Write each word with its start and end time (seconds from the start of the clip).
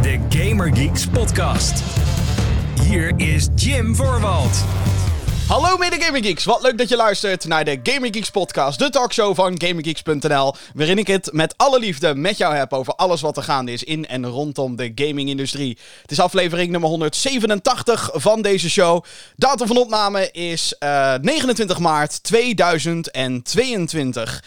de 0.00 0.18
Gamer 0.38 0.76
Geeks 0.76 1.06
podcast. 1.06 1.82
Hier 2.82 3.12
is 3.16 3.48
Jim 3.54 3.96
Voorwald. 3.96 4.64
Hallo 5.48 5.76
mede 5.76 6.00
Gaming 6.00 6.24
Geeks, 6.24 6.44
wat 6.44 6.62
leuk 6.62 6.78
dat 6.78 6.88
je 6.88 6.96
luistert 6.96 7.46
naar 7.46 7.64
de 7.64 7.80
Gaming 7.82 8.14
Geeks 8.14 8.30
podcast, 8.30 8.78
de 8.78 8.90
talkshow 8.90 9.34
van 9.34 9.60
GamingGeeks.nl, 9.60 10.54
waarin 10.74 10.98
ik 10.98 11.06
het 11.06 11.28
met 11.32 11.54
alle 11.56 11.78
liefde 11.78 12.14
met 12.14 12.36
jou 12.36 12.54
heb 12.54 12.72
over 12.72 12.94
alles 12.94 13.20
wat 13.20 13.36
er 13.36 13.42
gaande 13.42 13.72
is 13.72 13.84
in 13.84 14.06
en 14.06 14.26
rondom 14.26 14.76
de 14.76 14.92
gaming-industrie. 14.94 15.78
Het 16.02 16.10
is 16.10 16.20
aflevering 16.20 16.70
nummer 16.70 16.88
187 16.88 18.10
van 18.12 18.42
deze 18.42 18.70
show. 18.70 19.04
Datum 19.36 19.66
van 19.66 19.76
opname 19.76 20.30
is 20.30 20.74
eh, 20.78 21.14
29 21.20 21.78
maart 21.78 22.22
2022. 22.22 24.42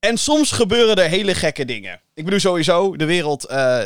En 0.00 0.18
soms 0.18 0.52
gebeuren 0.52 0.96
er 0.96 1.08
hele 1.08 1.34
gekke 1.34 1.64
dingen. 1.64 2.00
Ik 2.14 2.24
bedoel 2.24 2.40
sowieso, 2.40 2.96
de 2.96 3.04
wereld, 3.04 3.44
eh, 3.44 3.80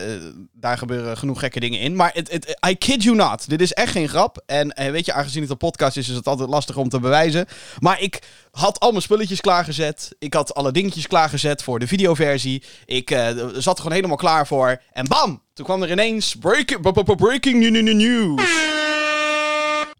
daar 0.52 0.78
gebeuren 0.78 1.16
genoeg 1.16 1.38
gekke 1.38 1.60
dingen 1.60 1.80
in. 1.80 1.96
Maar 1.96 2.10
het, 2.14 2.32
het, 2.32 2.58
I 2.68 2.76
kid 2.76 3.02
you 3.02 3.16
not. 3.16 3.48
Dit 3.48 3.60
is 3.60 3.72
echt 3.72 3.92
geen 3.92 4.08
grap. 4.08 4.42
En 4.46 4.70
eh, 4.70 4.90
weet 4.90 5.06
je, 5.06 5.12
aangezien 5.12 5.42
het 5.42 5.50
een 5.50 5.56
podcast 5.56 5.96
is, 5.96 6.08
is 6.08 6.14
het 6.14 6.26
altijd 6.26 6.48
lastig 6.48 6.76
om 6.76 6.88
te 6.88 7.00
bewijzen. 7.00 7.46
Maar 7.78 8.00
ik 8.00 8.22
had 8.50 8.80
al 8.80 8.90
mijn 8.90 9.02
spulletjes 9.02 9.40
klaargezet. 9.40 10.14
Ik 10.18 10.34
had 10.34 10.54
alle 10.54 10.72
dingetjes 10.72 11.06
klaargezet 11.06 11.62
voor 11.62 11.78
de 11.78 11.86
videoversie. 11.86 12.62
Ik 12.84 13.10
eh, 13.10 13.26
zat 13.54 13.74
er 13.76 13.82
gewoon 13.82 13.92
helemaal 13.92 14.16
klaar 14.16 14.46
voor. 14.46 14.82
En 14.92 15.08
bam! 15.08 15.42
Toen 15.52 15.64
kwam 15.64 15.82
er 15.82 15.90
ineens 15.90 16.36
breaking 17.16 17.70
new- 17.70 17.92
news 17.92 18.42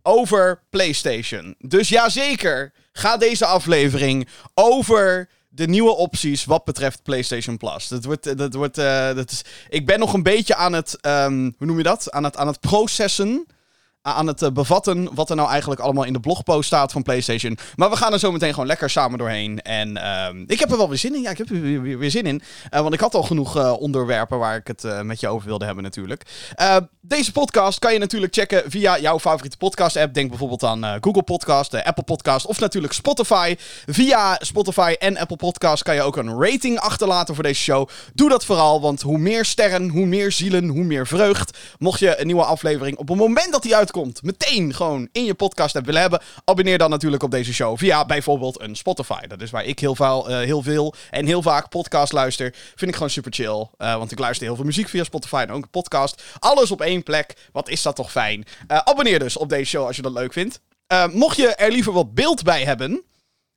over 0.02 0.62
PlayStation. 0.70 1.54
Dus 1.58 1.88
ja, 1.88 2.08
zeker 2.08 2.72
gaat 2.92 3.20
deze 3.20 3.46
aflevering 3.46 4.28
over 4.54 5.28
de 5.54 5.66
nieuwe 5.66 5.96
opties 5.96 6.44
wat 6.44 6.64
betreft 6.64 7.02
PlayStation 7.02 7.56
Plus. 7.56 7.88
Dat 7.88 8.04
wordt, 8.04 8.38
dat 8.38 8.54
wordt, 8.54 8.78
eh, 8.78 9.14
dat 9.14 9.30
is, 9.30 9.42
ik 9.68 9.86
ben 9.86 9.98
nog 9.98 10.12
een 10.12 10.22
beetje 10.22 10.54
aan 10.54 10.72
het, 10.72 10.98
ehm, 11.00 11.50
hoe 11.58 11.66
noem 11.66 11.76
je 11.76 11.82
dat? 11.82 12.10
Aan 12.10 12.24
het, 12.24 12.36
aan 12.36 12.46
het 12.46 12.60
processen. 12.60 13.46
Aan 14.06 14.26
het 14.26 14.42
eh, 14.42 14.50
bevatten 14.50 15.14
wat 15.14 15.30
er 15.30 15.36
nou 15.36 15.48
eigenlijk 15.48 15.80
allemaal 15.80 16.04
in 16.04 16.12
de 16.12 16.20
blogpost 16.20 16.66
staat 16.66 16.92
van 16.92 17.02
PlayStation. 17.02 17.58
Maar 17.76 17.90
we 17.90 17.96
gaan 17.96 18.12
er 18.12 18.18
zo 18.18 18.32
meteen 18.32 18.52
gewoon 18.52 18.66
lekker 18.66 18.90
samen 18.90 19.18
doorheen. 19.18 19.60
En 19.60 19.96
ehm, 19.96 20.44
ik 20.46 20.58
heb 20.58 20.70
er 20.70 20.76
wel 20.76 20.88
weer 20.88 20.98
zin 20.98 21.14
in. 21.14 21.22
Ja, 21.22 21.30
ik 21.30 21.38
heb 21.38 21.50
er 21.50 21.60
weer, 21.60 21.98
weer, 21.98 22.10
zin 22.10 22.26
in. 22.26 22.42
Eh, 22.70 22.80
want 22.80 22.94
ik 22.94 23.00
had 23.00 23.14
al 23.14 23.22
genoeg 23.22 23.56
eh, 23.56 23.72
onderwerpen 23.72 24.38
waar 24.38 24.56
ik 24.56 24.66
het 24.66 25.02
met 25.02 25.20
je 25.20 25.28
over 25.28 25.46
wilde 25.48 25.64
hebben 25.64 25.84
natuurlijk. 25.84 26.22
Deze 27.06 27.32
podcast 27.32 27.78
kan 27.78 27.92
je 27.92 27.98
natuurlijk 27.98 28.34
checken 28.34 28.62
via 28.66 28.98
jouw 28.98 29.18
favoriete 29.18 29.56
podcast 29.56 29.96
app. 29.96 30.14
Denk 30.14 30.28
bijvoorbeeld 30.28 30.64
aan 30.64 30.98
Google 31.00 31.22
Podcast, 31.22 31.74
eh, 31.74 31.84
Apple 31.84 32.04
Podcast 32.04 32.46
of 32.46 32.60
natuurlijk 32.60 32.92
Spotify. 32.92 33.56
Via 33.86 34.38
Spotify 34.40 34.94
en 34.98 35.16
Apple 35.16 35.36
Podcast 35.36 35.82
kan 35.82 35.94
je 35.94 36.02
ook 36.02 36.16
een 36.16 36.40
rating 36.42 36.78
achterlaten 36.78 37.34
voor 37.34 37.44
deze 37.44 37.60
show. 37.60 37.88
Doe 38.14 38.28
dat 38.28 38.44
vooral, 38.44 38.80
want 38.80 39.02
hoe 39.02 39.18
meer 39.18 39.44
sterren, 39.44 39.88
hoe 39.88 40.06
meer 40.06 40.32
zielen, 40.32 40.68
hoe 40.68 40.84
meer 40.84 41.06
vreugd. 41.06 41.58
Mocht 41.78 42.00
je 42.00 42.20
een 42.20 42.26
nieuwe 42.26 42.44
aflevering 42.44 42.96
op 42.96 43.08
het 43.08 43.18
moment 43.18 43.52
dat 43.52 43.62
die 43.62 43.76
uitkomt, 43.76 43.92
meteen 44.22 44.74
gewoon 44.74 45.08
in 45.12 45.24
je 45.24 45.34
podcast 45.34 45.76
app 45.76 45.86
willen 45.86 46.00
hebben, 46.00 46.22
abonneer 46.44 46.78
dan 46.78 46.90
natuurlijk 46.90 47.22
op 47.22 47.30
deze 47.30 47.54
show 47.54 47.78
via 47.78 48.04
bijvoorbeeld 48.04 48.60
een 48.60 48.76
Spotify. 48.76 49.26
Dat 49.26 49.42
is 49.42 49.50
waar 49.50 49.64
ik 49.64 49.78
heel 49.78 49.94
veel, 49.94 50.28
eh, 50.28 50.36
heel 50.36 50.62
veel 50.62 50.94
en 51.10 51.26
heel 51.26 51.42
vaak 51.42 51.68
podcast 51.68 52.12
luister. 52.12 52.54
Vind 52.74 52.90
ik 52.90 52.94
gewoon 52.94 53.10
super 53.10 53.32
chill, 53.32 53.68
eh, 53.76 53.96
want 53.96 54.12
ik 54.12 54.18
luister 54.18 54.46
heel 54.46 54.56
veel 54.56 54.64
muziek 54.64 54.88
via 54.88 55.04
Spotify 55.04 55.44
en 55.48 55.50
ook 55.50 55.62
een 55.62 55.70
podcast. 55.70 56.22
Alles 56.38 56.70
op 56.70 56.80
één 56.80 57.02
plek. 57.02 57.36
Wat 57.52 57.68
is 57.68 57.82
dat 57.82 57.96
toch 57.96 58.10
fijn? 58.10 58.44
Eh, 58.66 58.78
abonneer 58.78 59.18
dus 59.18 59.36
op 59.36 59.48
deze 59.48 59.70
show 59.70 59.86
als 59.86 59.96
je 59.96 60.02
dat 60.02 60.12
leuk 60.12 60.32
vindt. 60.32 60.60
Mocht 61.12 61.36
je 61.36 61.48
er 61.48 61.70
liever 61.70 61.92
wat 61.92 62.14
beeld 62.14 62.42
bij 62.42 62.64
hebben, 62.64 63.02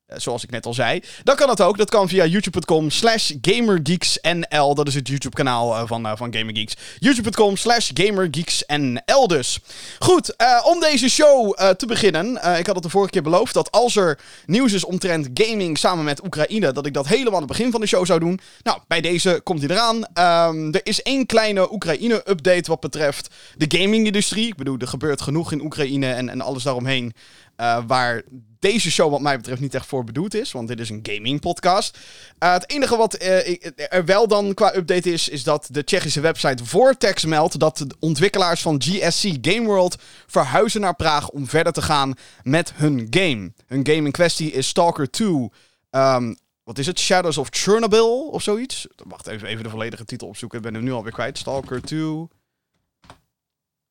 zoals 0.07 0.43
ik 0.43 0.51
net 0.51 0.65
al 0.65 0.73
zei, 0.73 1.03
dan 1.23 1.35
kan 1.35 1.47
dat 1.47 1.61
ook. 1.61 1.77
Dat 1.77 1.89
kan 1.89 2.07
via 2.09 2.25
youtube.com 2.25 2.89
slash 2.89 3.31
gamergeeksnl. 3.41 4.75
Dat 4.75 4.87
is 4.87 4.95
het 4.95 5.07
YouTube 5.07 5.35
kanaal 5.35 5.75
eh, 5.75 5.83
van, 5.87 6.05
eh, 6.05 6.11
van 6.15 6.33
GamerGeeks. 6.33 6.75
youtube.com 6.99 7.55
slash 7.57 7.89
gamergeeksnl 7.93 9.27
dus. 9.27 9.59
Goed, 9.99 10.35
eh, 10.35 10.61
om 10.65 10.79
deze 10.79 11.09
show 11.09 11.53
eh, 11.55 11.69
te 11.69 11.85
beginnen. 11.85 12.41
eh, 12.41 12.59
ik 12.59 12.65
had 12.65 12.75
het 12.75 12.83
de 12.83 12.89
vorige 12.89 13.11
keer 13.11 13.21
beloofd 13.21 13.53
dat 13.53 13.71
als 13.71 13.95
er 13.95 14.19
nieuws 14.45 14.73
is 14.73 14.83
omtrent 14.83 15.29
gaming 15.33 15.77
samen 15.77 16.03
met 16.05 16.23
Oekraïne, 16.25 16.71
dat 16.71 16.85
ik 16.85 16.93
dat 16.93 17.07
helemaal 17.07 17.33
aan 17.33 17.39
het 17.39 17.47
begin 17.47 17.71
van 17.71 17.81
de 17.81 17.87
show 17.87 18.05
zou 18.05 18.19
doen. 18.19 18.39
Nou, 18.63 18.79
bij 18.87 19.01
deze 19.01 19.41
komt 19.43 19.59
hij 19.61 19.69
eraan. 19.69 20.05
Ehm, 20.13 20.73
er 20.73 20.81
is 20.83 21.01
één 21.01 21.25
kleine 21.25 21.73
Oekraïne-update 21.73 22.69
wat 22.69 22.79
betreft 22.79 23.35
de 23.57 23.77
gaming-industrie. 23.77 24.47
Ik 24.47 24.55
bedoel, 24.55 24.77
er 24.77 24.87
gebeurt 24.87 25.21
genoeg 25.21 25.51
in 25.51 25.61
Oekraïne 25.61 26.11
en, 26.13 26.29
en 26.29 26.41
alles 26.41 26.63
daaromheen. 26.63 27.13
Eh, 27.57 27.83
waar 27.87 28.23
deze 28.59 28.91
show 28.91 29.11
wat 29.11 29.21
mij 29.21 29.37
betreft 29.37 29.61
niet 29.61 29.75
echt 29.75 29.85
voor 29.85 30.03
bedoeld 30.03 30.33
is. 30.33 30.51
Want 30.51 30.67
dit 30.67 30.79
is 30.79 30.89
een 30.89 30.99
gaming 31.03 31.39
podcast. 31.39 31.97
Eh, 32.37 32.53
het 32.53 32.69
enige 32.71 32.97
wat 32.97 33.13
eh, 33.13 33.65
er 33.75 34.05
wel 34.05 34.27
dan 34.27 34.53
qua 34.53 34.75
update 34.75 35.11
is, 35.11 35.29
is 35.29 35.43
dat 35.43 35.67
de 35.71 35.83
Tsjechische 35.83 36.19
website 36.19 36.65
Vortex 36.65 37.25
meldt 37.25 37.59
dat 37.59 37.77
de 37.77 37.95
ontwikkelaars 37.99 38.61
van 38.61 38.81
GSC 38.81 39.37
Game 39.41 39.65
World 39.65 39.95
verhuizen 40.27 40.81
naar 40.81 40.95
Praag 40.95 41.29
om 41.29 41.47
verder 41.47 41.73
te 41.73 41.81
gaan 41.81 42.13
met 42.43 42.73
hun 42.75 43.07
game. 43.09 43.51
Hun 43.67 43.87
game 43.87 44.05
in 44.05 44.11
kwestie 44.11 44.51
is 44.51 44.67
Stalker 44.67 45.11
2. 45.11 45.49
Ehm, 45.89 46.33
wat 46.63 46.77
is 46.77 46.85
het? 46.85 46.99
Shadows 46.99 47.37
of 47.37 47.47
Chernobyl 47.51 48.27
of 48.27 48.41
zoiets? 48.41 48.87
Wacht 48.95 49.27
even, 49.27 49.47
even 49.47 49.63
de 49.63 49.69
volledige 49.69 50.05
titel 50.05 50.27
opzoeken. 50.27 50.57
Ik 50.57 50.63
ben 50.63 50.73
hem 50.73 50.83
nu 50.83 50.91
alweer 50.91 51.11
kwijt. 51.11 51.37
Stalker 51.37 51.81
2. 51.81 52.27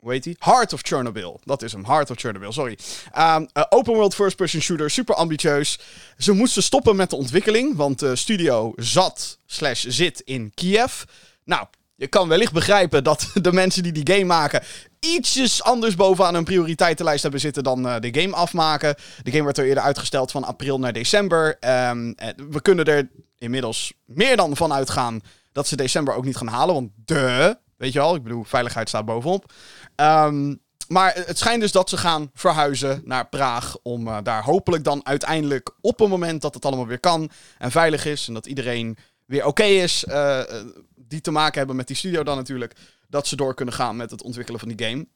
Hoe 0.07 0.15
heet 0.15 0.25
die? 0.25 0.37
Heart 0.39 0.73
of 0.73 0.81
Chernobyl. 0.83 1.41
Dat 1.45 1.63
is 1.63 1.73
hem. 1.73 1.85
Heart 1.85 2.11
of 2.11 2.17
Chernobyl, 2.17 2.53
sorry. 2.53 2.79
Ehm, 3.13 3.47
eh, 3.53 3.63
open 3.69 3.95
world 3.95 4.15
first 4.15 4.37
person 4.37 4.61
shooter, 4.61 4.91
super 4.91 5.15
ambitieus. 5.15 5.79
Ze 6.19 6.33
moesten 6.33 6.63
stoppen 6.63 6.97
met 6.97 7.11
de 7.11 7.17
ontwikkeling, 7.17 7.77
want 7.77 7.99
de 7.99 8.17
studio 8.17 8.73
zat 8.77 9.39
slash 9.47 9.85
zit 9.85 10.21
in 10.21 10.53
Kiev. 10.55 11.03
Nou, 11.45 11.67
je 11.95 12.07
kan 12.07 12.29
wellicht 12.29 12.53
begrijpen 12.53 13.05
dat 13.05 13.31
de 13.43 13.53
mensen 13.53 13.83
die 13.83 13.93
die 13.93 14.15
game 14.15 14.25
maken 14.25 14.63
ietsjes 15.01 15.63
anders 15.63 15.95
bovenaan 15.95 16.35
hun 16.35 16.45
prioriteitenlijst 16.45 17.23
hebben 17.23 17.41
zitten 17.41 17.63
dan 17.63 17.89
eh, 17.89 18.01
de 18.01 18.21
game 18.21 18.35
afmaken. 18.35 18.95
De 19.23 19.31
game 19.31 19.45
werd 19.45 19.59
er 19.59 19.67
eerder 19.67 19.83
uitgesteld 19.83 20.31
van 20.31 20.45
april 20.45 20.79
naar 20.79 20.93
december. 20.93 21.57
Ehm, 21.61 22.13
eh, 22.17 22.29
we 22.51 22.63
kunnen 22.63 22.85
er 22.85 23.09
inmiddels 23.39 23.93
meer 24.05 24.37
dan 24.37 24.57
van 24.57 24.73
uitgaan 24.73 25.21
dat 25.53 25.67
ze 25.67 25.77
december 25.77 26.15
ook 26.15 26.25
niet 26.25 26.37
gaan 26.37 26.47
halen, 26.47 26.75
want 26.75 26.91
de, 27.05 27.59
weet 27.77 27.93
je 27.93 27.99
wel, 27.99 28.15
ik 28.15 28.23
bedoel, 28.23 28.45
veiligheid 28.45 28.89
staat 28.89 29.05
bovenop. 29.05 29.53
Ehm, 29.97 30.55
maar 30.89 31.15
het 31.15 31.39
schijnt 31.39 31.61
dus 31.61 31.73
dat 31.73 31.89
ze 31.89 31.97
gaan 31.97 32.31
verhuizen 32.35 33.03
naar 33.05 33.29
Praag. 33.29 33.77
Om 33.83 34.09
eh, 34.09 34.19
daar 34.23 34.43
hopelijk 34.45 34.85
dan 34.85 35.07
uiteindelijk 35.07 35.75
op 35.81 36.01
een 36.01 36.09
moment 36.09 36.43
dat 36.43 36.55
het 36.55 36.65
allemaal 36.65 36.87
weer 36.87 37.01
kan 37.01 37.31
en 37.59 37.71
veilig 37.71 38.05
is. 38.05 38.29
En 38.29 38.35
dat 38.35 38.47
iedereen 38.47 38.97
weer 39.25 39.47
oké 39.47 39.65
is. 39.65 40.05
eh, 40.05 40.41
eh, 40.41 40.67
die 40.95 41.21
te 41.21 41.31
maken 41.31 41.59
hebben 41.59 41.77
met 41.77 41.87
die 41.87 41.97
studio 41.97 42.23
dan 42.23 42.37
natuurlijk. 42.37 42.77
Dat 43.09 43.27
ze 43.27 43.37
door 43.37 43.55
kunnen 43.55 43.75
gaan 43.75 43.97
met 43.97 44.11
het 44.11 44.23
ontwikkelen 44.23 44.61
van 44.61 44.69
die 44.69 44.87
game. 44.87 45.07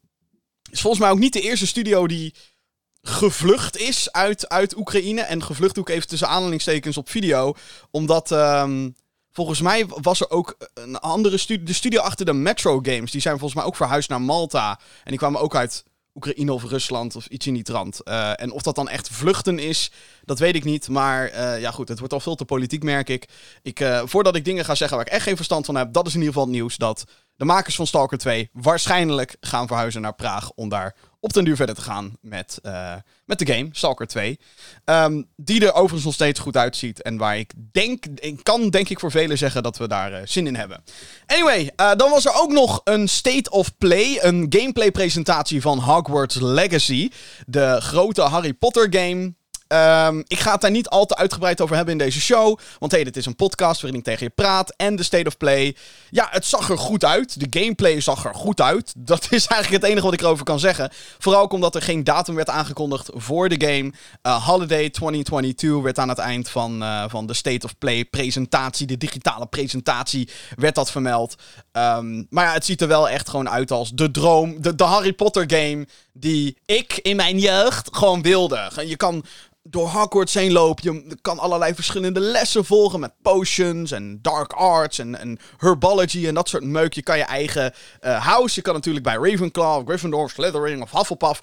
Is 0.70 0.80
volgens 0.80 1.02
mij 1.02 1.10
ook 1.10 1.18
niet 1.18 1.32
de 1.32 1.40
eerste 1.40 1.66
studio 1.66 2.06
die 2.06 2.34
gevlucht 3.02 3.76
is 3.76 4.12
uit, 4.12 4.48
uit 4.48 4.76
Oekraïne. 4.76 5.20
En 5.20 5.42
gevlucht 5.42 5.76
ik 5.76 5.88
even 5.88 6.08
tussen 6.08 6.28
aanhalingstekens 6.28 6.96
op 6.96 7.10
video. 7.10 7.54
Omdat 7.90 8.32
ehm, 8.32 8.90
volgens 9.32 9.60
mij 9.60 9.86
was 9.86 10.20
er 10.20 10.30
ook 10.30 10.56
een 10.74 10.98
andere 10.98 11.38
studio. 11.38 11.64
De 11.64 11.72
studio 11.72 12.00
achter 12.00 12.26
de 12.26 12.32
Metro 12.32 12.78
Games. 12.82 13.10
Die 13.10 13.20
zijn 13.20 13.38
volgens 13.38 13.60
mij 13.60 13.68
ook 13.68 13.76
verhuisd 13.76 14.08
naar 14.08 14.22
Malta. 14.22 14.70
En 15.04 15.10
die 15.10 15.18
kwamen 15.18 15.40
ook 15.40 15.54
uit 15.54 15.84
Oekraïne 16.14 16.52
of 16.52 16.64
Rusland 16.64 17.16
of 17.16 17.26
iets 17.26 17.46
in 17.46 17.54
die 17.54 17.62
trant. 17.62 18.02
Eh, 18.02 18.40
en 18.40 18.50
of 18.50 18.62
dat 18.62 18.74
dan 18.74 18.88
echt 18.88 19.08
vluchten 19.08 19.58
is, 19.58 19.92
dat 20.24 20.38
weet 20.38 20.54
ik 20.54 20.64
niet. 20.64 20.88
Maar 20.88 21.26
eh, 21.28 21.60
ja 21.60 21.70
goed, 21.70 21.88
het 21.88 21.98
wordt 21.98 22.12
al 22.14 22.20
veel 22.20 22.34
te 22.34 22.44
politiek 22.44 22.82
merk 22.82 23.08
ik. 23.08 23.28
ik 23.62 23.80
eh, 23.80 24.02
voordat 24.04 24.36
ik 24.36 24.44
dingen 24.44 24.64
ga 24.64 24.74
zeggen 24.74 24.96
waar 24.96 25.06
ik 25.06 25.12
echt 25.12 25.22
geen 25.22 25.36
verstand 25.36 25.66
van 25.66 25.74
heb. 25.74 25.92
Dat 25.92 26.06
is 26.06 26.14
in 26.14 26.18
ieder 26.18 26.32
geval 26.32 26.48
het 26.48 26.56
nieuws 26.56 26.76
dat 26.76 27.04
de 27.36 27.44
makers 27.44 27.76
van 27.76 27.86
Stalker 27.86 28.18
2 28.18 28.50
waarschijnlijk 28.52 29.36
gaan 29.40 29.66
verhuizen 29.66 30.00
naar 30.00 30.14
Praag. 30.14 30.50
Om 30.50 30.68
daar 30.68 30.94
op 31.20 31.32
den 31.32 31.44
duur 31.44 31.56
verder 31.56 31.74
te 31.74 31.80
gaan 31.80 32.16
met, 32.20 32.58
eh, 32.62 32.94
met 33.24 33.38
de 33.38 33.52
game, 33.52 33.68
Stalker 33.72 34.06
2. 34.06 34.38
Ehm, 34.84 35.22
die 35.36 35.66
er 35.66 35.72
overigens 35.72 36.04
nog 36.04 36.14
steeds 36.14 36.40
goed 36.40 36.56
uitziet. 36.56 37.02
En 37.02 37.16
waar 37.16 37.38
ik 37.38 37.52
denk, 37.72 38.04
ik 38.14 38.40
kan 38.42 38.70
denk 38.70 38.88
ik 38.88 39.00
voor 39.00 39.10
velen 39.10 39.38
zeggen 39.38 39.62
dat 39.62 39.76
we 39.76 39.88
daar 39.88 40.12
eh, 40.12 40.20
zin 40.24 40.46
in 40.46 40.56
hebben. 40.56 40.84
Anyway, 41.26 41.72
eh, 41.76 41.94
dan 41.96 42.10
was 42.10 42.24
er 42.24 42.34
ook 42.34 42.52
nog 42.52 42.80
een 42.84 43.08
State 43.08 43.50
of 43.50 43.78
Play. 43.78 44.18
Een 44.22 44.46
gameplay 44.48 44.90
presentatie 44.90 45.60
van 45.60 45.78
Hogwarts 45.78 46.36
Legacy. 46.40 47.10
De 47.46 47.76
grote 47.80 48.22
Harry 48.22 48.52
Potter 48.52 48.86
game. 48.90 49.34
Ehm, 49.70 50.22
ik 50.26 50.38
ga 50.38 50.52
het 50.52 50.60
daar 50.60 50.70
niet 50.70 50.88
al 50.88 51.06
te 51.06 51.16
uitgebreid 51.16 51.60
over 51.60 51.76
hebben 51.76 51.92
in 51.92 51.98
deze 51.98 52.20
show. 52.20 52.58
Want 52.78 52.92
hey, 52.92 53.04
dit 53.04 53.16
is 53.16 53.26
een 53.26 53.36
podcast 53.36 53.80
waarin 53.80 53.98
ik 53.98 54.04
tegen 54.04 54.24
je 54.24 54.32
praat. 54.34 54.74
En 54.76 54.96
de 54.96 55.02
State 55.02 55.26
of 55.26 55.36
Play. 55.36 55.76
Ja, 56.10 56.28
het 56.30 56.44
zag 56.44 56.70
er 56.70 56.78
goed 56.78 57.04
uit. 57.04 57.40
De 57.40 57.60
gameplay 57.60 58.00
zag 58.00 58.24
er 58.24 58.34
goed 58.34 58.60
uit. 58.60 58.92
Dat 58.96 59.26
is 59.30 59.46
eigenlijk 59.46 59.82
het 59.82 59.90
enige 59.90 60.04
wat 60.04 60.14
ik 60.14 60.20
erover 60.20 60.44
kan 60.44 60.58
zeggen. 60.58 60.90
Vooral 61.18 61.44
omdat 61.44 61.74
er 61.74 61.82
geen 61.82 62.04
datum 62.04 62.34
werd 62.34 62.48
aangekondigd 62.48 63.10
voor 63.14 63.48
de 63.48 63.66
game. 63.66 63.92
Uh, 64.22 64.46
Holiday 64.46 64.90
2022 64.90 65.82
werd 65.82 65.98
aan 65.98 66.08
het 66.08 66.18
eind 66.18 66.50
van, 66.50 66.82
uh, 66.82 67.04
van 67.08 67.26
de 67.26 67.34
State 67.34 67.66
of 67.66 67.78
Play 67.78 68.04
presentatie, 68.04 68.86
de 68.86 68.96
digitale 68.96 69.46
presentatie, 69.46 70.28
werd 70.56 70.74
dat 70.74 70.90
vermeld. 70.90 71.34
Um, 71.72 72.26
maar 72.30 72.44
ja, 72.44 72.52
het 72.52 72.64
ziet 72.64 72.80
er 72.80 72.88
wel 72.88 73.08
echt 73.08 73.28
gewoon 73.28 73.50
uit 73.50 73.70
als 73.70 73.90
de 73.90 74.10
droom, 74.10 74.62
de, 74.62 74.74
de 74.74 74.84
Harry 74.84 75.12
Potter 75.12 75.44
game 75.46 75.86
die 76.12 76.56
ik 76.66 76.98
in 77.02 77.16
mijn 77.16 77.38
jeugd 77.38 77.96
gewoon 77.96 78.22
wilde. 78.22 78.70
Je 78.86 78.96
kan 78.96 79.24
door 79.62 79.88
Hogwarts 79.88 80.34
heen 80.34 80.52
loopt. 80.52 80.82
Je 80.82 81.18
kan 81.20 81.38
allerlei 81.38 81.74
verschillende 81.74 82.20
lessen 82.20 82.64
volgen 82.64 83.00
met 83.00 83.12
potions 83.22 83.90
en 83.90 84.18
dark 84.22 84.52
arts 84.52 84.98
en, 84.98 85.18
en 85.18 85.38
herbology 85.56 86.26
en 86.26 86.34
dat 86.34 86.48
soort 86.48 86.64
meuk. 86.64 86.92
Je 86.92 87.02
kan 87.02 87.18
je 87.18 87.24
eigen 87.24 87.74
uh, 88.00 88.24
house. 88.26 88.54
Je 88.54 88.62
kan 88.62 88.74
natuurlijk 88.74 89.04
bij 89.04 89.14
Ravenclaw, 89.14 89.86
Gryffindor, 89.86 90.30
Slytherin 90.30 90.82
of 90.82 90.90
Hufflepuff 90.90 91.40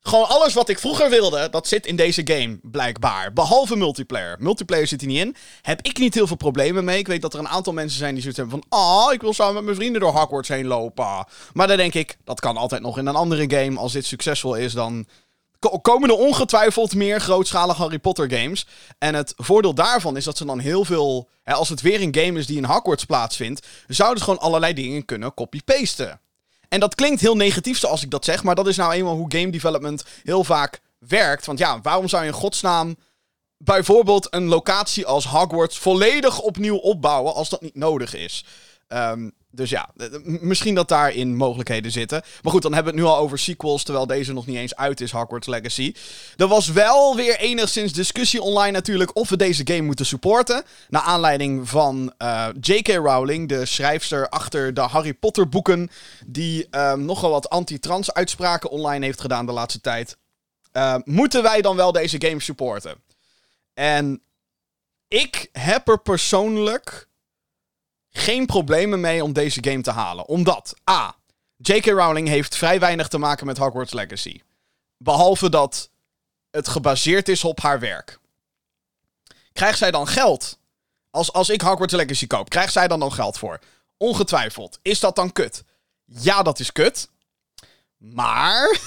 gewoon 0.00 0.28
alles 0.28 0.54
wat 0.54 0.68
ik 0.68 0.78
vroeger 0.78 1.10
wilde, 1.10 1.48
dat 1.50 1.66
zit 1.66 1.86
in 1.86 1.96
deze 1.96 2.22
game, 2.24 2.58
blijkbaar. 2.62 3.32
Behalve 3.32 3.76
multiplayer. 3.76 4.36
Multiplayer 4.38 4.86
zit 4.86 5.00
hier 5.00 5.10
niet 5.10 5.18
in. 5.18 5.36
Heb 5.62 5.82
ik 5.82 5.98
niet 5.98 6.14
heel 6.14 6.26
veel 6.26 6.36
problemen 6.36 6.84
mee. 6.84 6.98
Ik 6.98 7.06
weet 7.06 7.22
dat 7.22 7.32
er 7.32 7.38
een 7.38 7.48
aantal 7.48 7.72
mensen 7.72 7.98
zijn 7.98 8.12
die 8.12 8.20
zoiets 8.22 8.40
hebben 8.40 8.60
van... 8.60 8.78
Ah, 8.78 9.12
ik 9.12 9.20
wil 9.20 9.32
samen 9.32 9.54
met 9.54 9.64
mijn 9.64 9.76
vrienden 9.76 10.00
door 10.00 10.12
Hogwarts 10.12 10.48
heen 10.48 10.66
lopen. 10.66 11.26
Maar 11.52 11.66
dan 11.66 11.76
denk 11.76 11.94
ik, 11.94 12.16
dat 12.24 12.40
kan 12.40 12.56
altijd 12.56 12.82
nog 12.82 12.98
in 12.98 13.06
een 13.06 13.16
andere 13.16 13.50
game. 13.50 13.78
Als 13.78 13.92
dit 13.92 14.06
succesvol 14.06 14.54
is, 14.54 14.72
dan 14.72 15.06
komen 15.82 16.08
er 16.08 16.16
ongetwijfeld 16.16 16.94
meer 16.94 17.20
grootschalige 17.20 17.82
Harry 17.82 17.98
Potter 17.98 18.30
games. 18.30 18.66
En 18.98 19.14
het 19.14 19.34
voordeel 19.36 19.74
daarvan 19.74 20.16
is 20.16 20.24
dat 20.24 20.36
ze 20.36 20.44
dan 20.44 20.58
heel 20.58 20.84
veel... 20.84 21.28
Hè, 21.42 21.54
als 21.54 21.68
het 21.68 21.80
weer 21.80 22.02
een 22.02 22.14
game 22.14 22.38
is 22.38 22.46
die 22.46 22.56
in 22.56 22.64
Hogwarts 22.64 23.04
plaatsvindt... 23.04 23.66
zouden 23.86 24.18
ze 24.18 24.24
gewoon 24.24 24.40
allerlei 24.40 24.74
dingen 24.74 25.04
kunnen 25.04 25.34
copy-pasten. 25.34 26.20
En 26.68 26.80
dat 26.80 26.94
klinkt 26.94 27.20
heel 27.20 27.36
negatief 27.36 27.78
zoals 27.78 28.02
ik 28.02 28.10
dat 28.10 28.24
zeg, 28.24 28.42
maar 28.42 28.54
dat 28.54 28.66
is 28.66 28.76
nou 28.76 28.92
eenmaal 28.92 29.16
hoe 29.16 29.32
game 29.32 29.50
development 29.50 30.04
heel 30.22 30.44
vaak 30.44 30.80
werkt. 30.98 31.46
Want 31.46 31.58
ja, 31.58 31.80
waarom 31.80 32.08
zou 32.08 32.22
je 32.22 32.28
in 32.28 32.34
godsnaam 32.34 32.96
bijvoorbeeld 33.56 34.26
een 34.30 34.46
locatie 34.46 35.06
als 35.06 35.26
Hogwarts 35.26 35.78
volledig 35.78 36.40
opnieuw 36.40 36.76
opbouwen 36.76 37.34
als 37.34 37.48
dat 37.48 37.60
niet 37.60 37.74
nodig 37.74 38.14
is? 38.14 38.44
Um, 38.88 39.32
dus 39.50 39.70
ja, 39.70 39.90
misschien 40.22 40.74
dat 40.74 40.88
daarin 40.88 41.36
mogelijkheden 41.36 41.90
zitten. 41.90 42.22
Maar 42.42 42.52
goed, 42.52 42.62
dan 42.62 42.74
hebben 42.74 42.92
we 42.92 42.98
het 42.98 43.08
nu 43.08 43.14
al 43.14 43.22
over 43.22 43.38
sequels, 43.38 43.82
terwijl 43.82 44.06
deze 44.06 44.32
nog 44.32 44.46
niet 44.46 44.56
eens 44.56 44.76
uit 44.76 45.00
is, 45.00 45.10
Hogwarts 45.10 45.46
Legacy. 45.46 45.94
Er 46.36 46.46
was 46.46 46.68
wel 46.68 47.16
weer 47.16 47.38
enigszins 47.38 47.92
discussie 47.92 48.42
online 48.42 48.70
natuurlijk 48.70 49.16
of 49.16 49.28
we 49.28 49.36
deze 49.36 49.62
game 49.64 49.82
moeten 49.82 50.06
supporten. 50.06 50.62
Naar 50.88 51.02
aanleiding 51.02 51.68
van 51.68 52.12
eh, 52.18 52.48
J.K. 52.60 52.88
Rowling, 52.88 53.48
de 53.48 53.66
schrijfster 53.66 54.28
achter 54.28 54.74
de 54.74 54.80
Harry 54.80 55.14
Potter 55.14 55.48
boeken, 55.48 55.90
die 56.26 56.66
um, 56.70 57.04
nogal 57.04 57.30
wat 57.30 57.50
anti-trans 57.50 58.12
uitspraken 58.12 58.70
online 58.70 59.04
heeft 59.04 59.20
gedaan 59.20 59.46
de 59.46 59.52
laatste 59.52 59.80
tijd. 59.80 60.16
Uh, 60.72 60.94
moeten 61.04 61.42
wij 61.42 61.60
dan 61.60 61.76
wel 61.76 61.92
deze 61.92 62.16
game 62.20 62.40
supporten? 62.40 63.02
En 63.74 64.22
ik 65.08 65.48
heb 65.52 65.88
er 65.88 66.00
persoonlijk 66.00 67.07
geen 68.10 68.46
problemen 68.46 69.00
mee 69.00 69.24
om 69.24 69.32
deze 69.32 69.64
game 69.64 69.80
te 69.80 69.90
halen. 69.90 70.26
Omdat, 70.26 70.74
A. 70.90 71.16
J.K. 71.56 71.86
Rowling 71.86 72.28
heeft 72.28 72.56
vrij 72.56 72.80
weinig 72.80 73.08
te 73.08 73.18
maken 73.18 73.46
met 73.46 73.58
Hogwarts 73.58 73.92
Legacy. 73.92 74.40
Behalve 74.96 75.50
dat 75.50 75.90
het 76.50 76.68
gebaseerd 76.68 77.28
is 77.28 77.44
op 77.44 77.60
haar 77.60 77.80
werk. 77.80 78.18
Krijgt 79.52 79.78
zij 79.78 79.90
dan 79.90 80.06
geld? 80.06 80.58
Als, 81.10 81.32
als 81.32 81.48
ik 81.48 81.60
Hogwarts 81.60 81.94
Legacy 81.94 82.26
koop, 82.26 82.48
krijgt 82.48 82.72
zij 82.72 82.88
dan 82.88 83.00
dan 83.00 83.12
geld 83.12 83.38
voor? 83.38 83.58
Ongetwijfeld. 83.96 84.78
Is 84.82 85.00
dat 85.00 85.16
dan 85.16 85.32
kut? 85.32 85.64
Ja, 86.04 86.42
dat 86.42 86.58
is 86.58 86.72
kut. 86.72 87.08
Maar. 87.96 88.78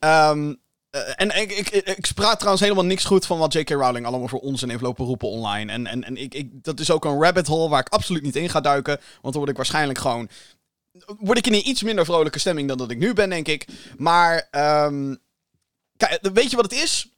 um, 0.00 0.60
Uh, 0.94 1.00
en 1.16 1.40
ik, 1.40 1.52
ik, 1.52 1.68
ik, 1.68 2.06
spraak 2.06 2.34
trouwens 2.34 2.62
helemaal 2.62 2.84
niks 2.84 3.04
goed 3.04 3.26
van 3.26 3.38
wat 3.38 3.52
J.K. 3.52 3.70
Rowling 3.70 4.06
allemaal 4.06 4.28
voor 4.28 4.40
onzin 4.40 4.68
heeft 4.68 4.82
lopen 4.82 5.04
roepen 5.04 5.28
online. 5.28 5.72
En, 5.72 5.86
en, 5.86 6.04
en 6.04 6.16
ik, 6.16 6.34
ik, 6.34 6.64
dat 6.64 6.80
is 6.80 6.90
ook 6.90 7.04
een 7.04 7.22
rabbit 7.22 7.46
hole 7.46 7.68
waar 7.68 7.80
ik 7.80 7.88
absoluut 7.88 8.22
niet 8.22 8.36
in 8.36 8.50
ga 8.50 8.60
duiken. 8.60 8.96
Want 8.96 9.22
dan 9.22 9.32
word 9.32 9.48
ik 9.48 9.56
waarschijnlijk 9.56 9.98
gewoon. 9.98 10.28
Word 11.18 11.38
ik 11.38 11.46
in 11.46 11.54
een 11.54 11.68
iets 11.68 11.82
minder 11.82 12.04
vrolijke 12.04 12.38
stemming 12.38 12.68
dan 12.68 12.78
dat 12.78 12.90
ik 12.90 12.98
nu 12.98 13.12
ben, 13.12 13.30
denk 13.30 13.48
ik. 13.48 13.66
Maar. 13.96 14.48
Um, 14.86 15.18
kijk, 15.96 16.18
weet 16.32 16.50
je 16.50 16.56
wat 16.56 16.70
het 16.70 16.80
is? 16.82 17.08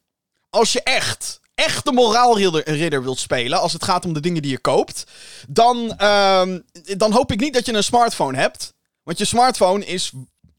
Als 0.50 0.72
je 0.72 0.82
echt. 0.82 1.40
Echt 1.54 1.84
de 1.84 1.92
moraalridder 1.92 3.02
wilt 3.02 3.18
spelen. 3.18 3.60
Als 3.60 3.72
het 3.72 3.84
gaat 3.84 4.04
om 4.04 4.12
de 4.12 4.20
dingen 4.20 4.42
die 4.42 4.50
je 4.50 4.58
koopt. 4.58 5.04
Dan, 5.48 5.76
um, 6.04 6.64
dan 6.96 7.12
hoop 7.12 7.32
ik 7.32 7.40
niet 7.40 7.54
dat 7.54 7.66
je 7.66 7.72
een 7.72 7.82
smartphone 7.82 8.38
hebt. 8.38 8.74
Want 9.02 9.18
je 9.18 9.24
smartphone 9.24 9.86
is 9.86 10.12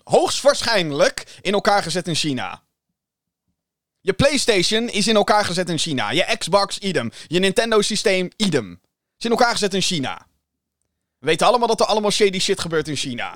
hoogstwaarschijnlijk 0.03 1.39
in 1.41 1.53
elkaar 1.53 1.83
gezet 1.83 2.07
in 2.07 2.15
China. 2.15 2.61
Je 4.07 4.13
PlayStation 4.13 4.89
is 4.89 5.07
in 5.07 5.15
elkaar 5.15 5.45
gezet 5.45 5.69
in 5.69 5.77
China. 5.77 6.11
Je 6.11 6.35
Xbox, 6.37 6.77
idem. 6.77 7.11
Je 7.27 7.39
Nintendo-systeem, 7.39 8.29
idem. 8.35 8.79
Is 9.17 9.25
in 9.25 9.31
elkaar 9.31 9.51
gezet 9.51 9.73
in 9.73 9.81
China. 9.81 10.27
We 11.19 11.25
weten 11.25 11.47
allemaal 11.47 11.67
dat 11.67 11.79
er 11.79 11.85
allemaal 11.85 12.11
shady 12.11 12.39
shit 12.39 12.59
gebeurt 12.59 12.87
in 12.87 12.95
China. 12.95 13.31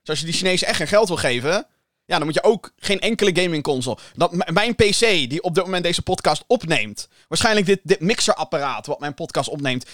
Dus 0.00 0.08
als 0.08 0.18
je 0.18 0.24
die 0.24 0.34
Chinezen 0.34 0.66
echt 0.66 0.76
geen 0.76 0.86
geld 0.86 1.08
wil 1.08 1.16
geven. 1.16 1.66
Ja, 2.04 2.16
dan 2.16 2.24
moet 2.24 2.34
je 2.34 2.42
ook 2.42 2.72
geen 2.76 3.00
enkele 3.00 3.42
gaming 3.42 3.62
console. 3.62 3.98
Dat, 4.14 4.52
mijn 4.52 4.74
PC, 4.74 4.98
die 5.00 5.42
op 5.42 5.54
dit 5.54 5.64
moment 5.64 5.84
deze 5.84 6.02
podcast 6.02 6.44
opneemt. 6.46 7.08
Waarschijnlijk 7.28 7.80
dit, 7.82 8.00
mixerapparaat 8.00 8.86
wat 8.86 9.00
mijn 9.00 9.14
podcast 9.14 9.48
opneemt. 9.48 9.86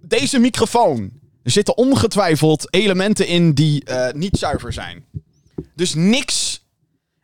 Deze 0.00 0.38
microfoon. 0.38 1.12
Er 1.42 1.50
zitten 1.50 1.76
ongetwijfeld 1.76 2.74
elementen 2.74 3.26
in 3.26 3.52
die 3.52 3.90
uh, 3.90 4.10
niet 4.10 4.38
zuiver 4.38 4.72
zijn. 4.72 5.04
Dus 5.74 5.94
niks 5.94 6.61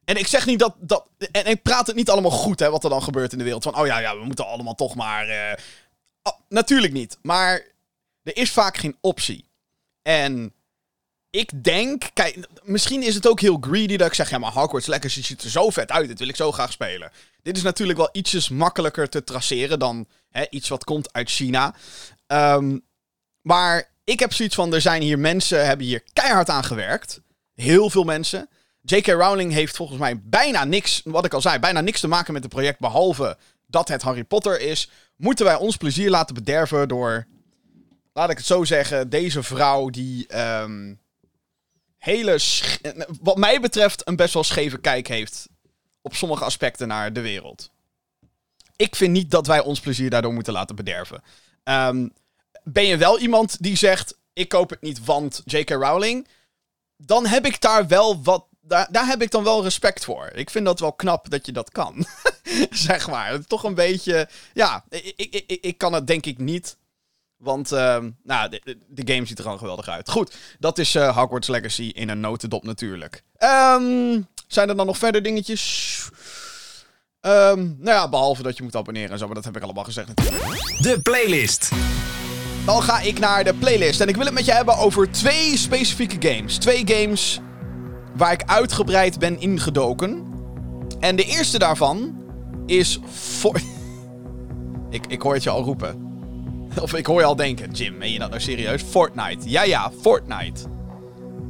en 0.08 0.16
ik 0.16 0.26
zeg 0.26 0.46
niet 0.46 0.58
dat. 0.58 0.74
dat 0.78 1.08
en 1.32 1.46
ik 1.46 1.62
praat 1.62 1.86
het 1.86 1.96
niet 1.96 2.10
allemaal 2.10 2.30
goed, 2.30 2.60
hè, 2.60 2.70
wat 2.70 2.84
er 2.84 2.90
dan 2.90 3.02
gebeurt 3.02 3.32
in 3.32 3.38
de 3.38 3.44
wereld. 3.44 3.62
Van, 3.62 3.78
oh 3.78 3.86
ja, 3.86 3.98
ja 3.98 4.18
we 4.18 4.24
moeten 4.24 4.46
allemaal 4.46 4.74
toch 4.74 4.94
maar. 4.94 5.28
Uh... 5.28 5.52
Oh, 6.22 6.32
natuurlijk 6.48 6.92
niet. 6.92 7.18
Maar 7.22 7.62
er 8.22 8.36
is 8.36 8.50
vaak 8.50 8.76
geen 8.76 8.96
optie. 9.00 9.48
En 10.02 10.52
ik 11.30 11.64
denk. 11.64 12.10
Kijk, 12.12 12.48
misschien 12.62 13.02
is 13.02 13.14
het 13.14 13.28
ook 13.28 13.40
heel 13.40 13.58
greedy 13.60 13.96
dat 13.96 14.06
ik 14.06 14.14
zeg. 14.14 14.30
Ja, 14.30 14.38
maar 14.38 14.52
Hogwarts 14.52 14.86
Legacy 14.86 15.22
ziet 15.22 15.42
er 15.42 15.50
zo 15.50 15.70
vet 15.70 15.90
uit. 15.90 16.08
Dit 16.08 16.18
wil 16.18 16.28
ik 16.28 16.36
zo 16.36 16.52
graag 16.52 16.72
spelen. 16.72 17.12
Dit 17.42 17.56
is 17.56 17.62
natuurlijk 17.62 17.98
wel 17.98 18.08
ietsjes 18.12 18.48
makkelijker 18.48 19.08
te 19.08 19.24
traceren 19.24 19.78
dan 19.78 20.06
hè, 20.30 20.44
iets 20.50 20.68
wat 20.68 20.84
komt 20.84 21.12
uit 21.12 21.30
China. 21.30 21.74
Um, 22.26 22.84
maar 23.42 23.90
ik 24.04 24.20
heb 24.20 24.32
zoiets 24.32 24.54
van: 24.54 24.74
er 24.74 24.80
zijn 24.80 25.02
hier 25.02 25.18
mensen, 25.18 25.66
hebben 25.66 25.86
hier 25.86 26.02
keihard 26.12 26.48
aan 26.48 26.64
gewerkt. 26.64 27.20
Heel 27.54 27.90
veel 27.90 28.04
mensen. 28.04 28.48
J.K. 28.90 29.06
Rowling 29.06 29.52
heeft 29.52 29.76
volgens 29.76 29.98
mij 29.98 30.20
bijna 30.22 30.64
niks, 30.64 31.00
wat 31.04 31.24
ik 31.24 31.34
al 31.34 31.40
zei, 31.40 31.58
bijna 31.58 31.80
niks 31.80 32.00
te 32.00 32.08
maken 32.08 32.32
met 32.32 32.42
het 32.42 32.52
project. 32.52 32.78
Behalve 32.78 33.36
dat 33.66 33.88
het 33.88 34.02
Harry 34.02 34.24
Potter 34.24 34.60
is. 34.60 34.90
Moeten 35.16 35.44
wij 35.44 35.56
ons 35.56 35.76
plezier 35.76 36.10
laten 36.10 36.34
bederven 36.34 36.88
door, 36.88 37.26
laat 38.12 38.30
ik 38.30 38.36
het 38.36 38.46
zo 38.46 38.64
zeggen, 38.64 39.10
deze 39.10 39.42
vrouw 39.42 39.88
die 39.90 40.38
um, 40.60 41.00
hele, 41.98 42.38
wat 43.20 43.36
mij 43.36 43.60
betreft, 43.60 44.08
een 44.08 44.16
best 44.16 44.34
wel 44.34 44.44
scheve 44.44 44.78
kijk 44.78 45.06
heeft 45.06 45.48
op 46.02 46.14
sommige 46.14 46.44
aspecten 46.44 46.88
naar 46.88 47.12
de 47.12 47.20
wereld. 47.20 47.70
Ik 48.76 48.96
vind 48.96 49.12
niet 49.12 49.30
dat 49.30 49.46
wij 49.46 49.60
ons 49.60 49.80
plezier 49.80 50.10
daardoor 50.10 50.32
moeten 50.32 50.52
laten 50.52 50.76
bederven. 50.76 51.22
Um, 51.64 52.12
ben 52.62 52.84
je 52.84 52.96
wel 52.96 53.18
iemand 53.18 53.62
die 53.62 53.76
zegt: 53.76 54.18
Ik 54.32 54.48
koop 54.48 54.70
het 54.70 54.80
niet, 54.80 55.04
want 55.04 55.42
J.K. 55.44 55.70
Rowling. 55.70 56.28
Dan 56.96 57.26
heb 57.26 57.46
ik 57.46 57.60
daar 57.60 57.86
wel 57.86 58.22
wat 58.22 58.47
daar, 58.68 58.88
daar 58.90 59.06
heb 59.06 59.22
ik 59.22 59.30
dan 59.30 59.44
wel 59.44 59.62
respect 59.62 60.04
voor. 60.04 60.30
Ik 60.34 60.50
vind 60.50 60.64
dat 60.64 60.80
wel 60.80 60.92
knap 60.92 61.30
dat 61.30 61.46
je 61.46 61.52
dat 61.52 61.70
kan. 61.70 62.06
zeg 62.70 63.08
maar. 63.08 63.44
Toch 63.46 63.64
een 63.64 63.74
beetje. 63.74 64.28
Ja, 64.54 64.84
ik, 64.88 65.12
ik, 65.16 65.44
ik, 65.46 65.58
ik 65.64 65.78
kan 65.78 65.92
het 65.92 66.06
denk 66.06 66.26
ik 66.26 66.38
niet. 66.38 66.76
Want 67.36 67.72
uh, 67.72 67.98
nou, 68.22 68.48
de, 68.48 68.78
de, 68.88 69.12
game 69.12 69.26
ziet 69.26 69.38
er 69.38 69.44
gewoon 69.44 69.58
geweldig 69.58 69.88
uit. 69.88 70.10
Goed, 70.10 70.36
dat 70.58 70.78
is 70.78 70.94
uh, 70.94 71.16
Hogwarts 71.16 71.48
Legacy 71.48 71.90
in 71.94 72.08
een 72.08 72.20
notendop 72.20 72.64
natuurlijk. 72.64 73.22
Um, 73.38 74.26
zijn 74.46 74.68
er 74.68 74.76
dan 74.76 74.86
nog 74.86 74.98
verder 74.98 75.22
dingetjes? 75.22 76.02
Um, 77.20 77.76
nou 77.78 77.96
ja, 77.96 78.08
behalve 78.08 78.42
dat 78.42 78.56
je 78.56 78.62
moet 78.62 78.76
abonneren 78.76 79.10
en 79.10 79.18
zo, 79.18 79.26
maar 79.26 79.34
dat 79.34 79.44
heb 79.44 79.56
ik 79.56 79.62
allemaal 79.62 79.84
gezegd 79.84 80.08
natuurlijk. 80.08 80.44
De 80.82 81.00
playlist. 81.02 81.70
Dan 82.64 82.82
ga 82.82 83.00
ik 83.00 83.18
naar 83.18 83.44
de 83.44 83.54
playlist. 83.54 84.00
En 84.00 84.08
ik 84.08 84.16
wil 84.16 84.24
het 84.24 84.34
met 84.34 84.44
je 84.44 84.52
hebben 84.52 84.76
over 84.76 85.10
twee 85.10 85.56
specifieke 85.56 86.28
games. 86.28 86.58
Twee 86.58 86.82
games 86.86 87.40
waar 88.18 88.32
ik 88.32 88.42
uitgebreid 88.46 89.18
ben 89.18 89.40
ingedoken. 89.40 90.26
En 91.00 91.16
de 91.16 91.24
eerste 91.24 91.58
daarvan 91.58 92.22
is. 92.66 92.98
For... 93.10 93.60
ik, 94.90 95.06
ik 95.06 95.22
hoor 95.22 95.34
het 95.34 95.42
je 95.42 95.50
al 95.50 95.62
roepen. 95.62 96.06
Of 96.82 96.94
ik 96.94 97.06
hoor 97.06 97.20
je 97.20 97.26
al 97.26 97.36
denken, 97.36 97.70
Jim, 97.70 97.96
meen 97.96 98.12
je 98.12 98.18
dat 98.18 98.28
nou 98.28 98.40
serieus? 98.40 98.82
Fortnite. 98.82 99.50
Ja, 99.50 99.62
ja, 99.62 99.90
Fortnite. 100.00 100.60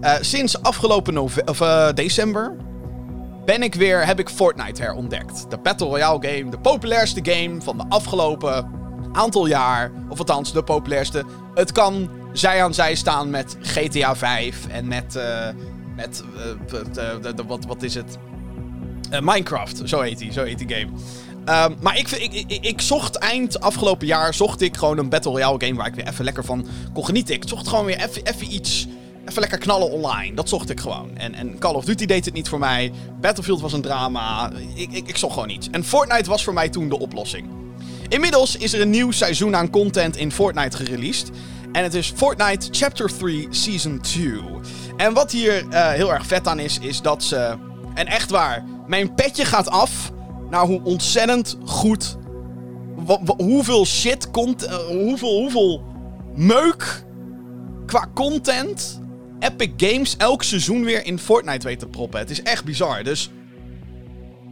Uh, 0.01 0.15
sinds 0.21 0.63
afgelopen 0.63 1.19
of, 1.19 1.61
uh, 1.61 1.93
december 1.95 2.57
ben 3.45 3.63
ik 3.63 3.75
weer, 3.75 4.07
heb 4.07 4.19
ik 4.19 4.29
Fortnite 4.29 4.83
herontdekt. 4.83 5.51
De 5.51 5.59
Battle 5.59 5.87
Royale 5.87 6.29
game, 6.29 6.51
de 6.51 6.59
populairste 6.59 7.21
game 7.23 7.63
van 7.63 7.77
de 7.77 7.85
afgelopen 7.89 8.71
aantal 9.13 9.47
jaar. 9.47 9.93
Of 10.09 10.19
althans, 10.19 10.53
de 10.53 10.63
populairste. 10.63 11.25
Het 11.55 11.73
kan 11.73 12.11
zij 12.33 12.63
aan 12.63 12.75
zij 12.75 12.95
staan 12.95 13.31
met 13.31 13.57
GTA 13.61 14.17
5 14.17 14.67
en 14.69 14.89
met 14.89 15.15
uh, 15.17 15.49
met, 15.99 16.23
uh, 16.97 17.47
wat, 17.47 17.64
wat 17.64 17.83
is 17.83 17.95
het? 17.95 18.19
Uh, 19.12 19.21
Minecraft, 19.21 19.83
zo 19.85 20.00
heet 20.00 20.21
hij, 20.21 20.33
zo 20.33 20.45
heet 20.45 20.59
die 20.59 20.69
game. 20.69 20.90
Um, 21.67 21.76
maar 21.81 21.99
ik, 21.99 22.11
ik, 22.11 22.33
ik, 22.33 22.64
ik, 22.64 22.81
zocht 22.81 23.17
eind 23.17 23.61
afgelopen 23.61 24.07
jaar 24.07 24.35
zocht 24.35 24.61
ik 24.61 24.76
gewoon 24.76 24.99
een 24.99 25.09
Battle 25.09 25.31
Royale 25.31 25.61
game 25.61 25.75
waar 25.75 25.87
ik 25.87 25.95
weer 25.95 26.09
even 26.09 26.25
lekker 26.25 26.45
van 26.45 26.67
kon 26.93 27.05
genieten. 27.05 27.35
Ik 27.35 27.43
zocht 27.47 27.69
gewoon 27.69 27.85
weer 27.85 27.97
even, 27.97 28.23
even 28.25 28.55
iets 28.55 28.87
even 29.28 29.40
lekker 29.40 29.59
knallen 29.59 29.90
online. 29.90 30.35
Dat 30.35 30.49
zocht 30.49 30.71
ik 30.71 30.81
gewoon. 30.81 31.17
En, 31.17 31.35
en 31.35 31.59
Call 31.59 31.75
of 31.75 31.85
Duty 31.85 32.07
deed 32.07 32.25
het 32.25 32.35
niet 32.35 32.49
voor 32.49 32.59
mij. 32.59 32.93
Battlefield 33.21 33.61
was 33.61 33.73
een 33.73 33.83
drama. 33.83 34.50
Ik, 34.75 34.93
ik, 34.93 35.09
ik 35.09 35.17
zocht 35.17 35.33
gewoon 35.33 35.49
iets. 35.49 35.69
En 35.71 35.85
Fortnite 35.85 36.31
was 36.31 36.45
voor 36.45 36.52
mij 36.52 36.69
toen 36.69 36.88
de 36.88 36.99
oplossing. 36.99 37.49
Inmiddels 38.09 38.57
is 38.57 38.73
er 38.73 38.81
een 38.81 38.90
nieuw 38.90 39.11
seizoen 39.11 39.57
aan 39.57 39.71
content 39.71 40.17
in 40.17 40.33
Fortnite 40.33 40.76
gereleased. 40.76 41.31
En 41.73 41.83
het 41.83 41.95
is 41.95 42.13
Fortnite 42.17 42.69
Chapter 42.71 43.19
3 43.19 43.47
Season 43.51 44.01
2. 44.01 44.41
En 44.97 45.15
wat 45.15 45.33
hier 45.33 45.69
eh, 45.69 45.89
heel 45.89 46.13
erg 46.13 46.27
vet 46.27 46.47
aan 46.47 46.59
is, 46.59 46.79
is 46.79 47.03
dat 47.03 47.23
ze. 47.23 47.57
En 47.95 48.07
echt 48.07 48.31
waar, 48.31 48.65
mijn 48.87 49.15
petje 49.15 49.45
gaat 49.45 49.69
af 49.69 50.13
naar 50.51 50.67
hoe 50.67 50.81
ontzettend 50.83 51.57
goed. 51.65 52.17
hoeveel 53.37 53.87
shit 53.87 54.31
komt. 54.31 54.65
Uh, 54.65 54.75
hoeveel, 54.77 55.41
hoeveel 55.41 55.83
meuk 56.35 57.05
qua 57.87 58.09
content 58.15 59.01
Epic 59.39 59.71
Games 59.77 60.17
elk 60.17 60.43
seizoen 60.43 60.85
weer 60.85 61.07
in 61.07 61.19
Fortnite 61.19 61.67
weet 61.67 61.79
te 61.79 61.87
proppen. 61.87 62.21
Het 62.21 62.31
is 62.31 62.43
echt 62.43 62.65
bizar. 62.65 63.03
Dus 63.03 63.31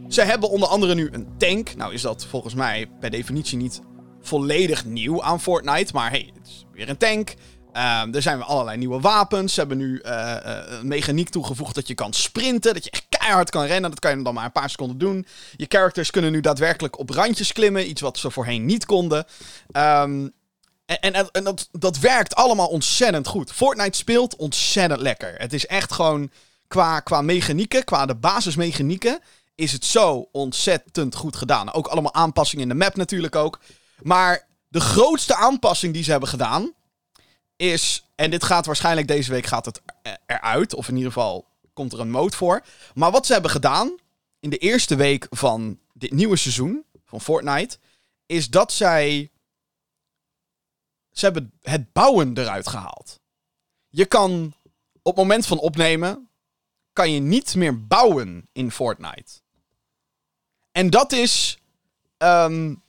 ze 0.07 0.21
hebben 0.21 0.49
onder 0.49 0.67
andere 0.67 0.95
nu 0.95 1.09
een 1.11 1.27
tank. 1.37 1.75
Nou 1.75 1.93
is 1.93 2.01
dat 2.01 2.25
volgens 2.25 2.53
mij 2.53 2.87
per 2.99 3.09
definitie 3.09 3.57
niet 3.57 3.81
volledig 4.21 4.85
nieuw 4.85 5.23
aan 5.23 5.41
Fortnite. 5.41 5.93
Maar 5.93 6.09
hey, 6.09 6.31
het 6.33 6.47
is 6.47 6.65
weer 6.71 6.89
een 6.89 6.97
tank. 6.97 7.33
Uh, 7.73 8.15
er 8.15 8.21
zijn 8.21 8.41
allerlei 8.41 8.77
nieuwe 8.77 8.99
wapens. 8.99 9.53
Ze 9.53 9.59
hebben 9.59 9.77
nu 9.77 10.01
uh, 10.05 10.35
een 10.79 10.87
mechaniek 10.87 11.29
toegevoegd 11.29 11.75
dat 11.75 11.87
je 11.87 11.93
kan 11.93 12.13
sprinten. 12.13 12.73
Dat 12.73 12.83
je 12.83 12.91
echt 12.91 13.05
keihard 13.09 13.49
kan 13.49 13.65
rennen. 13.65 13.89
Dat 13.89 13.99
kan 13.99 14.17
je 14.17 14.23
dan 14.23 14.33
maar 14.33 14.45
een 14.45 14.51
paar 14.51 14.69
seconden 14.69 14.97
doen. 14.97 15.25
Je 15.55 15.65
characters 15.69 16.11
kunnen 16.11 16.31
nu 16.31 16.41
daadwerkelijk 16.41 16.99
op 16.99 17.09
randjes 17.09 17.53
klimmen. 17.53 17.89
Iets 17.89 18.01
wat 18.01 18.17
ze 18.17 18.31
voorheen 18.31 18.65
niet 18.65 18.85
konden. 18.85 19.25
Um, 19.71 20.33
en, 20.85 21.13
en, 21.13 21.31
en 21.31 21.43
dat, 21.43 21.69
dat 21.71 21.99
werkt 21.99 22.35
allemaal 22.35 22.67
ontzettend 22.67 23.27
goed. 23.27 23.51
Fortnite 23.51 23.97
speelt 23.97 24.35
ontzettend 24.35 25.01
lekker. 25.01 25.35
Het 25.37 25.53
is 25.53 25.65
echt 25.65 25.93
gewoon 25.93 26.31
qua, 26.67 26.99
qua 26.99 27.21
mechanieken, 27.21 27.83
qua 27.83 28.05
de 28.05 28.15
basismechanieken, 28.15 29.19
is 29.55 29.71
het 29.71 29.85
zo 29.85 30.29
ontzettend 30.31 31.15
goed 31.15 31.35
gedaan. 31.35 31.73
Ook 31.73 31.87
allemaal 31.87 32.13
aanpassingen 32.13 32.63
in 32.63 32.69
de 32.69 32.83
map 32.83 32.95
natuurlijk 32.95 33.35
ook. 33.35 33.59
Maar 34.01 34.47
de 34.67 34.79
grootste 34.79 35.35
aanpassing 35.35 35.93
die 35.93 36.03
ze 36.03 36.11
hebben 36.11 36.29
gedaan 36.29 36.73
is, 37.55 38.09
en 38.15 38.31
dit 38.31 38.43
gaat 38.43 38.65
waarschijnlijk 38.65 39.07
deze 39.07 39.31
week 39.31 39.45
gaat 39.45 39.65
het 39.65 39.81
eruit, 40.25 40.73
of 40.73 40.87
in 40.87 40.95
ieder 40.95 41.11
geval 41.11 41.47
komt 41.73 41.93
er 41.93 41.99
een 41.99 42.11
mode 42.11 42.35
voor. 42.35 42.65
Maar 42.93 43.11
wat 43.11 43.25
ze 43.25 43.33
hebben 43.33 43.51
gedaan 43.51 43.95
in 44.39 44.49
de 44.49 44.57
eerste 44.57 44.95
week 44.95 45.27
van 45.29 45.79
dit 45.93 46.11
nieuwe 46.11 46.35
seizoen 46.35 46.85
van 47.05 47.21
Fortnite, 47.21 47.77
is 48.25 48.49
dat 48.49 48.71
zij 48.71 49.31
ze 51.11 51.25
hebben 51.25 51.51
het 51.61 51.93
bouwen 51.93 52.37
eruit 52.37 52.67
gehaald. 52.67 53.19
Je 53.89 54.05
kan 54.05 54.53
op 55.01 55.15
het 55.15 55.15
moment 55.15 55.45
van 55.45 55.59
opnemen, 55.59 56.29
kan 56.93 57.11
je 57.11 57.19
niet 57.19 57.55
meer 57.55 57.87
bouwen 57.87 58.49
in 58.51 58.71
Fortnite. 58.71 59.41
En 60.71 60.89
dat 60.89 61.11
is, 61.11 61.59
um, 62.17 62.83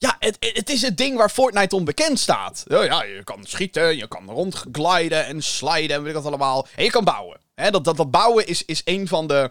ja, 0.00 0.16
het, 0.18 0.36
het 0.38 0.70
is 0.70 0.82
het 0.82 0.96
ding 0.96 1.16
waar 1.16 1.30
Fortnite 1.30 1.76
onbekend 1.76 2.18
staat. 2.18 2.64
Ja, 2.68 3.02
je 3.02 3.24
kan 3.24 3.44
schieten, 3.44 3.96
je 3.96 4.08
kan 4.08 4.30
rondgliden 4.30 5.26
en 5.26 5.42
sliden 5.42 5.96
en 5.96 6.02
weet 6.02 6.08
ik 6.08 6.22
wat 6.22 6.26
allemaal. 6.26 6.66
En 6.76 6.84
je 6.84 6.90
kan 6.90 7.04
bouwen. 7.04 7.40
He, 7.54 7.70
dat, 7.70 7.84
dat, 7.84 7.96
dat 7.96 8.10
bouwen 8.10 8.46
is, 8.46 8.64
is 8.64 8.82
een 8.84 9.08
van 9.08 9.26
de... 9.26 9.50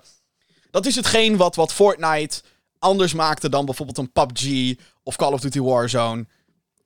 Dat 0.72 0.86
is 0.86 0.96
hetgeen 0.96 1.38
wat, 1.38 1.56
wat 1.56 1.74
Fortnite 1.74 2.42
anders 2.80 3.14
maakte 3.14 3.50
dan 3.50 3.66
bijvoorbeeld 3.66 3.98
een 3.98 4.12
PUBG 4.12 4.76
of 5.04 5.16
Call 5.16 5.34
of 5.34 5.40
Duty 5.40 5.60
Warzone. 5.60 6.26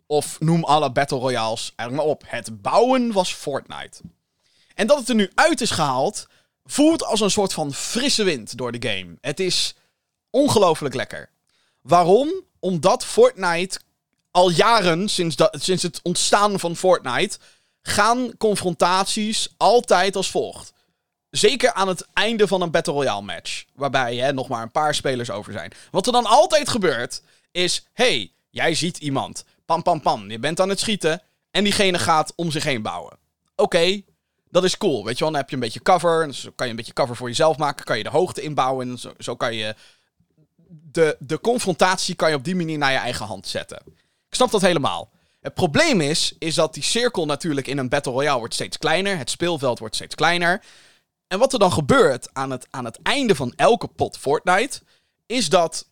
Of 0.05 0.39
noem 0.39 0.63
alle 0.63 0.91
Battle 0.91 1.17
Royales 1.17 1.74
eigenlijk 1.75 2.08
maar 2.08 2.17
op. 2.17 2.24
Het 2.25 2.62
bouwen 2.62 3.12
was 3.12 3.34
Fortnite. 3.34 4.01
En 4.75 4.88
dat 4.88 5.00
het 5.00 5.10
er 5.10 5.15
nu 5.15 5.32
uit 5.36 5.62
is 5.62 5.72
gehaald, 5.72 6.27
voelt 6.65 7.03
als 7.03 7.20
een 7.20 7.32
soort 7.32 7.53
van 7.53 7.74
frisse 7.74 8.24
wind 8.24 8.58
door 8.58 8.72
de 8.72 8.89
game. 8.89 9.17
Het 9.22 9.39
is 9.39 9.75
ongelooflijk 10.29 10.96
lekker. 10.96 11.29
Waarom? 11.82 12.51
Omdat 12.63 13.05
Fortnite 13.05 13.79
al 14.32 14.50
jaren, 14.50 15.10
sinds, 15.10 15.36
sinds 15.51 15.84
het 15.84 16.00
ontstaan 16.03 16.60
van 16.60 16.75
Fortnite, 16.75 17.38
gaan 17.82 18.38
confrontaties 18.38 19.53
altijd 19.58 20.15
als 20.15 20.32
volgt. 20.32 20.74
Zeker 21.29 21.74
aan 21.74 21.88
het 21.88 22.08
einde 22.13 22.48
van 22.48 22.62
een 22.62 22.72
Battle 22.72 22.93
Royale 22.93 23.22
match. 23.22 23.65
Waarbij 23.74 24.15
hè, 24.15 24.34
nog 24.34 24.48
maar 24.48 24.62
een 24.62 24.72
paar 24.72 24.96
spelers 24.96 25.29
over 25.29 25.53
zijn. 25.53 25.72
Wat 25.91 26.05
er 26.05 26.12
dan 26.12 26.25
altijd 26.25 26.70
gebeurt, 26.70 27.22
is: 27.51 27.86
hey, 27.93 28.32
jij 28.50 28.75
ziet 28.75 28.98
iemand. 28.98 29.46
Pam, 29.65 29.84
pam, 29.84 30.01
pam. 30.01 30.32
Je 30.32 30.39
bent 30.39 30.60
aan 30.60 30.70
het 30.70 30.79
schieten. 30.79 31.22
En 31.51 31.63
diegene 31.63 32.00
gaat 32.00 32.34
om 32.36 32.51
zich 32.51 32.63
heen 32.63 32.82
bouwen. 32.82 33.17
Oké, 33.55 34.01
dat 34.50 34.63
is 34.63 34.77
cool. 34.77 35.05
Weet 35.05 35.17
je 35.17 35.24
wel, 35.24 35.32
dan 35.32 35.41
heb 35.41 35.50
je 35.50 35.55
een 35.55 35.62
beetje 35.62 35.82
cover. 35.82 36.27
Dus 36.27 36.48
kan 36.55 36.65
je 36.65 36.72
een 36.72 36.77
beetje 36.77 36.93
cover 36.93 37.15
voor 37.15 37.27
jezelf 37.27 37.58
maken. 37.58 37.86
Kan 37.86 37.98
je 37.98 38.03
de 38.03 38.10
hoogte 38.10 38.41
inbouwen. 38.41 38.89
En 38.89 38.98
zo, 38.98 39.13
zo 39.17 39.36
kan 39.36 39.55
je. 39.55 39.75
De, 40.81 41.15
de 41.19 41.39
confrontatie 41.39 42.15
kan 42.15 42.29
je 42.29 42.35
op 42.35 42.43
die 42.43 42.55
manier 42.55 42.77
naar 42.77 42.91
je 42.91 42.97
eigen 42.97 43.25
hand 43.25 43.47
zetten. 43.47 43.81
Ik 44.29 44.35
snap 44.35 44.51
dat 44.51 44.61
helemaal. 44.61 45.11
Het 45.41 45.53
probleem 45.53 46.01
is, 46.01 46.35
is 46.39 46.55
dat 46.55 46.73
die 46.73 46.83
cirkel 46.83 47.25
natuurlijk 47.25 47.67
in 47.67 47.77
een 47.77 47.89
Battle 47.89 48.11
Royale 48.11 48.39
wordt 48.39 48.53
steeds 48.53 48.77
kleiner. 48.77 49.17
Het 49.17 49.29
speelveld 49.29 49.79
wordt 49.79 49.95
steeds 49.95 50.15
kleiner. 50.15 50.63
En 51.27 51.39
wat 51.39 51.53
er 51.53 51.59
dan 51.59 51.71
gebeurt 51.71 52.33
aan 52.33 52.51
het, 52.51 52.67
aan 52.69 52.85
het 52.85 52.99
einde 53.01 53.35
van 53.35 53.53
elke 53.55 53.87
pot 53.87 54.17
Fortnite, 54.17 54.81
is 55.25 55.49
dat 55.49 55.89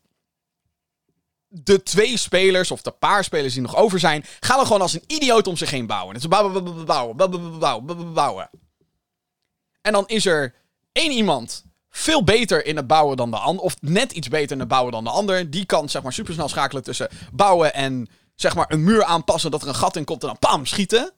de 1.47 1.83
twee 1.83 2.17
spelers, 2.17 2.71
of 2.71 2.81
de 2.81 2.91
paar 2.91 3.23
spelers 3.23 3.53
die 3.53 3.61
nog 3.61 3.75
over 3.75 3.99
zijn, 3.99 4.25
gaan 4.39 4.59
er 4.59 4.65
gewoon 4.65 4.81
als 4.81 4.93
een 4.93 5.03
idioot 5.07 5.47
om 5.47 5.57
zich 5.57 5.69
heen 5.69 5.87
bouwen. 5.87 6.13
Het 6.13 6.23
is 6.23 6.29
bouwen, 6.29 6.85
bouwen, 6.85 7.17
bouwen, 7.17 7.59
bouwen, 7.59 8.13
bouwen. 8.13 8.49
En 9.81 9.91
dan 9.91 10.07
is 10.07 10.25
er 10.25 10.55
één 10.91 11.11
iemand 11.11 11.63
veel 11.91 12.23
beter 12.23 12.65
in 12.65 12.75
het 12.75 12.87
bouwen 12.87 13.17
dan 13.17 13.31
de 13.31 13.37
ander, 13.37 13.63
of 13.63 13.75
net 13.81 14.11
iets 14.11 14.27
beter 14.27 14.51
in 14.51 14.59
het 14.59 14.67
bouwen 14.67 14.91
dan 14.91 15.03
de 15.03 15.09
ander. 15.09 15.49
Die 15.49 15.65
kan 15.65 15.89
zeg 15.89 16.03
maar 16.03 16.13
supersnel 16.13 16.49
schakelen 16.49 16.83
tussen 16.83 17.09
bouwen 17.31 17.73
en 17.73 18.09
zeg 18.35 18.55
maar 18.55 18.71
een 18.71 18.83
muur 18.83 19.03
aanpassen 19.03 19.51
dat 19.51 19.61
er 19.61 19.67
een 19.67 19.75
gat 19.75 19.95
in 19.95 20.05
komt 20.05 20.21
en 20.21 20.27
dan 20.27 20.39
pam, 20.39 20.65
schieten. 20.65 21.13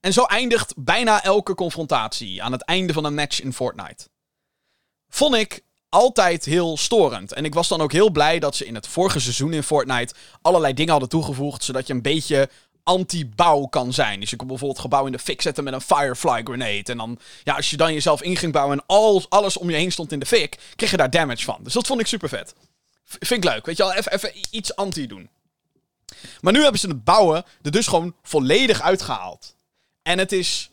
En 0.00 0.12
zo 0.12 0.24
eindigt 0.24 0.74
bijna 0.76 1.22
elke 1.22 1.54
confrontatie 1.54 2.42
aan 2.42 2.52
het 2.52 2.62
einde 2.62 2.92
van 2.92 3.04
een 3.04 3.14
match 3.14 3.40
in 3.40 3.52
Fortnite. 3.52 4.08
Vond 5.08 5.34
ik 5.34 5.62
altijd 5.88 6.44
heel 6.44 6.76
storend. 6.76 7.32
En 7.32 7.44
ik 7.44 7.54
was 7.54 7.68
dan 7.68 7.80
ook 7.80 7.92
heel 7.92 8.10
blij 8.10 8.38
dat 8.38 8.56
ze 8.56 8.66
in 8.66 8.74
het 8.74 8.86
vorige 8.86 9.20
seizoen 9.20 9.52
in 9.52 9.62
Fortnite 9.62 10.14
allerlei 10.42 10.74
dingen 10.74 10.90
hadden 10.90 11.08
toegevoegd, 11.08 11.64
zodat 11.64 11.86
je 11.86 11.92
een 11.92 12.02
beetje 12.02 12.48
anti-bouw 12.88 13.66
kan 13.66 13.92
zijn. 13.92 14.20
Dus 14.20 14.30
je 14.30 14.36
kon 14.36 14.46
bijvoorbeeld 14.46 14.80
gebouw 14.80 15.06
in 15.06 15.12
de 15.12 15.18
fik 15.18 15.42
zetten 15.42 15.64
met 15.64 15.72
een 15.72 15.80
Firefly 15.80 16.42
grenade. 16.42 16.82
En 16.84 16.96
dan, 16.96 17.18
ja, 17.44 17.54
als 17.54 17.70
je 17.70 17.76
dan 17.76 17.92
jezelf 17.92 18.22
in 18.22 18.36
ging 18.36 18.52
bouwen 18.52 18.78
en 18.78 18.84
alles, 18.86 19.30
alles 19.30 19.56
om 19.56 19.70
je 19.70 19.76
heen 19.76 19.92
stond 19.92 20.12
in 20.12 20.18
de 20.18 20.26
fik, 20.26 20.58
kreeg 20.76 20.90
je 20.90 20.96
daar 20.96 21.10
damage 21.10 21.44
van. 21.44 21.58
Dus 21.62 21.72
dat 21.72 21.86
vond 21.86 22.00
ik 22.00 22.06
super 22.06 22.28
vet. 22.28 22.54
vind 23.04 23.44
ik 23.44 23.50
leuk, 23.50 23.66
weet 23.66 23.76
je 23.76 23.82
wel, 23.82 23.94
even, 23.94 24.12
even 24.12 24.32
iets 24.50 24.76
anti 24.76 25.06
doen. 25.06 25.28
Maar 26.40 26.52
nu 26.52 26.62
hebben 26.62 26.80
ze 26.80 26.88
het 26.88 27.04
bouwen 27.04 27.44
er 27.62 27.70
dus 27.70 27.86
gewoon 27.86 28.14
volledig 28.22 28.80
uitgehaald. 28.82 29.56
En 30.02 30.18
het 30.18 30.32
is, 30.32 30.70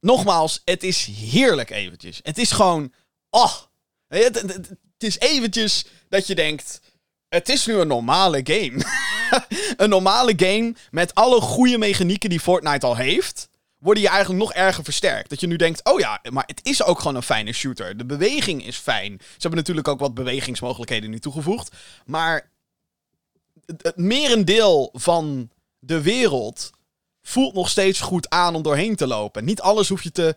nogmaals, 0.00 0.62
het 0.64 0.82
is 0.82 1.04
heerlijk 1.04 1.70
eventjes. 1.70 2.20
Het 2.22 2.38
is 2.38 2.50
gewoon, 2.50 2.92
oh, 3.30 3.52
het, 4.08 4.40
het, 4.40 4.78
is 4.98 5.18
eventjes 5.18 5.84
dat 6.08 6.26
je 6.26 6.34
denkt... 6.34 6.80
Het 7.28 7.48
is 7.48 7.66
nu 7.66 7.74
een 7.74 7.88
normale 7.88 8.40
game. 8.44 8.84
een 9.76 9.88
normale 9.88 10.32
game 10.36 10.74
met 10.90 11.14
alle 11.14 11.40
goede 11.40 11.78
mechanieken 11.78 12.30
die 12.30 12.40
Fortnite 12.40 12.86
al 12.86 12.96
heeft... 12.96 13.48
worden 13.78 14.02
je 14.02 14.08
eigenlijk 14.08 14.40
nog 14.40 14.52
erger 14.52 14.84
versterkt. 14.84 15.30
Dat 15.30 15.40
je 15.40 15.46
nu 15.46 15.56
denkt, 15.56 15.84
oh 15.84 16.00
ja, 16.00 16.20
maar 16.30 16.44
het 16.46 16.60
is 16.62 16.82
ook 16.82 16.98
gewoon 16.98 17.16
een 17.16 17.22
fijne 17.22 17.52
shooter. 17.52 17.96
De 17.96 18.06
beweging 18.06 18.66
is 18.66 18.76
fijn. 18.76 19.16
Ze 19.20 19.26
hebben 19.38 19.58
natuurlijk 19.58 19.88
ook 19.88 20.00
wat 20.00 20.14
bewegingsmogelijkheden 20.14 21.10
nu 21.10 21.18
toegevoegd. 21.18 21.76
Maar 22.04 22.50
het 23.66 23.96
merendeel 23.96 24.90
van 24.92 25.50
de 25.78 26.02
wereld 26.02 26.70
voelt 27.22 27.54
nog 27.54 27.68
steeds 27.68 28.00
goed 28.00 28.28
aan 28.28 28.54
om 28.54 28.62
doorheen 28.62 28.96
te 28.96 29.06
lopen. 29.06 29.44
Niet 29.44 29.60
alles 29.60 29.88
hoef 29.88 30.02
je 30.02 30.12
te, 30.12 30.36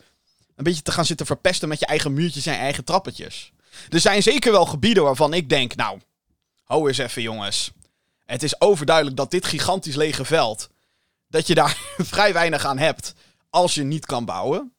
een 0.55 0.63
beetje 0.63 0.81
te 0.81 0.91
gaan 0.91 1.05
zitten 1.05 1.25
verpesten 1.25 1.69
met 1.69 1.79
je 1.79 1.85
eigen 1.85 2.13
muurtjes 2.13 2.45
en 2.45 2.57
eigen 2.57 2.83
trappetjes. 2.83 3.51
Er 3.89 3.99
zijn 3.99 4.23
zeker 4.23 4.51
wel 4.51 4.65
gebieden 4.65 5.03
waarvan 5.03 5.33
ik 5.33 5.49
denk, 5.49 5.75
nou, 5.75 5.99
hou 6.71 6.87
eens 6.87 6.97
even 6.97 7.21
jongens. 7.21 7.71
Het 8.25 8.43
is 8.43 8.61
overduidelijk 8.61 9.17
dat 9.17 9.31
dit 9.31 9.45
gigantisch 9.45 9.95
lege 9.95 10.25
veld, 10.25 10.69
dat 11.27 11.47
je 11.47 11.55
daar 11.55 11.77
vrij 12.13 12.33
weinig 12.33 12.65
aan 12.65 12.77
hebt 12.77 13.13
als 13.49 13.73
je 13.73 13.83
niet 13.83 14.05
kan 14.05 14.25
bouwen. 14.25 14.73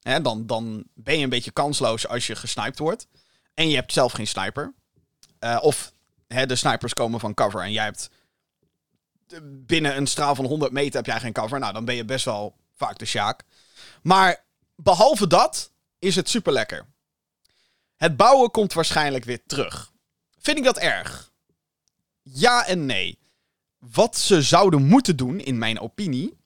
Hè, 0.00 0.20
dan, 0.20 0.46
dan 0.46 0.84
ben 0.94 1.16
je 1.18 1.24
een 1.24 1.28
beetje 1.28 1.50
kansloos 1.50 2.08
als 2.08 2.26
je 2.26 2.36
gesniped 2.36 2.78
wordt. 2.78 3.06
En 3.54 3.68
je 3.68 3.74
hebt 3.74 3.92
zelf 3.92 4.12
geen 4.12 4.26
sniper. 4.26 4.74
Uh, 5.40 5.58
of 5.60 5.92
hè, 6.28 6.46
de 6.46 6.56
snipers 6.56 6.94
komen 6.94 7.20
van 7.20 7.34
cover 7.34 7.60
en 7.60 7.72
jij 7.72 7.84
hebt 7.84 8.10
binnen 9.42 9.96
een 9.96 10.06
straal 10.06 10.34
van 10.34 10.44
100 10.44 10.72
meter 10.72 10.96
heb 10.96 11.06
jij 11.06 11.20
geen 11.20 11.32
cover. 11.32 11.58
Nou, 11.58 11.72
dan 11.72 11.84
ben 11.84 11.94
je 11.94 12.04
best 12.04 12.24
wel 12.24 12.56
vaak 12.76 12.98
de 12.98 13.04
sjaak. 13.04 13.42
Maar 14.02 14.44
behalve 14.76 15.26
dat 15.26 15.72
is 15.98 16.16
het 16.16 16.28
super 16.28 16.52
lekker. 16.52 16.86
Het 17.96 18.16
bouwen 18.16 18.50
komt 18.50 18.72
waarschijnlijk 18.72 19.24
weer 19.24 19.46
terug. 19.46 19.91
Vind 20.42 20.58
ik 20.58 20.64
dat 20.64 20.78
erg? 20.78 21.32
Ja 22.22 22.66
en 22.66 22.86
nee. 22.86 23.18
Wat 23.78 24.16
ze 24.16 24.42
zouden 24.42 24.86
moeten 24.86 25.16
doen, 25.16 25.40
in 25.40 25.58
mijn 25.58 25.80
opinie, 25.80 26.36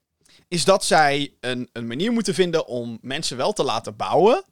is 0.48 0.64
dat 0.64 0.84
zij 0.84 1.34
een, 1.40 1.68
een 1.72 1.86
manier 1.86 2.12
moeten 2.12 2.34
vinden 2.34 2.66
om 2.66 2.98
mensen 3.00 3.36
wel 3.36 3.52
te 3.52 3.64
laten 3.64 3.96
bouwen. 3.96 4.44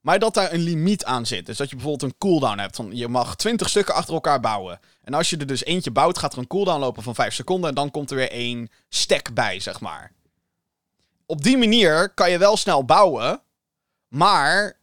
Maar 0.00 0.18
dat 0.18 0.34
daar 0.34 0.52
een 0.52 0.60
limiet 0.60 1.04
aan 1.04 1.26
zit. 1.26 1.46
Dus 1.46 1.56
dat 1.56 1.70
je 1.70 1.76
bijvoorbeeld 1.76 2.12
een 2.12 2.18
cooldown 2.18 2.58
hebt. 2.58 2.76
Van 2.76 2.96
je 2.96 3.08
mag 3.08 3.36
20 3.36 3.68
stukken 3.68 3.94
achter 3.94 4.14
elkaar 4.14 4.40
bouwen. 4.40 4.80
En 5.02 5.14
als 5.14 5.30
je 5.30 5.36
er 5.36 5.46
dus 5.46 5.64
eentje 5.64 5.90
bouwt, 5.90 6.18
gaat 6.18 6.32
er 6.32 6.38
een 6.38 6.46
cooldown 6.46 6.80
lopen 6.80 7.02
van 7.02 7.14
5 7.14 7.34
seconden. 7.34 7.68
En 7.68 7.74
dan 7.74 7.90
komt 7.90 8.10
er 8.10 8.16
weer 8.16 8.30
één 8.30 8.68
stack 8.88 9.34
bij, 9.34 9.60
zeg 9.60 9.80
maar. 9.80 10.12
Op 11.26 11.42
die 11.42 11.58
manier 11.58 12.08
kan 12.14 12.30
je 12.30 12.38
wel 12.38 12.56
snel 12.56 12.84
bouwen. 12.84 13.42
Maar 14.08 14.79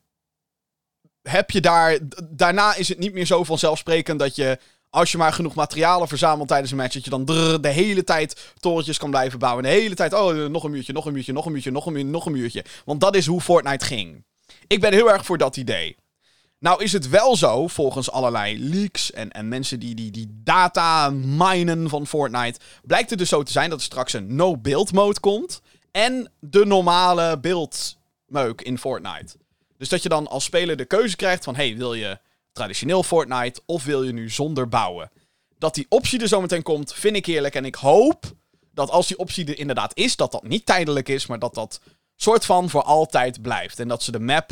heb 1.29 1.51
je 1.51 1.61
daar. 1.61 1.97
Daarna 2.29 2.75
is 2.75 2.87
het 2.87 2.99
niet 2.99 3.13
meer 3.13 3.25
zo 3.25 3.43
vanzelfsprekend 3.43 4.19
dat 4.19 4.35
je. 4.35 4.59
Als 4.89 5.11
je 5.11 5.17
maar 5.17 5.33
genoeg 5.33 5.55
materialen 5.55 6.07
verzamelt 6.07 6.47
tijdens 6.47 6.71
een 6.71 6.77
match, 6.77 6.93
dat 6.93 7.03
je 7.03 7.09
dan 7.09 7.25
de 7.61 7.69
hele 7.69 8.03
tijd 8.03 8.53
torentjes 8.59 8.97
kan 8.97 9.09
blijven 9.09 9.39
bouwen. 9.39 9.63
De 9.63 9.69
hele 9.69 9.95
tijd, 9.95 10.13
oh, 10.13 10.45
nog 10.45 10.63
een 10.63 10.71
muurtje, 10.71 10.93
nog 10.93 11.05
een 11.05 11.13
muurtje, 11.13 11.33
nog 11.33 11.45
een 11.45 11.51
muurtje, 11.51 11.71
nog 11.71 11.85
een 11.85 11.93
muurtje, 11.93 12.11
nog 12.11 12.25
een 12.25 12.31
muurtje. 12.31 12.65
Want 12.85 13.01
dat 13.01 13.15
is 13.15 13.25
hoe 13.25 13.41
Fortnite 13.41 13.85
ging. 13.85 14.23
Ik 14.67 14.81
ben 14.81 14.93
heel 14.93 15.11
erg 15.11 15.25
voor 15.25 15.37
dat 15.37 15.57
idee. 15.57 15.95
Nou 16.59 16.83
is 16.83 16.93
het 16.93 17.09
wel 17.09 17.35
zo, 17.35 17.67
volgens 17.67 18.11
allerlei 18.11 18.59
leaks 18.69 19.11
en, 19.11 19.31
en 19.31 19.47
mensen 19.47 19.79
die, 19.79 19.95
die, 19.95 20.11
die 20.11 20.41
data 20.43 21.09
minen 21.09 21.89
van 21.89 22.07
Fortnite, 22.07 22.59
blijkt 22.83 23.09
het 23.09 23.19
dus 23.19 23.29
zo 23.29 23.43
te 23.43 23.51
zijn 23.51 23.69
dat 23.69 23.79
er 23.79 23.85
straks 23.85 24.13
een 24.13 24.35
no-build 24.35 24.93
mode 24.93 25.19
komt 25.19 25.61
en 25.91 26.31
de 26.39 26.65
normale 26.65 27.39
beeldmeuk 27.39 28.61
in 28.61 28.77
Fortnite. 28.77 29.35
Dus 29.77 29.89
dat 29.89 30.03
je 30.03 30.09
dan 30.09 30.27
als 30.27 30.43
speler 30.43 30.77
de 30.77 30.85
keuze 30.85 31.15
krijgt 31.15 31.43
van, 31.43 31.55
hey, 31.55 31.77
wil 31.77 31.93
je 31.93 32.19
traditioneel 32.51 33.03
Fortnite 33.03 33.61
of 33.65 33.83
wil 33.83 34.03
je 34.03 34.13
nu 34.13 34.29
zonder 34.29 34.69
bouwen? 34.69 35.11
Dat 35.57 35.75
die 35.75 35.85
optie 35.89 36.21
er 36.21 36.27
zometeen 36.27 36.63
komt, 36.63 36.93
vind 36.93 37.15
ik 37.15 37.25
heerlijk 37.25 37.55
en 37.55 37.65
ik 37.65 37.75
hoop 37.75 38.25
dat 38.71 38.89
als 38.89 39.07
die 39.07 39.17
optie 39.17 39.45
er 39.45 39.59
inderdaad 39.59 39.97
is, 39.97 40.15
dat 40.15 40.31
dat 40.31 40.43
niet 40.43 40.65
tijdelijk 40.65 41.09
is, 41.09 41.25
maar 41.25 41.39
dat 41.39 41.53
dat 41.53 41.79
soort 42.15 42.45
van 42.45 42.69
voor 42.69 42.83
altijd 42.83 43.41
blijft. 43.41 43.79
En 43.79 43.87
dat 43.87 44.03
ze 44.03 44.11
de 44.11 44.19
map. 44.19 44.51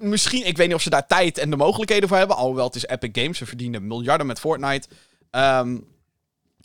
Misschien, 0.00 0.46
ik 0.46 0.56
weet 0.56 0.66
niet 0.66 0.76
of 0.76 0.82
ze 0.82 0.90
daar 0.90 1.06
tijd 1.06 1.38
en 1.38 1.50
de 1.50 1.56
mogelijkheden 1.56 2.08
voor 2.08 2.16
hebben. 2.16 2.36
Alhoewel 2.36 2.66
het 2.66 2.74
is 2.74 2.86
Epic 2.86 3.10
Games, 3.12 3.38
ze 3.38 3.46
verdienen 3.46 3.86
miljarden 3.86 4.26
met 4.26 4.40
Fortnite. 4.40 4.88
Ehm, 5.30 5.78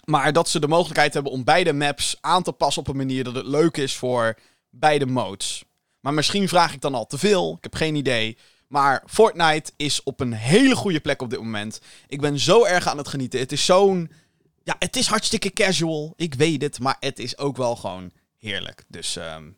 maar 0.03 0.33
dat 0.33 0.49
ze 0.49 0.59
de 0.59 0.67
mogelijkheid 0.67 1.13
hebben 1.13 1.31
om 1.31 1.43
beide 1.43 1.73
maps 1.73 2.17
aan 2.21 2.43
te 2.43 2.51
passen 2.51 2.81
op 2.81 2.87
een 2.87 2.97
manier 2.97 3.23
dat 3.23 3.35
het 3.35 3.45
leuk 3.45 3.77
is 3.77 3.95
voor 3.95 4.37
beide 4.69 5.05
modes. 5.05 5.63
Maar 6.05 6.13
misschien 6.13 6.47
vraag 6.47 6.73
ik 6.73 6.81
dan 6.81 6.95
al 6.95 7.05
te 7.05 7.17
veel. 7.17 7.55
Ik 7.57 7.63
heb 7.63 7.75
geen 7.75 7.95
idee. 7.95 8.37
Maar 8.67 9.03
Fortnite 9.07 9.71
is 9.75 10.03
op 10.03 10.19
een 10.19 10.33
hele 10.33 10.75
goede 10.75 10.99
plek 10.99 11.21
op 11.21 11.29
dit 11.29 11.39
moment. 11.39 11.79
Ik 12.07 12.21
ben 12.21 12.39
zo 12.39 12.65
erg 12.65 12.87
aan 12.87 12.97
het 12.97 13.07
genieten. 13.07 13.39
Het 13.39 13.51
is 13.51 13.65
zo'n. 13.65 14.11
Ja, 14.63 14.75
het 14.79 14.95
is 14.95 15.07
hartstikke 15.07 15.53
casual. 15.53 16.13
Ik 16.15 16.33
weet 16.33 16.61
het. 16.61 16.79
Maar 16.79 16.97
het 16.99 17.19
is 17.19 17.37
ook 17.37 17.57
wel 17.57 17.75
gewoon 17.75 18.11
heerlijk. 18.37 18.83
Dus. 18.87 19.15
Um, 19.15 19.57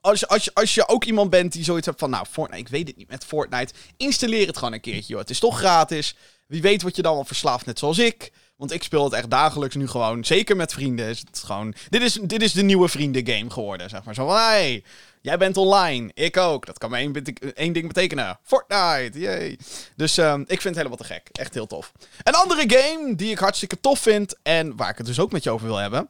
als, 0.00 0.20
je, 0.20 0.28
als, 0.28 0.54
als 0.54 0.74
je 0.74 0.88
ook 0.88 1.04
iemand 1.04 1.30
bent 1.30 1.52
die 1.52 1.64
zoiets 1.64 1.86
hebt 1.86 1.98
van, 1.98 2.10
nou, 2.10 2.26
Fortnite, 2.30 2.62
ik 2.62 2.68
weet 2.68 2.88
het 2.88 2.96
niet 2.96 3.08
met 3.08 3.24
Fortnite, 3.24 3.74
installeer 3.96 4.46
het 4.46 4.56
gewoon 4.56 4.72
een 4.72 4.80
keertje, 4.80 5.12
joh. 5.12 5.20
Het 5.20 5.30
is 5.30 5.38
toch 5.38 5.58
gratis. 5.58 6.16
Wie 6.46 6.62
weet 6.62 6.82
wat 6.82 6.96
je 6.96 7.02
dan 7.02 7.14
wel 7.14 7.24
verslaafd, 7.24 7.66
net 7.66 7.78
zoals 7.78 7.98
ik. 7.98 8.32
Want 8.62 8.74
ik 8.74 8.82
speel 8.82 9.04
het 9.04 9.12
echt 9.12 9.30
dagelijks 9.30 9.74
nu 9.74 9.88
gewoon. 9.88 10.24
Zeker 10.24 10.56
met 10.56 10.72
vrienden. 10.72 11.08
Is 11.08 11.18
het 11.18 11.42
gewoon, 11.44 11.74
dit, 11.88 12.02
is, 12.02 12.12
dit 12.12 12.42
is 12.42 12.52
de 12.52 12.62
nieuwe 12.62 12.88
vriendengame 12.88 13.50
geworden, 13.50 13.90
zeg 13.90 14.04
maar. 14.04 14.14
Zo 14.14 14.30
hey, 14.30 14.84
jij 15.20 15.38
bent 15.38 15.56
online. 15.56 16.10
Ik 16.14 16.36
ook. 16.36 16.66
Dat 16.66 16.78
kan 16.78 16.90
maar 16.90 16.98
één, 16.98 17.22
één 17.54 17.72
ding 17.72 17.86
betekenen. 17.86 18.38
Fortnite, 18.42 19.20
yay. 19.20 19.58
Dus 19.96 20.16
um, 20.16 20.40
ik 20.40 20.46
vind 20.60 20.62
het 20.62 20.76
helemaal 20.76 20.96
te 20.96 21.04
gek. 21.04 21.28
Echt 21.32 21.54
heel 21.54 21.66
tof. 21.66 21.92
Een 22.22 22.34
andere 22.34 22.64
game 22.66 23.14
die 23.14 23.30
ik 23.30 23.38
hartstikke 23.38 23.80
tof 23.80 23.98
vind 23.98 24.36
en 24.42 24.76
waar 24.76 24.90
ik 24.90 24.98
het 24.98 25.06
dus 25.06 25.20
ook 25.20 25.32
met 25.32 25.42
je 25.42 25.50
over 25.50 25.66
wil 25.66 25.76
hebben 25.76 26.08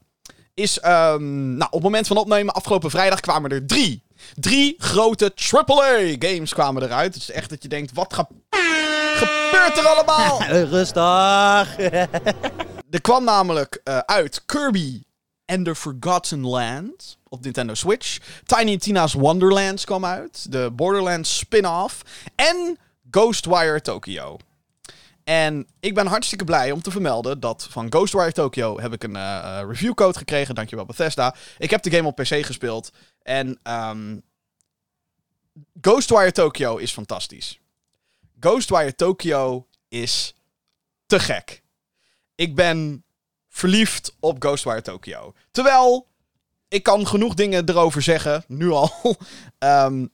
is, 0.54 0.84
um, 0.84 1.56
nou, 1.56 1.66
op 1.66 1.72
het 1.72 1.82
moment 1.82 2.06
van 2.06 2.16
opnemen, 2.16 2.54
afgelopen 2.54 2.90
vrijdag 2.90 3.20
kwamen 3.20 3.50
er 3.50 3.66
drie. 3.66 4.02
Drie 4.34 4.74
grote 4.78 5.32
AAA-games 5.50 6.52
kwamen 6.54 6.82
eruit. 6.82 7.14
Het 7.14 7.22
is 7.22 7.30
echt 7.30 7.50
dat 7.50 7.62
je 7.62 7.68
denkt, 7.68 7.92
wat 7.92 8.14
ge 8.14 8.26
gebeurt 9.24 9.78
er 9.78 9.86
allemaal? 9.86 10.42
Rustig. 10.76 11.78
er 12.96 13.00
kwam 13.00 13.24
namelijk 13.24 13.80
uh, 13.84 13.98
uit 13.98 14.42
Kirby 14.46 15.02
and 15.46 15.64
the 15.64 15.74
Forgotten 15.74 16.46
Land 16.46 17.18
op 17.28 17.42
Nintendo 17.42 17.74
Switch. 17.74 18.18
Tiny 18.46 18.78
Tina's 18.78 19.12
Wonderlands 19.12 19.84
kwam 19.84 20.04
uit. 20.04 20.52
De 20.52 20.70
Borderlands 20.72 21.38
spin-off. 21.38 22.02
En 22.34 22.78
Ghostwire 23.10 23.80
Tokyo. 23.80 24.36
En 25.24 25.66
ik 25.80 25.94
ben 25.94 26.06
hartstikke 26.06 26.44
blij 26.44 26.70
om 26.70 26.82
te 26.82 26.90
vermelden 26.90 27.40
dat 27.40 27.66
van 27.70 27.86
Ghostwire 27.90 28.32
Tokyo 28.32 28.80
heb 28.80 28.92
ik 28.92 29.02
een 29.02 29.16
uh, 29.16 29.60
reviewcode 29.68 30.18
gekregen. 30.18 30.54
Dankjewel 30.54 30.84
Bethesda. 30.84 31.34
Ik 31.58 31.70
heb 31.70 31.82
de 31.82 31.90
game 31.90 32.08
op 32.08 32.16
PC 32.16 32.44
gespeeld. 32.44 32.90
En 33.22 33.60
um, 33.62 34.22
Ghostwire 35.80 36.32
Tokyo 36.32 36.76
is 36.76 36.92
fantastisch. 36.92 37.60
Ghostwire 38.40 38.94
Tokyo 38.94 39.66
is 39.88 40.34
te 41.06 41.20
gek. 41.20 41.62
Ik 42.34 42.54
ben 42.54 43.04
verliefd 43.48 44.16
op 44.20 44.42
Ghostwire 44.42 44.82
Tokyo. 44.82 45.34
Terwijl, 45.50 46.06
ik 46.68 46.82
kan 46.82 47.06
genoeg 47.06 47.34
dingen 47.34 47.68
erover 47.68 48.02
zeggen, 48.02 48.44
nu 48.48 48.70
al. 48.70 49.16
um, 49.58 50.10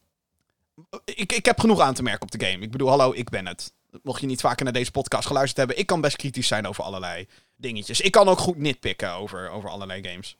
ik, 1.05 1.33
ik 1.33 1.44
heb 1.44 1.61
genoeg 1.61 1.81
aan 1.81 1.94
te 1.94 2.03
merken 2.03 2.23
op 2.23 2.31
de 2.31 2.47
game. 2.47 2.64
Ik 2.64 2.71
bedoel, 2.71 2.88
hallo, 2.88 3.12
ik 3.12 3.29
ben 3.29 3.47
het 3.47 3.73
mocht 4.03 4.21
je 4.21 4.27
niet 4.27 4.40
vaker 4.40 4.64
naar 4.64 4.73
deze 4.73 4.90
podcast 4.90 5.27
geluisterd 5.27 5.57
hebben, 5.59 5.79
ik 5.79 5.87
kan 5.87 6.01
best 6.01 6.16
kritisch 6.16 6.47
zijn 6.47 6.66
over 6.66 6.85
allerlei 6.85 7.29
dingetjes. 7.57 8.01
Ik 8.01 8.12
kan 8.12 8.29
ook 8.29 8.38
goed 8.38 8.57
nitpikken 8.57 9.12
over, 9.12 9.51
over 9.51 9.71
allerlei 9.71 10.09
games. 10.09 10.37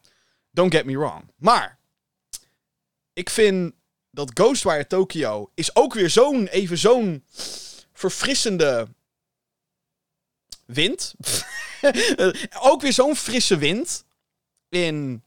Don't 0.50 0.74
get 0.74 0.85
me 0.85 0.98
wrong. 0.98 1.22
Maar, 1.37 1.77
ik 3.18 3.31
vind 3.31 3.74
dat 4.11 4.31
Ghostwire 4.35 4.87
Tokyo 4.87 5.50
is 5.54 5.76
ook 5.76 5.94
weer 5.94 6.11
zo'n, 6.11 6.46
even 6.46 6.78
zo'n 6.78 7.24
verfrissende 7.92 8.88
wind. 10.64 11.14
ook 12.70 12.83
weer 12.83 12.92
zo'n 12.92 13.16
frisse 13.16 13.57
wind 13.57 14.04
in, 14.68 15.22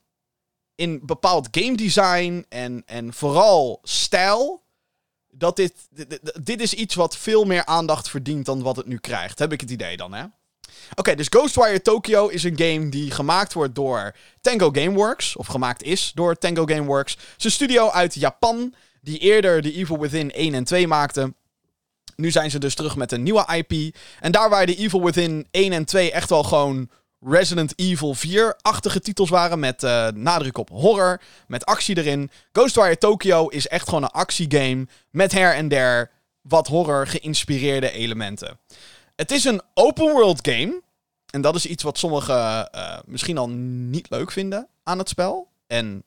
in 0.76 1.06
bepaald 1.06 1.48
game 1.52 1.78
design 1.78 2.46
en, 2.50 2.84
en 2.86 3.14
vooral 3.14 3.80
stijl 3.84 4.64
dat 5.32 5.56
dit, 5.56 5.74
dit, 6.44 6.62
is 6.62 6.74
iets 6.74 6.96
wat 6.96 7.18
veel 7.18 7.44
meer 7.44 7.66
aandacht 7.66 8.10
verdient 8.10 8.46
dan 8.46 8.62
wat 8.62 8.76
het 8.76 8.86
nu 8.86 8.98
krijgt. 8.98 9.40
Heb 9.40 9.52
ik 9.52 9.62
het 9.62 9.70
idee 9.70 9.98
dan, 9.98 10.14
hè? 10.14 10.26
Oké, 10.96 11.16
dus 11.16 11.28
Ghostwire 11.30 11.82
Tokyo 11.82 12.28
is 12.28 12.44
een 12.44 12.58
game 12.58 12.90
die 12.90 13.12
gemaakt 13.12 13.54
wordt 13.54 13.76
door 13.76 14.16
Tango 14.42 14.70
Gameworks. 14.72 15.36
Of 15.36 15.48
gemaakt 15.48 15.84
is 15.84 16.12
door 16.16 16.38
Tango 16.38 16.66
Gameworks. 16.66 17.18
Een 17.38 17.52
studio 17.52 17.90
uit 17.90 18.14
Japan 18.14 18.74
die 19.02 19.18
eerder 19.18 19.62
The 19.62 19.74
Evil 19.74 20.00
Within 20.00 20.32
1 20.32 20.54
en 20.54 20.64
2 20.64 20.88
maakte. 20.88 21.34
Nu 22.16 22.32
zijn 22.32 22.52
ze 22.52 22.60
dus 22.60 22.76
terug 22.76 22.96
met 22.96 23.12
een 23.12 23.24
nieuwe 23.24 23.64
IP. 23.68 23.96
En 24.20 24.32
daar 24.32 24.50
waar 24.50 24.66
The 24.66 24.76
Evil 24.76 25.04
Within 25.04 25.48
1 25.52 25.72
en 25.72 25.86
2 25.86 26.12
echt 26.12 26.30
wel 26.30 26.44
gewoon 26.44 26.90
Resident 27.20 27.74
Evil 27.76 28.16
4-achtige 28.16 29.00
titels 29.00 29.30
waren. 29.30 29.60
Met 29.60 29.84
uh, 29.84 30.08
nadruk 30.08 30.58
op 30.58 30.70
horror. 30.70 31.22
Met 31.48 31.66
actie 31.66 31.98
erin. 31.98 32.32
Ghostwire 32.52 32.98
Tokyo 32.98 33.48
is 33.48 33.68
echt 33.68 33.86
gewoon 33.86 34.04
een 34.04 34.10
actiegame. 34.10 34.88
Met 35.12 35.32
her 35.32 35.54
en 35.54 35.68
der 35.68 36.12
wat 36.42 36.68
horror 36.68 37.08
geïnspireerde 37.08 37.92
elementen. 37.92 38.60
Het 39.22 39.32
is 39.32 39.44
een 39.44 39.62
open 39.74 40.12
world 40.12 40.48
game. 40.48 40.82
En 41.30 41.42
dat 41.42 41.56
is 41.56 41.66
iets 41.66 41.84
wat 41.84 41.98
sommigen 41.98 42.70
uh, 42.76 42.98
misschien 43.06 43.38
al 43.38 43.50
niet 43.50 44.10
leuk 44.10 44.32
vinden 44.32 44.68
aan 44.84 44.98
het 44.98 45.10
spel. 45.10 45.48
En 45.68 46.04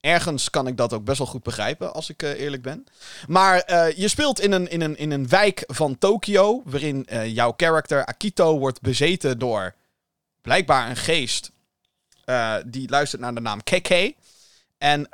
ergens 0.00 0.50
kan 0.50 0.66
ik 0.66 0.76
dat 0.76 0.92
ook 0.92 1.04
best 1.04 1.18
wel 1.18 1.26
goed 1.26 1.42
begrijpen, 1.42 1.94
als 1.94 2.10
ik 2.10 2.22
uh, 2.22 2.40
eerlijk 2.40 2.62
ben. 2.62 2.86
Maar 3.26 3.70
uh, 3.70 3.96
je 3.96 4.08
speelt 4.08 4.40
in 4.40 4.52
een, 4.52 4.70
in, 4.70 4.80
een, 4.80 4.96
in 4.96 5.10
een 5.10 5.28
wijk 5.28 5.64
van 5.66 5.98
Tokio, 5.98 6.62
waarin 6.64 7.06
jouw 7.26 7.52
karakter 7.52 8.04
Akito 8.04 8.58
wordt 8.58 8.80
bezeten 8.80 9.38
door 9.38 9.74
blijkbaar 10.40 10.90
een 10.90 10.96
geest 10.96 11.52
die 12.66 12.88
luistert 12.88 13.22
naar 13.22 13.34
de 13.34 13.40
naam 13.40 13.62
KK. 13.62 14.12
En 14.78 15.08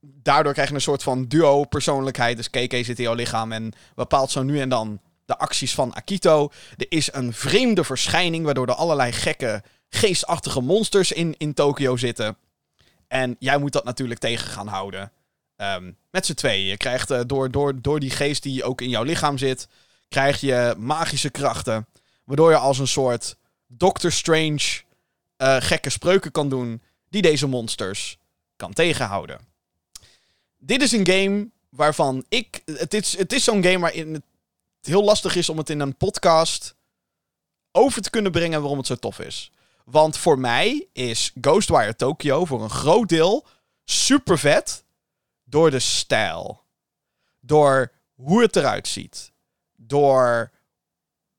daardoor 0.00 0.52
krijg 0.52 0.68
je 0.68 0.74
een 0.74 0.80
soort 0.80 1.02
van 1.02 1.24
duo-persoonlijkheid. 1.24 2.36
Dus 2.36 2.50
KK 2.50 2.72
zit 2.72 2.98
in 2.98 3.04
jouw 3.04 3.14
lichaam 3.14 3.52
en 3.52 3.72
bepaalt 3.94 4.30
zo 4.30 4.42
nu 4.42 4.60
en 4.60 4.68
dan 4.68 5.00
de 5.32 5.38
acties 5.38 5.74
van 5.74 5.94
Akito. 5.94 6.50
Er 6.76 6.86
is 6.88 7.12
een 7.12 7.32
vreemde 7.32 7.84
verschijning 7.84 8.44
waardoor 8.44 8.66
er 8.66 8.74
allerlei 8.74 9.12
gekke, 9.12 9.62
geestachtige 9.88 10.60
monsters 10.60 11.12
in, 11.12 11.34
in 11.38 11.54
Tokio 11.54 11.96
zitten. 11.96 12.36
En 13.08 13.36
jij 13.38 13.58
moet 13.58 13.72
dat 13.72 13.84
natuurlijk 13.84 14.20
tegen 14.20 14.48
gaan 14.48 14.66
houden. 14.66 15.12
Um, 15.56 15.96
met 16.10 16.26
z'n 16.26 16.34
tweeën. 16.34 16.66
Je 16.66 16.76
krijgt 16.76 17.10
uh, 17.10 17.20
door, 17.26 17.50
door, 17.50 17.82
door 17.82 18.00
die 18.00 18.10
geest 18.10 18.42
die 18.42 18.64
ook 18.64 18.80
in 18.80 18.88
jouw 18.88 19.02
lichaam 19.02 19.38
zit, 19.38 19.68
krijg 20.08 20.40
je 20.40 20.74
magische 20.78 21.30
krachten. 21.30 21.86
Waardoor 22.24 22.50
je 22.50 22.56
als 22.56 22.78
een 22.78 22.88
soort 22.88 23.36
Doctor 23.66 24.12
Strange 24.12 24.82
uh, 25.38 25.56
gekke 25.58 25.90
spreuken 25.90 26.30
kan 26.30 26.48
doen 26.48 26.82
die 27.08 27.22
deze 27.22 27.46
monsters 27.46 28.18
kan 28.56 28.72
tegenhouden. 28.72 29.38
Dit 30.58 30.82
is 30.82 30.92
een 30.92 31.06
game 31.06 31.48
waarvan 31.68 32.24
ik. 32.28 32.62
Het 32.64 32.94
is, 32.94 33.16
het 33.18 33.32
is 33.32 33.44
zo'n 33.44 33.64
game 33.64 33.78
waarin 33.78 34.14
het 34.14 34.22
heel 34.86 35.04
lastig 35.04 35.36
is 35.36 35.48
om 35.48 35.58
het 35.58 35.70
in 35.70 35.80
een 35.80 35.96
podcast 35.96 36.74
over 37.72 38.02
te 38.02 38.10
kunnen 38.10 38.32
brengen 38.32 38.60
waarom 38.60 38.78
het 38.78 38.86
zo 38.86 38.94
tof 38.94 39.18
is. 39.18 39.52
Want 39.84 40.16
voor 40.16 40.38
mij 40.38 40.86
is 40.92 41.32
Ghostwire 41.40 41.96
Tokyo 41.96 42.44
voor 42.44 42.62
een 42.62 42.70
groot 42.70 43.08
deel 43.08 43.46
super 43.84 44.38
vet 44.38 44.84
door 45.44 45.70
de 45.70 45.78
stijl. 45.78 46.62
Door 47.40 47.92
hoe 48.14 48.42
het 48.42 48.56
eruit 48.56 48.88
ziet. 48.88 49.32
Door 49.76 50.50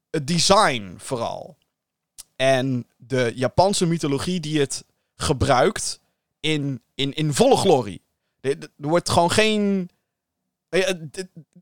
het 0.09 0.27
design 0.27 0.95
vooral. 0.97 1.57
En 2.35 2.87
de 2.97 3.31
Japanse 3.35 3.85
mythologie 3.85 4.39
die 4.39 4.59
het 4.59 4.85
gebruikt 5.15 5.99
in, 6.39 6.81
in, 6.95 7.13
in 7.13 7.33
volle 7.33 7.57
glorie. 7.57 8.01
Er 8.41 8.69
wordt 8.75 9.09
gewoon 9.09 9.31
geen. 9.31 9.89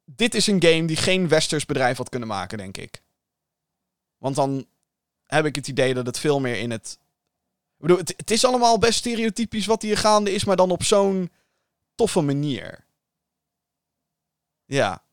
Dit 0.06 0.36
is 0.36 0.47
een 0.47 0.63
game 0.63 0.86
die 0.86 0.97
geen 0.97 1.28
westers 1.28 1.65
bedrijf 1.65 1.97
had 1.97 2.10
kunnen 2.10 2.28
maken, 2.28 2.58
denk 2.58 2.78
ik. 2.78 3.02
Want 4.17 4.36
dan 4.36 4.65
heb 5.26 5.45
ik 5.45 5.56
het 5.56 5.67
idee 5.67 5.93
dat 5.93 6.06
het 6.06 6.19
veel 6.19 6.39
meer 6.39 6.60
in 6.60 6.71
het. 6.71 6.97
Ik 7.78 7.88
bedoel, 7.88 7.97
het, 7.97 8.32
is 8.32 8.45
allemaal 8.45 8.78
best 8.78 9.00
stereotypisch 9.00 9.65
wat 9.65 9.82
hier 9.82 9.97
gaande 9.97 10.32
is, 10.32 10.43
maar 10.43 10.56
dan 10.56 10.71
op 10.71 10.84
zo'n 10.84 11.32
toffe 11.95 12.21
manier. 12.21 12.86
Ja. 14.65 15.04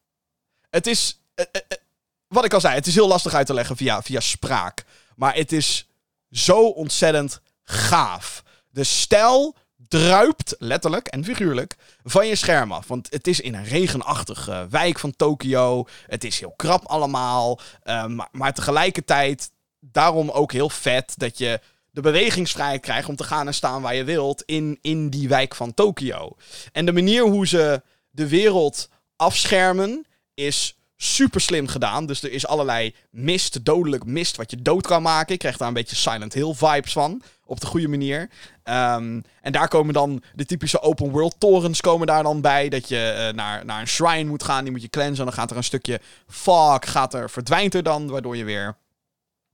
Het 0.70 0.86
is. 0.86 1.20
Eh, 1.34 1.44
eh, 1.52 1.60
eh, 1.68 1.78
wat 2.26 2.44
ik 2.44 2.52
al 2.54 2.60
zei, 2.60 2.74
het 2.74 2.86
is 2.86 2.94
heel 2.94 3.08
lastig 3.08 3.34
uit 3.34 3.46
te 3.46 3.54
leggen 3.54 3.76
via, 3.76 4.02
via 4.02 4.20
spraak. 4.20 4.84
Maar 5.16 5.34
het 5.34 5.52
is 5.52 5.88
zo 6.30 6.68
ontzettend 6.68 7.40
gaaf. 7.64 8.44
De 8.70 8.84
stijl 8.84 9.56
druipt, 9.88 10.54
letterlijk 10.58 11.06
en 11.06 11.24
figuurlijk, 11.24 11.76
van 12.04 12.26
je 12.26 12.36
scherm 12.36 12.72
af. 12.72 12.88
Want 12.88 13.06
het 13.10 13.26
is 13.26 13.40
in 13.40 13.54
een 13.54 13.64
regenachtige 13.64 14.66
wijk 14.70 14.98
van 14.98 15.16
Tokio. 15.16 15.86
Het 16.06 16.24
is 16.24 16.40
heel 16.40 16.54
krap 16.56 16.86
allemaal. 16.86 17.60
maar, 17.84 18.28
maar 18.32 18.54
tegelijkertijd 18.54 19.50
daarom 19.80 20.30
ook 20.30 20.52
heel 20.52 20.70
vet 20.70 21.14
dat 21.16 21.38
je 21.38 21.60
de 21.90 22.00
bewegingsvrijheid 22.00 22.80
krijgt 22.80 23.08
om 23.08 23.16
te 23.16 23.24
gaan 23.24 23.46
en 23.46 23.54
staan 23.54 23.82
waar 23.82 23.94
je 23.94 24.04
wilt 24.04 24.42
in, 24.42 24.78
in 24.80 25.10
die 25.10 25.28
wijk 25.28 25.54
van 25.54 25.74
Tokio. 25.74 26.36
En 26.72 26.86
de 26.86 26.92
manier 26.92 27.22
hoe 27.22 27.46
ze 27.46 27.82
de 28.10 28.28
wereld 28.28 28.88
afschermen 29.16 30.06
is 30.34 30.77
super 31.00 31.40
slim 31.40 31.66
gedaan. 31.66 32.06
Dus 32.06 32.22
er 32.22 32.32
is 32.32 32.46
allerlei 32.46 32.94
mist, 33.10 33.64
dodelijk 33.64 34.04
mist, 34.04 34.36
wat 34.36 34.50
je 34.50 34.62
dood 34.62 34.86
kan 34.86 35.02
maken. 35.02 35.32
Ik 35.32 35.38
krijg 35.38 35.56
daar 35.56 35.68
een 35.68 35.74
beetje 35.74 35.96
Silent 35.96 36.34
Hill 36.34 36.54
vibes 36.54 36.92
van. 36.92 37.22
Op 37.44 37.60
de 37.60 37.66
goede 37.66 37.88
manier. 37.88 38.30
Ehm, 38.62 39.20
en 39.40 39.52
daar 39.52 39.68
komen 39.68 39.94
dan 39.94 40.22
de 40.34 40.44
typische 40.44 40.80
open 40.80 41.10
world 41.10 41.34
torens 41.38 41.80
komen 41.80 42.06
daar 42.06 42.22
dan 42.22 42.40
bij. 42.40 42.68
Dat 42.68 42.88
je 42.88 43.28
uh, 43.28 43.36
naar, 43.36 43.64
naar 43.64 43.80
een 43.80 43.88
shrine 43.88 44.28
moet 44.28 44.42
gaan. 44.42 44.62
Die 44.62 44.72
moet 44.72 44.82
je 44.82 44.88
cleansen. 44.88 45.24
Dan 45.24 45.34
gaat 45.34 45.50
er 45.50 45.56
een 45.56 45.64
stukje 45.64 46.00
fog. 46.28 46.90
Gaat 46.90 47.14
er, 47.14 47.30
verdwijnt 47.30 47.74
er 47.74 47.82
dan. 47.82 48.08
Waardoor 48.08 48.36
je 48.36 48.44
weer 48.44 48.76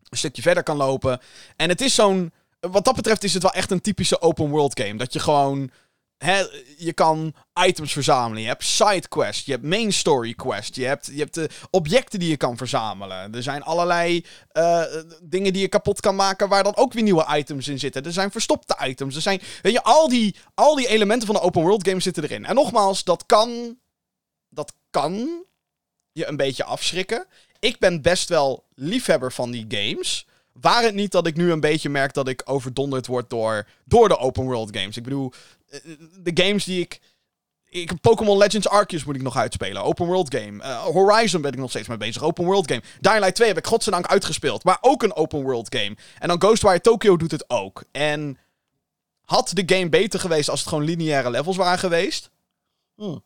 een 0.09 0.19
stukje 0.19 0.43
verder 0.43 0.63
kan 0.63 0.77
lopen. 0.77 1.21
En 1.57 1.69
het 1.69 1.81
is 1.81 1.95
zo'n. 1.95 2.33
Wat 2.61 2.85
dat 2.85 2.97
betreft 2.97 3.25
is 3.25 3.35
het 3.35 3.43
wel 3.43 3.53
echt 3.53 3.71
een 3.71 3.81
typische 3.81 4.21
open 4.21 4.49
world 4.49 4.81
game. 4.81 4.97
Dat 4.97 5.13
je 5.13 5.19
gewoon. 5.19 5.71
Je 6.77 6.93
kan 6.95 7.35
items 7.67 7.93
verzamelen. 7.93 8.43
Je 8.43 8.49
hebt 8.49 8.65
side 8.65 9.09
quest. 9.09 9.47
Je 9.47 9.53
hebt 9.53 9.65
main 9.65 9.93
story 9.93 10.35
quest. 10.35 10.77
Je 10.77 10.85
hebt, 10.85 11.07
je 11.07 11.19
hebt 11.19 11.35
de 11.35 11.49
objecten 11.71 12.19
die 12.19 12.29
je 12.29 12.37
kan 12.37 12.57
verzamelen. 12.57 13.35
Er 13.35 13.43
zijn 13.43 13.63
allerlei 13.63 14.27
uh, 14.53 14.83
dingen 15.23 15.53
die 15.53 15.63
je 15.63 15.69
kapot 15.69 16.01
kan 16.01 16.17
maken. 16.17 16.49
Waar 16.49 16.63
dan 16.63 16.77
ook 16.77 16.93
weer 16.93 17.03
nieuwe 17.03 17.37
items 17.37 17.69
in 17.69 17.79
zitten. 17.79 18.05
Er 18.05 18.13
zijn 18.13 18.31
verstopte 18.31 18.77
items. 18.87 19.15
Er 19.15 19.23
zijn. 19.23 19.41
Weet 19.63 19.73
je, 19.73 19.83
al 19.83 20.09
die, 20.09 20.37
al 20.55 20.75
die 20.75 20.89
elementen 20.89 21.27
van 21.27 21.37
de 21.37 21.43
open 21.43 21.63
world 21.63 21.89
game 21.89 22.01
zitten 22.01 22.23
erin. 22.23 22.45
En 22.45 22.55
nogmaals, 22.55 23.05
dat 23.05 23.27
kan. 23.27 23.79
Dat 24.49 24.73
kan 24.91 25.45
je 26.13 26.27
een 26.27 26.37
beetje 26.37 26.65
afschrikken 26.65 27.27
ik 27.65 27.79
ben 27.79 28.03
best 28.03 28.29
wel 28.29 28.65
liefhebber 28.75 29.33
van 29.33 29.51
die 29.51 29.65
games. 29.69 30.27
Waar 30.53 30.83
het 30.83 30.95
niet 30.95 31.13
dat 31.13 31.27
ik 31.27 31.37
nu 31.37 31.51
een 31.51 31.61
beetje 31.61 31.89
merk 31.89 32.15
dat 32.15 32.29
ik 32.29 32.43
overdonderd 32.45 33.07
word 33.07 33.31
door, 33.31 33.69
door 33.85 34.09
de 34.09 34.19
open 34.19 34.45
world 34.45 34.77
games. 34.77 34.97
Ik 34.97 35.03
bedoel, 35.03 35.33
eh, 35.33 35.64
de 36.23 36.43
games 36.43 36.65
die 36.65 36.81
ik. 36.81 37.01
ik 37.69 38.01
Pokémon 38.01 38.39
Legends 38.39 38.69
Arceus 38.69 39.05
moet 39.05 39.17
ik 39.17 39.23
nog 39.23 39.37
uitspelen. 39.37 39.83
Open 39.83 40.07
world 40.07 40.35
game. 40.35 40.63
Uh, 40.63 40.83
Horizon 40.83 41.41
ben 41.41 41.53
ik 41.53 41.59
nog 41.59 41.71
steeds 41.71 41.89
mee 41.89 41.97
bezig. 41.97 42.23
Open 42.23 42.45
world 42.45 42.71
game. 42.71 42.83
Dying 43.01 43.19
Light 43.19 43.35
2 43.35 43.49
heb 43.49 43.59
ik 43.59 43.67
godzijdank 43.67 44.07
uitgespeeld. 44.07 44.65
Maar 44.65 44.79
ook 44.81 45.03
een 45.03 45.15
open 45.15 45.43
world 45.43 45.75
game. 45.77 45.97
En 46.19 46.29
dan 46.29 46.41
Ghostwire 46.41 46.81
Tokyo 46.81 47.17
doet 47.17 47.31
het 47.31 47.51
ook. 47.51 47.85
En 47.93 48.39
had 49.25 49.51
de 49.55 49.63
game 49.75 49.89
beter 49.89 50.21
geweest 50.21 50.49
als 50.49 50.61
het 50.61 50.69
gewoon 50.69 50.85
lineaire 50.85 51.31
levels 51.31 51.57
waren 51.57 51.79
geweest? 51.79 52.31
Hmm. 52.95 53.23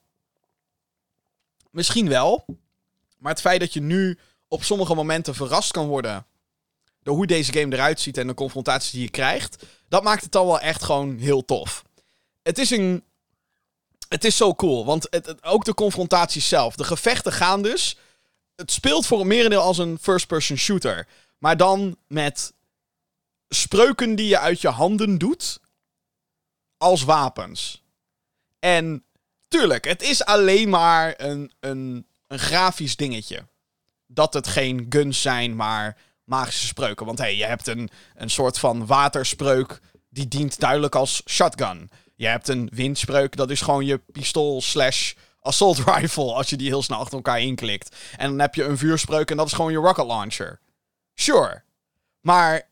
Misschien 1.70 2.08
wel. 2.08 2.44
Maar 3.18 3.32
het 3.32 3.40
feit 3.40 3.60
dat 3.60 3.72
je 3.72 3.80
nu 3.80 4.18
op 4.48 4.64
sommige 4.64 4.94
momenten 4.94 5.34
verrast 5.34 5.72
kan 5.72 5.86
worden 5.86 6.26
door 7.02 7.16
hoe 7.16 7.26
deze 7.26 7.52
game 7.52 7.74
eruit 7.74 8.00
ziet 8.00 8.18
en 8.18 8.26
de 8.26 8.34
confrontaties 8.34 8.90
die 8.90 9.02
je 9.02 9.10
krijgt, 9.10 9.64
dat 9.88 10.02
maakt 10.02 10.22
het 10.22 10.32
dan 10.32 10.46
wel 10.46 10.60
echt 10.60 10.82
gewoon 10.82 11.18
heel 11.18 11.44
tof. 11.44 11.84
Het 12.48 12.58
is 12.58 12.70
een. 12.70 13.04
Het 14.08 14.24
is 14.24 14.36
zo 14.36 14.54
cool, 14.54 14.84
want 14.84 15.06
het, 15.10 15.44
ook 15.44 15.64
de 15.64 15.74
confrontaties 15.74 16.48
zelf. 16.48 16.76
De 16.76 16.84
gevechten 16.84 17.32
gaan 17.32 17.62
dus. 17.62 17.96
Het 18.54 18.72
speelt 18.72 19.06
voor 19.06 19.20
een 19.20 19.26
merendeel 19.26 19.60
als 19.60 19.78
een 19.78 19.98
first-person 20.00 20.56
shooter. 20.56 21.06
Maar 21.38 21.56
dan 21.56 21.96
met 22.06 22.52
spreuken 23.48 24.14
die 24.14 24.26
je 24.26 24.38
uit 24.38 24.60
je 24.60 24.68
handen 24.68 25.18
doet. 25.18 25.60
Als 26.76 27.02
wapens. 27.02 27.82
En 28.58 29.04
tuurlijk, 29.48 29.84
het 29.84 30.02
is 30.02 30.24
alleen 30.24 30.68
maar 30.68 31.14
een, 31.16 31.52
een, 31.60 32.06
een 32.26 32.38
grafisch 32.38 32.96
dingetje 32.96 33.46
dat 34.06 34.34
het 34.34 34.46
geen 34.46 34.86
guns 34.88 35.20
zijn, 35.20 35.56
maar 35.56 35.96
magische 36.24 36.66
spreuken. 36.66 37.06
Want 37.06 37.18
hey, 37.18 37.36
je 37.36 37.44
hebt 37.44 37.66
een, 37.66 37.90
een 38.14 38.30
soort 38.30 38.58
van 38.58 38.86
waterspreuk 38.86 39.80
die 40.08 40.28
dient 40.28 40.60
duidelijk 40.60 40.94
als 40.94 41.22
shotgun. 41.26 41.90
Je 42.18 42.26
hebt 42.26 42.48
een 42.48 42.70
windspreuk, 42.72 43.36
dat 43.36 43.50
is 43.50 43.60
gewoon 43.60 43.84
je 43.84 43.98
pistool 43.98 44.60
slash 44.60 45.14
assault 45.40 45.78
rifle, 45.94 46.32
als 46.32 46.50
je 46.50 46.56
die 46.56 46.68
heel 46.68 46.82
snel 46.82 46.98
achter 46.98 47.16
elkaar 47.16 47.40
inklikt. 47.40 47.96
En 48.16 48.28
dan 48.28 48.38
heb 48.38 48.54
je 48.54 48.64
een 48.64 48.78
vuurspreuk 48.78 49.30
en 49.30 49.36
dat 49.36 49.46
is 49.46 49.52
gewoon 49.52 49.72
je 49.72 49.78
rocket 49.78 50.06
launcher. 50.06 50.60
Sure. 51.14 51.62
Maar 52.20 52.68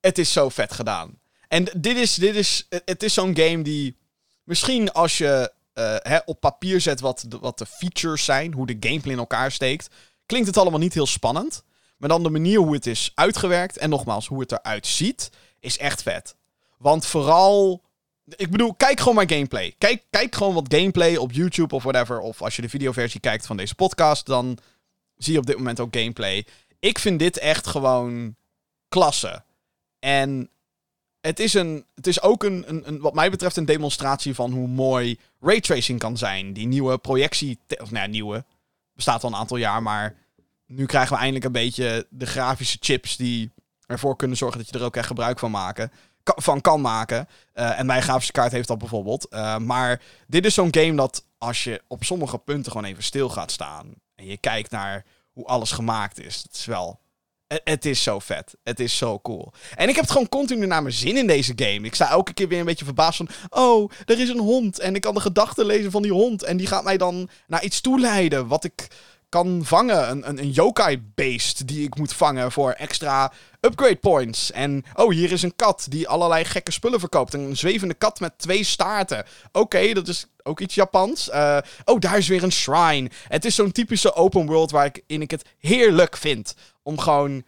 het 0.00 0.18
is 0.18 0.32
zo 0.32 0.48
vet 0.48 0.72
gedaan. 0.72 1.18
En 1.48 1.64
dit 1.76 1.96
is, 1.96 2.14
dit 2.14 2.34
is, 2.34 2.66
het 2.68 3.02
is 3.02 3.14
zo'n 3.14 3.36
game 3.36 3.62
die 3.62 3.96
misschien 4.42 4.92
als 4.92 5.18
je 5.18 5.52
uh, 5.74 5.96
hè, 5.98 6.18
op 6.24 6.40
papier 6.40 6.80
zet 6.80 7.00
wat 7.00 7.24
de, 7.28 7.38
wat 7.38 7.58
de 7.58 7.66
features 7.66 8.24
zijn, 8.24 8.52
hoe 8.52 8.66
de 8.66 8.76
gameplay 8.80 9.12
in 9.12 9.18
elkaar 9.18 9.52
steekt, 9.52 9.88
klinkt 10.26 10.46
het 10.46 10.56
allemaal 10.56 10.78
niet 10.78 10.94
heel 10.94 11.06
spannend. 11.06 11.64
Maar 11.96 12.08
dan 12.08 12.22
de 12.22 12.30
manier 12.30 12.58
hoe 12.58 12.74
het 12.74 12.86
is 12.86 13.12
uitgewerkt 13.14 13.78
en 13.78 13.90
nogmaals 13.90 14.26
hoe 14.26 14.40
het 14.40 14.52
eruit 14.52 14.86
ziet, 14.86 15.30
is 15.60 15.78
echt 15.78 16.02
vet. 16.02 16.36
Want 16.78 17.06
vooral. 17.06 17.83
Ik 18.24 18.50
bedoel, 18.50 18.74
kijk 18.74 18.98
gewoon 18.98 19.14
maar 19.14 19.30
gameplay. 19.30 19.74
Kijk, 19.78 20.04
kijk 20.10 20.34
gewoon 20.34 20.54
wat 20.54 20.74
gameplay 20.74 21.16
op 21.16 21.32
YouTube 21.32 21.74
of 21.74 21.82
whatever. 21.82 22.20
Of 22.20 22.42
als 22.42 22.56
je 22.56 22.62
de 22.62 22.68
videoversie 22.68 23.20
kijkt 23.20 23.46
van 23.46 23.56
deze 23.56 23.74
podcast, 23.74 24.26
dan 24.26 24.58
zie 25.16 25.32
je 25.32 25.38
op 25.38 25.46
dit 25.46 25.56
moment 25.56 25.80
ook 25.80 25.96
gameplay. 25.96 26.46
Ik 26.78 26.98
vind 26.98 27.18
dit 27.18 27.38
echt 27.38 27.66
gewoon 27.66 28.36
klasse. 28.88 29.42
En 29.98 30.50
het 31.20 31.40
is, 31.40 31.54
een, 31.54 31.86
het 31.94 32.06
is 32.06 32.22
ook 32.22 32.44
een, 32.44 32.64
een, 32.88 33.00
wat 33.00 33.14
mij 33.14 33.30
betreft 33.30 33.56
een 33.56 33.64
demonstratie 33.64 34.34
van 34.34 34.52
hoe 34.52 34.68
mooi 34.68 35.18
raytracing 35.40 35.98
kan 35.98 36.16
zijn. 36.16 36.52
Die 36.52 36.66
nieuwe 36.66 36.98
projectie, 36.98 37.58
of 37.68 37.90
nou 37.90 38.04
ja, 38.04 38.10
nieuwe, 38.10 38.44
bestaat 38.94 39.22
al 39.22 39.28
een 39.28 39.36
aantal 39.36 39.56
jaar, 39.56 39.82
maar 39.82 40.16
nu 40.66 40.86
krijgen 40.86 41.12
we 41.12 41.18
eindelijk 41.18 41.44
een 41.44 41.52
beetje 41.52 42.06
de 42.10 42.26
grafische 42.26 42.78
chips 42.80 43.16
die 43.16 43.50
ervoor 43.86 44.16
kunnen 44.16 44.36
zorgen 44.36 44.58
dat 44.58 44.68
je 44.68 44.78
er 44.78 44.84
ook 44.84 44.96
echt 44.96 45.06
gebruik 45.06 45.38
van, 45.38 45.50
maken, 45.50 45.92
van 46.24 46.60
kan 46.60 46.80
maken. 46.80 47.28
Uh, 47.54 47.78
en 47.78 47.86
mijn 47.86 48.02
grafische 48.02 48.32
kaart 48.32 48.52
heeft 48.52 48.68
dat 48.68 48.78
bijvoorbeeld. 48.78 49.26
Uh, 49.30 49.58
maar 49.58 50.02
dit 50.26 50.44
is 50.44 50.54
zo'n 50.54 50.74
game 50.74 50.94
dat 50.94 51.24
als 51.38 51.64
je 51.64 51.82
op 51.88 52.04
sommige 52.04 52.38
punten 52.38 52.72
gewoon 52.72 52.86
even 52.86 53.02
stil 53.02 53.28
gaat 53.28 53.50
staan 53.50 53.94
en 54.14 54.26
je 54.26 54.36
kijkt 54.36 54.70
naar 54.70 55.04
hoe 55.32 55.46
alles 55.46 55.72
gemaakt 55.72 56.20
is, 56.20 56.42
het 56.42 56.54
is 56.54 56.64
wel 56.64 57.02
het 57.64 57.84
is 57.84 58.02
zo 58.02 58.18
vet. 58.18 58.56
Het 58.62 58.80
is 58.80 58.96
zo 58.96 59.20
cool. 59.20 59.52
En 59.74 59.88
ik 59.88 59.94
heb 59.94 60.04
het 60.04 60.12
gewoon 60.12 60.28
continu 60.28 60.66
naar 60.66 60.82
mijn 60.82 60.94
zin 60.94 61.16
in 61.16 61.26
deze 61.26 61.52
game. 61.56 61.86
Ik 61.86 61.94
sta 61.94 62.10
elke 62.10 62.32
keer 62.32 62.48
weer 62.48 62.58
een 62.58 62.64
beetje 62.64 62.84
verbaasd 62.84 63.16
van... 63.16 63.28
Oh, 63.50 63.90
er 64.04 64.20
is 64.20 64.28
een 64.28 64.38
hond. 64.38 64.78
En 64.78 64.94
ik 64.94 65.00
kan 65.00 65.14
de 65.14 65.20
gedachten 65.20 65.66
lezen 65.66 65.90
van 65.90 66.02
die 66.02 66.12
hond. 66.12 66.42
En 66.42 66.56
die 66.56 66.66
gaat 66.66 66.84
mij 66.84 66.96
dan 66.96 67.28
naar 67.46 67.64
iets 67.64 67.80
toeleiden. 67.80 68.46
Wat 68.46 68.64
ik 68.64 68.88
kan 69.34 69.64
vangen. 69.64 70.10
Een, 70.10 70.28
een, 70.28 70.38
een 70.38 70.50
yokai-beest 70.50 71.66
die 71.66 71.86
ik 71.86 71.96
moet 71.96 72.12
vangen 72.12 72.52
voor 72.52 72.70
extra 72.70 73.32
upgrade 73.60 73.96
points. 73.96 74.50
En 74.50 74.84
oh, 74.94 75.12
hier 75.12 75.32
is 75.32 75.42
een 75.42 75.56
kat 75.56 75.86
die 75.88 76.08
allerlei 76.08 76.44
gekke 76.44 76.72
spullen 76.72 77.00
verkoopt. 77.00 77.34
Een 77.34 77.56
zwevende 77.56 77.94
kat 77.94 78.20
met 78.20 78.38
twee 78.38 78.64
staarten. 78.64 79.24
Oké, 79.52 79.92
dat 79.92 80.08
is 80.08 80.26
ook 80.42 80.60
iets 80.60 80.74
Japans. 80.74 81.28
Uh, 81.28 81.58
oh, 81.84 82.00
daar 82.00 82.18
is 82.18 82.28
weer 82.28 82.42
een 82.42 82.52
shrine. 82.52 83.10
Het 83.28 83.44
is 83.44 83.54
zo'n 83.54 83.72
typische 83.72 84.14
open 84.14 84.46
world 84.46 84.70
waar 84.70 84.86
ik, 84.86 85.02
in 85.06 85.22
ik 85.22 85.30
het 85.30 85.44
heerlijk 85.58 86.16
vind 86.16 86.54
om 86.82 86.98
gewoon 86.98 87.42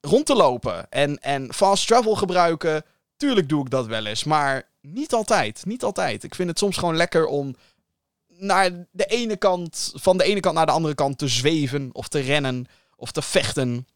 rond 0.00 0.26
te 0.26 0.34
lopen. 0.34 0.90
En, 0.90 1.18
en 1.18 1.54
fast 1.54 1.86
travel 1.86 2.14
gebruiken. 2.14 2.84
Tuurlijk 3.16 3.48
doe 3.48 3.64
ik 3.64 3.70
dat 3.70 3.86
wel 3.86 4.06
eens, 4.06 4.24
maar 4.24 4.68
niet 4.80 5.12
altijd. 5.12 5.62
Niet 5.64 5.82
altijd. 5.82 6.24
Ik 6.24 6.34
vind 6.34 6.48
het 6.48 6.58
soms 6.58 6.76
gewoon 6.76 6.96
lekker 6.96 7.26
om 7.26 7.54
naar 8.42 8.86
de 8.90 9.04
ene 9.04 9.36
kant, 9.36 9.92
van 9.94 10.16
de 10.16 10.24
ene 10.24 10.40
kant 10.40 10.54
naar 10.54 10.66
de 10.66 10.72
andere 10.72 10.94
kant 10.94 11.18
te 11.18 11.28
zweven 11.28 11.90
of 11.92 12.08
te 12.08 12.20
rennen 12.20 12.66
of 12.96 13.12
te 13.12 13.22
vechten. 13.22 13.86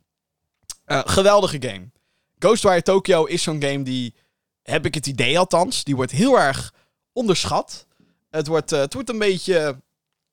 Uh, 0.87 1.03
geweldige 1.05 1.63
game. 1.69 1.91
Ghostwire 2.39 2.83
Tokyo 2.83 3.25
is 3.25 3.43
zo'n 3.43 3.63
game 3.63 3.83
die, 3.83 4.15
heb 4.63 4.87
ik 4.87 4.95
het 4.95 5.07
idee 5.07 5.39
althans, 5.39 5.85
die 5.85 5.97
wordt 5.97 6.13
heel 6.13 6.39
erg 6.39 6.75
onderschat. 7.13 7.87
Het 8.31 8.47
wordt, 8.47 8.73
eh, 8.73 8.79
het 8.79 8.93
wordt 8.93 9.09
een 9.09 9.19
beetje, 9.19 9.81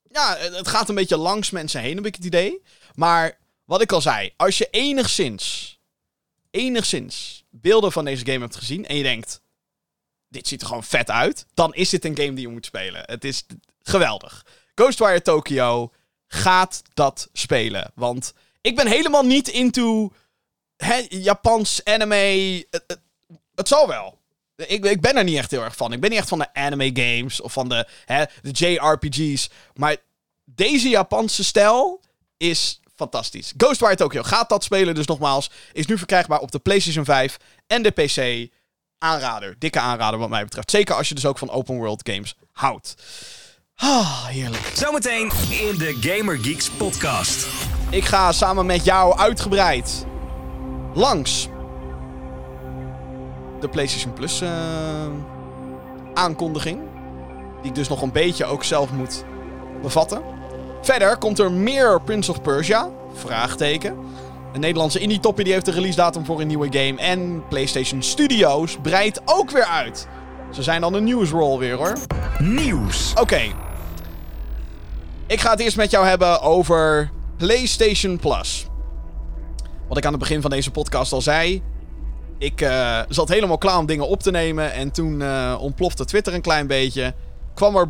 ja, 0.03 0.37
het 0.37 0.67
gaat 0.67 0.89
een 0.89 0.95
beetje 0.95 1.17
langs 1.17 1.49
mensen 1.49 1.81
heen, 1.81 1.95
heb 1.95 2.05
ik 2.05 2.15
het 2.15 2.25
idee. 2.25 2.61
Maar 2.93 3.37
wat 3.65 3.81
ik 3.81 3.91
al 3.91 4.01
zei, 4.01 4.33
als 4.37 4.57
je 4.57 4.67
enigszins, 4.71 5.79
enigszins 6.51 7.45
beelden 7.49 7.91
van 7.91 8.05
deze 8.05 8.25
game 8.25 8.39
hebt 8.39 8.55
gezien 8.55 8.85
en 8.85 8.95
je 8.95 9.03
denkt, 9.03 9.41
dit 10.27 10.47
ziet 10.47 10.61
er 10.61 10.67
gewoon 10.67 10.83
vet 10.83 11.09
uit, 11.09 11.45
dan 11.53 11.73
is 11.73 11.89
dit 11.89 12.05
een 12.05 12.17
game 12.17 12.33
die 12.33 12.47
je 12.47 12.53
moet 12.53 12.65
spelen. 12.65 13.03
Het 13.05 13.23
is 13.23 13.45
geweldig. 13.83 14.45
Ghostwire 14.75 15.21
Tokyo 15.21 15.91
gaat 16.27 16.81
dat 16.93 17.29
spelen. 17.33 17.91
Want 17.95 18.33
ik 18.61 18.75
ben 18.75 18.87
helemaal 18.87 19.23
niet 19.23 19.47
into 19.47 20.11
hè, 20.77 21.05
Japans 21.09 21.83
anime. 21.83 22.65
Het, 22.69 22.99
het, 23.55 23.67
zal 23.67 23.87
wel. 23.87 24.17
Ik, 24.55 24.85
ik 24.85 25.01
ben 25.01 25.17
er 25.17 25.23
niet 25.23 25.37
echt 25.37 25.51
heel 25.51 25.63
erg 25.63 25.75
van. 25.75 25.93
Ik 25.93 25.99
ben 25.99 26.09
niet 26.09 26.19
echt 26.19 26.27
van 26.27 26.39
de 26.39 26.53
anime 26.53 26.89
games 26.93 27.41
of 27.41 27.53
van 27.53 27.69
de, 27.69 27.87
de 28.41 28.51
JRPG's. 28.51 29.49
Maar 29.73 29.95
deze 30.43 30.89
Japanse 30.89 31.43
stijl 31.43 32.01
is 32.37 32.79
fantastisch. 32.95 33.53
Ghostwire 33.57 33.95
Tokyo 33.95 34.23
gaat 34.23 34.49
dat 34.49 34.63
spelen, 34.63 34.95
dus 34.95 35.05
nogmaals. 35.05 35.49
Is 35.71 35.85
nu 35.85 35.97
verkrijgbaar 35.97 36.39
op 36.39 36.51
de 36.51 36.59
PlayStation 36.59 37.05
5 37.05 37.37
en 37.67 37.83
de 37.83 37.91
PC. 37.91 38.51
Aanrader. 38.97 39.55
Dikke 39.59 39.79
aanrader 39.79 40.19
wat 40.19 40.29
mij 40.29 40.43
betreft. 40.43 40.71
Zeker 40.71 40.95
als 40.95 41.09
je 41.09 41.15
dus 41.15 41.25
ook 41.25 41.37
van 41.37 41.49
open 41.49 41.75
world 41.75 42.09
games 42.09 42.35
houdt. 42.51 42.95
Ah, 43.75 44.25
heerlijk. 44.25 44.71
Zometeen 44.73 45.31
in 45.49 45.77
de 45.77 45.97
Gamer 46.01 46.37
Geeks 46.41 46.69
podcast. 46.69 47.47
Ik 47.89 48.05
ga 48.05 48.31
samen 48.31 48.65
met 48.65 48.85
jou 48.85 49.17
uitgebreid 49.17 50.05
langs 50.93 51.49
de 53.59 53.69
PlayStation 53.69 54.13
Plus 54.13 54.41
eh, 54.41 54.49
aankondiging. 56.13 56.79
Die 57.61 57.69
ik 57.69 57.75
dus 57.75 57.87
nog 57.89 58.01
een 58.01 58.11
beetje 58.11 58.45
ook 58.45 58.63
zelf 58.63 58.91
moet 58.91 59.23
bevatten. 59.81 60.21
Verder 60.81 61.17
komt 61.17 61.39
er 61.39 61.51
meer 61.51 62.01
Prince 62.01 62.31
of 62.31 62.41
Persia. 62.41 62.89
Vraagteken. 63.13 63.97
Een 64.53 64.59
Nederlandse 64.59 64.99
indie 64.99 65.19
toppie 65.19 65.43
die 65.43 65.53
heeft 65.53 65.65
de 65.65 65.71
release 65.71 65.95
datum 65.95 66.25
voor 66.25 66.41
een 66.41 66.47
nieuwe 66.47 66.67
game. 66.71 66.99
En 66.99 67.43
PlayStation 67.49 68.03
Studios 68.03 68.77
breidt 68.81 69.21
ook 69.25 69.51
weer 69.51 69.65
uit. 69.65 70.07
Ze 70.53 70.63
zijn 70.63 70.81
dan 70.81 70.93
een 70.93 71.03
nieuwsroll 71.03 71.59
weer 71.59 71.75
hoor. 71.75 71.97
Nieuws. 72.39 73.13
Oké. 73.19 73.41
Ik 75.27 75.39
ga 75.39 75.51
het 75.51 75.59
eerst 75.59 75.77
met 75.77 75.91
jou 75.91 76.05
hebben 76.05 76.41
over 76.41 77.11
PlayStation 77.37 78.17
Plus. 78.17 78.67
Wat 79.87 79.97
ik 79.97 80.05
aan 80.05 80.11
het 80.11 80.21
begin 80.21 80.41
van 80.41 80.49
deze 80.49 80.71
podcast 80.71 81.11
al 81.11 81.21
zei. 81.21 81.61
Ik 82.37 82.61
uh, 82.61 82.99
zat 83.09 83.29
helemaal 83.29 83.57
klaar 83.57 83.77
om 83.77 83.85
dingen 83.85 84.07
op 84.07 84.23
te 84.23 84.31
nemen. 84.31 84.73
En 84.73 84.91
toen 84.91 85.19
uh, 85.19 85.57
ontplofte 85.59 86.05
Twitter 86.05 86.33
een 86.33 86.41
klein 86.41 86.67
beetje. 86.67 87.13
Kwam 87.53 87.75
er 87.75 87.89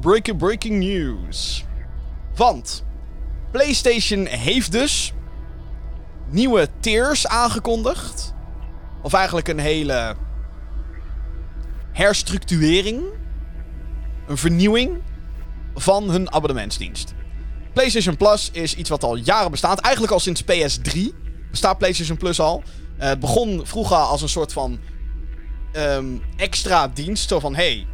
breaking, 0.00 0.36
breaking 0.36 0.78
news. 0.78 1.64
Want 2.34 2.84
PlayStation 3.50 4.26
heeft 4.26 4.72
dus 4.72 5.12
nieuwe 6.30 6.68
tiers 6.80 7.26
aangekondigd. 7.26 8.34
Of 9.02 9.12
eigenlijk 9.12 9.48
een 9.48 9.58
hele 9.58 10.14
herstructurering. 11.94 13.02
Een 14.26 14.36
vernieuwing 14.36 15.02
van 15.74 16.10
hun 16.10 16.32
abonnementsdienst. 16.32 17.14
PlayStation 17.72 18.16
Plus 18.16 18.50
is 18.52 18.74
iets 18.74 18.90
wat 18.90 19.04
al 19.04 19.16
jaren 19.16 19.50
bestaat. 19.50 19.80
Eigenlijk 19.80 20.12
al 20.12 20.20
sinds 20.20 20.42
PS3 20.42 20.98
bestaat 21.50 21.78
PlayStation 21.78 22.16
Plus 22.16 22.40
al. 22.40 22.62
Uh, 22.98 23.04
het 23.04 23.20
begon 23.20 23.66
vroeger 23.66 23.96
als 23.96 24.22
een 24.22 24.28
soort 24.28 24.52
van 24.52 24.78
um, 25.76 26.22
extra 26.36 26.88
dienst. 26.88 27.28
Zo 27.28 27.40
van, 27.40 27.54
hey, 27.54 27.86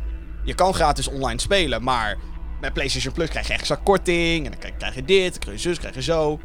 je 0.45 0.55
kan 0.55 0.75
gratis 0.75 1.09
online 1.09 1.41
spelen, 1.41 1.83
maar 1.83 2.19
met 2.61 2.73
PlayStation 2.73 3.15
Plus 3.15 3.29
krijg 3.29 3.47
je 3.47 3.53
extra 3.53 3.75
korting. 3.85 4.45
En 4.47 4.53
dan 4.61 4.73
krijg 4.79 4.95
je 4.95 5.05
dit, 5.05 5.31
dan 5.31 5.41
krijg 5.41 5.57
je 5.57 5.69
zus, 5.69 5.79
krijg 5.79 5.95
je 5.95 6.03
zo. 6.03 6.41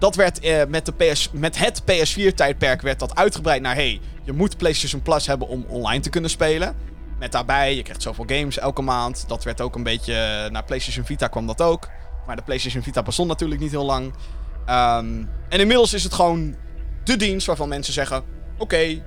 Dat 0.00 0.14
werd 0.14 0.44
uh, 0.44 0.62
met, 0.68 0.86
de 0.86 0.92
PS, 0.92 1.30
met 1.32 1.58
het 1.58 1.82
PS4-tijdperk 1.82 2.80
werd 2.80 2.98
dat 2.98 3.16
uitgebreid 3.16 3.62
naar... 3.62 3.74
hey, 3.74 4.00
je 4.22 4.32
moet 4.32 4.56
PlayStation 4.56 5.02
Plus 5.02 5.26
hebben 5.26 5.48
om 5.48 5.64
online 5.68 6.02
te 6.02 6.10
kunnen 6.10 6.30
spelen. 6.30 6.76
Met 7.18 7.32
daarbij, 7.32 7.76
je 7.76 7.82
krijgt 7.82 8.02
zoveel 8.02 8.24
games 8.26 8.58
elke 8.58 8.82
maand. 8.82 9.24
Dat 9.28 9.44
werd 9.44 9.60
ook 9.60 9.74
een 9.74 9.82
beetje... 9.82 10.48
Naar 10.50 10.64
PlayStation 10.64 11.04
Vita 11.04 11.28
kwam 11.28 11.46
dat 11.46 11.62
ook. 11.62 11.88
Maar 12.26 12.36
de 12.36 12.42
PlayStation 12.42 12.82
Vita 12.82 13.02
bestond 13.02 13.28
natuurlijk 13.28 13.60
niet 13.60 13.70
heel 13.70 13.84
lang. 13.84 14.06
Um, 14.06 15.28
en 15.48 15.60
inmiddels 15.60 15.92
is 15.92 16.04
het 16.04 16.12
gewoon 16.12 16.56
de 17.04 17.16
dienst 17.16 17.46
waarvan 17.46 17.68
mensen 17.68 17.92
zeggen... 17.92 18.22
Oké, 18.58 19.02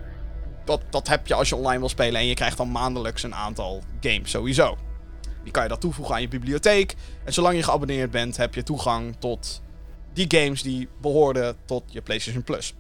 dat, 0.65 0.81
dat 0.89 1.07
heb 1.07 1.27
je 1.27 1.33
als 1.33 1.49
je 1.49 1.55
online 1.55 1.79
wil 1.79 1.89
spelen. 1.89 2.21
En 2.21 2.27
je 2.27 2.33
krijgt 2.33 2.57
dan 2.57 2.71
maandelijks 2.71 3.23
een 3.23 3.35
aantal 3.35 3.83
games 4.01 4.29
sowieso. 4.29 4.77
Die 5.43 5.51
kan 5.51 5.63
je 5.63 5.69
dat 5.69 5.81
toevoegen 5.81 6.15
aan 6.15 6.21
je 6.21 6.27
bibliotheek. 6.27 6.95
En 7.25 7.33
zolang 7.33 7.55
je 7.55 7.63
geabonneerd 7.63 8.11
bent, 8.11 8.37
heb 8.37 8.55
je 8.55 8.63
toegang 8.63 9.15
tot 9.19 9.61
die 10.13 10.25
games 10.27 10.61
die 10.61 10.87
behoorden 11.01 11.55
tot 11.65 11.83
je 11.87 12.01
PlayStation 12.01 12.43
Plus. 12.43 12.73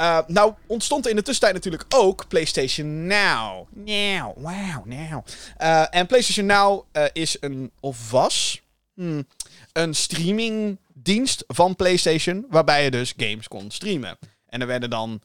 Uh, 0.00 0.18
nou 0.26 0.54
ontstond 0.66 1.08
in 1.08 1.16
de 1.16 1.22
tussentijd 1.22 1.54
natuurlijk 1.54 1.84
ook 1.88 2.28
PlayStation 2.28 3.06
Now. 3.06 3.66
Now, 3.74 4.36
wow, 4.36 4.84
now. 4.84 5.26
Uh, 5.60 5.84
en 5.90 6.06
PlayStation 6.06 6.46
Now 6.46 6.84
uh, 6.92 7.04
is 7.12 7.36
een, 7.40 7.70
of 7.80 8.10
was, 8.10 8.62
hmm, 8.94 9.26
een 9.72 9.94
streamingdienst 9.94 11.44
van 11.46 11.76
PlayStation, 11.76 12.46
waarbij 12.48 12.84
je 12.84 12.90
dus 12.90 13.14
games 13.16 13.48
kon 13.48 13.70
streamen. 13.70 14.18
En 14.46 14.60
er 14.60 14.66
werden 14.66 14.90
dan 14.90 15.20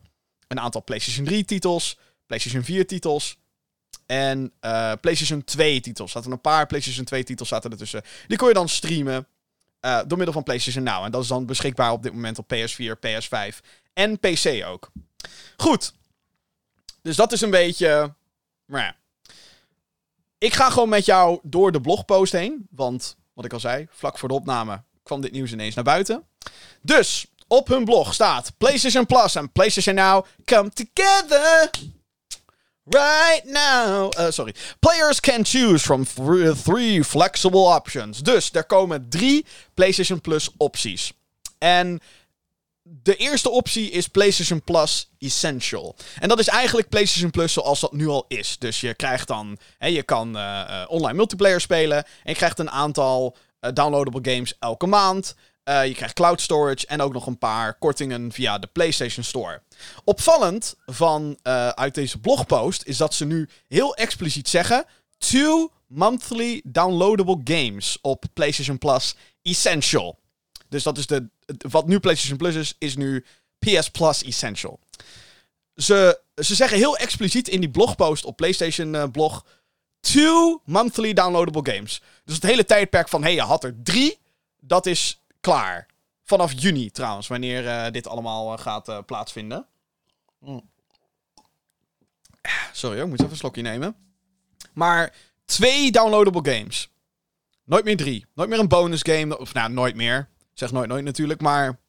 een 0.47 0.59
aantal 0.59 0.83
PlayStation 0.83 1.25
3 1.25 1.45
titels, 1.45 1.97
PlayStation 2.25 2.63
4 2.63 2.87
titels 2.87 3.37
en 4.05 4.53
PlayStation 5.01 5.43
2 5.43 5.81
titels. 5.81 6.11
Zaten 6.11 6.31
een 6.31 6.41
paar 6.41 6.67
PlayStation 6.67 7.05
2 7.05 7.23
titels 7.23 7.49
zaten 7.49 7.71
ertussen. 7.71 8.01
Die 8.27 8.37
kon 8.37 8.47
je 8.47 8.53
dan 8.53 8.69
streamen 8.69 9.27
door 9.83 10.17
middel 10.17 10.33
van 10.33 10.43
PlayStation 10.43 10.83
Now. 10.83 11.03
En 11.03 11.11
dat 11.11 11.21
is 11.21 11.27
dan 11.27 11.45
beschikbaar 11.45 11.91
op 11.91 12.03
dit 12.03 12.13
moment 12.13 12.37
op 12.37 12.53
PS4, 12.53 12.95
PS5 13.07 13.57
en 13.93 14.19
PC 14.19 14.65
ook. 14.65 14.91
Goed. 15.57 15.93
Dus 17.01 17.15
dat 17.15 17.31
is 17.31 17.41
een 17.41 17.49
beetje. 17.49 18.13
Maar. 18.65 19.01
Ik 20.37 20.53
ga 20.53 20.69
gewoon 20.69 20.89
met 20.89 21.05
jou 21.05 21.39
door 21.43 21.71
de 21.71 21.81
blogpost 21.81 22.31
heen. 22.31 22.67
Want, 22.69 23.15
wat 23.33 23.45
ik 23.45 23.53
al 23.53 23.59
zei, 23.59 23.87
vlak 23.89 24.17
voor 24.17 24.29
de 24.29 24.35
opname 24.35 24.83
kwam 25.03 25.21
dit 25.21 25.31
nieuws 25.31 25.51
ineens 25.51 25.75
naar 25.75 25.83
buiten. 25.83 26.27
Dus, 26.81 27.25
op 27.47 27.67
hun 27.67 27.85
blog 27.85 28.13
staat 28.13 28.51
PlayStation 28.57 29.05
Plus 29.05 29.35
en 29.35 29.51
PlayStation 29.51 29.95
Now 29.95 30.25
come 30.45 30.69
together. 30.69 31.69
Right 32.85 33.45
now. 33.45 34.09
Uh, 34.19 34.31
sorry. 34.31 34.53
Players 34.79 35.19
can 35.19 35.43
choose 35.43 35.83
from 35.83 36.05
three 36.55 37.03
flexible 37.03 37.65
options. 37.65 38.19
Dus 38.19 38.51
er 38.51 38.63
komen 38.63 39.09
drie 39.09 39.45
PlayStation 39.73 40.21
Plus 40.21 40.49
opties. 40.57 41.13
En 41.57 42.01
de 42.81 43.15
eerste 43.15 43.49
optie 43.49 43.89
is 43.89 44.07
PlayStation 44.07 44.63
Plus 44.63 45.09
Essential. 45.19 45.95
En 46.19 46.29
dat 46.29 46.39
is 46.39 46.47
eigenlijk 46.47 46.89
PlayStation 46.89 47.31
Plus 47.31 47.53
zoals 47.53 47.79
dat 47.79 47.91
nu 47.91 48.07
al 48.07 48.25
is. 48.27 48.57
Dus 48.59 48.81
je 48.81 48.93
krijgt 48.93 49.27
dan, 49.27 49.57
hè, 49.77 49.87
je 49.87 50.03
kan 50.03 50.37
uh, 50.37 50.41
uh, 50.69 50.83
online 50.87 51.17
multiplayer 51.17 51.61
spelen. 51.61 51.97
En 51.97 52.05
je 52.23 52.35
krijgt 52.35 52.59
een 52.59 52.71
aantal 52.71 53.35
uh, 53.61 53.71
downloadable 53.73 54.33
games 54.33 54.53
elke 54.59 54.87
maand. 54.87 55.35
Je 55.65 55.93
krijgt 55.93 56.13
cloud 56.13 56.41
storage 56.41 56.87
en 56.87 57.01
ook 57.01 57.13
nog 57.13 57.27
een 57.27 57.37
paar 57.37 57.73
kortingen 57.73 58.31
via 58.31 58.57
de 58.57 58.67
PlayStation 58.67 59.23
Store. 59.23 59.61
Opvallend 60.03 60.75
van 60.85 61.37
uit 61.75 61.95
deze 61.95 62.19
blogpost 62.19 62.83
is 62.83 62.97
dat 62.97 63.13
ze 63.13 63.25
nu 63.25 63.49
heel 63.67 63.95
expliciet 63.95 64.49
zeggen: 64.49 64.85
two 65.17 65.71
monthly 65.87 66.61
downloadable 66.63 67.41
games 67.43 67.97
op 68.01 68.25
PlayStation 68.33 68.77
Plus 68.77 69.15
Essential. 69.41 70.19
Dus 70.69 70.83
dat 70.83 70.97
is 70.97 71.07
de, 71.07 71.29
wat 71.69 71.87
nu 71.87 71.99
PlayStation 71.99 72.37
Plus 72.37 72.55
is, 72.55 72.75
is 72.77 72.95
nu 72.95 73.25
PS 73.59 73.89
Plus 73.89 74.23
Essential. 74.23 74.79
Ze, 75.75 76.19
ze 76.35 76.55
zeggen 76.55 76.77
heel 76.77 76.97
expliciet 76.97 77.47
in 77.47 77.59
die 77.59 77.69
blogpost 77.69 78.25
op 78.25 78.35
PlayStation 78.35 78.93
uh, 78.93 79.03
blog... 79.11 79.45
Two 80.11 80.61
monthly 80.65 81.13
downloadable 81.13 81.73
games. 81.73 82.01
Dus 82.25 82.35
het 82.35 82.43
hele 82.43 82.65
tijdperk 82.65 83.09
van, 83.09 83.23
hey, 83.23 83.33
je 83.33 83.41
had 83.41 83.63
er 83.63 83.75
drie, 83.83 84.17
dat 84.59 84.85
is 84.85 85.22
klaar. 85.43 85.87
Vanaf 86.23 86.53
juni 86.55 86.91
trouwens, 86.91 87.27
wanneer 87.27 87.63
uh, 87.63 87.91
dit 87.91 88.07
allemaal 88.07 88.53
uh, 88.53 88.59
gaat 88.59 89.05
plaatsvinden. 89.05 89.65
Mm. 90.39 90.69
Sorry 92.71 92.95
hoor, 92.95 93.03
ik 93.03 93.09
moet 93.09 93.19
even 93.19 93.31
een 93.31 93.37
slokje 93.37 93.61
nemen. 93.61 93.95
Maar 94.73 95.15
twee 95.45 95.91
downloadable 95.91 96.53
games. 96.53 96.89
Nooit 97.63 97.83
meer 97.83 97.97
drie. 97.97 98.25
Nooit 98.35 98.49
meer 98.49 98.59
een 98.59 98.67
bonus 98.67 99.01
game. 99.01 99.37
Of 99.37 99.53
nou, 99.53 99.71
nooit 99.71 99.95
meer. 99.95 100.29
Zeg 100.53 100.71
nooit 100.71 100.87
nooit 100.87 101.03
natuurlijk, 101.03 101.41
maar 101.41 101.79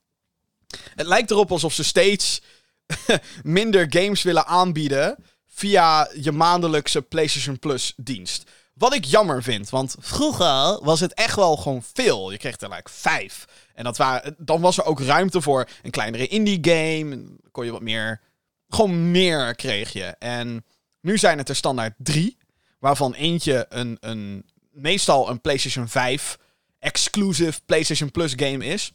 het 0.94 1.06
lijkt 1.06 1.30
erop 1.30 1.50
alsof 1.50 1.72
ze 1.72 1.84
steeds 1.84 2.42
minder 3.42 3.86
games 3.88 4.22
willen 4.22 4.46
aanbieden 4.46 5.24
via 5.46 6.10
je 6.20 6.32
maandelijkse 6.32 7.02
PlayStation 7.02 7.58
Plus 7.58 7.92
dienst. 7.96 8.50
Wat 8.74 8.94
ik 8.94 9.04
jammer 9.04 9.42
vind, 9.42 9.70
want 9.70 9.96
vroeger 9.98 10.84
was 10.84 11.00
het 11.00 11.14
echt 11.14 11.36
wel 11.36 11.56
gewoon 11.56 11.82
veel. 11.92 12.30
Je 12.30 12.38
kreeg 12.38 12.60
er 12.60 12.68
like 12.68 12.90
vijf. 12.90 13.44
En 13.74 13.84
dat 13.84 13.96
waren, 13.96 14.34
dan 14.38 14.60
was 14.60 14.78
er 14.78 14.84
ook 14.84 15.00
ruimte 15.00 15.40
voor 15.40 15.68
een 15.82 15.90
kleinere 15.90 16.26
indie 16.26 16.58
game. 16.62 17.24
kon 17.50 17.64
je 17.64 17.72
wat 17.72 17.82
meer 17.82 18.20
Gewoon 18.68 19.10
meer 19.10 19.54
kreeg 19.54 19.92
je. 19.92 20.04
En 20.18 20.64
nu 21.00 21.18
zijn 21.18 21.38
het 21.38 21.48
er 21.48 21.56
standaard 21.56 21.94
drie. 21.96 22.36
Waarvan 22.78 23.14
eentje 23.14 23.66
een, 23.68 23.96
een, 24.00 24.44
meestal 24.70 25.28
een 25.30 25.40
PlayStation 25.40 25.88
5 25.88 26.38
exclusive 26.78 27.60
PlayStation 27.66 28.10
Plus 28.10 28.32
game 28.36 28.64
is. 28.64 28.92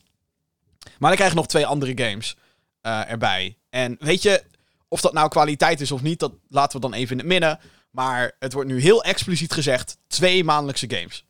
Maar 0.97 1.09
dan 1.09 1.15
krijg 1.15 1.29
je 1.29 1.37
nog 1.37 1.47
twee 1.47 1.65
andere 1.65 2.03
games 2.03 2.35
uh, 2.81 3.11
erbij. 3.11 3.57
En 3.69 3.95
weet 3.99 4.21
je, 4.21 4.43
of 4.87 5.01
dat 5.01 5.13
nou 5.13 5.29
kwaliteit 5.29 5.81
is 5.81 5.91
of 5.91 6.01
niet, 6.01 6.19
dat 6.19 6.33
laten 6.47 6.81
we 6.81 6.89
dan 6.89 6.93
even 6.93 7.11
in 7.11 7.17
het 7.17 7.27
midden. 7.27 7.59
Maar 7.89 8.35
het 8.39 8.53
wordt 8.53 8.69
nu 8.69 8.81
heel 8.81 9.03
expliciet 9.03 9.53
gezegd: 9.53 9.97
twee 10.07 10.43
maandelijkse 10.43 10.89
games. 10.89 11.25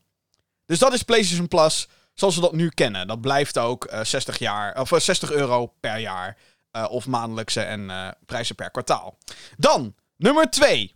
Dus 0.66 0.80
dat 0.80 0.94
is 0.94 1.04
PlayStation 1.04 1.48
Plus 1.48 1.88
zoals 2.14 2.36
we 2.36 2.42
dat 2.42 2.54
nu 2.54 2.70
kennen. 2.70 3.08
Dat 3.08 3.22
blijft 3.22 3.58
ook 3.58 3.92
uh, 3.92 4.04
60, 4.04 4.38
jaar, 4.38 4.80
of, 4.80 4.92
60 4.96 5.32
euro 5.32 5.74
per 5.80 5.98
jaar. 5.98 6.38
Uh, 6.72 6.86
of 6.90 7.08
maandelijkse 7.08 7.62
en 7.62 8.16
prijzen 8.26 8.56
per 8.56 8.72
kwartaal. 8.72 9.18
Dan, 9.58 9.96
nummer 10.16 10.50
2. 10.50 10.96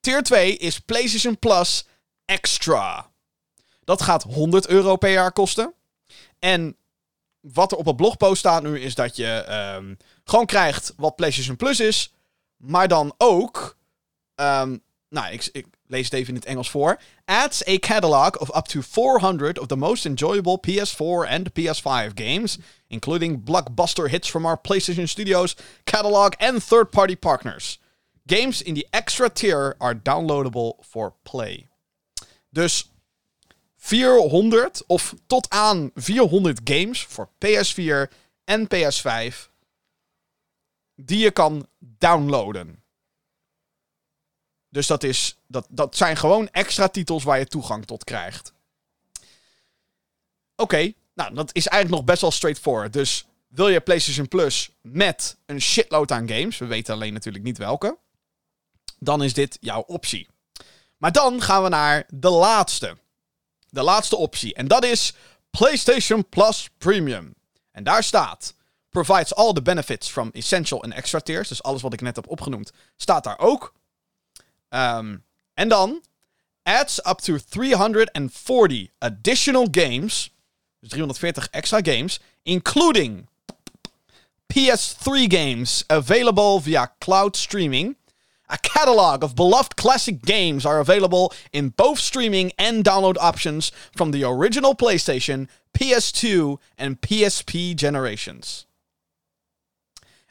Tier 0.00 0.22
2 0.22 0.56
is 0.56 0.78
PlayStation 0.78 1.38
Plus 1.38 1.84
Extra. 2.24 3.10
Dat 3.84 4.02
gaat 4.02 4.22
100 4.22 4.66
euro 4.66 4.96
per 4.96 5.10
jaar 5.10 5.32
kosten. 5.32 5.74
En 6.38 6.76
wat 7.40 7.72
er 7.72 7.78
op 7.78 7.86
het 7.86 7.96
blogpost 7.96 8.38
staat 8.38 8.62
nu 8.62 8.80
is 8.80 8.94
dat 8.94 9.16
je 9.16 9.46
um, 9.76 9.96
gewoon 10.24 10.46
krijgt 10.46 10.92
wat 10.96 11.16
PlayStation 11.16 11.56
Plus 11.56 11.80
is. 11.80 12.14
Maar 12.56 12.88
dan 12.88 13.14
ook. 13.18 13.76
Um, 14.36 14.82
nou, 15.08 15.32
ik, 15.32 15.48
ik, 15.52 15.66
lees 15.86 16.04
het 16.04 16.12
even 16.12 16.28
in 16.28 16.34
het 16.34 16.44
Engels 16.44 16.70
voor. 16.70 17.00
Adds 17.24 17.68
a 17.68 17.78
catalog 17.78 18.38
of 18.38 18.56
up 18.56 18.64
to 18.64 18.80
400 18.80 19.58
of 19.58 19.66
the 19.66 19.76
most 19.76 20.06
enjoyable 20.06 20.60
PS4 20.60 21.28
and 21.28 21.52
PS5 21.52 22.14
games, 22.14 22.58
including 22.86 23.44
blockbuster 23.44 24.08
hits 24.08 24.30
from 24.30 24.46
our 24.46 24.58
PlayStation 24.58 25.08
Studios 25.08 25.56
catalog 25.84 26.32
and 26.38 26.66
third-party 26.66 27.16
partners. 27.16 27.78
Games 28.26 28.62
in 28.62 28.74
the 28.74 28.86
extra 28.90 29.28
tier 29.28 29.76
are 29.78 29.94
downloadable 29.94 30.74
for 30.84 31.14
play. 31.22 31.66
Dus 32.52 32.90
400 33.76 34.82
of 34.86 35.14
tot 35.26 35.50
aan 35.50 35.90
400 35.94 36.60
games 36.64 37.04
voor 37.04 37.28
PS4 37.28 38.12
en 38.44 38.66
PS5 38.66 39.50
die 40.94 41.18
je 41.18 41.30
kan 41.30 41.66
downloaden. 41.78 42.81
Dus 44.72 44.86
dat, 44.86 45.02
is, 45.02 45.36
dat, 45.46 45.66
dat 45.68 45.96
zijn 45.96 46.16
gewoon 46.16 46.48
extra 46.48 46.88
titels 46.88 47.24
waar 47.24 47.38
je 47.38 47.46
toegang 47.46 47.84
tot 47.84 48.04
krijgt. 48.04 48.52
Oké, 50.56 50.92
nou 51.14 51.34
dat 51.34 51.54
is 51.54 51.66
eigenlijk 51.66 52.00
nog 52.00 52.10
best 52.10 52.20
wel 52.20 52.30
straightforward. 52.30 52.92
Dus 52.92 53.26
wil 53.48 53.68
je 53.68 53.80
PlayStation 53.80 54.28
Plus 54.28 54.70
met 54.80 55.36
een 55.46 55.60
shitload 55.60 56.10
aan 56.10 56.28
games, 56.28 56.58
we 56.58 56.66
weten 56.66 56.94
alleen 56.94 57.12
natuurlijk 57.12 57.44
niet 57.44 57.58
welke, 57.58 57.98
dan 58.98 59.22
is 59.22 59.34
dit 59.34 59.58
jouw 59.60 59.80
optie. 59.80 60.28
Maar 60.96 61.12
dan 61.12 61.42
gaan 61.42 61.62
we 61.62 61.68
naar 61.68 62.06
de 62.08 62.30
laatste. 62.30 62.96
De 63.68 63.82
laatste 63.82 64.16
optie. 64.16 64.54
En 64.54 64.68
dat 64.68 64.84
is 64.84 65.14
PlayStation 65.50 66.28
Plus 66.28 66.68
Premium. 66.78 67.34
En 67.70 67.84
daar 67.84 68.02
staat: 68.02 68.54
provides 68.88 69.34
all 69.34 69.52
the 69.52 69.62
benefits 69.62 70.08
from 70.08 70.30
essential 70.32 70.82
and 70.82 70.92
extra 70.92 71.20
tiers. 71.20 71.48
Dus 71.48 71.62
alles 71.62 71.82
wat 71.82 71.92
ik 71.92 72.00
net 72.00 72.16
heb 72.16 72.28
opgenoemd, 72.28 72.72
staat 72.96 73.24
daar 73.24 73.38
ook. 73.38 73.72
Um, 74.72 75.22
en 75.54 75.68
dan 75.68 76.02
adds 76.62 77.00
up 77.04 77.20
to 77.20 77.38
340 77.38 78.90
additional 79.00 79.66
games. 79.70 80.30
Dus 80.80 80.90
340 80.90 81.48
extra 81.52 81.80
games, 81.80 82.18
including 82.44 83.28
PS3 84.52 85.28
games 85.28 85.84
available 85.88 86.60
via 86.60 86.90
cloud 87.00 87.36
streaming. 87.36 87.96
A 88.48 88.58
catalog 88.58 89.24
of 89.24 89.34
beloved 89.34 89.76
classic 89.76 90.22
games 90.22 90.66
are 90.66 90.78
available 90.78 91.32
in 91.52 91.70
both 91.70 91.98
streaming 91.98 92.52
and 92.58 92.84
download 92.84 93.16
options 93.18 93.72
from 93.96 94.10
the 94.10 94.24
original 94.24 94.74
PlayStation, 94.74 95.48
PS2 95.72 96.58
and 96.76 97.00
PSP 97.00 97.74
generations. 97.74 98.66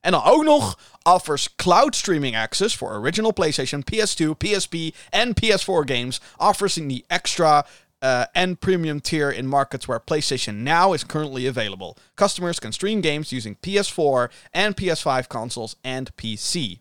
En 0.02 0.12
dan 0.12 0.24
ook 0.24 0.44
nog 0.44 0.80
offers 1.04 1.56
cloud 1.56 1.96
streaming 1.96 2.38
access 2.38 2.76
for 2.76 2.92
original 2.92 3.34
PlayStation, 3.34 3.84
PS2, 3.84 4.38
PSP, 4.38 4.76
and 5.10 5.36
PS4 5.42 5.86
games, 5.86 6.22
offers 6.38 6.78
in 6.78 6.88
the 6.88 7.04
extra 7.08 7.66
uh, 8.02 8.26
and 8.34 8.60
premium 8.60 9.00
tier 9.00 9.32
in 9.32 9.48
markets 9.48 9.88
where 9.88 10.00
PlayStation 10.00 10.64
Now 10.64 10.94
is 10.94 11.04
currently 11.04 11.48
available. 11.48 11.98
Customers 12.16 12.60
can 12.60 12.72
stream 12.72 13.02
games 13.02 13.32
using 13.32 13.58
PS4 13.62 14.30
and 14.54 14.76
PS5 14.76 15.28
consoles 15.28 15.76
and 15.84 16.16
PC. 16.16 16.80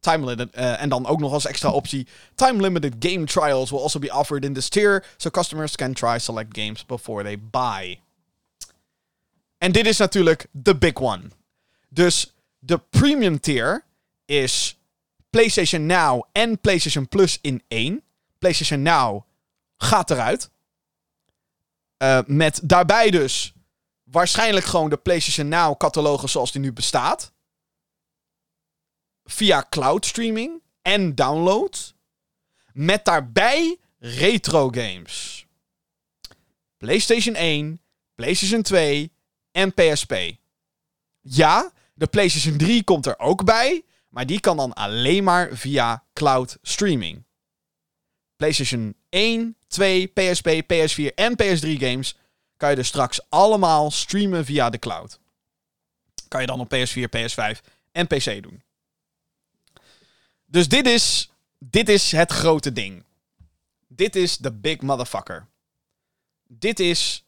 Time 0.00 0.24
limited, 0.24 0.56
uh, 0.56 0.80
en 0.82 0.88
dan 0.88 1.06
ook 1.06 1.20
nog 1.20 1.32
als 1.32 1.46
extra 1.46 1.70
optie: 1.70 2.06
time 2.34 2.60
limited 2.60 2.96
game 2.98 3.26
trials 3.26 3.70
will 3.70 3.80
also 3.80 3.98
be 3.98 4.10
offered 4.10 4.44
in 4.44 4.54
this 4.54 4.68
tier, 4.68 5.04
so 5.16 5.30
customers 5.30 5.76
can 5.76 5.92
try 5.92 6.18
select 6.18 6.56
games 6.56 6.86
before 6.86 7.22
they 7.22 7.36
buy. 7.38 8.00
En 9.58 9.72
dit 9.72 9.86
is 9.86 9.98
natuurlijk 9.98 10.46
de 10.50 10.76
big 10.76 11.00
one. 11.00 11.22
Dus 11.88 12.32
de 12.58 12.78
premium 12.78 13.40
tier 13.40 13.84
is 14.24 14.78
PlayStation 15.30 15.86
Now 15.86 16.24
en 16.32 16.60
PlayStation 16.60 17.08
Plus 17.08 17.38
in 17.40 17.62
één. 17.68 18.02
PlayStation 18.38 18.82
Now 18.82 19.22
gaat 19.76 20.10
eruit. 20.10 20.50
Uh, 22.02 22.20
met 22.26 22.60
daarbij 22.62 23.10
dus 23.10 23.52
waarschijnlijk 24.02 24.66
gewoon 24.66 24.90
de 24.90 24.96
PlayStation 24.96 25.48
Now 25.48 25.76
catalogus 25.76 26.32
zoals 26.32 26.52
die 26.52 26.60
nu 26.60 26.72
bestaat. 26.72 27.32
Via 29.24 29.66
cloud 29.70 30.06
streaming 30.06 30.62
en 30.82 31.14
download. 31.14 31.94
Met 32.72 33.04
daarbij 33.04 33.78
retro 33.98 34.68
games. 34.70 35.46
PlayStation 36.76 37.34
1, 37.34 37.80
PlayStation 38.14 38.62
2 38.62 39.12
en 39.50 39.74
PSP. 39.74 40.14
Ja, 41.20 41.72
de 41.98 42.06
PlayStation 42.06 42.56
3 42.56 42.84
komt 42.84 43.06
er 43.06 43.18
ook 43.18 43.44
bij, 43.44 43.84
maar 44.08 44.26
die 44.26 44.40
kan 44.40 44.56
dan 44.56 44.72
alleen 44.72 45.24
maar 45.24 45.56
via 45.56 46.04
cloud 46.12 46.58
streaming. 46.62 47.24
PlayStation 48.36 48.94
1, 49.08 49.56
2, 49.66 50.06
PSP, 50.06 50.48
PS4 50.48 51.14
en 51.14 51.32
PS3 51.42 51.68
games 51.78 52.16
kan 52.56 52.70
je 52.70 52.76
dus 52.76 52.88
straks 52.88 53.30
allemaal 53.30 53.90
streamen 53.90 54.44
via 54.44 54.70
de 54.70 54.78
cloud. 54.78 55.20
Kan 56.28 56.40
je 56.40 56.46
dan 56.46 56.60
op 56.60 56.74
PS4, 56.74 57.08
PS5 57.16 57.60
en 57.92 58.06
PC 58.06 58.42
doen. 58.42 58.62
Dus 60.44 60.68
dit 60.68 60.86
is, 60.86 61.30
dit 61.58 61.88
is 61.88 62.12
het 62.12 62.32
grote 62.32 62.72
ding. 62.72 63.04
Dit 63.86 64.16
is 64.16 64.36
de 64.36 64.52
big 64.52 64.80
motherfucker. 64.80 65.46
Dit 66.46 66.80
is. 66.80 67.22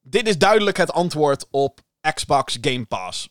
Dit 0.00 0.28
is 0.28 0.38
duidelijk 0.38 0.76
het 0.76 0.92
antwoord 0.92 1.46
op 1.50 1.84
Xbox 2.14 2.58
Game 2.60 2.84
Pass. 2.84 3.28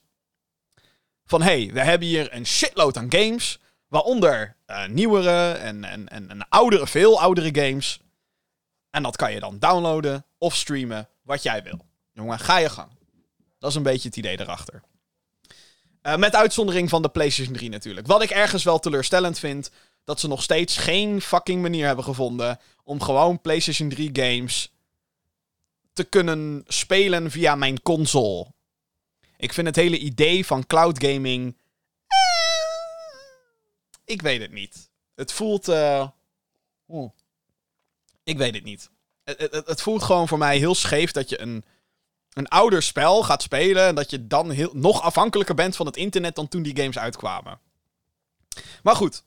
Van 1.26 1.42
hey, 1.42 1.70
we 1.74 1.80
hebben 1.80 2.08
hier 2.08 2.34
een 2.34 2.46
shitload 2.46 2.98
aan 2.98 3.12
games. 3.12 3.60
Waaronder 3.88 4.56
uh, 4.68 4.88
nieuwere 4.88 5.52
en, 5.52 5.84
en, 5.84 6.08
en, 6.08 6.30
en 6.30 6.50
oudere, 6.50 6.88
veel 6.88 7.22
oudere 7.22 7.62
games. 7.66 8.00
En 8.90 9.04
dat 9.04 9.16
kan 9.16 9.34
je 9.34 9.40
dan 9.40 9.60
downloaden 9.60 10.26
of 10.38 10.56
streamen, 10.56 11.10
wat 11.22 11.44
jij 11.44 11.64
wil. 11.64 11.86
Jongen, 12.12 12.40
ga 12.40 12.58
je 12.58 12.70
gang. 12.70 12.92
Dat 13.60 13.70
is 13.70 13.76
een 13.76 13.84
beetje 13.84 14.08
het 14.08 14.18
idee 14.18 14.40
erachter. 14.40 14.84
Uh, 16.02 16.16
met 16.16 16.36
uitzondering 16.36 16.90
van 16.90 17.02
de 17.02 17.10
PlayStation 17.10 17.56
3 17.56 17.70
natuurlijk. 17.70 18.08
Wat 18.08 18.22
ik 18.22 18.30
ergens 18.30 18.64
wel 18.64 18.80
teleurstellend 18.80 19.40
vind, 19.40 19.72
dat 20.04 20.20
ze 20.20 20.28
nog 20.28 20.44
steeds 20.44 20.78
geen 20.78 21.22
fucking 21.22 21.62
manier 21.62 21.86
hebben 21.86 22.06
gevonden 22.06 22.60
om 22.84 23.02
gewoon 23.02 23.42
PlayStation 23.42 23.90
3 23.90 24.10
games 24.14 24.74
te 25.94 26.04
kunnen 26.04 26.64
spelen 26.68 27.32
via 27.32 27.56
mijn 27.56 27.82
console. 27.82 28.54
Ik 29.38 29.54
vind 29.54 29.68
het 29.68 29.76
hele 29.76 29.98
idee 29.98 30.46
van 30.46 30.68
cloud 30.68 31.04
gaming. 31.04 31.58
Eh, 32.08 32.18
ik 34.06 34.22
weet 34.22 34.42
het 34.42 34.52
niet. 34.52 34.90
Het 35.16 35.32
voelt. 35.32 35.70
Uh, 35.70 36.08
ik 38.24 38.38
weet 38.38 38.54
het 38.54 38.64
niet. 38.64 38.90
Het, 39.24 39.40
het, 39.40 39.68
het, 39.68 39.82
voelt 39.82 40.04
gewoon 40.04 40.28
voor 40.28 40.38
mij 40.38 40.58
heel 40.58 40.76
scheef 40.76 41.12
dat 41.12 41.30
je 41.30 41.42
een, 41.42 41.64
een 42.34 42.48
ouder 42.48 42.84
spel 42.84 43.24
gaat 43.24 43.42
spelen. 43.42 43.88
En 43.88 43.96
dat 43.96 44.10
je 44.10 44.28
dan 44.28 44.50
heel, 44.50 44.72
nog 44.74 45.02
afhankelijker 45.02 45.56
bent 45.56 45.76
van 45.76 45.86
het 45.86 45.98
internet 45.98 46.36
dan 46.36 46.48
toen 46.48 46.64
die 46.64 46.78
games 46.78 46.98
uitkwamen. 46.98 47.60
Maar 48.84 48.96
goed. 48.96 49.24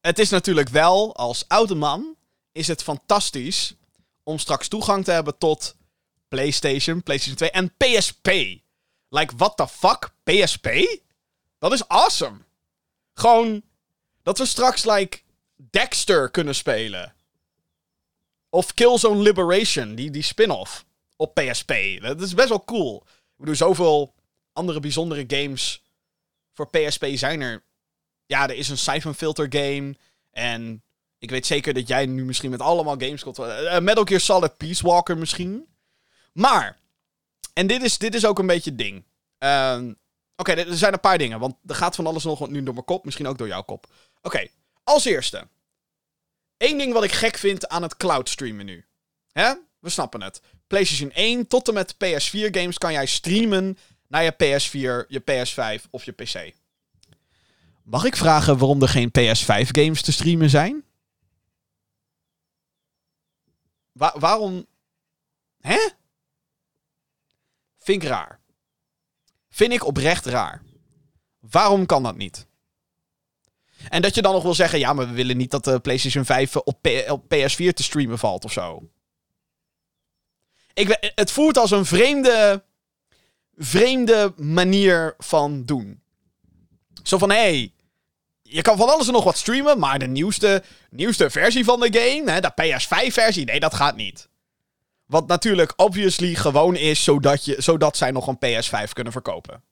Het 0.00 0.18
is 0.18 0.30
natuurlijk 0.30 0.68
wel, 0.68 1.16
als 1.16 1.44
oude 1.48 1.74
man, 1.74 2.16
is 2.52 2.68
het 2.68 2.82
fantastisch 2.82 3.74
om 4.22 4.38
straks 4.38 4.68
toegang 4.68 5.04
te 5.04 5.10
hebben 5.10 5.38
tot 5.38 5.76
PlayStation, 6.34 7.02
PlayStation 7.02 7.36
2 7.36 7.50
en 7.50 7.74
PSP. 7.76 8.28
Like, 9.08 9.36
what 9.36 9.56
the 9.56 9.68
fuck? 9.68 10.14
PSP? 10.24 10.68
Dat 11.58 11.72
is 11.72 11.88
awesome. 11.88 12.38
Gewoon 13.14 13.62
dat 14.22 14.38
we 14.38 14.46
straks, 14.46 14.84
like, 14.84 15.20
Dexter 15.70 16.30
kunnen 16.30 16.54
spelen. 16.54 17.14
Of 18.48 18.74
Killzone 18.74 19.22
Liberation, 19.22 19.94
die, 19.94 20.10
die 20.10 20.22
spin-off 20.22 20.84
op 21.16 21.34
PSP. 21.34 21.72
Dat 22.00 22.20
is 22.20 22.34
best 22.34 22.48
wel 22.48 22.64
cool. 22.64 23.02
Ik 23.06 23.36
bedoel, 23.36 23.54
zoveel 23.54 24.14
andere 24.52 24.80
bijzondere 24.80 25.24
games 25.26 25.82
voor 26.52 26.70
PSP 26.70 27.06
zijn 27.14 27.40
er. 27.40 27.62
Ja, 28.26 28.48
er 28.48 28.56
is 28.56 28.68
een 28.68 28.78
Siphon 28.78 29.14
Filter 29.14 29.46
game. 29.50 29.96
En 30.30 30.82
ik 31.18 31.30
weet 31.30 31.46
zeker 31.46 31.74
dat 31.74 31.88
jij 31.88 32.06
nu 32.06 32.24
misschien 32.24 32.50
met 32.50 32.60
allemaal 32.60 32.98
games 32.98 33.22
komt. 33.22 33.38
Uh, 33.38 33.78
Metal 33.78 34.04
Gear 34.04 34.20
Solid 34.20 34.56
Peace 34.56 34.86
Walker 34.86 35.18
misschien. 35.18 35.66
Maar, 36.34 36.78
en 37.52 37.66
dit 37.66 37.82
is, 37.82 37.98
dit 37.98 38.14
is 38.14 38.26
ook 38.26 38.38
een 38.38 38.46
beetje 38.46 38.70
het 38.70 38.78
ding. 38.78 39.04
Ehm, 39.38 39.92
oké, 40.36 40.52
er 40.52 40.76
zijn 40.76 40.92
een 40.92 41.00
paar 41.00 41.18
dingen. 41.18 41.38
Want 41.38 41.54
er 41.66 41.74
gaat 41.74 41.94
van 41.94 42.06
alles 42.06 42.24
nog 42.24 42.48
nu 42.48 42.62
door 42.62 42.74
mijn 42.74 42.86
kop. 42.86 43.04
Misschien 43.04 43.26
ook 43.26 43.38
door 43.38 43.46
jouw 43.46 43.62
kop. 43.62 43.86
Oké, 44.22 44.48
als 44.84 45.04
eerste. 45.04 45.48
Eén 46.56 46.78
ding 46.78 46.92
wat 46.92 47.04
ik 47.04 47.12
gek 47.12 47.36
vind 47.36 47.68
aan 47.68 47.82
het 47.82 47.96
cloud 47.96 48.28
streamen 48.28 48.66
nu. 48.66 48.84
Hè? 49.32 49.54
We 49.78 49.88
snappen 49.90 50.22
het. 50.22 50.40
PlayStation 50.66 51.10
1 51.10 51.46
tot 51.46 51.68
en 51.68 51.74
met 51.74 51.94
PS4 51.94 52.50
games 52.50 52.78
kan 52.78 52.92
jij 52.92 53.06
streamen 53.06 53.78
naar 54.08 54.22
je 54.22 54.32
PS4, 54.32 55.08
je 55.08 55.20
PS5 55.20 55.90
of 55.90 56.04
je 56.04 56.12
PC. 56.12 56.54
Mag 57.82 58.04
ik 58.04 58.16
vragen 58.16 58.58
waarom 58.58 58.82
er 58.82 58.88
geen 58.88 59.10
PS5 59.18 59.68
games 59.70 60.02
te 60.02 60.12
streamen 60.12 60.50
zijn? 60.50 60.84
waarom? 63.92 64.66
Hè? 65.60 65.88
Vind 67.84 68.02
ik 68.02 68.08
raar. 68.08 68.40
Vind 69.50 69.72
ik 69.72 69.84
oprecht 69.84 70.26
raar. 70.26 70.62
Waarom 71.38 71.86
kan 71.86 72.02
dat 72.02 72.16
niet? 72.16 72.46
En 73.88 74.02
dat 74.02 74.14
je 74.14 74.22
dan 74.22 74.32
nog 74.32 74.42
wil 74.42 74.54
zeggen, 74.54 74.78
ja, 74.78 74.92
maar 74.92 75.08
we 75.08 75.14
willen 75.14 75.36
niet 75.36 75.50
dat 75.50 75.64
de 75.64 75.80
PlayStation 75.80 76.24
5 76.24 76.56
op, 76.56 76.88
op 77.08 77.34
PS4 77.34 77.72
te 77.74 77.82
streamen 77.82 78.18
valt 78.18 78.44
of 78.44 78.52
zo. 78.52 78.82
Ik, 80.72 81.12
het 81.14 81.30
voelt 81.30 81.58
als 81.58 81.70
een 81.70 81.86
vreemde, 81.86 82.64
vreemde 83.56 84.32
manier 84.36 85.14
van 85.18 85.64
doen. 85.64 86.02
Zo 87.02 87.18
van, 87.18 87.30
hé, 87.30 87.36
hey, 87.36 87.72
je 88.42 88.62
kan 88.62 88.76
van 88.76 88.88
alles 88.88 89.06
en 89.06 89.12
nog 89.12 89.24
wat 89.24 89.36
streamen, 89.36 89.78
maar 89.78 89.98
de 89.98 90.06
nieuwste, 90.06 90.62
nieuwste 90.90 91.30
versie 91.30 91.64
van 91.64 91.80
de 91.80 91.98
game, 91.98 92.30
hè, 92.30 92.40
de 92.40 92.52
PS5-versie, 92.52 93.44
nee, 93.44 93.60
dat 93.60 93.74
gaat 93.74 93.96
niet. 93.96 94.28
Wat 95.06 95.26
natuurlijk 95.26 95.72
obviously 95.76 96.34
gewoon 96.34 96.76
is, 96.76 97.04
zodat, 97.04 97.44
je, 97.44 97.56
zodat 97.58 97.96
zij 97.96 98.10
nog 98.10 98.26
een 98.26 98.38
PS5 98.38 98.92
kunnen 98.92 99.12
verkopen. 99.12 99.62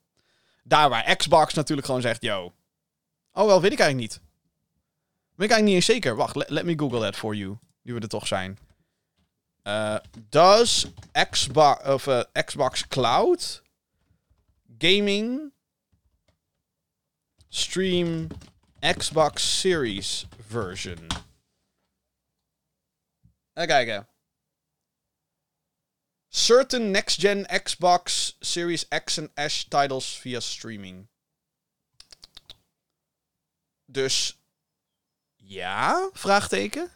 Daar 0.63 0.89
waar 0.89 1.15
Xbox 1.15 1.53
natuurlijk 1.53 1.87
gewoon 1.87 2.01
zegt, 2.01 2.21
yo. 2.21 2.53
Oh, 3.33 3.45
wel, 3.45 3.61
weet 3.61 3.71
ik 3.71 3.79
eigenlijk 3.79 4.11
niet. 4.11 4.21
Ben 5.35 5.45
ik 5.45 5.51
eigenlijk 5.51 5.63
niet 5.63 5.75
eens 5.75 5.85
zeker. 5.85 6.15
Wacht, 6.15 6.49
let, 6.49 6.65
me 6.65 6.79
google 6.79 6.99
that 6.99 7.15
for 7.15 7.35
you. 7.35 7.57
Nu 7.81 7.93
we 7.93 7.99
er 7.99 8.07
toch 8.07 8.27
zijn. 8.27 8.57
Uh, 9.63 9.95
does 10.29 10.87
Xbox, 11.29 11.83
of, 11.83 12.07
uh, 12.07 12.21
Xbox 12.45 12.87
Cloud 12.87 13.61
Gaming 14.77 15.53
stream 17.49 18.27
Xbox 18.97 19.59
Series 19.59 20.27
version? 20.47 21.07
Even 23.53 23.67
kijken. 23.67 24.07
Certain 26.35 26.91
next-gen 26.91 27.45
Xbox 27.63 28.35
Series 28.39 28.87
X 28.87 29.17
en 29.17 29.49
S 29.49 29.63
titles 29.63 30.17
via 30.17 30.39
streaming. 30.39 31.07
Dus 33.85 34.37
ja? 35.35 36.09
Vraagteken. 36.13 36.91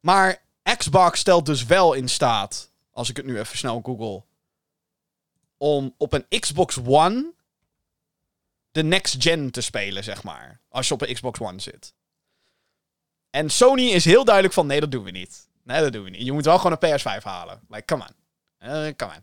Maar 0.00 0.42
Xbox 0.76 1.20
stelt 1.20 1.46
dus 1.46 1.64
wel 1.64 1.92
in 1.92 2.08
staat, 2.08 2.70
als 2.90 3.08
ik 3.08 3.16
het 3.16 3.26
nu 3.26 3.38
even 3.38 3.58
snel 3.58 3.80
google, 3.82 4.24
om 5.56 5.94
op 5.96 6.12
een 6.12 6.40
Xbox 6.40 6.78
One 6.78 7.32
de 8.70 8.82
next 8.82 9.22
gen 9.22 9.50
te 9.50 9.60
spelen, 9.60 10.04
zeg 10.04 10.22
maar. 10.22 10.60
Als 10.68 10.88
je 10.88 10.94
op 10.94 11.02
een 11.02 11.14
Xbox 11.14 11.40
One 11.40 11.60
zit. 11.60 11.94
En 13.30 13.50
Sony 13.50 13.82
is 13.82 14.04
heel 14.04 14.24
duidelijk 14.24 14.54
van, 14.54 14.66
nee, 14.66 14.80
dat 14.80 14.90
doen 14.90 15.04
we 15.04 15.10
niet. 15.10 15.48
Nee, 15.62 15.80
dat 15.80 15.92
doen 15.92 16.04
we 16.04 16.10
niet. 16.10 16.24
Je 16.24 16.32
moet 16.32 16.44
wel 16.44 16.58
gewoon 16.58 16.76
een 16.80 16.98
PS5 16.98 17.22
halen. 17.22 17.60
Like, 17.68 17.84
come 17.84 18.02
on. 18.02 18.14
Uh, 18.68 18.92
come 18.96 19.12
on. 19.12 19.22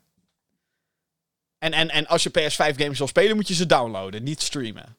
En, 1.59 1.73
en, 1.73 1.89
en 1.89 2.07
als 2.07 2.23
je 2.23 2.29
PS5 2.29 2.75
games 2.75 2.97
wil 2.97 3.07
spelen, 3.07 3.35
moet 3.35 3.47
je 3.47 3.53
ze 3.53 3.65
downloaden, 3.65 4.23
niet 4.23 4.41
streamen. 4.41 4.97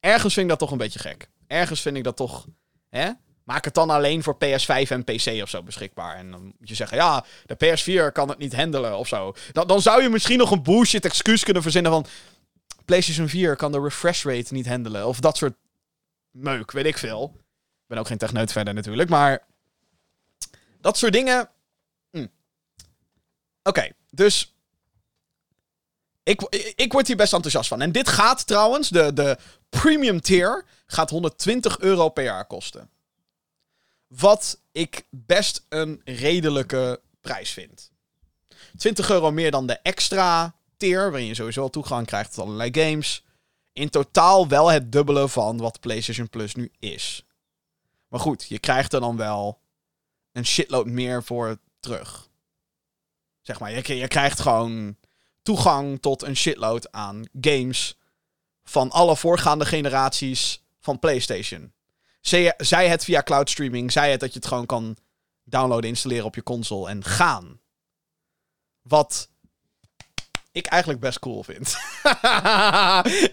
Ergens 0.00 0.34
vind 0.34 0.44
ik 0.44 0.50
dat 0.50 0.58
toch 0.58 0.70
een 0.70 0.78
beetje 0.78 0.98
gek. 0.98 1.28
Ergens 1.46 1.80
vind 1.80 1.96
ik 1.96 2.04
dat 2.04 2.16
toch... 2.16 2.46
Hè? 2.88 3.10
Maak 3.44 3.64
het 3.64 3.74
dan 3.74 3.90
alleen 3.90 4.22
voor 4.22 4.34
PS5 4.34 4.88
en 4.88 5.04
PC 5.04 5.42
of 5.42 5.48
zo 5.48 5.62
beschikbaar. 5.62 6.16
En 6.16 6.30
dan 6.30 6.42
moet 6.42 6.68
je 6.68 6.74
zeggen, 6.74 6.96
ja, 6.96 7.24
de 7.46 7.56
PS4 7.56 8.12
kan 8.12 8.28
het 8.28 8.38
niet 8.38 8.56
handelen 8.56 8.98
of 8.98 9.08
zo. 9.08 9.34
Dan, 9.52 9.66
dan 9.66 9.82
zou 9.82 10.02
je 10.02 10.08
misschien 10.08 10.38
nog 10.38 10.50
een 10.50 10.62
bullshit 10.62 11.04
excuus 11.04 11.44
kunnen 11.44 11.62
verzinnen 11.62 11.92
van... 11.92 12.06
PlayStation 12.84 13.28
4 13.28 13.56
kan 13.56 13.72
de 13.72 13.80
refresh 13.80 14.24
rate 14.24 14.54
niet 14.54 14.68
handelen. 14.68 15.06
Of 15.06 15.20
dat 15.20 15.36
soort 15.36 15.54
meuk, 16.32 16.70
weet 16.70 16.86
ik 16.86 16.98
veel. 16.98 17.32
Ik 17.82 17.88
ben 17.88 17.98
ook 17.98 18.06
geen 18.06 18.18
techneut 18.18 18.52
verder 18.52 18.74
natuurlijk, 18.74 19.08
maar... 19.08 19.46
Dat 20.80 20.98
soort 20.98 21.12
dingen... 21.12 21.50
Hm. 22.10 22.26
Oké, 23.62 23.90
dus... 24.10 24.56
Ik, 26.22 26.40
ik 26.76 26.92
word 26.92 27.06
hier 27.06 27.16
best 27.16 27.32
enthousiast 27.32 27.68
van. 27.68 27.80
En 27.80 27.92
dit 27.92 28.08
gaat 28.08 28.46
trouwens, 28.46 28.88
de, 28.88 29.12
de 29.12 29.38
premium 29.68 30.20
tier, 30.20 30.64
gaat 30.86 31.10
120 31.10 31.78
euro 31.78 32.08
per 32.08 32.24
jaar 32.24 32.46
kosten. 32.46 32.90
Wat 34.06 34.60
ik 34.72 35.06
best 35.10 35.66
een 35.68 36.00
redelijke 36.04 37.00
prijs 37.20 37.50
vind. 37.50 37.90
20 38.76 39.10
euro 39.10 39.30
meer 39.30 39.50
dan 39.50 39.66
de 39.66 39.78
extra 39.82 40.54
tier, 40.76 41.10
waarin 41.10 41.26
je 41.28 41.34
sowieso 41.34 41.68
toegang 41.68 42.06
krijgt 42.06 42.34
tot 42.34 42.44
allerlei 42.44 42.70
games. 42.72 43.24
In 43.72 43.90
totaal 43.90 44.48
wel 44.48 44.70
het 44.70 44.92
dubbele 44.92 45.28
van 45.28 45.56
wat 45.56 45.80
PlayStation 45.80 46.28
Plus 46.28 46.54
nu 46.54 46.72
is. 46.78 47.24
Maar 48.08 48.20
goed, 48.20 48.44
je 48.48 48.58
krijgt 48.58 48.92
er 48.92 49.00
dan 49.00 49.16
wel 49.16 49.60
een 50.32 50.46
shitload 50.46 50.86
meer 50.86 51.22
voor 51.22 51.58
terug. 51.80 52.30
Zeg 53.40 53.60
maar, 53.60 53.70
je, 53.70 53.96
je 53.96 54.08
krijgt 54.08 54.40
gewoon 54.40 54.96
toegang 55.42 56.00
tot 56.00 56.22
een 56.22 56.36
shitload 56.36 56.92
aan 56.92 57.22
games 57.40 57.98
van 58.64 58.90
alle 58.90 59.16
voorgaande 59.16 59.64
generaties 59.64 60.62
van 60.78 60.98
PlayStation. 60.98 61.72
Zij, 62.20 62.54
zij 62.56 62.88
het 62.88 63.04
via 63.04 63.22
cloud 63.22 63.50
streaming, 63.50 63.92
zij 63.92 64.10
het 64.10 64.20
dat 64.20 64.32
je 64.32 64.38
het 64.38 64.48
gewoon 64.48 64.66
kan 64.66 64.96
downloaden, 65.44 65.88
installeren 65.88 66.24
op 66.24 66.34
je 66.34 66.42
console 66.42 66.88
en 66.88 67.04
gaan. 67.04 67.60
Wat 68.82 69.30
ik 70.52 70.66
eigenlijk 70.66 71.00
best 71.02 71.18
cool 71.18 71.42
vind. 71.42 71.66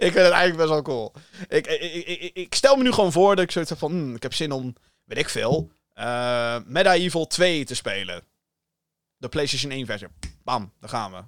ik 0.06 0.12
vind 0.12 0.14
het 0.14 0.32
eigenlijk 0.32 0.58
best 0.58 0.70
wel 0.70 0.82
cool. 0.82 1.14
Ik, 1.48 1.68
ik, 1.68 2.08
ik, 2.08 2.36
ik, 2.36 2.56
stel 2.56 2.76
me 2.76 2.84
nu 2.84 2.92
gewoon 2.92 3.12
voor 3.12 3.36
dat 3.36 3.44
ik 3.44 3.52
zoiets 3.52 3.70
heb 3.70 3.80
van... 3.80 3.92
Hmm, 3.92 4.16
ik 4.16 4.24
heb 4.24 4.34
zin 4.34 4.52
om, 4.52 4.76
weet 5.04 5.18
ik 5.18 5.30
veel, 5.30 5.72
uh, 5.96 6.58
Medieval 6.66 7.28
2 7.28 7.66
te 7.66 7.76
spelen. 7.76 8.24
De 9.18 9.30
PlayStation 9.30 9.72
1 9.72 9.86
versie. 9.86 10.08
Bam, 10.44 10.74
daar 10.80 10.90
gaan 10.90 11.12
we. 11.12 11.24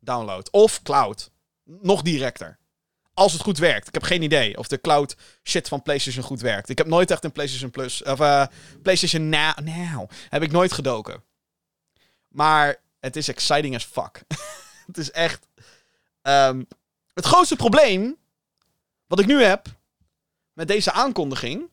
Download. 0.00 0.50
Of 0.50 0.82
cloud. 0.82 1.30
Nog 1.64 2.02
directer. 2.02 2.58
Als 3.14 3.32
het 3.32 3.42
goed 3.42 3.58
werkt. 3.58 3.88
Ik 3.88 3.94
heb 3.94 4.02
geen 4.02 4.22
idee 4.22 4.58
of 4.58 4.68
de 4.68 4.80
cloud 4.80 5.16
shit 5.42 5.68
van 5.68 5.82
PlayStation 5.82 6.24
goed 6.24 6.40
werkt. 6.40 6.68
Ik 6.68 6.78
heb 6.78 6.86
nooit 6.86 7.10
echt 7.10 7.24
een 7.24 7.32
PlayStation 7.32 7.70
Plus. 7.70 8.02
Of 8.02 8.20
uh, 8.20 8.46
PlayStation 8.82 9.28
now. 9.28 10.10
Heb 10.28 10.42
ik 10.42 10.50
nooit 10.50 10.72
gedoken. 10.72 11.24
Maar 12.28 12.82
het 13.00 13.16
is 13.16 13.28
exciting 13.28 13.74
as 13.74 13.84
fuck. 13.84 14.22
het 14.92 14.98
is 14.98 15.10
echt. 15.10 15.48
Um, 16.22 16.68
het 17.14 17.24
grootste 17.24 17.56
probleem. 17.56 18.16
Wat 19.06 19.20
ik 19.20 19.26
nu 19.26 19.42
heb. 19.42 19.66
Met 20.52 20.68
deze 20.68 20.92
aankondiging. 20.92 21.70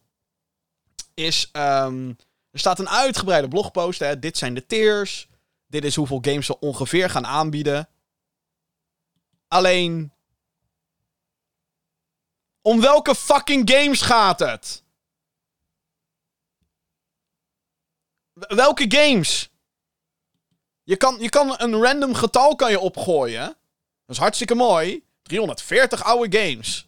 Is. 1.13 1.49
Um, 1.53 2.17
er 2.51 2.59
staat 2.59 2.79
een 2.79 2.89
uitgebreide 2.89 3.47
blogpost. 3.47 3.99
Hè. 3.99 4.19
Dit 4.19 4.37
zijn 4.37 4.53
de 4.53 4.65
tiers. 4.65 5.27
Dit 5.67 5.83
is 5.83 5.95
hoeveel 5.95 6.19
games 6.21 6.45
ze 6.45 6.59
ongeveer 6.59 7.09
gaan 7.09 7.25
aanbieden. 7.25 7.89
Alleen. 9.47 10.13
Om 12.61 12.81
welke 12.81 13.15
fucking 13.15 13.71
games 13.71 14.01
gaat 14.01 14.39
het? 14.39 14.83
Welke 18.33 18.85
games? 18.87 19.49
Je 20.85 20.95
kan, 20.95 21.17
je 21.19 21.29
kan 21.29 21.53
een 21.57 21.81
random 21.81 22.13
getal 22.13 22.55
kan 22.55 22.71
je 22.71 22.79
opgooien. 22.79 23.45
Dat 24.05 24.15
is 24.15 24.17
hartstikke 24.17 24.55
mooi. 24.55 25.03
340 25.21 26.03
oude 26.03 26.37
games. 26.37 26.87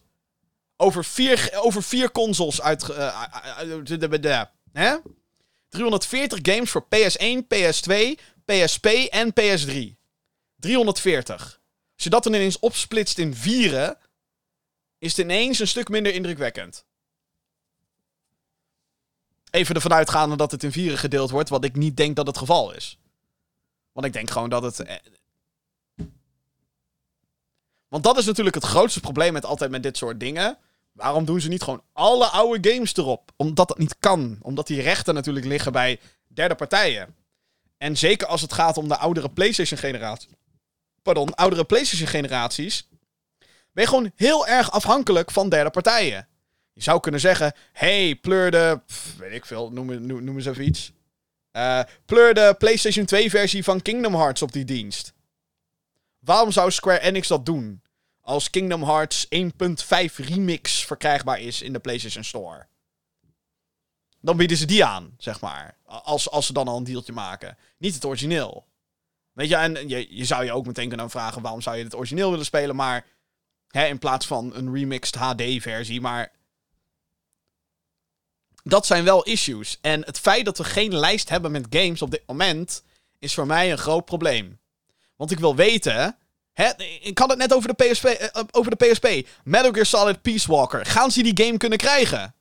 Over 0.76 1.04
vier, 1.04 1.50
over 1.54 1.82
vier 1.82 2.12
consoles 2.12 2.60
uit. 2.60 2.88
Uh, 2.88 3.22
hè? 4.72 4.96
340 5.68 6.38
games 6.42 6.70
voor 6.70 6.84
PS1, 6.84 7.42
PS2, 7.54 7.94
PSP 8.44 8.86
en 8.86 9.32
PS3. 9.40 9.96
340. 10.56 11.60
Als 11.94 12.04
je 12.04 12.10
dat 12.10 12.22
dan 12.22 12.34
ineens 12.34 12.58
opsplitst 12.58 13.18
in 13.18 13.34
vieren, 13.34 13.98
is 14.98 15.16
het 15.16 15.20
ineens 15.26 15.58
een 15.58 15.68
stuk 15.68 15.88
minder 15.88 16.14
indrukwekkend. 16.14 16.86
Even 19.50 19.74
ervan 19.74 19.92
uitgaande 19.92 20.36
dat 20.36 20.50
het 20.50 20.62
in 20.62 20.72
vieren 20.72 20.98
gedeeld 20.98 21.30
wordt, 21.30 21.48
wat 21.48 21.64
ik 21.64 21.76
niet 21.76 21.96
denk 21.96 22.16
dat 22.16 22.26
het 22.26 22.38
geval 22.38 22.72
is. 22.72 22.98
Want 23.98 24.10
ik 24.10 24.16
denk 24.16 24.30
gewoon 24.30 24.50
dat 24.50 24.62
het. 24.62 24.80
eh, 24.80 24.96
Want 27.88 28.04
dat 28.04 28.18
is 28.18 28.26
natuurlijk 28.26 28.54
het 28.54 28.64
grootste 28.64 29.00
probleem 29.00 29.32
met 29.32 29.44
altijd 29.44 29.70
met 29.70 29.82
dit 29.82 29.96
soort 29.96 30.20
dingen. 30.20 30.58
Waarom 30.92 31.24
doen 31.24 31.40
ze 31.40 31.48
niet 31.48 31.62
gewoon 31.62 31.82
alle 31.92 32.26
oude 32.26 32.72
games 32.72 32.96
erop? 32.96 33.32
Omdat 33.36 33.68
dat 33.68 33.78
niet 33.78 33.96
kan. 33.98 34.38
Omdat 34.40 34.66
die 34.66 34.82
rechten 34.82 35.14
natuurlijk 35.14 35.46
liggen 35.46 35.72
bij 35.72 36.00
derde 36.26 36.54
partijen. 36.54 37.14
En 37.76 37.96
zeker 37.96 38.26
als 38.26 38.40
het 38.40 38.52
gaat 38.52 38.76
om 38.76 38.88
de 38.88 38.96
oudere 38.96 39.30
PlayStation-generatie. 39.30 40.30
Pardon, 41.02 41.34
oudere 41.34 41.64
PlayStation-generaties. 41.64 42.88
Ben 43.72 43.84
je 43.84 43.88
gewoon 43.88 44.12
heel 44.16 44.46
erg 44.46 44.70
afhankelijk 44.70 45.30
van 45.30 45.48
derde 45.48 45.70
partijen. 45.70 46.28
Je 46.72 46.82
zou 46.82 47.00
kunnen 47.00 47.20
zeggen: 47.20 47.52
hey, 47.72 48.14
pleur 48.14 48.50
de. 48.50 48.80
pff, 48.86 49.16
weet 49.16 49.32
ik 49.32 49.46
veel, 49.46 49.70
noem, 49.72 50.06
noem, 50.06 50.24
noem 50.24 50.36
eens 50.36 50.46
even 50.46 50.66
iets. 50.66 50.92
Eh, 51.58 51.80
pleur 52.04 52.34
de 52.34 52.54
PlayStation 52.58 53.06
2-versie 53.06 53.64
van 53.64 53.82
Kingdom 53.82 54.14
Hearts 54.14 54.42
op 54.42 54.52
die 54.52 54.64
dienst. 54.64 55.12
Waarom 56.18 56.52
zou 56.52 56.70
Square 56.70 57.00
Enix 57.00 57.28
dat 57.28 57.46
doen? 57.46 57.82
Als 58.20 58.50
Kingdom 58.50 58.82
Hearts 58.82 59.26
1.5 59.28 60.16
Remix 60.16 60.84
verkrijgbaar 60.84 61.40
is 61.40 61.62
in 61.62 61.72
de 61.72 61.78
PlayStation 61.78 62.24
Store. 62.24 62.66
Dan 64.20 64.36
bieden 64.36 64.56
ze 64.56 64.66
die 64.66 64.84
aan, 64.84 65.14
zeg 65.16 65.40
maar. 65.40 65.76
Als, 65.84 66.30
als 66.30 66.46
ze 66.46 66.52
dan 66.52 66.68
al 66.68 66.76
een 66.76 66.84
dealtje 66.84 67.12
maken. 67.12 67.56
Niet 67.78 67.94
het 67.94 68.04
origineel. 68.04 68.66
Weet 69.32 69.48
je, 69.48 69.56
en 69.56 69.88
je, 69.88 70.16
je 70.16 70.24
zou 70.24 70.44
je 70.44 70.52
ook 70.52 70.66
meteen 70.66 70.88
kunnen 70.88 71.10
vragen: 71.10 71.42
waarom 71.42 71.60
zou 71.60 71.76
je 71.76 71.84
het 71.84 71.94
origineel 71.94 72.30
willen 72.30 72.44
spelen? 72.44 72.76
Maar 72.76 73.06
hè, 73.68 73.86
in 73.86 73.98
plaats 73.98 74.26
van 74.26 74.54
een 74.54 74.74
remixed 74.74 75.14
HD-versie. 75.14 76.00
Maar 76.00 76.32
dat 78.68 78.86
zijn 78.86 79.04
wel 79.04 79.22
issues. 79.22 79.78
En 79.80 80.04
het 80.04 80.18
feit 80.18 80.44
dat 80.44 80.58
we 80.58 80.64
geen 80.64 80.94
lijst 80.94 81.28
hebben 81.28 81.50
met 81.50 81.66
games 81.70 82.02
op 82.02 82.10
dit 82.10 82.22
moment 82.26 82.82
is 83.18 83.34
voor 83.34 83.46
mij 83.46 83.70
een 83.72 83.78
groot 83.78 84.04
probleem. 84.04 84.58
Want 85.16 85.30
ik 85.30 85.38
wil 85.38 85.56
weten. 85.56 86.16
Hè, 86.52 86.70
ik 87.00 87.18
had 87.18 87.28
het 87.28 87.38
net 87.38 87.54
over 87.54 87.76
de, 87.76 87.84
PSP, 87.84 88.04
eh, 88.04 88.42
over 88.50 88.76
de 88.76 88.86
PSP. 88.86 89.28
Metal 89.44 89.72
Gear 89.72 89.86
Solid 89.86 90.22
Peace 90.22 90.50
Walker. 90.50 90.86
Gaan 90.86 91.10
ze 91.10 91.22
die 91.22 91.44
game 91.44 91.56
kunnen 91.56 91.78
krijgen? 91.78 92.34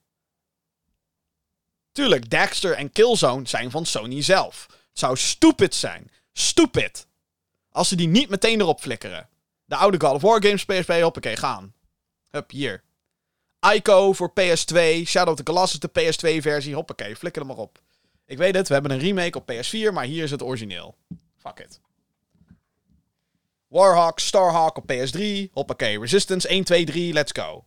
Tuurlijk, 1.91 2.29
Dexter 2.29 2.73
en 2.73 2.91
Killzone 2.91 3.47
zijn 3.47 3.71
van 3.71 3.85
Sony 3.85 4.23
zelf. 4.23 4.65
Het 4.69 4.99
zou 4.99 5.17
stupid 5.17 5.75
zijn. 5.75 6.11
Stupid. 6.33 7.07
Als 7.71 7.87
ze 7.87 7.95
die 7.95 8.07
niet 8.07 8.29
meteen 8.29 8.59
erop 8.59 8.81
flikkeren. 8.81 9.29
De 9.65 9.75
oude 9.75 9.99
God 9.99 10.13
of 10.13 10.21
War 10.21 10.43
games, 10.43 10.65
PSP, 10.65 10.91
hoppakee, 10.91 11.35
gaan. 11.35 11.73
Hup, 12.29 12.51
hier. 12.51 12.83
Ico 13.73 14.13
voor 14.13 14.29
PS2. 14.29 15.03
Shadow 15.05 15.29
of 15.29 15.35
the 15.35 15.43
Colossus, 15.43 15.79
de 15.79 15.89
PS2-versie. 15.89 16.75
Hoppakee, 16.75 17.15
flikker 17.15 17.41
er 17.41 17.47
maar 17.47 17.57
op. 17.57 17.79
Ik 18.25 18.37
weet 18.37 18.55
het, 18.55 18.67
we 18.67 18.73
hebben 18.73 18.91
een 18.91 18.99
remake 18.99 19.37
op 19.37 19.51
PS4, 19.51 19.93
maar 19.93 20.03
hier 20.03 20.23
is 20.23 20.31
het 20.31 20.43
origineel. 20.43 20.95
Fuck 21.37 21.59
it. 21.59 21.79
Warhawk, 23.67 24.19
Starhawk 24.19 24.77
op 24.77 24.91
PS3. 24.91 25.51
Hoppakee, 25.51 25.99
Resistance 25.99 26.47
1, 26.47 26.63
2, 26.63 26.85
3, 26.85 27.13
let's 27.13 27.31
go. 27.31 27.65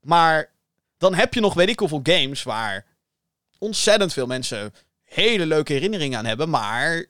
Maar 0.00 0.50
dan 0.98 1.14
heb 1.14 1.34
je 1.34 1.40
nog 1.40 1.54
weet 1.54 1.68
ik 1.68 1.78
hoeveel 1.78 2.00
games 2.02 2.42
waar 2.42 2.86
ontzettend 3.58 4.12
veel 4.12 4.26
mensen 4.26 4.74
hele 5.04 5.46
leuke 5.46 5.72
herinneringen 5.72 6.18
aan 6.18 6.24
hebben, 6.24 6.50
maar 6.50 7.06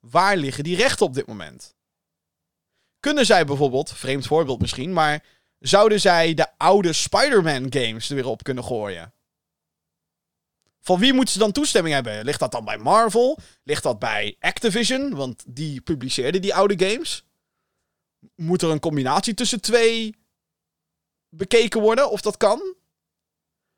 waar 0.00 0.36
liggen 0.36 0.64
die 0.64 0.76
rechten 0.76 1.06
op 1.06 1.14
dit 1.14 1.26
moment? 1.26 1.74
Kunnen 3.00 3.26
zij 3.26 3.44
bijvoorbeeld, 3.44 3.92
vreemd 3.92 4.26
voorbeeld 4.26 4.60
misschien, 4.60 4.92
maar 4.92 5.24
zouden 5.58 6.00
zij 6.00 6.34
de 6.34 6.58
oude 6.58 6.92
Spider-Man 6.92 7.66
games 7.72 8.08
er 8.08 8.14
weer 8.14 8.26
op 8.26 8.42
kunnen 8.42 8.64
gooien? 8.64 9.12
Van 10.80 10.98
wie 10.98 11.12
moeten 11.12 11.32
ze 11.32 11.38
dan 11.38 11.52
toestemming 11.52 11.94
hebben? 11.94 12.24
Ligt 12.24 12.40
dat 12.40 12.52
dan 12.52 12.64
bij 12.64 12.78
Marvel? 12.78 13.38
Ligt 13.62 13.82
dat 13.82 13.98
bij 13.98 14.36
Activision? 14.40 15.14
Want 15.14 15.44
die 15.46 15.80
publiceerden 15.80 16.42
die 16.42 16.54
oude 16.54 16.88
games. 16.88 17.24
Moet 18.34 18.62
er 18.62 18.70
een 18.70 18.80
combinatie 18.80 19.34
tussen 19.34 19.60
twee 19.60 20.16
bekeken 21.28 21.80
worden 21.80 22.10
of 22.10 22.20
dat 22.20 22.36
kan? 22.36 22.74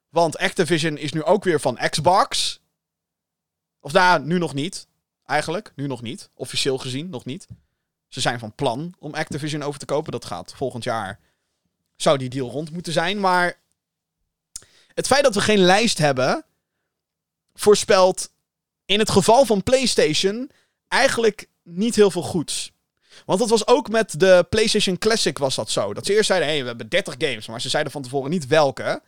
Want 0.08 0.38
Activision 0.38 0.96
is 0.96 1.12
nu 1.12 1.22
ook 1.22 1.44
weer 1.44 1.60
van 1.60 1.78
Xbox. 1.90 2.60
Of 3.80 3.92
daar 3.92 4.20
nu 4.20 4.38
nog 4.38 4.54
niet. 4.54 4.86
Eigenlijk, 5.24 5.72
nu 5.76 5.86
nog 5.86 6.02
niet. 6.02 6.30
Officieel 6.34 6.78
gezien 6.78 7.10
nog 7.10 7.24
niet. 7.24 7.46
Ze 8.08 8.20
zijn 8.20 8.38
van 8.38 8.54
plan 8.54 8.94
om 8.98 9.14
Activision 9.14 9.62
over 9.62 9.80
te 9.80 9.86
kopen. 9.86 10.12
Dat 10.12 10.24
gaat 10.24 10.54
volgend 10.54 10.84
jaar. 10.84 11.20
Zou 11.98 12.18
die 12.18 12.28
deal 12.28 12.50
rond 12.50 12.70
moeten 12.70 12.92
zijn. 12.92 13.20
Maar 13.20 13.58
het 14.94 15.06
feit 15.06 15.24
dat 15.24 15.34
we 15.34 15.40
geen 15.40 15.58
lijst 15.58 15.98
hebben. 15.98 16.44
voorspelt 17.54 18.30
in 18.84 18.98
het 18.98 19.10
geval 19.10 19.44
van 19.44 19.62
PlayStation 19.62 20.50
eigenlijk 20.88 21.48
niet 21.62 21.94
heel 21.94 22.10
veel 22.10 22.22
goeds. 22.22 22.72
Want 23.24 23.38
dat 23.38 23.48
was 23.48 23.66
ook 23.66 23.88
met 23.88 24.20
de 24.20 24.46
PlayStation 24.48 24.98
Classic 24.98 25.38
was 25.38 25.54
dat 25.54 25.70
zo. 25.70 25.94
Dat 25.94 26.06
ze 26.06 26.14
eerst 26.14 26.26
zeiden, 26.26 26.48
hé, 26.48 26.54
hey, 26.54 26.62
we 26.62 26.68
hebben 26.68 26.88
30 26.88 27.14
games. 27.18 27.46
Maar 27.46 27.60
ze 27.60 27.68
zeiden 27.68 27.92
van 27.92 28.02
tevoren 28.02 28.30
niet 28.30 28.46
welke. 28.46 29.02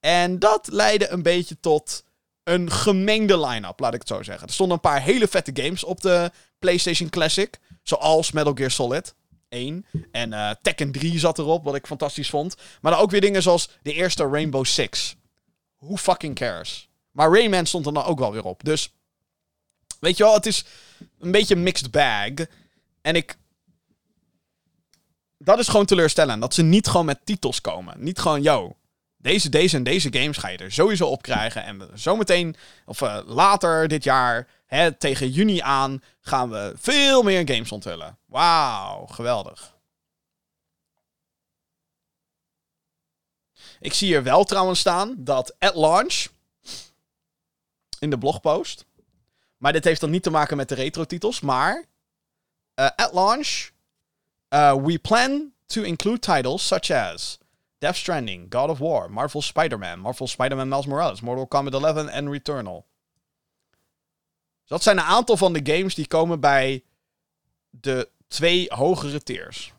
En 0.00 0.38
dat 0.38 0.68
leidde 0.72 1.08
een 1.08 1.22
beetje 1.22 1.60
tot 1.60 2.04
een 2.42 2.70
gemengde 2.70 3.40
line-up, 3.46 3.80
laat 3.80 3.94
ik 3.94 3.98
het 3.98 4.08
zo 4.08 4.22
zeggen. 4.22 4.46
Er 4.46 4.52
stonden 4.52 4.76
een 4.76 4.90
paar 4.90 5.02
hele 5.02 5.28
vette 5.28 5.50
games 5.62 5.84
op 5.84 6.00
de 6.00 6.30
PlayStation 6.58 7.10
Classic. 7.10 7.58
Zoals 7.82 8.32
Metal 8.32 8.54
Gear 8.54 8.70
Solid 8.70 9.14
1. 9.48 9.86
En 10.12 10.32
eh, 10.32 10.50
Tekken 10.62 10.92
3 10.92 11.18
zat 11.18 11.38
erop, 11.38 11.64
wat 11.64 11.74
ik 11.74 11.86
fantastisch 11.86 12.30
vond. 12.30 12.56
Maar 12.80 12.92
dan 12.92 13.00
ook 13.00 13.10
weer 13.10 13.20
dingen 13.20 13.42
zoals 13.42 13.68
de 13.82 13.92
eerste 13.92 14.28
Rainbow 14.28 14.64
Six. 14.64 15.16
Who 15.78 15.96
fucking 15.96 16.34
cares? 16.34 16.88
Maar 17.10 17.32
Rayman 17.32 17.66
stond 17.66 17.86
er 17.86 17.92
dan 17.92 18.04
ook 18.04 18.18
wel 18.18 18.32
weer 18.32 18.44
op. 18.44 18.64
Dus, 18.64 18.92
weet 20.00 20.16
je 20.16 20.24
wel, 20.24 20.34
het 20.34 20.46
is 20.46 20.64
een 21.18 21.30
beetje 21.30 21.56
mixed 21.56 21.90
bag. 21.90 22.30
En 23.02 23.16
ik... 23.16 23.36
Dat 25.38 25.58
is 25.58 25.68
gewoon 25.68 25.86
teleurstellend. 25.86 26.40
Dat 26.40 26.54
ze 26.54 26.62
niet 26.62 26.86
gewoon 26.86 27.06
met 27.06 27.20
titels 27.26 27.60
komen. 27.60 27.94
Niet 27.98 28.18
gewoon, 28.18 28.42
yo, 28.42 28.76
deze, 29.24 29.48
deze 29.48 29.76
en 29.76 29.82
deze 29.82 30.12
games 30.12 30.36
ga 30.36 30.48
je 30.48 30.58
er 30.58 30.72
sowieso 30.72 31.06
op 31.06 31.22
krijgen. 31.22 31.64
En 31.64 31.90
zometeen, 31.94 32.56
of 32.86 33.00
uh, 33.00 33.20
later 33.24 33.88
dit 33.88 34.04
jaar, 34.04 34.48
hè, 34.66 34.92
tegen 34.92 35.30
juni 35.30 35.60
aan, 35.60 36.02
gaan 36.20 36.50
we 36.50 36.72
veel 36.76 37.22
meer 37.22 37.48
games 37.48 37.72
onthullen. 37.72 38.18
Wauw, 38.26 39.06
geweldig. 39.06 39.76
Ik 43.80 43.94
zie 43.94 44.08
hier 44.08 44.22
wel 44.22 44.44
trouwens 44.44 44.80
staan 44.80 45.14
dat 45.18 45.54
at 45.58 45.74
launch, 45.74 46.26
in 47.98 48.10
de 48.10 48.18
blogpost, 48.18 48.84
maar 49.56 49.72
dit 49.72 49.84
heeft 49.84 50.00
dan 50.00 50.10
niet 50.10 50.22
te 50.22 50.30
maken 50.30 50.56
met 50.56 50.68
de 50.68 50.74
retro-titels, 50.74 51.40
maar 51.40 51.84
uh, 52.74 52.90
at 52.96 53.12
launch, 53.12 53.70
uh, 54.48 54.74
we 54.74 54.98
plan 54.98 55.52
to 55.66 55.82
include 55.82 56.18
titles 56.18 56.66
such 56.66 56.90
as 56.90 57.38
Death 57.84 57.96
Stranding, 57.96 58.46
God 58.50 58.70
of 58.70 58.78
War, 58.78 59.10
Marvel 59.10 59.42
Spider-Man, 59.42 59.98
Marvel 59.98 60.26
Spider-Man 60.26 60.68
Miles 60.68 60.86
Morales, 60.86 61.20
Mortal 61.20 61.46
Kombat 61.46 61.74
11 61.74 62.06
en 62.06 62.30
Returnal. 62.30 62.86
Dus 64.60 64.68
dat 64.68 64.82
zijn 64.82 64.98
een 64.98 65.04
aantal 65.04 65.36
van 65.36 65.52
de 65.52 65.72
games 65.72 65.94
die 65.94 66.06
komen 66.06 66.40
bij 66.40 66.84
de 67.70 68.08
twee 68.28 68.66
hogere 68.68 69.22
tiers. 69.22 69.72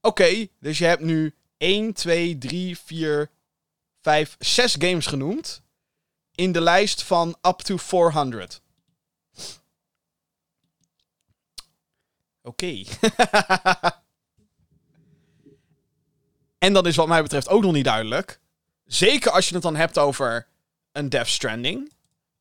Oké, 0.00 0.48
dus 0.60 0.78
je 0.78 0.84
hebt 0.84 1.02
nu 1.02 1.34
1, 1.56 1.92
2, 1.92 2.38
3, 2.38 2.78
4, 2.78 3.30
5, 4.02 4.36
6 4.38 4.76
games 4.78 5.06
genoemd. 5.06 5.62
In 6.34 6.52
de 6.52 6.60
lijst 6.60 7.02
van 7.02 7.36
up 7.42 7.58
to 7.58 7.76
400. 7.76 8.62
Oké. 12.42 12.84
Okay. 12.84 12.86
En 16.58 16.72
dat 16.72 16.86
is 16.86 16.96
wat 16.96 17.08
mij 17.08 17.22
betreft 17.22 17.48
ook 17.48 17.62
nog 17.62 17.72
niet 17.72 17.84
duidelijk. 17.84 18.40
Zeker 18.84 19.30
als 19.30 19.48
je 19.48 19.54
het 19.54 19.62
dan 19.62 19.76
hebt 19.76 19.98
over 19.98 20.46
een 20.92 21.08
Death 21.08 21.28
Stranding. 21.28 21.92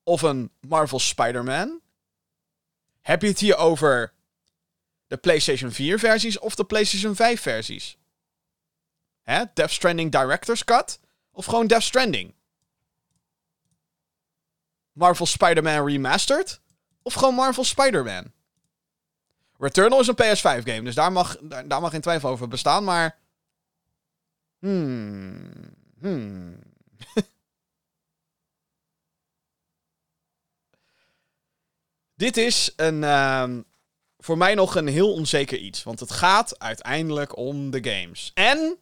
Of 0.04 0.22
een 0.22 0.52
Marvel 0.62 1.00
Spider-Man. 1.00 1.82
Heb 3.02 3.22
je 3.22 3.28
het 3.28 3.40
hier 3.40 3.58
over 3.58 4.14
de 5.08 5.18
PlayStation 5.18 5.72
4 5.72 6.00
versies 6.00 6.40
of 6.40 6.56
de 6.56 6.64
PlayStation 6.64 7.16
5 7.16 7.42
versies? 7.42 7.98
Hè? 9.22 9.44
Death 9.54 9.72
Stranding 9.72 10.12
Director's 10.12 10.64
Cut? 10.64 11.00
Of 11.32 11.46
gewoon 11.46 11.68
Death 11.68 11.84
Stranding? 11.84 12.34
Marvel 14.92 15.26
Spider-Man 15.26 15.86
Remastered? 15.86 16.62
Of 17.02 17.14
gewoon 17.14 17.36
Marvel 17.36 17.64
Spider-Man? 17.64 18.32
Returnal 19.58 20.00
is 20.00 20.08
een 20.08 20.16
PS5 20.16 20.64
game, 20.64 20.82
dus 20.82 20.96
daar 20.96 21.12
mag, 21.12 21.38
daar, 21.42 21.68
daar 21.68 21.82
mag 21.82 21.92
geen 21.92 22.02
twijfel 22.02 22.30
over 22.30 22.48
bestaan, 22.48 22.84
maar... 22.84 23.18
Hmm. 24.60 25.52
Hmm. 26.00 26.60
Dit 32.16 32.38
is 32.38 32.74
een, 32.76 33.02
uh, 33.02 33.50
voor 34.18 34.38
mij 34.38 34.56
nog 34.56 34.76
een 34.76 34.88
heel 34.88 35.14
onzeker 35.14 35.58
iets. 35.58 35.84
Want 35.84 36.00
het 36.00 36.12
gaat 36.12 36.60
uiteindelijk 36.60 37.38
om 37.38 37.72
de 37.72 37.84
games. 37.90 38.32
En 38.34 38.78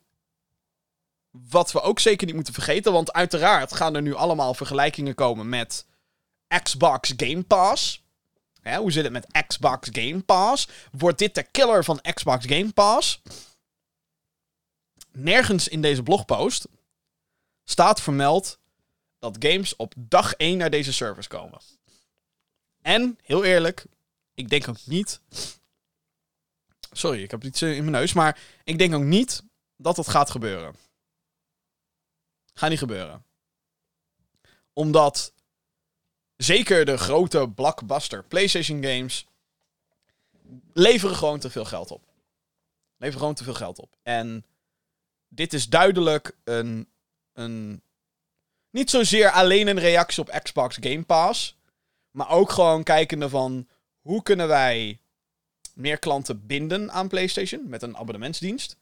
wat 1.49 1.71
we 1.71 1.81
ook 1.81 1.99
zeker 1.99 2.25
niet 2.25 2.35
moeten 2.35 2.53
vergeten. 2.53 2.91
Want 2.91 3.13
uiteraard 3.13 3.73
gaan 3.73 3.95
er 3.95 4.01
nu 4.01 4.13
allemaal 4.13 4.53
vergelijkingen 4.53 5.15
komen 5.15 5.49
met 5.49 5.85
Xbox 6.63 7.13
Game 7.17 7.43
Pass. 7.43 8.03
Hoe 8.63 8.91
zit 8.91 9.03
het 9.03 9.13
met 9.13 9.45
Xbox 9.47 9.89
Game 9.91 10.19
Pass? 10.19 10.67
Wordt 10.91 11.19
dit 11.19 11.35
de 11.35 11.43
killer 11.43 11.83
van 11.83 12.01
Xbox 12.13 12.45
Game 12.45 12.71
Pass? 12.71 13.21
Nergens 15.15 15.67
in 15.67 15.81
deze 15.81 16.03
blogpost 16.03 16.67
staat 17.63 18.01
vermeld 18.01 18.59
dat 19.19 19.35
games 19.39 19.75
op 19.75 19.93
dag 19.97 20.33
1 20.33 20.57
naar 20.57 20.69
deze 20.69 20.93
servers 20.93 21.27
komen. 21.27 21.59
En, 22.81 23.19
heel 23.21 23.43
eerlijk, 23.43 23.85
ik 24.33 24.49
denk 24.49 24.67
ook 24.67 24.85
niet. 24.85 25.21
Sorry, 26.91 27.23
ik 27.23 27.31
heb 27.31 27.43
iets 27.43 27.61
eh, 27.61 27.75
in 27.75 27.79
mijn 27.79 27.91
neus. 27.91 28.13
Maar 28.13 28.39
ik 28.63 28.77
denk 28.77 28.93
ook 28.93 29.03
niet 29.03 29.43
dat 29.77 29.97
het 29.97 30.07
gaat 30.07 30.29
gebeuren. 30.29 30.75
Gaat 32.53 32.69
niet 32.69 32.79
gebeuren. 32.79 33.25
Omdat 34.73 35.33
zeker 36.35 36.85
de 36.85 36.97
grote 36.97 37.49
blockbuster 37.55 38.23
PlayStation 38.23 38.83
games 38.83 39.25
leveren 40.73 41.15
gewoon 41.15 41.39
te 41.39 41.49
veel 41.49 41.65
geld 41.65 41.91
op. 41.91 42.03
Leveren 42.97 43.19
gewoon 43.19 43.35
te 43.35 43.43
veel 43.43 43.53
geld 43.53 43.79
op. 43.79 43.97
En 44.03 44.45
dit 45.27 45.53
is 45.53 45.69
duidelijk 45.69 46.35
een, 46.43 46.89
een. 47.33 47.81
Niet 48.69 48.89
zozeer 48.89 49.31
alleen 49.31 49.67
een 49.67 49.79
reactie 49.79 50.23
op 50.23 50.39
Xbox 50.43 50.77
Game 50.79 51.03
Pass. 51.03 51.57
Maar 52.11 52.29
ook 52.29 52.51
gewoon 52.51 52.83
kijkende 52.83 53.29
van 53.29 53.67
hoe 53.99 54.23
kunnen 54.23 54.47
wij 54.47 54.99
meer 55.73 55.99
klanten 55.99 56.45
binden 56.45 56.91
aan 56.91 57.07
PlayStation 57.07 57.69
met 57.69 57.81
een 57.81 57.97
abonnementsdienst. 57.97 58.77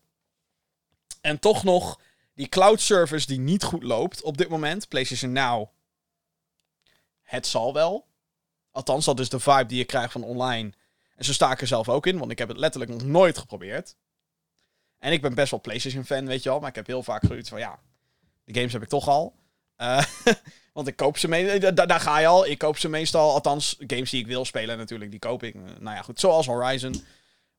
En 1.21 1.39
toch 1.39 1.63
nog 1.63 1.99
die 2.33 2.47
cloud 2.47 2.81
service 2.81 3.27
die 3.27 3.39
niet 3.39 3.63
goed 3.63 3.83
loopt 3.83 4.21
op 4.21 4.37
dit 4.37 4.49
moment. 4.49 4.87
PlayStation 4.87 5.31
Now. 5.31 5.67
Het 7.21 7.47
zal 7.47 7.73
wel. 7.73 8.07
Althans, 8.71 9.05
dat 9.05 9.19
is 9.19 9.29
de 9.29 9.39
vibe 9.39 9.65
die 9.65 9.77
je 9.77 9.85
krijgt 9.85 10.11
van 10.11 10.23
online. 10.23 10.73
En 11.15 11.25
zo 11.25 11.33
sta 11.33 11.59
er 11.59 11.67
zelf 11.67 11.89
ook 11.89 12.05
in, 12.05 12.17
want 12.17 12.31
ik 12.31 12.37
heb 12.37 12.47
het 12.47 12.57
letterlijk 12.57 12.91
nog 12.91 13.03
nooit 13.03 13.37
geprobeerd. 13.37 13.95
En 15.03 15.11
ik 15.11 15.21
ben 15.21 15.33
best 15.33 15.51
wel 15.51 15.59
PlayStation-fan, 15.59 16.25
weet 16.25 16.43
je 16.43 16.49
wel. 16.49 16.59
Maar 16.59 16.69
ik 16.69 16.75
heb 16.75 16.87
heel 16.87 17.03
vaak 17.03 17.21
gehoord 17.21 17.47
van 17.47 17.59
ja, 17.59 17.79
de 18.43 18.53
games 18.53 18.73
heb 18.73 18.81
ik 18.81 18.89
toch 18.89 19.07
al. 19.07 19.35
Uh, 19.77 20.03
want 20.73 20.87
ik 20.87 20.95
koop 20.95 21.17
ze 21.17 21.27
mee. 21.27 21.59
Daar, 21.59 21.87
daar, 21.87 21.99
ga 21.99 22.19
je 22.19 22.27
al. 22.27 22.45
Ik 22.45 22.57
koop 22.57 22.77
ze 22.77 22.89
meestal. 22.89 23.31
Althans, 23.31 23.75
games 23.87 24.09
die 24.09 24.19
ik 24.19 24.27
wil 24.27 24.45
spelen 24.45 24.77
natuurlijk, 24.77 25.11
die 25.11 25.19
koop 25.19 25.43
ik. 25.43 25.55
Nou 25.55 25.95
ja, 25.95 26.01
goed. 26.01 26.19
Zoals 26.19 26.45
Horizon. 26.45 27.05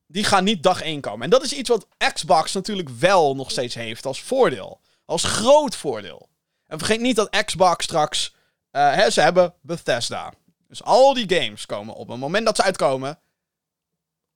Die 0.07 0.23
gaan 0.23 0.43
niet 0.43 0.63
dag 0.63 0.81
1 0.81 1.01
komen. 1.01 1.23
En 1.23 1.29
dat 1.29 1.43
is 1.43 1.53
iets 1.53 1.69
wat 1.69 1.87
Xbox 2.13 2.53
natuurlijk 2.53 2.89
wel 2.89 3.35
nog 3.35 3.51
steeds 3.51 3.75
heeft 3.75 4.05
als 4.05 4.21
voordeel. 4.21 4.79
Als 5.05 5.23
groot 5.23 5.75
voordeel. 5.75 6.29
En 6.67 6.77
vergeet 6.77 7.01
niet 7.01 7.15
dat 7.15 7.43
Xbox 7.45 7.83
straks. 7.83 8.35
Hè, 8.71 9.09
ze 9.09 9.21
hebben 9.21 9.53
Bethesda. 9.61 10.33
Dus 10.67 10.83
al 10.83 11.13
die 11.13 11.35
games 11.35 11.65
komen 11.65 11.95
op 11.95 12.07
het 12.07 12.19
moment 12.19 12.45
dat 12.45 12.55
ze 12.55 12.63
uitkomen. 12.63 13.19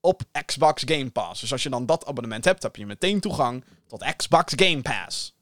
Op 0.01 0.21
Xbox 0.45 0.83
Game 0.85 1.09
Pass. 1.09 1.41
Dus 1.41 1.51
als 1.51 1.63
je 1.63 1.69
dan 1.69 1.85
dat 1.85 2.05
abonnement 2.05 2.45
hebt, 2.45 2.63
heb 2.63 2.75
je 2.75 2.85
meteen 2.85 3.19
toegang 3.19 3.65
tot 3.87 4.15
Xbox 4.15 4.53
Game 4.55 4.81
Pass. 4.81 5.35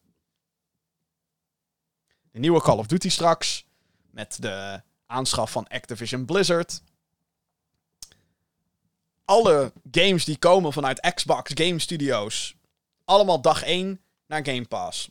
De 2.32 2.40
nieuwe 2.40 2.62
Call 2.62 2.78
of 2.78 2.88
Duty 2.88 3.10
straks. 3.10 3.66
Met 4.12 4.42
de 4.42 4.82
aanschaf 5.06 5.52
van 5.52 5.68
Activision 5.68 6.26
Blizzard. 6.26 6.82
Alle 9.26 9.74
games 9.92 10.26
die 10.26 10.38
komen 10.38 10.74
vanuit 10.74 11.14
Xbox 11.14 11.52
Game 11.54 11.80
Studios. 11.80 12.56
Allemaal 13.06 13.42
dag 13.42 13.64
1 13.64 14.02
naar 14.26 14.46
Game 14.46 14.66
Pass. 14.66 15.10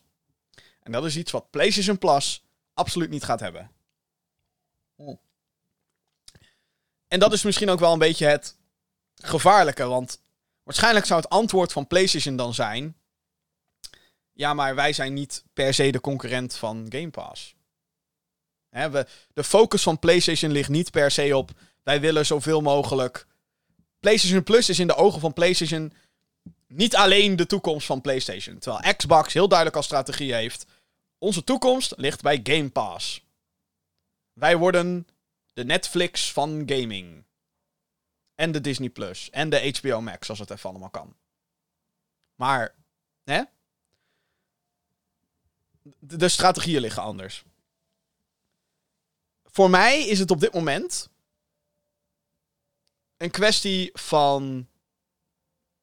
En 0.83 0.93
dat 0.93 1.05
is 1.05 1.17
iets 1.17 1.31
wat 1.31 1.51
PlayStation 1.51 1.99
Plus 1.99 2.45
absoluut 2.75 3.11
niet 3.11 3.25
gaat 3.25 3.41
hebben. 3.41 3.71
En 7.09 7.19
dat 7.19 7.33
is 7.33 7.43
misschien 7.43 7.71
ook 7.71 7.79
wel 7.79 7.93
een 7.93 7.99
beetje 7.99 8.27
het 8.27 8.56
gevaarlijke. 9.23 9.85
Want 9.85 10.21
waarschijnlijk 10.63 11.07
zou 11.07 11.21
het 11.21 11.31
antwoord 11.31 11.73
van 11.73 11.87
PlayStation 11.87 12.37
dan 12.37 12.55
zijn. 12.55 12.97
Ja, 14.33 14.55
maar 14.55 14.75
wij 14.75 14.93
zijn 14.93 15.15
niet 15.15 15.45
per 15.53 15.75
se 15.75 15.91
de 15.91 16.01
concurrent 16.01 16.57
van 16.57 16.87
Game 16.89 17.11
Pass. 17.11 17.55
We, 18.69 19.07
de 19.33 19.45
focus 19.45 19.83
van 19.83 19.99
PlayStation 19.99 20.53
ligt 20.53 20.69
niet 20.69 20.91
per 20.91 21.11
se 21.11 21.37
op. 21.37 21.51
Wij 21.83 22.01
willen 22.01 22.27
zoveel 22.27 22.61
mogelijk. 22.61 23.27
PlayStation 24.01 24.43
Plus 24.43 24.69
is 24.69 24.79
in 24.79 24.87
de 24.87 24.95
ogen 24.95 25.21
van 25.21 25.33
PlayStation 25.33 25.93
niet 26.69 26.97
alleen 26.97 27.37
de 27.37 27.47
toekomst 27.47 27.87
van 27.87 28.01
PlayStation. 28.01 28.59
Terwijl 28.59 28.95
Xbox 28.95 29.33
heel 29.33 29.49
duidelijk 29.49 29.77
als 29.77 29.87
strategie 29.87 30.35
heeft. 30.35 30.67
Onze 31.19 31.45
toekomst 31.45 31.93
ligt 31.97 32.23
bij 32.23 32.41
Game 32.43 32.71
Pass. 32.71 33.25
Wij 34.33 34.57
worden 34.57 35.09
de 35.53 35.65
Netflix 35.65 36.33
van 36.33 36.63
gaming. 36.67 37.25
En 38.37 38.53
de 38.53 38.61
Disney 38.61 38.89
Plus. 38.89 39.31
En 39.31 39.51
de 39.51 39.79
HBO 39.81 40.01
Max, 40.01 40.29
als 40.29 40.39
het 40.39 40.51
even 40.51 40.71
allemaal 40.71 40.91
kan. 40.91 41.17
Maar, 42.35 42.75
hè? 43.25 43.43
de 45.99 46.29
strategieën 46.29 46.81
liggen 46.81 47.03
anders. 47.03 47.45
Voor 49.45 49.71
mij 49.71 50.07
is 50.07 50.19
het 50.19 50.31
op 50.31 50.41
dit 50.41 50.53
moment 50.53 51.09
een 53.17 53.31
kwestie 53.31 53.91
van 53.93 54.69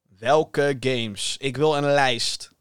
welke 0.02 0.76
games. 0.80 1.36
Ik 1.36 1.56
wil 1.56 1.76
een 1.76 1.84
lijst. 1.92 2.52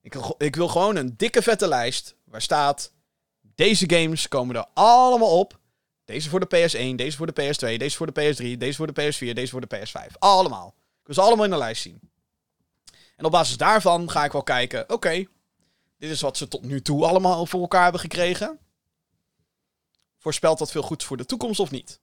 Ik, 0.00 0.14
ik 0.38 0.56
wil 0.56 0.68
gewoon 0.68 0.96
een 0.96 1.16
dikke 1.16 1.42
vette 1.42 1.68
lijst 1.68 2.16
waar 2.24 2.42
staat 2.42 2.92
deze 3.40 3.90
games 3.90 4.28
komen 4.28 4.56
er 4.56 4.66
allemaal 4.74 5.38
op. 5.38 5.60
Deze 6.04 6.28
voor 6.28 6.40
de 6.40 6.46
PS1, 6.46 6.94
deze 6.94 7.16
voor 7.16 7.32
de 7.32 7.42
PS2, 7.42 7.76
deze 7.76 7.96
voor 7.96 8.12
de 8.12 8.34
PS3, 8.34 8.58
deze 8.58 8.76
voor 8.76 8.92
de 8.92 9.02
PS4, 9.02 9.32
deze 9.32 9.50
voor 9.50 9.68
de 9.68 9.76
PS5. 9.76 10.18
Allemaal. 10.18 10.74
Wil 11.02 11.14
ze 11.14 11.20
allemaal 11.20 11.44
in 11.44 11.50
de 11.50 11.56
lijst 11.56 11.82
zien. 11.82 12.00
En 13.16 13.24
op 13.24 13.30
basis 13.30 13.56
daarvan 13.56 14.10
ga 14.10 14.24
ik 14.24 14.32
wel 14.32 14.42
kijken, 14.42 14.90
oké, 14.90 15.26
dit 15.98 16.10
is 16.10 16.20
wat 16.20 16.36
ze 16.36 16.48
tot 16.48 16.62
nu 16.62 16.82
toe 16.82 17.06
allemaal 17.06 17.46
voor 17.46 17.60
elkaar 17.60 17.82
hebben 17.82 18.00
gekregen. 18.00 18.58
Voorspelt 20.18 20.58
dat 20.58 20.70
veel 20.70 20.82
goeds 20.82 21.04
voor 21.04 21.16
de 21.16 21.26
toekomst 21.26 21.60
of 21.60 21.70
niet? 21.70 22.00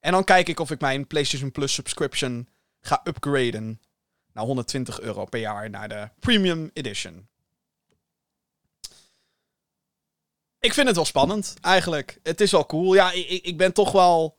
En 0.00 0.12
dan 0.12 0.24
kijk 0.24 0.48
ik 0.48 0.60
of 0.60 0.70
ik 0.70 0.80
mijn 0.80 1.06
PlayStation 1.06 1.52
Plus 1.52 1.72
subscription 1.72 2.48
ga 2.80 3.00
upgraden 3.04 3.80
naar 4.32 4.44
120 4.44 5.00
euro 5.00 5.24
per 5.24 5.40
jaar 5.40 5.70
naar 5.70 5.88
de 5.88 6.10
Premium 6.18 6.70
Edition. 6.72 7.28
Ik 10.66 10.74
vind 10.74 10.86
het 10.86 10.96
wel 10.96 11.04
spannend, 11.04 11.54
eigenlijk. 11.60 12.18
Het 12.22 12.40
is 12.40 12.50
wel 12.50 12.66
cool. 12.66 12.94
Ja, 12.94 13.12
ik, 13.12 13.28
ik 13.28 13.56
ben 13.56 13.72
toch 13.72 13.92
wel. 13.92 14.36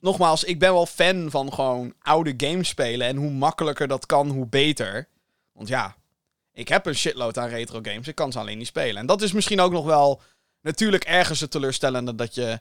Nogmaals, 0.00 0.44
ik 0.44 0.58
ben 0.58 0.72
wel 0.72 0.86
fan 0.86 1.30
van 1.30 1.52
gewoon 1.52 1.94
oude 2.00 2.34
games 2.36 2.68
spelen. 2.68 3.06
En 3.06 3.16
hoe 3.16 3.30
makkelijker 3.30 3.88
dat 3.88 4.06
kan, 4.06 4.28
hoe 4.28 4.46
beter. 4.46 5.08
Want 5.52 5.68
ja, 5.68 5.96
ik 6.52 6.68
heb 6.68 6.86
een 6.86 6.94
shitload 6.94 7.38
aan 7.38 7.48
retro 7.48 7.78
games. 7.82 8.08
Ik 8.08 8.14
kan 8.14 8.32
ze 8.32 8.38
alleen 8.38 8.58
niet 8.58 8.66
spelen. 8.66 8.96
En 8.96 9.06
dat 9.06 9.22
is 9.22 9.32
misschien 9.32 9.60
ook 9.60 9.72
nog 9.72 9.84
wel 9.84 10.20
natuurlijk 10.60 11.04
ergens 11.04 11.40
het 11.40 11.50
teleurstellende 11.50 12.14
dat 12.14 12.34
je 12.34 12.60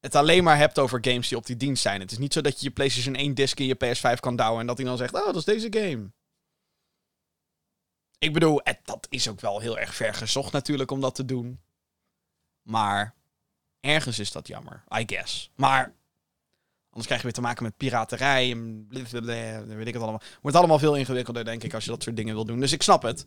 het 0.00 0.14
alleen 0.14 0.44
maar 0.44 0.56
hebt 0.56 0.78
over 0.78 0.98
games 1.02 1.28
die 1.28 1.38
op 1.38 1.46
die 1.46 1.56
dienst 1.56 1.82
zijn. 1.82 2.00
Het 2.00 2.10
is 2.10 2.18
niet 2.18 2.32
zo 2.32 2.40
dat 2.40 2.60
je 2.60 2.66
je 2.66 2.72
PlayStation 2.72 3.14
1 3.14 3.34
disc 3.34 3.60
in 3.60 3.66
je 3.66 3.76
PS5 3.84 4.20
kan 4.20 4.36
douwen 4.36 4.60
en 4.60 4.66
dat 4.66 4.76
hij 4.76 4.86
dan 4.86 4.96
zegt: 4.96 5.14
Oh, 5.14 5.26
dat 5.26 5.36
is 5.36 5.44
deze 5.44 5.66
game. 5.70 6.10
Ik 8.18 8.32
bedoel, 8.32 8.60
dat 8.84 9.06
is 9.10 9.28
ook 9.28 9.40
wel 9.40 9.60
heel 9.60 9.78
erg 9.78 9.94
ver 9.94 10.14
gezocht 10.14 10.52
natuurlijk 10.52 10.90
om 10.90 11.00
dat 11.00 11.14
te 11.14 11.24
doen. 11.24 11.60
Maar 12.68 13.14
ergens 13.80 14.18
is 14.18 14.32
dat 14.32 14.48
jammer, 14.48 14.84
I 14.98 15.02
guess. 15.06 15.50
Maar 15.54 15.94
anders 16.88 17.06
krijg 17.06 17.20
je 17.20 17.26
weer 17.26 17.32
te 17.32 17.40
maken 17.40 17.62
met 17.62 17.76
piraterij 17.76 18.50
en 18.50 18.86
weet 19.66 19.86
ik 19.86 19.92
het 19.92 20.02
allemaal. 20.02 20.22
Wordt 20.42 20.56
allemaal 20.56 20.78
veel 20.78 20.94
ingewikkelder, 20.96 21.44
denk 21.44 21.62
ik, 21.62 21.74
als 21.74 21.84
je 21.84 21.90
dat 21.90 22.02
soort 22.02 22.16
dingen 22.16 22.34
wil 22.34 22.44
doen. 22.44 22.60
Dus 22.60 22.72
ik 22.72 22.82
snap 22.82 23.02
het. 23.02 23.26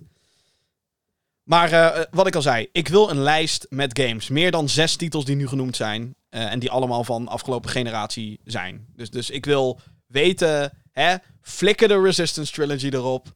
Maar 1.43 1.71
uh, 1.71 2.03
wat 2.11 2.27
ik 2.27 2.35
al 2.35 2.41
zei, 2.41 2.69
ik 2.71 2.87
wil 2.87 3.09
een 3.09 3.21
lijst 3.21 3.65
met 3.69 3.99
games. 3.99 4.29
Meer 4.29 4.51
dan 4.51 4.69
zes 4.69 4.95
titels 4.95 5.25
die 5.25 5.35
nu 5.35 5.47
genoemd 5.47 5.75
zijn. 5.75 6.15
Uh, 6.29 6.51
en 6.51 6.59
die 6.59 6.71
allemaal 6.71 7.03
van 7.03 7.27
afgelopen 7.27 7.69
generatie 7.69 8.39
zijn. 8.43 8.85
Dus, 8.95 9.09
dus 9.09 9.29
ik 9.29 9.45
wil 9.45 9.79
weten, 10.07 10.77
hè, 10.91 11.15
flikker 11.41 11.87
de 11.87 12.01
Resistance 12.01 12.51
Trilogy 12.51 12.87
erop. 12.87 13.33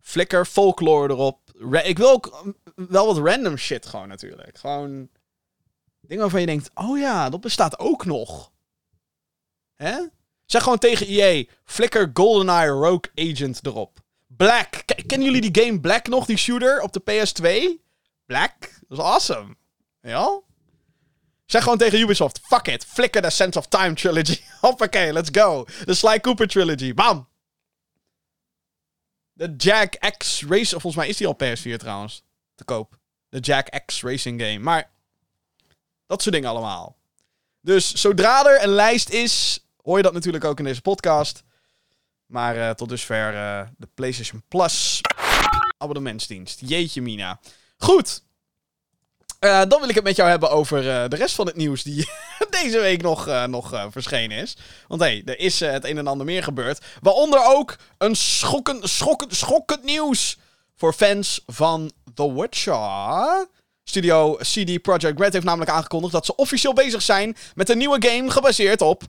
Flikker 0.00 0.44
Folklore 0.44 1.12
erop. 1.12 1.40
Ik 1.82 1.98
wil 1.98 2.10
ook 2.10 2.54
wel 2.74 3.06
wat 3.06 3.26
random 3.28 3.56
shit 3.56 3.86
gewoon 3.86 4.08
natuurlijk. 4.08 4.58
Gewoon 4.58 5.08
dingen 6.08 6.22
waarvan 6.22 6.40
je 6.40 6.46
denkt, 6.46 6.70
oh 6.74 6.98
ja, 6.98 7.30
dat 7.30 7.40
bestaat 7.40 7.78
ook 7.78 8.04
nog. 8.04 8.52
Hè? 9.74 9.98
Zeg 10.44 10.62
gewoon 10.62 10.78
tegen 10.78 11.06
EA, 11.06 11.44
flikker 11.64 12.10
GoldenEye 12.14 12.68
Rogue 12.68 13.10
Agent 13.14 13.66
erop. 13.66 14.00
Black. 14.26 14.84
kennen 15.06 15.26
jullie 15.26 15.50
die 15.50 15.64
game 15.64 15.80
Black 15.80 16.06
nog, 16.06 16.26
die 16.26 16.36
shooter 16.36 16.80
op 16.80 16.92
de 16.92 17.00
PS2? 17.00 17.80
Black? 18.26 18.80
Dat 18.88 18.98
is 18.98 19.04
awesome. 19.04 19.56
Ja? 20.00 20.40
Zeg 21.46 21.62
gewoon 21.62 21.78
tegen 21.78 22.00
Ubisoft, 22.00 22.40
fuck 22.42 22.66
it, 22.68 22.84
flikker 22.84 23.22
de 23.22 23.30
Sense 23.30 23.58
of 23.58 23.66
Time 23.66 23.94
trilogy. 23.94 24.40
Hoppakee, 24.60 25.12
let's 25.12 25.28
go. 25.32 25.66
De 25.84 25.94
Sly 25.94 26.20
Cooper 26.20 26.48
trilogy, 26.48 26.94
bam. 26.94 27.28
De 29.32 29.54
Jack 29.56 29.94
X 30.16 30.42
Race, 30.48 30.70
volgens 30.70 30.96
mij 30.96 31.08
is 31.08 31.16
die 31.16 31.26
al 31.26 31.36
PS4 31.44 31.76
trouwens, 31.76 32.24
te 32.54 32.64
koop. 32.64 32.98
De 33.28 33.38
Jack 33.38 33.84
X 33.86 34.02
Racing 34.02 34.40
game. 34.40 34.58
Maar, 34.58 34.90
dat 36.08 36.22
soort 36.22 36.34
dingen 36.34 36.50
allemaal. 36.50 36.96
Dus 37.60 37.92
zodra 37.92 38.44
er 38.44 38.62
een 38.62 38.68
lijst 38.68 39.08
is, 39.08 39.64
hoor 39.82 39.96
je 39.96 40.02
dat 40.02 40.12
natuurlijk 40.12 40.44
ook 40.44 40.58
in 40.58 40.64
deze 40.64 40.80
podcast. 40.80 41.42
Maar 42.26 42.56
uh, 42.56 42.70
tot 42.70 42.88
dusver 42.88 43.34
uh, 43.34 43.60
de 43.76 43.88
PlayStation 43.94 44.42
Plus 44.48 45.00
abonnementsdienst. 45.78 46.60
Jeetje 46.60 47.02
mina. 47.02 47.40
Goed. 47.76 48.22
Uh, 49.40 49.62
dan 49.68 49.80
wil 49.80 49.88
ik 49.88 49.94
het 49.94 50.04
met 50.04 50.16
jou 50.16 50.28
hebben 50.28 50.50
over 50.50 50.82
de 50.82 51.16
rest 51.16 51.34
van 51.34 51.46
het 51.46 51.56
nieuws 51.56 51.82
die 51.82 52.08
deze 52.62 52.78
week 52.78 53.02
nog, 53.02 53.46
nog 53.46 53.86
verschenen 53.90 54.36
is. 54.36 54.56
Want 54.88 55.00
hé, 55.00 55.06
hey, 55.06 55.22
er 55.24 55.38
is 55.38 55.60
het 55.60 55.84
een 55.84 55.98
en 55.98 56.06
ander 56.06 56.26
meer 56.26 56.42
gebeurd. 56.42 56.84
Waaronder 57.00 57.44
ook 57.44 57.76
een 57.98 58.16
schokkend, 58.16 58.88
schokkend, 58.88 59.34
schokkend 59.34 59.84
nieuws 59.84 60.38
voor 60.76 60.92
fans 60.92 61.42
van 61.46 61.92
The 62.14 62.34
Witcher. 62.34 63.48
Studio 63.88 64.36
CD 64.36 64.82
Projekt 64.82 65.20
Red 65.20 65.32
heeft 65.32 65.44
namelijk 65.44 65.70
aangekondigd 65.70 66.12
dat 66.12 66.26
ze 66.26 66.36
officieel 66.36 66.72
bezig 66.72 67.02
zijn 67.02 67.36
met 67.54 67.68
een 67.68 67.78
nieuwe 67.78 68.08
game 68.08 68.30
gebaseerd 68.30 68.80
op 68.80 69.02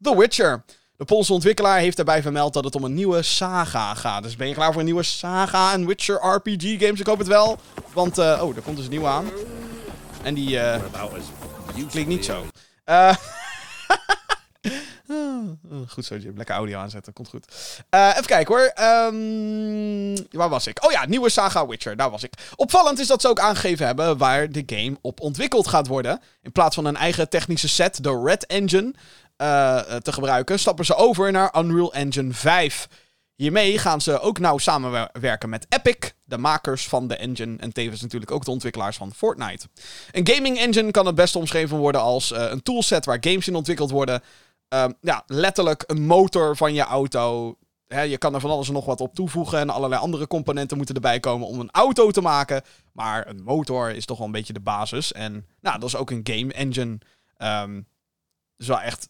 The 0.00 0.16
Witcher. 0.16 0.64
De 0.96 1.04
Poolse 1.04 1.32
ontwikkelaar 1.32 1.78
heeft 1.78 1.96
daarbij 1.96 2.22
vermeld 2.22 2.52
dat 2.52 2.64
het 2.64 2.74
om 2.74 2.84
een 2.84 2.94
nieuwe 2.94 3.22
saga 3.22 3.94
gaat. 3.94 4.22
Dus 4.22 4.36
ben 4.36 4.48
je 4.48 4.54
klaar 4.54 4.70
voor 4.70 4.80
een 4.80 4.86
nieuwe 4.86 5.02
saga 5.02 5.72
en 5.72 5.86
Witcher 5.86 6.14
RPG 6.14 6.80
games? 6.80 7.00
Ik 7.00 7.06
hoop 7.06 7.18
het 7.18 7.26
wel. 7.26 7.58
Want, 7.92 8.18
uh, 8.18 8.40
oh, 8.42 8.56
er 8.56 8.62
komt 8.62 8.76
dus 8.76 8.84
een 8.84 8.90
nieuwe 8.90 9.06
aan. 9.06 9.30
En 10.22 10.34
die, 10.34 10.50
uh, 10.50 10.76
klinkt 11.90 12.08
niet 12.08 12.24
zo. 12.24 12.44
Uh, 12.86 13.14
goed 15.88 16.04
zo, 16.04 16.16
Jim. 16.16 16.36
Lekker 16.36 16.54
audio 16.54 16.78
aanzetten. 16.78 17.12
Komt 17.12 17.28
goed. 17.28 17.46
Uh, 17.90 18.08
even 18.10 18.26
kijken 18.26 18.54
hoor. 18.54 18.72
Um, 19.12 20.14
waar 20.30 20.48
was 20.48 20.66
ik? 20.66 20.84
Oh 20.84 20.92
ja, 20.92 21.06
nieuwe 21.06 21.28
Saga 21.28 21.66
Witcher. 21.66 21.96
Daar 21.96 22.10
was 22.10 22.22
ik. 22.22 22.32
Opvallend 22.56 22.98
is 22.98 23.06
dat 23.06 23.20
ze 23.20 23.28
ook 23.28 23.40
aangegeven 23.40 23.86
hebben 23.86 24.18
waar 24.18 24.50
de 24.50 24.62
game 24.66 24.96
op 25.00 25.20
ontwikkeld 25.20 25.68
gaat 25.68 25.86
worden. 25.86 26.20
In 26.42 26.52
plaats 26.52 26.74
van 26.74 26.84
een 26.84 26.96
eigen 26.96 27.28
technische 27.28 27.68
set, 27.68 28.02
de 28.02 28.22
Red 28.24 28.46
Engine, 28.46 28.94
uh, 29.42 29.78
te 29.78 30.12
gebruiken, 30.12 30.58
stappen 30.58 30.84
ze 30.84 30.94
over 30.94 31.32
naar 31.32 31.58
Unreal 31.58 31.92
Engine 31.92 32.32
5. 32.32 32.88
Hiermee 33.34 33.78
gaan 33.78 34.00
ze 34.00 34.20
ook 34.20 34.38
nauw 34.38 34.58
samenwerken 34.58 35.48
met 35.48 35.66
Epic, 35.68 36.12
de 36.24 36.38
makers 36.38 36.88
van 36.88 37.08
de 37.08 37.16
engine 37.16 37.56
en 37.58 37.72
tevens 37.72 38.00
natuurlijk 38.00 38.30
ook 38.30 38.44
de 38.44 38.50
ontwikkelaars 38.50 38.96
van 38.96 39.14
Fortnite. 39.14 39.66
Een 40.10 40.28
gaming 40.28 40.58
engine 40.58 40.90
kan 40.90 41.06
het 41.06 41.14
best 41.14 41.36
omschreven 41.36 41.76
worden 41.76 42.00
als 42.00 42.30
een 42.34 42.62
toolset 42.62 43.04
waar 43.04 43.18
games 43.20 43.48
in 43.48 43.54
ontwikkeld 43.54 43.90
worden 43.90 44.22
Um, 44.68 44.94
ja, 45.00 45.22
letterlijk 45.26 45.84
een 45.86 46.06
motor 46.06 46.56
van 46.56 46.74
je 46.74 46.82
auto. 46.82 47.56
je 47.86 48.18
kan 48.18 48.34
er 48.34 48.40
van 48.40 48.50
alles 48.50 48.68
en 48.68 48.74
nog 48.74 48.84
wat 48.84 49.00
op 49.00 49.14
toevoegen. 49.14 49.58
En 49.58 49.70
allerlei 49.70 50.00
andere 50.00 50.26
componenten 50.26 50.76
moeten 50.76 50.94
erbij 50.94 51.20
komen 51.20 51.46
om 51.46 51.60
een 51.60 51.70
auto 51.70 52.10
te 52.10 52.20
maken. 52.20 52.62
Maar 52.92 53.26
een 53.26 53.42
motor 53.42 53.90
is 53.90 54.04
toch 54.04 54.18
wel 54.18 54.26
een 54.26 54.32
beetje 54.32 54.52
de 54.52 54.60
basis. 54.60 55.12
En 55.12 55.46
nou, 55.60 55.78
dat 55.78 55.88
is 55.88 55.96
ook 55.96 56.10
een 56.10 56.28
game 56.30 56.52
engine. 56.52 56.98
Um, 57.38 57.86
dus 58.56 58.66
wel 58.66 58.80
echt. 58.80 59.08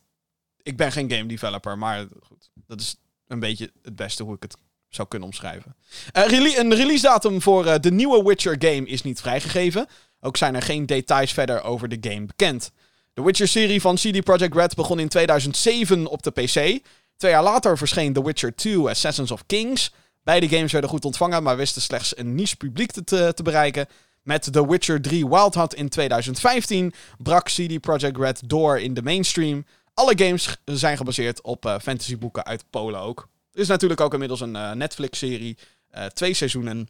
Ik 0.62 0.76
ben 0.76 0.92
geen 0.92 1.10
game 1.10 1.26
developer, 1.26 1.78
maar 1.78 2.06
goed. 2.22 2.50
Dat 2.66 2.80
is 2.80 2.96
een 3.26 3.40
beetje 3.40 3.72
het 3.82 3.96
beste 3.96 4.22
hoe 4.22 4.34
ik 4.34 4.42
het 4.42 4.56
zou 4.88 5.08
kunnen 5.08 5.28
omschrijven. 5.28 5.76
Uh, 6.16 6.56
een 6.58 6.74
release 6.74 7.02
datum 7.02 7.42
voor 7.42 7.66
uh, 7.66 7.74
de 7.80 7.92
nieuwe 7.92 8.22
Witcher 8.22 8.56
game 8.58 8.86
is 8.86 9.02
niet 9.02 9.20
vrijgegeven. 9.20 9.86
Ook 10.20 10.36
zijn 10.36 10.54
er 10.54 10.62
geen 10.62 10.86
details 10.86 11.32
verder 11.32 11.62
over 11.62 11.88
de 11.88 12.10
game 12.10 12.26
bekend. 12.26 12.72
De 13.16 13.22
Witcher-serie 13.22 13.80
van 13.80 13.94
CD 13.94 14.24
Projekt 14.24 14.54
Red 14.54 14.74
begon 14.74 14.98
in 14.98 15.08
2007 15.08 16.06
op 16.06 16.22
de 16.22 16.30
PC. 16.30 16.80
Twee 17.16 17.30
jaar 17.30 17.42
later 17.42 17.78
verscheen 17.78 18.12
The 18.12 18.24
Witcher 18.24 18.54
2 18.54 18.88
Assassins 18.88 19.30
of 19.30 19.46
Kings. 19.46 19.92
Beide 20.22 20.48
games 20.48 20.72
werden 20.72 20.90
goed 20.90 21.04
ontvangen, 21.04 21.42
maar 21.42 21.56
wisten 21.56 21.82
slechts 21.82 22.18
een 22.18 22.34
niche 22.34 22.56
publiek 22.56 22.90
te, 22.90 23.34
bereiken. 23.42 23.86
Met 24.22 24.52
The 24.52 24.68
Witcher 24.68 25.02
3 25.02 25.28
Wild 25.28 25.54
Hunt 25.54 25.74
in 25.74 25.88
2015 25.88 26.92
brak 27.18 27.46
CD 27.46 27.80
Projekt 27.80 28.16
Red 28.16 28.42
door 28.44 28.80
in 28.80 28.94
de 28.94 29.02
mainstream. 29.02 29.66
Alle 29.94 30.18
games 30.18 30.56
zijn 30.64 30.96
gebaseerd 30.96 31.42
op 31.42 31.66
uh, 31.66 31.78
fantasyboeken 31.78 32.44
uit 32.44 32.64
Polen 32.70 33.00
ook. 33.00 33.28
Er 33.52 33.60
is 33.60 33.68
natuurlijk 33.68 34.00
ook 34.00 34.12
inmiddels 34.12 34.40
een 34.40 34.54
uh, 34.54 34.72
Netflix-serie, 34.72 35.58
uh, 35.94 36.04
twee 36.04 36.34
seizoenen. 36.34 36.88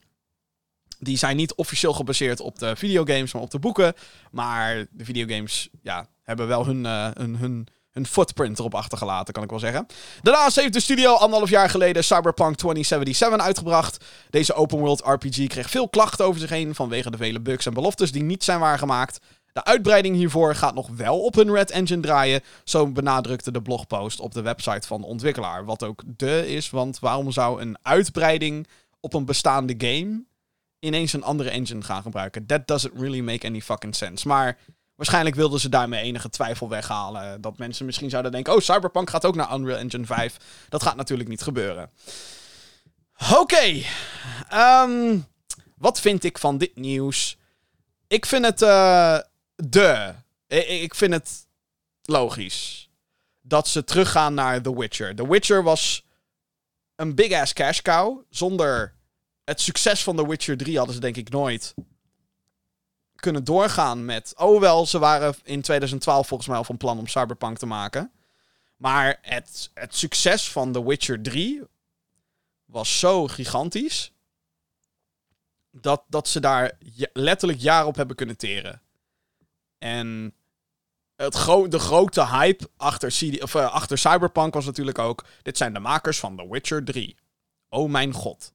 Die 0.99 1.16
zijn 1.16 1.37
niet 1.37 1.55
officieel 1.55 1.93
gebaseerd 1.93 2.41
op 2.41 2.59
de 2.59 2.77
videogames, 2.77 3.33
maar 3.33 3.43
op 3.43 3.51
de 3.51 3.59
boeken. 3.59 3.95
Maar 4.31 4.87
de 4.91 5.05
videogames, 5.05 5.68
ja, 5.83 6.09
hebben 6.27 6.47
wel 6.47 6.66
hun, 6.66 6.85
uh, 6.85 7.09
hun, 7.12 7.37
hun, 7.37 7.66
hun 7.91 8.07
footprint 8.07 8.59
erop 8.59 8.74
achtergelaten, 8.74 9.35
kan 9.35 9.43
ik 9.43 9.51
wel 9.51 9.59
zeggen. 9.59 9.87
Daarnaast 10.22 10.57
heeft 10.57 10.72
de 10.72 10.81
studio 10.81 11.14
anderhalf 11.14 11.51
jaar 11.51 11.70
geleden 11.70 12.05
Cyberpunk 12.05 12.57
2077 12.57 13.47
uitgebracht. 13.47 14.05
Deze 14.31 14.55
open 14.55 14.79
world 14.79 15.03
RPG 15.05 15.47
kreeg 15.47 15.70
veel 15.70 15.89
klachten 15.89 16.24
over 16.24 16.41
zich 16.41 16.51
heen 16.51 16.74
vanwege 16.74 17.11
de 17.11 17.16
vele 17.16 17.41
bugs 17.41 17.66
en 17.66 17.74
beloftes 17.74 18.12
die 18.12 18.22
niet 18.22 18.45
zijn 18.45 18.61
waargemaakt. 18.61 19.20
De 19.53 19.64
uitbreiding 19.64 20.16
hiervoor 20.16 20.55
gaat 20.55 20.74
nog 20.74 20.89
wel 20.97 21.20
op 21.20 21.35
hun 21.35 21.53
Red 21.53 21.70
Engine 21.70 22.03
draaien. 22.03 22.41
Zo 22.64 22.87
benadrukte 22.87 23.51
de 23.51 23.62
blogpost 23.62 24.20
op 24.20 24.35
de 24.35 24.43
website 24.43 24.87
van 24.87 25.01
de 25.01 25.07
ontwikkelaar. 25.07 25.64
Wat 25.64 25.83
ook 25.83 26.03
de 26.07 26.49
is, 26.49 26.70
want 26.70 26.99
waarom 26.99 27.33
zou 27.33 27.61
een 27.61 27.79
uitbreiding 27.83 28.66
op 29.01 29.14
een 29.14 29.24
bestaande 29.24 29.74
game 29.79 30.24
ineens 30.79 31.12
een 31.12 31.22
andere 31.22 31.51
engine 31.51 31.83
gaan 31.83 32.03
gebruiken? 32.03 32.47
That 32.47 32.66
doesn't 32.66 32.93
really 32.95 33.20
make 33.20 33.47
any 33.47 33.61
fucking 33.61 33.95
sense. 33.95 34.29
Maar 34.29 34.59
Waarschijnlijk 34.97 35.36
wilden 35.36 35.61
ze 35.61 35.68
daarmee 35.68 36.03
enige 36.03 36.28
twijfel 36.28 36.68
weghalen. 36.68 37.40
Dat 37.40 37.59
mensen 37.59 37.86
misschien 37.86 38.11
zouden 38.11 38.32
denken: 38.32 38.55
oh, 38.55 38.61
Cyberpunk 38.61 39.11
gaat 39.11 39.24
ook 39.24 39.34
naar 39.34 39.55
Unreal 39.55 39.78
Engine 39.78 40.07
5. 40.07 40.36
Dat 40.68 40.82
gaat 40.82 40.97
natuurlijk 40.97 41.28
niet 41.28 41.42
gebeuren. 41.42 41.90
Oké. 43.34 43.82
Ehm, 44.49 45.18
wat 45.76 46.01
vind 46.01 46.24
ik 46.24 46.38
van 46.38 46.59
dit 46.59 46.76
nieuws? 46.76 47.36
Ik 48.07 48.26
vind 48.26 48.44
het. 48.44 48.62
Uh, 48.62 49.18
de. 49.55 50.14
Ik 50.66 50.94
vind 50.94 51.12
het 51.12 51.47
logisch. 52.03 52.90
Dat 53.40 53.68
ze 53.68 53.84
teruggaan 53.84 54.34
naar 54.34 54.62
The 54.62 54.78
Witcher. 54.78 55.14
The 55.14 55.28
Witcher 55.28 55.62
was 55.62 56.05
een 56.94 57.14
big 57.14 57.32
ass 57.32 57.53
cash 57.53 57.80
cow. 57.80 58.22
Zonder 58.30 58.94
het 59.44 59.61
succes 59.61 60.03
van 60.03 60.16
The 60.16 60.28
Witcher 60.28 60.57
3 60.57 60.76
hadden 60.76 60.94
ze 60.94 61.01
denk 61.01 61.16
ik 61.16 61.28
nooit 61.28 61.74
kunnen 63.27 63.45
doorgaan 63.45 64.05
met. 64.05 64.35
Oh, 64.37 64.61
wel, 64.61 64.87
ze 64.87 64.99
waren 64.99 65.35
in 65.43 65.62
2012 65.62 66.27
volgens 66.27 66.49
mij 66.49 66.59
al 66.59 66.64
van 66.64 66.77
plan 66.77 66.99
om 66.99 67.07
Cyberpunk 67.07 67.59
te 67.59 67.66
maken. 67.66 68.12
Maar 68.77 69.18
het, 69.22 69.70
het 69.74 69.97
succes 69.97 70.51
van 70.51 70.72
The 70.72 70.87
Witcher 70.87 71.22
3 71.22 71.62
was 72.64 72.99
zo 72.99 73.27
gigantisch. 73.27 74.12
Dat, 75.70 76.03
dat 76.09 76.29
ze 76.29 76.41
daar 76.41 76.72
letterlijk 77.12 77.61
jaren 77.61 77.87
op 77.87 77.97
hebben 77.97 78.16
kunnen 78.16 78.37
teren. 78.37 78.83
En 79.79 80.35
het 81.16 81.35
de 81.70 81.79
grote 81.79 82.27
hype 82.27 82.68
achter, 82.77 83.41
of, 83.43 83.55
uh, 83.55 83.72
achter 83.72 83.99
Cyberpunk 83.99 84.55
was 84.55 84.64
natuurlijk 84.64 84.99
ook... 84.99 85.24
Dit 85.43 85.57
zijn 85.57 85.72
de 85.72 85.81
makers 85.81 86.18
van 86.18 86.37
The 86.37 86.49
Witcher 86.51 86.85
3. 86.85 87.16
Oh 87.68 87.91
mijn 87.91 88.12
god. 88.12 88.53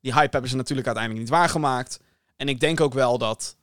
Die 0.00 0.12
hype 0.12 0.30
hebben 0.30 0.50
ze 0.50 0.56
natuurlijk 0.56 0.86
uiteindelijk 0.86 1.26
niet 1.26 1.36
waargemaakt. 1.38 2.00
En 2.38 2.48
ik 2.48 2.60
denk 2.60 2.80
ook 2.80 2.92
wel 2.92 3.18
dat 3.18 3.56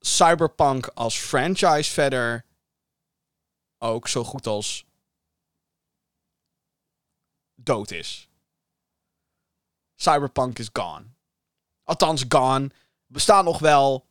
Cyberpunk 0.00 0.86
als 0.94 1.18
franchise 1.18 1.90
verder 1.90 2.44
ook 3.78 4.08
zo 4.08 4.24
goed 4.24 4.46
als 4.46 4.84
dood 7.54 7.90
is. 7.90 8.28
Cyberpunk 9.94 10.58
is 10.58 10.70
gone. 10.72 11.04
Althans, 11.84 12.24
gone. 12.28 12.70
Bestaat 13.06 13.44
nog 13.44 13.58
wel. 13.58 14.06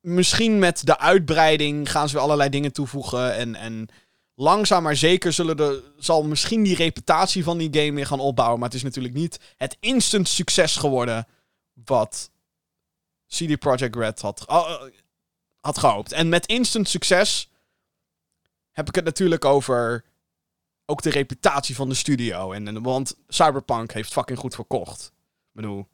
Misschien 0.00 0.58
met 0.58 0.86
de 0.86 0.98
uitbreiding 0.98 1.90
gaan 1.90 2.08
ze 2.08 2.14
weer 2.14 2.22
allerlei 2.22 2.50
dingen 2.50 2.72
toevoegen. 2.72 3.34
En, 3.34 3.54
en 3.54 3.88
langzaam 4.34 4.82
maar 4.82 4.96
zeker 4.96 5.32
zullen 5.32 5.56
de, 5.56 5.92
zal 5.98 6.22
misschien 6.22 6.62
die 6.62 6.76
reputatie 6.76 7.44
van 7.44 7.58
die 7.58 7.80
game 7.80 7.92
weer 7.92 8.06
gaan 8.06 8.20
opbouwen. 8.20 8.58
Maar 8.58 8.68
het 8.68 8.76
is 8.76 8.84
natuurlijk 8.84 9.14
niet 9.14 9.54
het 9.56 9.76
instant 9.80 10.28
succes 10.28 10.76
geworden. 10.76 11.26
Wat 11.84 12.30
CD 13.28 13.58
Projekt 13.58 13.96
Red 13.96 14.20
had, 14.20 14.46
uh, 14.50 14.82
had 15.60 15.78
gehoopt. 15.78 16.12
En 16.12 16.28
met 16.28 16.46
instant 16.46 16.88
succes 16.88 17.50
heb 18.72 18.88
ik 18.88 18.94
het 18.94 19.04
natuurlijk 19.04 19.44
over 19.44 20.04
ook 20.86 21.02
de 21.02 21.10
reputatie 21.10 21.74
van 21.74 21.88
de 21.88 21.94
studio. 21.94 22.52
En, 22.52 22.68
en, 22.68 22.82
want 22.82 23.16
Cyberpunk 23.28 23.92
heeft 23.92 24.12
fucking 24.12 24.38
goed 24.38 24.54
verkocht. 24.54 25.12
Ik 25.14 25.52
bedoel. 25.52 25.88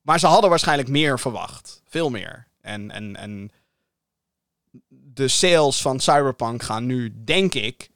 Maar 0.00 0.18
ze 0.18 0.26
hadden 0.26 0.50
waarschijnlijk 0.50 0.88
meer 0.88 1.18
verwacht. 1.18 1.82
Veel 1.84 2.10
meer. 2.10 2.46
En, 2.60 2.90
en, 2.90 3.16
en 3.16 3.50
de 4.88 5.28
sales 5.28 5.82
van 5.82 6.00
Cyberpunk 6.00 6.62
gaan 6.62 6.86
nu, 6.86 7.24
denk 7.24 7.54
ik, 7.54 7.90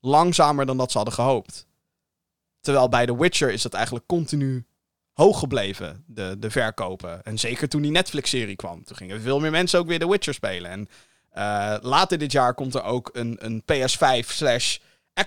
langzamer 0.00 0.66
dan 0.66 0.76
dat 0.76 0.90
ze 0.90 0.96
hadden 0.96 1.14
gehoopt. 1.14 1.66
Terwijl 2.60 2.88
bij 2.88 3.06
The 3.06 3.16
Witcher 3.18 3.52
is 3.52 3.62
dat 3.62 3.74
eigenlijk 3.74 4.06
continu 4.06 4.66
hoog 5.18 5.38
gebleven, 5.38 6.04
de, 6.06 6.36
de 6.38 6.50
verkopen. 6.50 7.22
En 7.24 7.38
zeker 7.38 7.68
toen 7.68 7.82
die 7.82 7.90
Netflix-serie 7.90 8.56
kwam. 8.56 8.84
Toen 8.84 8.96
gingen 8.96 9.20
veel 9.20 9.40
meer 9.40 9.50
mensen 9.50 9.78
ook 9.78 9.86
weer 9.86 9.98
The 9.98 10.10
Witcher 10.10 10.34
spelen. 10.34 10.70
En 10.70 10.88
uh, 11.36 11.76
later 11.80 12.18
dit 12.18 12.32
jaar 12.32 12.54
komt 12.54 12.74
er 12.74 12.82
ook 12.82 13.10
een, 13.12 13.36
een 13.40 13.62
PS5 13.62 14.26
slash 14.26 14.78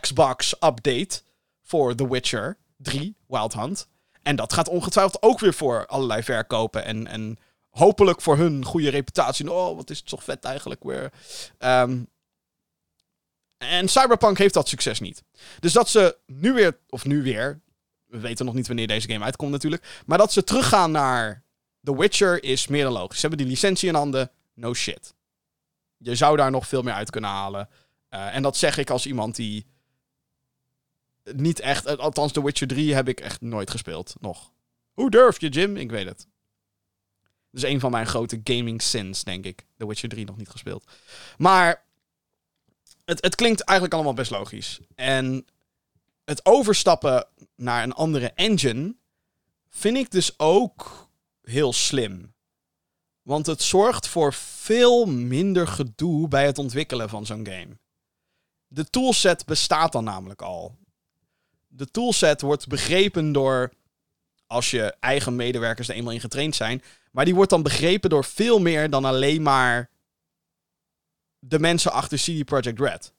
Xbox 0.01 0.53
update 0.53 1.21
voor 1.61 1.95
The 1.95 2.09
Witcher 2.09 2.57
3, 2.77 3.15
Wild 3.27 3.53
Hunt. 3.53 3.87
En 4.21 4.35
dat 4.35 4.53
gaat 4.53 4.69
ongetwijfeld 4.69 5.21
ook 5.21 5.39
weer 5.39 5.53
voor 5.53 5.85
allerlei 5.85 6.23
verkopen 6.23 6.85
en, 6.85 7.07
en 7.07 7.37
hopelijk 7.69 8.21
voor 8.21 8.37
hun 8.37 8.65
goede 8.65 8.89
reputatie. 8.89 9.51
Oh, 9.51 9.75
wat 9.75 9.89
is 9.89 9.97
het 9.97 10.07
toch 10.07 10.23
vet 10.23 10.43
eigenlijk 10.43 10.83
weer. 10.83 11.11
Ehm, 11.57 12.03
en 13.57 13.87
Cyberpunk 13.87 14.37
heeft 14.37 14.53
dat 14.53 14.67
succes 14.67 14.99
niet. 14.99 15.23
Dus 15.59 15.73
dat 15.73 15.89
ze 15.89 16.17
nu 16.25 16.53
weer, 16.53 16.77
of 16.89 17.05
nu 17.05 17.23
weer, 17.23 17.61
we 18.11 18.19
weten 18.19 18.45
nog 18.45 18.53
niet 18.53 18.67
wanneer 18.67 18.87
deze 18.87 19.09
game 19.09 19.25
uitkomt 19.25 19.51
natuurlijk, 19.51 20.01
maar 20.05 20.17
dat 20.17 20.33
ze 20.33 20.43
teruggaan 20.43 20.91
naar 20.91 21.43
The 21.83 21.97
Witcher 21.97 22.43
is 22.43 22.67
meer 22.67 22.83
dan 22.83 22.93
logisch. 22.93 23.19
Ze 23.19 23.27
hebben 23.27 23.45
die 23.45 23.53
licentie 23.53 23.89
in 23.89 23.95
handen, 23.95 24.31
no 24.53 24.73
shit. 24.73 25.13
Je 25.97 26.15
zou 26.15 26.37
daar 26.37 26.51
nog 26.51 26.67
veel 26.67 26.81
meer 26.81 26.93
uit 26.93 27.09
kunnen 27.09 27.29
halen. 27.29 27.69
Uh, 28.09 28.35
en 28.35 28.41
dat 28.41 28.57
zeg 28.57 28.77
ik 28.77 28.89
als 28.89 29.05
iemand 29.05 29.35
die 29.35 29.65
niet 31.23 31.59
echt, 31.59 31.97
althans 31.97 32.31
The 32.31 32.43
Witcher 32.43 32.67
3 32.67 32.93
heb 32.93 33.07
ik 33.07 33.19
echt 33.19 33.41
nooit 33.41 33.71
gespeeld, 33.71 34.15
nog. 34.19 34.51
Hoe 34.93 35.09
durf 35.09 35.39
je, 35.39 35.49
Jim? 35.49 35.77
Ik 35.77 35.91
weet 35.91 36.05
het. 36.05 36.27
Dat 37.51 37.63
is 37.63 37.69
een 37.69 37.79
van 37.79 37.91
mijn 37.91 38.07
grote 38.07 38.41
gaming 38.43 38.81
sins, 38.81 39.23
denk 39.23 39.45
ik. 39.45 39.65
The 39.77 39.87
Witcher 39.87 40.09
3 40.09 40.25
nog 40.25 40.37
niet 40.37 40.49
gespeeld. 40.49 40.91
Maar 41.37 41.83
het, 43.05 43.21
het 43.21 43.35
klinkt 43.35 43.61
eigenlijk 43.61 43.93
allemaal 43.93 44.13
best 44.13 44.31
logisch. 44.31 44.79
En 44.95 45.45
het 46.31 46.45
overstappen 46.45 47.27
naar 47.55 47.83
een 47.83 47.93
andere 47.93 48.31
engine 48.31 48.95
vind 49.69 49.97
ik 49.97 50.11
dus 50.11 50.39
ook 50.39 51.09
heel 51.41 51.73
slim. 51.73 52.33
Want 53.21 53.45
het 53.45 53.61
zorgt 53.61 54.07
voor 54.07 54.33
veel 54.33 55.05
minder 55.05 55.67
gedoe 55.67 56.27
bij 56.27 56.45
het 56.45 56.57
ontwikkelen 56.57 57.09
van 57.09 57.25
zo'n 57.25 57.45
game. 57.45 57.77
De 58.67 58.89
toolset 58.89 59.45
bestaat 59.45 59.91
dan 59.91 60.03
namelijk 60.03 60.41
al. 60.41 60.77
De 61.67 61.85
toolset 61.85 62.41
wordt 62.41 62.67
begrepen 62.67 63.31
door, 63.31 63.71
als 64.47 64.71
je 64.71 64.95
eigen 64.99 65.35
medewerkers 65.35 65.87
er 65.87 65.95
eenmaal 65.95 66.13
in 66.13 66.19
getraind 66.19 66.55
zijn, 66.55 66.83
maar 67.11 67.25
die 67.25 67.35
wordt 67.35 67.49
dan 67.49 67.63
begrepen 67.63 68.09
door 68.09 68.25
veel 68.25 68.59
meer 68.59 68.89
dan 68.89 69.05
alleen 69.05 69.41
maar 69.41 69.89
de 71.39 71.59
mensen 71.59 71.91
achter 71.91 72.17
CD 72.17 72.45
Projekt 72.45 72.79
Red. 72.79 73.13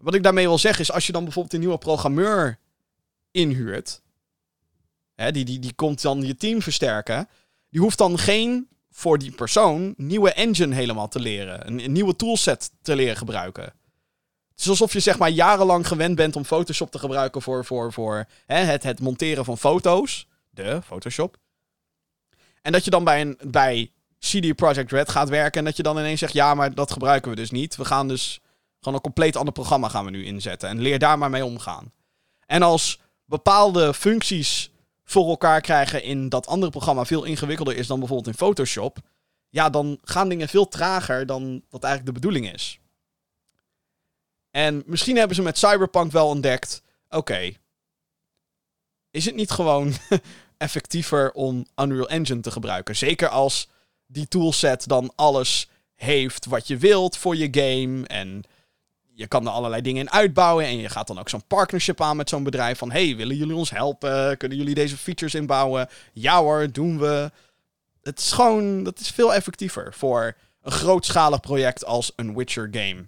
Wat 0.00 0.14
ik 0.14 0.22
daarmee 0.22 0.46
wil 0.46 0.58
zeggen 0.58 0.82
is, 0.82 0.92
als 0.92 1.06
je 1.06 1.12
dan 1.12 1.24
bijvoorbeeld 1.24 1.54
een 1.54 1.60
nieuwe 1.60 1.78
programmeur 1.78 2.58
inhuurt, 3.30 4.02
hè, 5.14 5.32
die, 5.32 5.44
die, 5.44 5.58
die 5.58 5.72
komt 5.74 6.02
dan 6.02 6.22
je 6.22 6.36
team 6.36 6.62
versterken, 6.62 7.28
die 7.70 7.80
hoeft 7.80 7.98
dan 7.98 8.18
geen, 8.18 8.68
voor 8.90 9.18
die 9.18 9.30
persoon, 9.30 9.94
nieuwe 9.96 10.32
engine 10.32 10.74
helemaal 10.74 11.08
te 11.08 11.20
leren. 11.20 11.66
Een, 11.66 11.92
nieuwe 11.92 12.16
toolset 12.16 12.70
te 12.82 12.96
leren 12.96 13.16
gebruiken. 13.16 13.64
Het 14.50 14.68
is 14.68 14.68
alsof 14.68 14.92
je 14.92 15.00
zeg 15.00 15.18
maar 15.18 15.30
jarenlang 15.30 15.86
gewend 15.86 16.16
bent 16.16 16.36
om 16.36 16.44
Photoshop 16.44 16.90
te 16.90 16.98
gebruiken 16.98 17.42
voor, 17.42 17.64
voor, 17.64 17.92
voor 17.92 18.26
hè, 18.46 18.58
het, 18.58 18.82
het 18.82 19.00
monteren 19.00 19.44
van 19.44 19.58
foto's. 19.58 20.26
De 20.50 20.80
Photoshop. 20.84 21.36
En 22.62 22.72
dat 22.72 22.84
je 22.84 22.90
dan 22.90 23.04
bij, 23.04 23.20
een, 23.20 23.38
bij 23.46 23.92
CD 24.18 24.54
Projekt 24.54 24.92
Red 24.92 25.08
gaat 25.08 25.28
werken 25.28 25.58
en 25.58 25.64
dat 25.64 25.76
je 25.76 25.82
dan 25.82 25.98
ineens 25.98 26.18
zegt, 26.18 26.32
ja, 26.32 26.54
maar 26.54 26.74
dat 26.74 26.90
gebruiken 26.90 27.30
we 27.30 27.36
dus 27.36 27.50
niet. 27.50 27.76
We 27.76 27.84
gaan 27.84 28.08
dus 28.08 28.40
gewoon 28.80 28.94
een 28.94 29.04
compleet 29.04 29.36
ander 29.36 29.52
programma 29.52 29.88
gaan 29.88 30.04
we 30.04 30.10
nu 30.10 30.24
inzetten. 30.24 30.68
En 30.68 30.80
leer 30.80 30.98
daar 30.98 31.18
maar 31.18 31.30
mee 31.30 31.44
omgaan. 31.44 31.92
En 32.46 32.62
als 32.62 33.00
bepaalde 33.24 33.94
functies 33.94 34.70
voor 35.04 35.28
elkaar 35.28 35.60
krijgen 35.60 36.02
in 36.02 36.28
dat 36.28 36.46
andere 36.46 36.70
programma 36.70 37.04
veel 37.04 37.24
ingewikkelder 37.24 37.76
is 37.76 37.86
dan 37.86 37.98
bijvoorbeeld 37.98 38.28
in 38.28 38.46
Photoshop. 38.46 38.98
Ja, 39.48 39.70
dan 39.70 39.98
gaan 40.02 40.28
dingen 40.28 40.48
veel 40.48 40.68
trager 40.68 41.26
dan 41.26 41.62
wat 41.70 41.84
eigenlijk 41.84 42.14
de 42.14 42.20
bedoeling 42.20 42.52
is. 42.54 42.80
En 44.50 44.82
misschien 44.86 45.16
hebben 45.16 45.36
ze 45.36 45.42
met 45.42 45.58
Cyberpunk 45.58 46.12
wel 46.12 46.28
ontdekt: 46.28 46.82
oké, 47.08 47.52
is 49.10 49.24
het 49.24 49.34
niet 49.34 49.50
gewoon 49.50 49.92
effectiever 50.56 51.32
om 51.32 51.66
Unreal 51.76 52.08
Engine 52.08 52.40
te 52.40 52.50
gebruiken? 52.50 52.96
Zeker 52.96 53.28
als 53.28 53.68
die 54.06 54.28
toolset 54.28 54.88
dan 54.88 55.12
alles 55.14 55.68
heeft 55.94 56.46
wat 56.46 56.66
je 56.66 56.76
wilt 56.76 57.16
voor 57.16 57.36
je 57.36 57.48
game. 57.50 58.06
En 58.06 58.42
je 59.20 59.26
kan 59.26 59.46
er 59.46 59.52
allerlei 59.52 59.82
dingen 59.82 60.00
in 60.00 60.10
uitbouwen. 60.10 60.64
En 60.64 60.76
je 60.76 60.88
gaat 60.88 61.06
dan 61.06 61.18
ook 61.18 61.28
zo'n 61.28 61.46
partnership 61.46 62.00
aan 62.00 62.16
met 62.16 62.28
zo'n 62.28 62.42
bedrijf. 62.42 62.78
Van 62.78 62.90
hey, 62.90 63.16
willen 63.16 63.36
jullie 63.36 63.54
ons 63.54 63.70
helpen? 63.70 64.36
Kunnen 64.36 64.58
jullie 64.58 64.74
deze 64.74 64.96
features 64.96 65.34
inbouwen? 65.34 65.88
Ja 66.12 66.38
hoor, 66.38 66.72
doen 66.72 66.98
we. 66.98 67.30
Het 68.02 68.18
is 68.18 68.32
gewoon, 68.32 68.82
dat 68.82 68.98
is 68.98 69.10
veel 69.10 69.34
effectiever 69.34 69.94
voor 69.94 70.36
een 70.62 70.72
grootschalig 70.72 71.40
project 71.40 71.84
als 71.84 72.12
een 72.16 72.36
Witcher 72.36 72.68
game. 72.70 73.06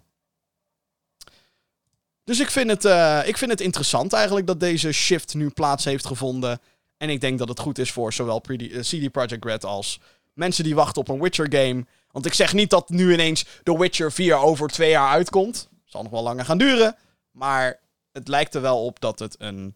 Dus 2.25 2.41
ik 2.41 2.51
vind, 2.51 2.71
het, 2.71 2.85
uh, 2.85 3.21
ik 3.25 3.37
vind 3.37 3.51
het 3.51 3.61
interessant 3.61 4.13
eigenlijk 4.13 4.47
dat 4.47 4.61
deze 4.61 4.93
shift 4.93 5.35
nu 5.35 5.49
plaats 5.49 5.85
heeft 5.85 6.07
gevonden. 6.07 6.61
En 6.97 7.11
ik 7.11 7.21
denk 7.21 7.39
dat 7.39 7.49
het 7.49 7.61
goed 7.61 7.79
is 7.79 7.93
voor 7.93 8.13
zowel 8.13 8.41
CD 8.41 8.93
eh, 8.93 9.11
Projekt 9.11 9.45
Red 9.45 9.65
als 9.65 10.01
mensen 10.33 10.65
die 10.65 10.75
wachten 10.75 11.01
op 11.03 11.09
een 11.09 11.21
Witcher 11.21 11.53
game. 11.53 11.87
Want 12.11 12.27
ik 12.27 12.35
zeg 12.35 12.53
niet 12.53 12.71
dat 12.71 12.89
nu 12.89 13.13
ineens 13.13 13.45
The 13.63 13.79
Witcher 13.79 14.13
4 14.13 14.37
over 14.37 14.69
twee 14.69 14.91
jaar 14.91 15.09
uitkomt. 15.09 15.71
Zal 15.93 16.03
nog 16.03 16.13
wel 16.13 16.23
langer 16.23 16.45
gaan 16.45 16.59
duren. 16.59 16.97
Maar 17.31 17.81
het 18.13 18.29
lijkt 18.29 18.55
er 18.55 18.61
wel 18.61 18.85
op 18.85 19.01
dat 19.01 19.19
het 19.19 19.35
een 19.39 19.75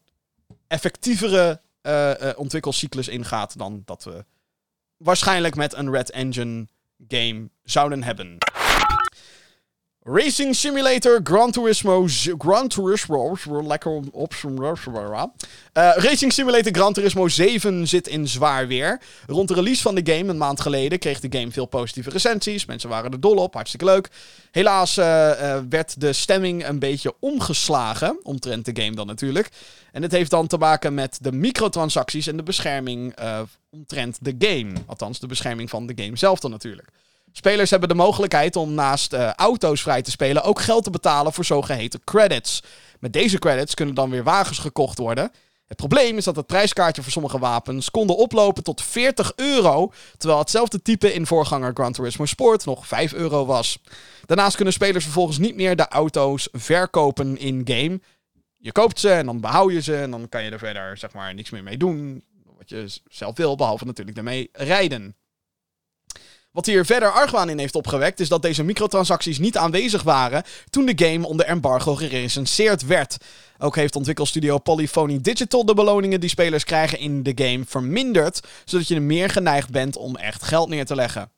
effectievere 0.67 1.61
uh, 1.83 2.11
uh, 2.21 2.31
ontwikkelcyclus 2.37 3.09
ingaat 3.09 3.59
dan 3.59 3.83
dat 3.85 4.05
we 4.05 4.25
waarschijnlijk 4.97 5.55
met 5.55 5.75
een 5.75 5.91
Red 5.91 6.11
Engine 6.11 6.67
game 7.09 7.49
zouden 7.63 8.03
hebben. 8.03 8.39
Racing 10.09 10.55
Simulator 10.55 11.21
Gran 11.25 11.51
Turismo. 11.51 12.07
Gran 12.39 12.69
Turismo. 12.69 13.37
Lekker 13.63 14.01
option. 14.13 14.63
Uh, 14.63 15.27
Racing 15.73 16.33
Simulator 16.33 16.73
Gran 16.73 16.93
Turismo 16.93 17.29
7 17.29 17.89
zit 17.89 18.09
in 18.09 18.29
zwaar 18.29 18.67
weer. 18.67 19.01
Rond 19.27 19.49
de 19.49 19.55
release 19.55 19.83
van 19.83 19.95
de 19.95 20.13
game 20.13 20.31
een 20.31 20.37
maand 20.37 20.61
geleden 20.61 20.99
kreeg 20.99 21.21
de 21.21 21.39
game 21.39 21.51
veel 21.51 21.67
positieve 21.67 22.11
recensies. 22.11 22.67
Mensen 22.67 22.89
waren 22.89 23.13
er 23.13 23.21
dol 23.21 23.37
op, 23.37 23.55
hartstikke 23.55 23.85
leuk. 23.85 24.09
Helaas 24.51 24.99
uh, 24.99 25.05
uh, 25.05 25.59
werd 25.69 26.01
de 26.01 26.13
stemming 26.13 26.67
een 26.67 26.79
beetje 26.79 27.15
omgeslagen. 27.21 28.19
Omtrent 28.23 28.65
de 28.65 28.83
game 28.83 28.97
dan 28.97 29.07
natuurlijk. 29.07 29.49
En 29.93 30.01
dit 30.01 30.13
heeft 30.13 30.31
dan 30.31 30.47
te 30.47 30.59
maken 30.59 30.95
met 30.95 31.19
de 31.21 31.33
microtransacties 31.33 32.27
en 32.27 32.37
de 32.37 32.43
bescherming 32.43 33.15
omtrent 33.71 34.19
de 34.21 34.35
game. 34.39 34.73
Althans, 34.87 35.21
de 35.21 35.27
bescherming 35.27 35.71
van 35.71 35.87
de 35.87 36.03
game 36.03 36.17
zelf 36.17 36.41
dan 36.41 36.51
natuurlijk. 36.51 36.89
Spelers 37.37 37.71
hebben 37.71 37.89
de 37.89 37.95
mogelijkheid 37.95 38.57
om 38.57 38.75
naast 38.75 39.13
uh, 39.13 39.33
auto's 39.33 39.83
vrij 39.83 40.03
te 40.03 40.11
spelen 40.11 40.43
ook 40.43 40.61
geld 40.61 40.85
te 40.85 40.91
betalen 40.91 41.33
voor 41.33 41.45
zogeheten 41.45 42.05
credits. 42.05 42.63
Met 43.01 43.13
deze 43.13 43.39
credits 43.39 43.75
kunnen 43.75 43.95
dan 43.95 44.11
weer 44.11 44.25
wagens 44.25 44.59
gekocht 44.59 44.99
worden. 44.99 45.33
Het 45.67 45.77
probleem 45.77 46.17
is 46.17 46.25
dat 46.25 46.37
het 46.37 46.47
prijskaartje 46.47 47.03
voor 47.03 47.13
sommige 47.13 47.39
wapens 47.39 47.91
konden 47.91 48.17
oplopen 48.17 48.63
tot 48.63 48.83
40 48.83 49.33
euro, 49.37 49.93
terwijl 50.17 50.41
hetzelfde 50.41 50.83
type 50.83 51.13
in 51.13 51.27
voorganger 51.27 51.71
Gran 51.75 51.93
Turismo 51.93 52.25
Sport 52.25 52.65
nog 52.65 52.87
5 52.87 53.13
euro 53.13 53.47
was. 53.47 53.79
Daarnaast 54.27 54.57
kunnen 54.57 54.75
spelers 54.75 55.05
vervolgens 55.05 55.39
niet 55.39 55.57
meer 55.57 55.77
de 55.77 55.89
auto's 55.89 56.49
verkopen 56.53 57.39
in-game. 57.39 58.01
Je 58.57 58.73
koopt 58.73 59.01
ze 59.01 59.11
en 59.11 59.27
dan 59.27 59.41
behoud 59.41 59.73
je 59.73 59.83
ze 59.83 59.97
en 59.97 60.11
dan 60.11 60.29
kan 60.29 60.45
je 60.45 60.51
er 60.51 60.59
verder 60.59 60.97
zeg 60.97 61.13
maar 61.13 61.35
niks 61.35 61.51
meer 61.51 61.63
mee 61.63 61.77
doen. 61.77 62.25
Wat 62.59 62.69
je 62.69 63.01
zelf 63.09 63.37
wil, 63.37 63.57
behalve 63.57 63.85
natuurlijk 63.85 64.17
daarmee 64.17 64.49
rijden. 64.53 65.17
Wat 66.57 66.67
hier 66.67 66.85
verder 66.85 67.13
argwaan 67.13 67.49
in 67.49 67.59
heeft 67.59 67.75
opgewekt, 67.75 68.21
is 68.21 68.29
dat 68.29 68.43
deze 68.43 68.63
microtransacties 68.63 69.39
niet 69.39 69.57
aanwezig 69.57 70.03
waren 70.03 70.43
toen 70.71 70.87
de 70.87 71.07
game 71.07 71.27
onder 71.27 71.47
embargo 71.47 71.95
gerecenseerd 71.95 72.87
werd. 72.87 73.17
Ook 73.59 73.77
heeft 73.77 73.97
ontwikkelstudio 73.97 74.59
Polyphony 74.59 75.21
Digital 75.21 75.65
de 75.65 75.75
beloningen 75.75 76.21
die 76.21 76.29
spelers 76.29 76.65
krijgen 76.65 76.99
in 76.99 77.23
de 77.23 77.33
game 77.35 77.65
verminderd, 77.67 78.41
zodat 78.65 78.89
je 78.89 79.01
meer 79.01 79.31
geneigd 79.31 79.71
bent 79.71 79.97
om 79.97 80.17
echt 80.17 80.43
geld 80.43 80.69
neer 80.69 80.87
te 80.87 80.95
leggen. 80.95 81.31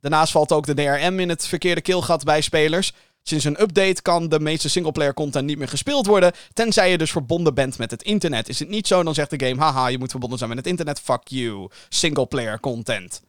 Daarnaast 0.00 0.32
valt 0.32 0.52
ook 0.52 0.66
de 0.66 0.74
DRM 0.74 1.20
in 1.20 1.28
het 1.28 1.46
verkeerde 1.46 1.80
keelgat 1.80 2.24
bij 2.24 2.40
spelers. 2.40 2.92
Sinds 3.22 3.44
een 3.44 3.60
update 3.60 4.02
kan 4.02 4.28
de 4.28 4.40
meeste 4.40 4.68
singleplayer 4.68 5.14
content 5.14 5.46
niet 5.46 5.58
meer 5.58 5.68
gespeeld 5.68 6.06
worden, 6.06 6.32
tenzij 6.52 6.90
je 6.90 6.98
dus 6.98 7.10
verbonden 7.10 7.54
bent 7.54 7.78
met 7.78 7.90
het 7.90 8.02
internet. 8.02 8.48
Is 8.48 8.58
het 8.58 8.68
niet 8.68 8.86
zo, 8.86 9.02
dan 9.02 9.14
zegt 9.14 9.30
de 9.30 9.46
game, 9.46 9.60
haha, 9.60 9.86
je 9.86 9.98
moet 9.98 10.10
verbonden 10.10 10.38
zijn 10.38 10.50
met 10.50 10.58
het 10.58 10.68
internet, 10.68 11.00
fuck 11.00 11.22
you, 11.24 11.68
singleplayer 11.88 12.60
content. 12.60 13.20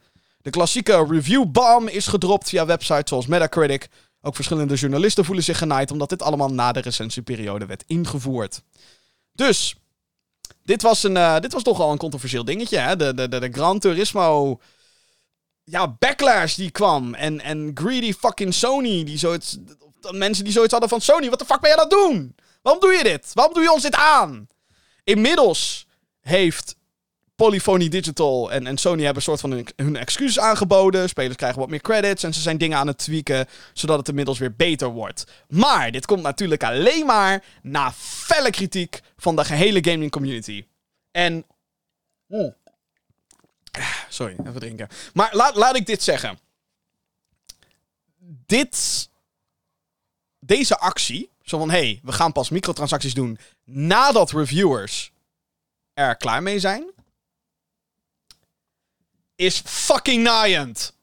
De 0.41 0.49
klassieke 0.49 1.05
review 1.09 1.45
bomb 1.45 1.89
is 1.89 2.07
gedropt 2.07 2.49
via 2.49 2.65
websites 2.65 3.09
zoals 3.09 3.27
Metacritic. 3.27 3.87
Ook 4.21 4.35
verschillende 4.35 4.75
journalisten 4.75 5.25
voelen 5.25 5.43
zich 5.43 5.57
genaaid 5.57 5.91
omdat 5.91 6.09
dit 6.09 6.21
allemaal 6.21 6.49
na 6.49 6.71
de 6.71 6.79
recensieperiode 6.79 7.65
werd 7.65 7.83
ingevoerd. 7.87 8.61
Dus, 9.33 9.75
dit 10.63 10.81
was, 10.81 11.03
een, 11.03 11.15
uh, 11.15 11.39
dit 11.39 11.53
was 11.53 11.63
toch 11.63 11.79
al 11.79 11.91
een 11.91 11.97
controversieel 11.97 12.45
dingetje. 12.45 12.77
Hè? 12.77 12.95
De, 12.95 13.13
de, 13.13 13.29
de, 13.29 13.39
de 13.39 13.51
Gran 13.51 13.79
Turismo 13.79 14.59
ja, 15.63 15.87
backlash 15.99 16.55
die 16.55 16.71
kwam. 16.71 17.13
En, 17.13 17.41
en 17.41 17.71
greedy 17.73 18.13
fucking 18.13 18.53
Sony. 18.53 19.03
Die 19.03 19.17
zoiets, 19.17 19.57
mensen 20.11 20.43
die 20.43 20.53
zoiets 20.53 20.71
hadden 20.71 20.89
van 20.89 21.01
Sony, 21.01 21.29
wat 21.29 21.39
de 21.39 21.45
fuck 21.45 21.59
ben 21.59 21.69
je 21.69 21.75
aan 21.75 21.81
het 21.81 21.91
doen? 21.91 22.35
Waarom 22.61 22.81
doe 22.81 22.93
je 22.93 23.03
dit? 23.03 23.31
Waarom 23.33 23.53
doe 23.53 23.63
je 23.63 23.71
ons 23.71 23.81
dit 23.81 23.95
aan? 23.95 24.47
Inmiddels 25.03 25.87
heeft 26.19 26.75
Polyphony 27.39 27.89
Digital 27.89 28.51
en, 28.51 28.67
en 28.67 28.77
Sony 28.77 29.03
hebben 29.03 29.15
een 29.15 29.21
soort 29.21 29.39
van 29.39 29.65
hun, 29.75 29.95
excuses 29.95 30.39
aangeboden. 30.39 31.09
Spelers 31.09 31.35
krijgen 31.35 31.59
wat 31.59 31.69
meer 31.69 31.81
credits 31.81 32.23
en 32.23 32.33
ze 32.33 32.41
zijn 32.41 32.57
dingen 32.57 32.77
aan 32.77 32.87
het 32.87 32.97
tweaken, 32.97 33.47
zodat 33.73 33.97
het 33.97 34.07
inmiddels 34.07 34.39
weer 34.39 34.55
beter 34.55 34.87
wordt. 34.87 35.25
Maar 35.47 35.91
dit 35.91 36.05
komt 36.05 36.21
natuurlijk 36.21 36.63
alleen 36.63 37.05
maar 37.05 37.43
na 37.61 37.91
felle 37.91 38.49
kritiek 38.49 39.01
van 39.17 39.35
de 39.35 39.45
gehele 39.45 39.83
gaming 39.83 40.11
community. 40.11 40.65
En... 41.11 41.45
sorry, 44.09 44.35
even 44.39 44.59
drinken. 44.59 44.87
Maar 45.13 45.29
laat, 45.35 45.55
laat 45.55 45.75
ik 45.75 45.85
dit 45.85 46.03
zeggen. 46.03 46.39
Dit. 48.45 49.09
Deze 50.39 50.77
actie. 50.77 51.29
Zo 51.41 51.57
van: 51.57 51.69
hé, 51.69 51.77
hey, 51.77 51.99
we 52.03 52.11
gaan 52.11 52.31
pas 52.31 52.49
microtransacties 52.49 53.13
doen. 53.13 53.39
nadat 53.63 54.31
reviewers 54.31 55.11
er 55.93 56.15
klaar 56.15 56.43
mee 56.43 56.59
zijn. 56.59 56.97
Is 59.39 59.61
fucking 59.65 60.23
naaiend. 60.23 60.93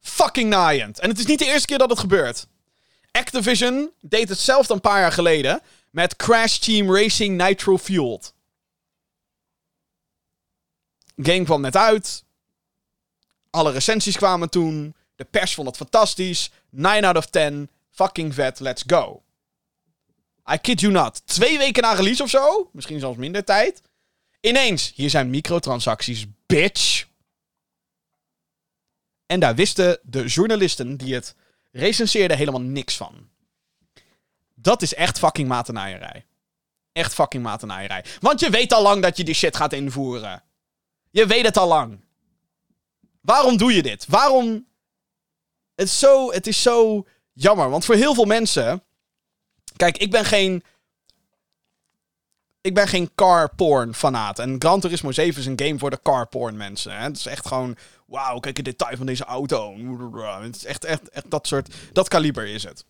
Fucking 0.00 0.48
naaiend. 0.48 0.98
En 0.98 1.08
het 1.08 1.18
is 1.18 1.26
niet 1.26 1.38
de 1.38 1.44
eerste 1.44 1.66
keer 1.66 1.78
dat 1.78 1.90
het 1.90 1.98
gebeurt. 1.98 2.46
Activision 3.10 3.90
deed 4.00 4.28
hetzelfde 4.28 4.74
een 4.74 4.80
paar 4.80 5.00
jaar 5.00 5.12
geleden. 5.12 5.62
met 5.90 6.16
Crash 6.16 6.58
Team 6.58 6.94
Racing 6.94 7.42
Nitro 7.42 7.78
Fueled. 7.78 8.34
Game 11.16 11.44
kwam 11.44 11.60
net 11.60 11.76
uit. 11.76 12.24
Alle 13.50 13.72
recensies 13.72 14.16
kwamen 14.16 14.50
toen. 14.50 14.94
De 15.16 15.24
pers 15.24 15.54
vond 15.54 15.66
het 15.66 15.76
fantastisch. 15.76 16.50
9 16.70 17.04
out 17.04 17.16
of 17.16 17.26
10. 17.26 17.70
Fucking 17.90 18.34
vet, 18.34 18.60
let's 18.60 18.82
go. 18.86 19.22
I 20.52 20.58
kid 20.58 20.80
you 20.80 20.92
not. 20.92 21.26
Twee 21.26 21.58
weken 21.58 21.82
na 21.82 21.92
release 21.92 22.22
of 22.22 22.30
zo. 22.30 22.70
Misschien 22.72 23.00
zelfs 23.00 23.18
minder 23.18 23.44
tijd. 23.44 23.82
Ineens, 24.40 24.92
hier 24.94 25.10
zijn 25.10 25.30
microtransacties, 25.30 26.26
bitch. 26.46 27.06
En 29.26 29.40
daar 29.40 29.54
wisten 29.54 29.98
de 30.02 30.24
journalisten 30.24 30.96
die 30.96 31.14
het 31.14 31.34
recenseerden 31.70 32.36
helemaal 32.36 32.60
niks 32.60 32.96
van. 32.96 33.28
Dat 34.54 34.82
is 34.82 34.94
echt 34.94 35.18
fucking 35.18 35.48
matenaaierij. 35.48 36.26
Echt 36.92 37.14
fucking 37.14 37.42
matenaaierij. 37.42 38.04
Want 38.20 38.40
je 38.40 38.50
weet 38.50 38.72
al 38.72 38.82
lang 38.82 39.02
dat 39.02 39.16
je 39.16 39.24
die 39.24 39.34
shit 39.34 39.56
gaat 39.56 39.72
invoeren. 39.72 40.44
Je 41.10 41.26
weet 41.26 41.44
het 41.44 41.56
al 41.56 41.68
lang. 41.68 42.04
Waarom 43.20 43.56
doe 43.56 43.72
je 43.72 43.82
dit? 43.82 44.06
Waarom. 44.06 44.66
Het 45.74 45.86
is 45.86 45.98
zo, 45.98 46.32
het 46.32 46.46
is 46.46 46.62
zo 46.62 47.06
jammer. 47.32 47.70
Want 47.70 47.84
voor 47.84 47.94
heel 47.94 48.14
veel 48.14 48.24
mensen. 48.24 48.84
Kijk, 49.76 49.98
ik 49.98 50.10
ben 50.10 50.24
geen. 50.24 50.64
Ik 52.66 52.74
ben 52.74 52.88
geen 52.88 53.10
car 53.14 53.54
porn 53.54 53.94
fanaat. 53.94 54.38
En 54.38 54.56
Gran 54.58 54.80
Turismo 54.80 55.12
7 55.12 55.40
is 55.40 55.46
een 55.46 55.60
game 55.66 55.78
voor 55.78 55.90
de 55.90 56.00
car 56.02 56.26
porn 56.26 56.56
mensen. 56.56 56.96
Hè? 56.96 57.02
Het 57.02 57.16
is 57.16 57.26
echt 57.26 57.46
gewoon. 57.46 57.76
Wauw, 58.06 58.38
kijk 58.38 58.56
het 58.56 58.66
detail 58.66 58.96
van 58.96 59.06
deze 59.06 59.24
auto. 59.24 59.74
Het 60.40 60.56
is 60.56 60.64
echt, 60.64 60.84
echt, 60.84 61.08
echt 61.08 61.30
dat 61.30 61.46
soort. 61.46 61.74
Dat 61.92 62.08
kaliber 62.08 62.46
is 62.46 62.62
het 62.62 62.84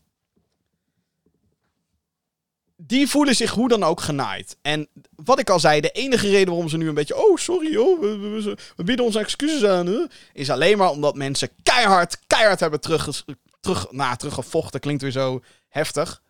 die 2.77 3.09
voelen 3.09 3.37
zich 3.37 3.51
hoe 3.51 3.69
dan 3.69 3.83
ook 3.83 4.01
genaaid. 4.01 4.57
En 4.63 4.89
wat 5.15 5.39
ik 5.39 5.51
al 5.51 5.61
zei, 5.61 5.81
de 5.81 5.91
enige 5.91 6.29
reden 6.29 6.49
waarom 6.49 6.69
ze 6.69 6.77
nu 6.77 6.89
een 6.89 6.95
beetje... 6.95 7.17
Oh, 7.17 7.37
sorry 7.37 7.71
we, 7.71 8.57
we, 8.77 8.85
bieden 8.85 9.05
onze 9.05 9.19
excuses 9.19 9.65
aan. 9.65 9.87
Hè, 9.87 10.05
is 10.33 10.51
alleen 10.51 10.79
maar 10.79 10.91
omdat 10.91 11.15
mensen 11.15 11.49
keihard, 11.63 12.19
keihard 12.27 12.61
hebben 12.61 12.81
terug, 12.81 13.25
terug, 13.61 13.91
nou, 13.91 14.17
teruggevochten. 14.17 14.81
Klinkt 14.81 15.03
weer 15.03 15.11
zo 15.11 15.43
heftig. 15.69 16.23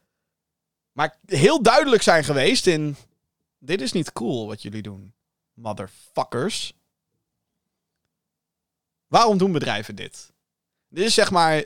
Maar 0.93 1.19
heel 1.27 1.63
duidelijk 1.63 2.03
zijn 2.03 2.25
geweest 2.25 2.67
in... 2.67 2.97
Dit 3.67 3.81
is 3.81 3.93
niet 3.93 4.13
cool 4.13 4.47
wat 4.47 4.63
jullie 4.63 4.83
doen. 4.83 5.15
Motherfuckers. 5.55 6.73
Waarom 9.07 9.39
doen 9.39 9.53
bedrijven 9.53 9.95
dit? 9.95 10.33
Dit 10.89 11.05
is 11.05 11.15
zeg 11.15 11.31
maar 11.31 11.65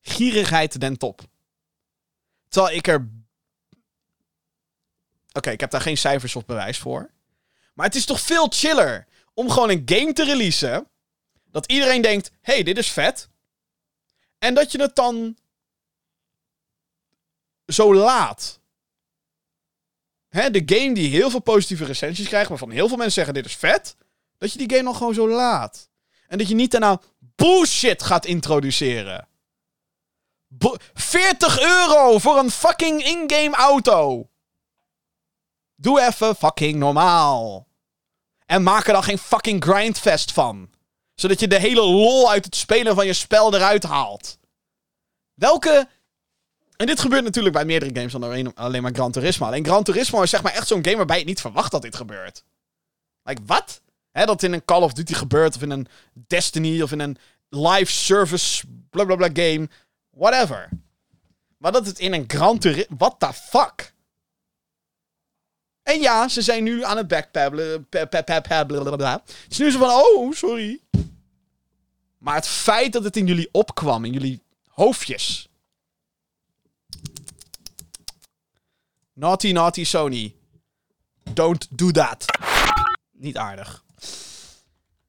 gierigheid 0.00 0.80
den 0.80 0.96
top. 0.96 1.20
Terwijl 2.48 2.76
ik 2.76 2.86
er 2.86 3.08
Oké, 5.32 5.50
ik 5.50 5.60
heb 5.60 5.70
daar 5.70 5.80
geen 5.80 5.98
cijfers 5.98 6.36
of 6.36 6.44
bewijs 6.44 6.78
voor. 6.78 7.10
Maar 7.74 7.86
het 7.86 7.94
is 7.94 8.04
toch 8.04 8.20
veel 8.20 8.46
chiller 8.48 9.06
om 9.34 9.50
gewoon 9.50 9.70
een 9.70 9.82
game 9.84 10.12
te 10.12 10.24
releasen. 10.24 10.88
Dat 11.44 11.66
iedereen 11.66 12.02
denkt: 12.02 12.30
hey, 12.40 12.62
dit 12.62 12.78
is 12.78 12.90
vet. 12.90 13.28
En 14.38 14.54
dat 14.54 14.72
je 14.72 14.80
het 14.80 14.96
dan 14.96 15.36
zo 17.66 17.94
laat. 17.94 18.57
Hè, 20.28 20.50
de 20.50 20.62
game 20.76 20.94
die 20.94 21.10
heel 21.10 21.30
veel 21.30 21.40
positieve 21.40 21.84
recensies 21.84 22.28
krijgt, 22.28 22.48
waarvan 22.48 22.70
heel 22.70 22.88
veel 22.88 22.96
mensen 22.96 23.14
zeggen: 23.14 23.34
dit 23.34 23.44
is 23.44 23.56
vet. 23.56 23.96
Dat 24.38 24.52
je 24.52 24.58
die 24.58 24.70
game 24.70 24.82
nog 24.82 24.96
gewoon 24.96 25.14
zo 25.14 25.28
laat. 25.28 25.90
En 26.26 26.38
dat 26.38 26.48
je 26.48 26.54
niet 26.54 26.70
daarna 26.70 27.00
bullshit 27.18 28.02
gaat 28.02 28.26
introduceren. 28.26 29.28
40 30.94 31.60
euro 31.60 32.18
voor 32.18 32.38
een 32.38 32.50
fucking 32.50 33.04
in-game 33.04 33.56
auto. 33.56 34.28
Doe 35.74 36.00
even 36.00 36.36
fucking 36.36 36.74
normaal. 36.76 37.68
En 38.46 38.62
maak 38.62 38.86
er 38.86 38.92
dan 38.92 39.02
geen 39.02 39.18
fucking 39.18 39.64
grindfest 39.64 40.32
van. 40.32 40.70
Zodat 41.14 41.40
je 41.40 41.48
de 41.48 41.58
hele 41.58 41.80
lol 41.80 42.30
uit 42.30 42.44
het 42.44 42.56
spelen 42.56 42.94
van 42.94 43.06
je 43.06 43.12
spel 43.12 43.54
eruit 43.54 43.82
haalt. 43.82 44.38
Welke. 45.34 45.88
En 46.78 46.86
dit 46.86 47.00
gebeurt 47.00 47.24
natuurlijk 47.24 47.54
bij 47.54 47.64
meerdere 47.64 47.94
games 47.94 48.12
dan 48.12 48.54
alleen 48.54 48.82
maar 48.82 48.94
Gran 48.94 49.12
Turismo. 49.12 49.46
Alleen 49.46 49.64
Gran 49.64 49.82
Turismo 49.82 50.22
is 50.22 50.30
zeg 50.30 50.42
maar 50.42 50.52
echt 50.52 50.66
zo'n 50.66 50.84
game 50.84 50.96
waarbij 50.96 51.18
je 51.18 51.24
niet 51.24 51.40
verwacht 51.40 51.70
dat 51.70 51.82
dit 51.82 51.96
gebeurt. 51.96 52.44
Like, 53.22 53.40
wat? 53.46 53.82
Hè, 54.10 54.24
dat 54.24 54.42
in 54.42 54.52
een 54.52 54.64
Call 54.64 54.82
of 54.82 54.92
Duty 54.92 55.14
gebeurt, 55.14 55.56
of 55.56 55.62
in 55.62 55.70
een 55.70 55.88
Destiny, 56.12 56.82
of 56.82 56.92
in 56.92 57.00
een 57.00 57.18
live 57.48 57.92
service, 57.92 58.64
blablabla 58.90 59.28
game. 59.32 59.68
Whatever. 60.10 60.68
Maar 61.56 61.72
dat 61.72 61.86
het 61.86 61.98
in 61.98 62.12
een 62.12 62.24
Gran 62.26 62.58
Turismo. 62.58 62.96
What 62.96 63.14
the 63.18 63.32
fuck? 63.32 63.94
En 65.82 66.00
ja, 66.00 66.28
ze 66.28 66.42
zijn 66.42 66.64
nu 66.64 66.84
aan 66.84 66.96
het 66.96 67.08
backpeddelen. 67.08 67.86
Het 67.90 69.46
is 69.48 69.58
nu 69.58 69.70
zo 69.70 69.78
van, 69.78 69.90
oh, 69.90 70.32
sorry. 70.32 70.80
Maar 72.18 72.34
het 72.34 72.46
feit 72.46 72.92
dat 72.92 73.04
het 73.04 73.16
in 73.16 73.26
jullie 73.26 73.48
opkwam, 73.52 74.04
in 74.04 74.12
jullie 74.12 74.42
hoofdjes. 74.68 75.47
Naughty, 79.18 79.52
naughty 79.52 79.84
Sony. 79.84 80.34
Don't 81.32 81.66
do 81.70 81.90
that. 81.90 82.24
Niet 83.12 83.36
aardig. 83.36 83.84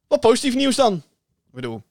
Wat 0.08 0.20
positief 0.20 0.56
nieuws 0.56 0.76
dan. 0.76 0.94
Ik 1.48 1.54
bedoel, 1.54 1.82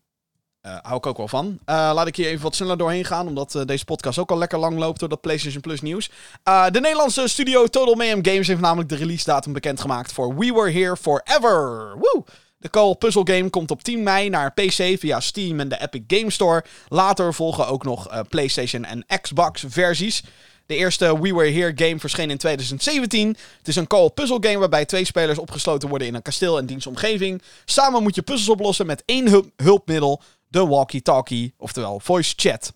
uh, 0.62 0.76
hou 0.82 0.96
ik 0.96 1.06
ook 1.06 1.16
wel 1.16 1.28
van. 1.28 1.46
Uh, 1.46 1.56
laat 1.66 2.06
ik 2.06 2.16
hier 2.16 2.26
even 2.26 2.42
wat 2.42 2.54
sneller 2.54 2.78
doorheen 2.78 3.04
gaan, 3.04 3.26
omdat 3.26 3.54
uh, 3.54 3.64
deze 3.64 3.84
podcast 3.84 4.18
ook 4.18 4.30
al 4.30 4.38
lekker 4.38 4.58
lang 4.58 4.78
loopt 4.78 5.00
door 5.00 5.08
dat 5.08 5.20
PlayStation 5.20 5.60
Plus 5.60 5.80
nieuws. 5.80 6.10
de 6.42 6.80
Nederlandse 6.80 7.28
studio 7.28 7.66
Total 7.66 7.94
Mayhem 7.94 8.24
Games 8.24 8.46
heeft 8.46 8.60
namelijk 8.60 8.88
de 8.88 8.96
release 8.96 9.24
datum 9.24 9.52
bekendgemaakt 9.52 10.12
voor 10.12 10.36
We 10.36 10.52
Were 10.52 10.70
Here 10.70 10.96
Forever. 10.96 11.94
Woo! 11.98 12.24
De 12.56 12.70
Call 12.70 12.94
Puzzle 12.94 13.34
Game 13.34 13.50
komt 13.50 13.70
op 13.70 13.82
10 13.82 14.02
mei 14.02 14.28
naar 14.28 14.52
PC 14.52 14.98
via 14.98 15.20
Steam 15.20 15.60
en 15.60 15.68
de 15.68 15.80
Epic 15.80 16.02
Game 16.06 16.30
Store. 16.30 16.64
Later 16.88 17.34
volgen 17.34 17.66
ook 17.66 17.84
nog 17.84 18.28
PlayStation 18.28 18.84
en 18.84 19.04
Xbox 19.20 19.64
versies. 19.68 20.22
De 20.68 20.76
eerste 20.76 21.20
We 21.20 21.34
Were 21.34 21.50
Here 21.50 21.72
game 21.74 21.98
verscheen 21.98 22.30
in 22.30 22.38
2017. 22.38 23.36
Het 23.58 23.68
is 23.68 23.76
een 23.76 23.86
call 23.86 24.08
puzzle 24.10 24.38
game 24.40 24.58
waarbij 24.58 24.84
twee 24.84 25.04
spelers 25.04 25.38
opgesloten 25.38 25.88
worden 25.88 26.08
in 26.08 26.14
een 26.14 26.22
kasteel 26.22 26.58
en 26.58 26.66
dienstomgeving. 26.66 27.42
Samen 27.64 28.02
moet 28.02 28.14
je 28.14 28.22
puzzels 28.22 28.48
oplossen 28.48 28.86
met 28.86 29.02
één 29.04 29.52
hulpmiddel, 29.56 30.22
de 30.48 30.66
walkie-talkie, 30.66 31.54
oftewel 31.56 32.00
voice 32.00 32.32
chat. 32.36 32.72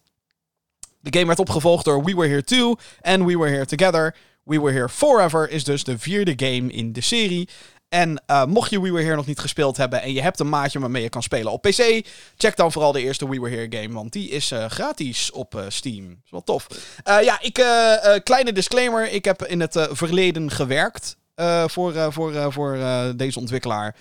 De 1.00 1.12
game 1.12 1.26
werd 1.26 1.38
opgevolgd 1.38 1.84
door 1.84 2.04
We 2.04 2.14
Were 2.14 2.28
Here 2.28 2.44
2 2.44 2.74
en 3.00 3.26
We 3.26 3.38
Were 3.38 3.50
Here 3.50 3.66
Together. 3.66 4.16
We 4.44 4.60
Were 4.60 4.72
Here 4.72 4.88
Forever 4.88 5.50
is 5.50 5.64
dus 5.64 5.84
de 5.84 5.98
vierde 5.98 6.32
game 6.36 6.72
in 6.72 6.92
de 6.92 7.00
serie. 7.00 7.48
En 7.92 8.22
uh, 8.26 8.44
mocht 8.44 8.70
je 8.70 8.80
We 8.80 8.90
Were 8.90 9.02
Here 9.02 9.16
nog 9.16 9.26
niet 9.26 9.38
gespeeld 9.38 9.76
hebben 9.76 10.02
en 10.02 10.12
je 10.12 10.22
hebt 10.22 10.40
een 10.40 10.48
maatje 10.48 10.80
waarmee 10.80 11.02
je 11.02 11.08
kan 11.08 11.22
spelen 11.22 11.52
op 11.52 11.62
PC, 11.62 12.06
check 12.36 12.56
dan 12.56 12.72
vooral 12.72 12.92
de 12.92 13.02
eerste 13.02 13.28
We 13.28 13.40
Were 13.40 13.54
Here 13.54 13.82
game, 13.82 13.94
want 13.94 14.12
die 14.12 14.28
is 14.28 14.52
uh, 14.52 14.64
gratis 14.66 15.30
op 15.30 15.54
uh, 15.54 15.62
Steam. 15.68 16.08
Dat 16.08 16.16
is 16.24 16.30
wel 16.30 16.42
tof. 16.42 16.66
ja, 17.04 17.40
ik, 17.40 17.54
kleine 18.24 18.52
disclaimer, 18.52 19.12
ik 19.12 19.24
heb 19.24 19.44
in 19.44 19.60
het 19.60 19.88
verleden 19.90 20.50
gewerkt 20.50 21.16
voor, 21.66 22.12
voor, 22.12 22.52
voor 22.52 22.78
deze 23.16 23.38
ontwikkelaar. 23.38 23.96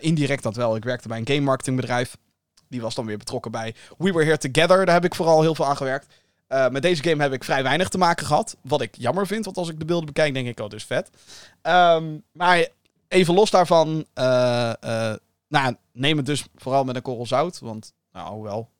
indirect 0.00 0.42
dat 0.42 0.56
wel, 0.56 0.76
ik 0.76 0.84
werkte 0.84 1.08
bij 1.08 1.18
een 1.18 1.26
game 1.26 1.40
marketingbedrijf. 1.40 2.16
Die 2.68 2.80
was 2.80 2.94
dan 2.94 3.06
weer 3.06 3.18
betrokken 3.18 3.50
bij 3.50 3.74
We 3.98 4.12
Were 4.12 4.24
Here 4.24 4.38
Together. 4.38 4.84
Daar 4.84 4.94
heb 4.94 5.04
ik 5.04 5.14
vooral 5.14 5.40
heel 5.40 5.54
veel 5.54 5.66
aan 5.66 5.76
gewerkt. 5.76 6.06
Met 6.70 6.82
deze 6.82 7.02
game 7.02 7.22
heb 7.22 7.32
ik 7.32 7.44
vrij 7.44 7.62
weinig 7.62 7.88
te 7.88 7.98
maken 7.98 8.26
gehad. 8.26 8.56
Wat 8.62 8.80
ik 8.80 8.94
jammer 8.98 9.26
vind, 9.26 9.44
want 9.44 9.56
als 9.56 9.68
ik 9.68 9.78
de 9.78 9.84
beelden 9.84 10.06
bekijk, 10.06 10.34
denk 10.34 10.48
ik, 10.48 10.60
oh, 10.60 10.72
is 10.72 10.84
vet. 10.84 11.10
Um, 11.62 12.22
maar 12.32 12.66
even 13.12 13.34
los 13.34 13.50
daarvan, 13.50 14.06
uh, 14.14 14.72
uh, 14.84 15.14
nou, 15.48 15.76
neem 15.92 16.16
het 16.16 16.26
dus 16.26 16.44
vooral 16.54 16.84
met 16.84 16.96
een 16.96 17.02
korrel 17.02 17.26
zout. 17.26 17.58
Want, 17.58 17.92
nou, 18.12 18.42
wel. 18.42 18.70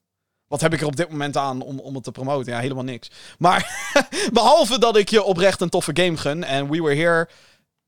Wat 0.47 0.61
heb 0.61 0.72
ik 0.72 0.80
er 0.80 0.87
op 0.87 0.97
dit 0.97 1.11
moment 1.11 1.37
aan 1.37 1.61
om, 1.61 1.78
om 1.78 1.95
het 1.95 2.05
te 2.05 2.12
promoten? 2.12 2.53
Ja, 2.53 2.59
helemaal 2.59 2.85
niks. 2.85 3.11
Maar 3.39 3.93
behalve 4.33 4.78
dat 4.78 4.97
ik 4.97 5.09
je 5.09 5.22
oprecht 5.22 5.61
een 5.61 5.68
toffe 5.68 5.91
game 5.95 6.16
gun. 6.16 6.45
En 6.45 6.70
We 6.70 6.83
Were 6.83 6.95
Here 6.95 7.28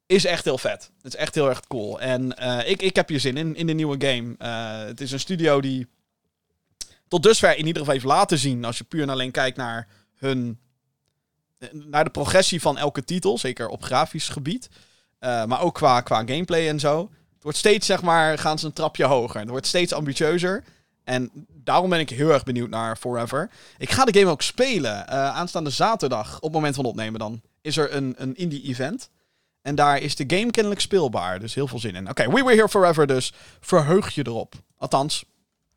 is 0.06 0.24
echt 0.24 0.44
heel 0.44 0.58
vet. 0.58 0.90
Het 1.02 1.14
is 1.14 1.20
echt 1.20 1.34
heel 1.34 1.48
erg 1.48 1.60
cool. 1.60 2.00
En 2.00 2.36
uh, 2.40 2.68
ik, 2.68 2.82
ik 2.82 2.96
heb 2.96 3.08
hier 3.08 3.20
zin 3.20 3.36
in, 3.36 3.56
in 3.56 3.66
de 3.66 3.72
nieuwe 3.72 4.06
game. 4.06 4.34
Het 4.86 5.00
is 5.00 5.12
een 5.12 5.20
studio 5.20 5.60
die 5.60 5.86
tot 7.08 7.22
dusver 7.22 7.50
in 7.50 7.66
ieder 7.66 7.76
geval 7.76 7.92
heeft 7.92 8.06
laten 8.06 8.38
zien. 8.38 8.64
Als 8.64 8.78
je 8.78 8.84
puur 8.84 9.02
en 9.02 9.08
alleen 9.08 9.30
kijkt 9.30 9.56
naar 9.56 9.88
hun. 10.14 10.58
naar 11.72 12.04
de 12.04 12.10
progressie 12.10 12.60
van 12.60 12.78
elke 12.78 13.04
titel. 13.04 13.38
Zeker 13.38 13.68
op 13.68 13.82
grafisch 13.82 14.28
gebied. 14.28 14.68
Uh, 15.24 15.44
maar 15.44 15.60
ook 15.60 15.74
qua, 15.74 16.00
qua 16.00 16.16
gameplay 16.16 16.68
en 16.68 16.80
zo. 16.80 17.10
wordt 17.40 17.58
steeds, 17.58 17.86
zeg 17.86 18.02
maar, 18.02 18.38
gaan 18.38 18.58
ze 18.58 18.66
een 18.66 18.72
trapje 18.72 19.04
hoger. 19.04 19.40
Het 19.40 19.48
wordt 19.48 19.66
steeds 19.66 19.92
ambitieuzer. 19.92 20.64
En 21.04 21.30
daarom 21.52 21.90
ben 21.90 22.00
ik 22.00 22.10
heel 22.10 22.30
erg 22.30 22.44
benieuwd 22.44 22.68
naar 22.68 22.96
Forever. 22.96 23.50
Ik 23.78 23.90
ga 23.90 24.04
de 24.04 24.18
game 24.18 24.30
ook 24.30 24.42
spelen. 24.42 25.06
eh, 25.06 25.36
aanstaande 25.36 25.70
zaterdag, 25.70 26.36
op 26.36 26.42
het 26.42 26.52
moment 26.52 26.74
van 26.74 26.84
opnemen 26.84 27.18
dan, 27.18 27.40
is 27.60 27.76
er 27.76 27.94
een, 27.94 28.14
een 28.16 28.36
indie-event. 28.36 29.10
En 29.62 29.74
daar 29.74 29.98
is 29.98 30.16
de 30.16 30.24
game 30.26 30.50
kennelijk 30.50 30.80
speelbaar. 30.80 31.40
Dus 31.40 31.54
heel 31.54 31.68
veel 31.68 31.78
zin 31.78 31.94
in. 31.94 32.08
Oké, 32.08 32.26
We 32.26 32.42
Were 32.42 32.54
Here 32.54 32.68
Forever 32.68 33.06
dus. 33.06 33.32
Verheug 33.60 34.14
je 34.14 34.26
erop. 34.26 34.54
Althans, 34.78 35.24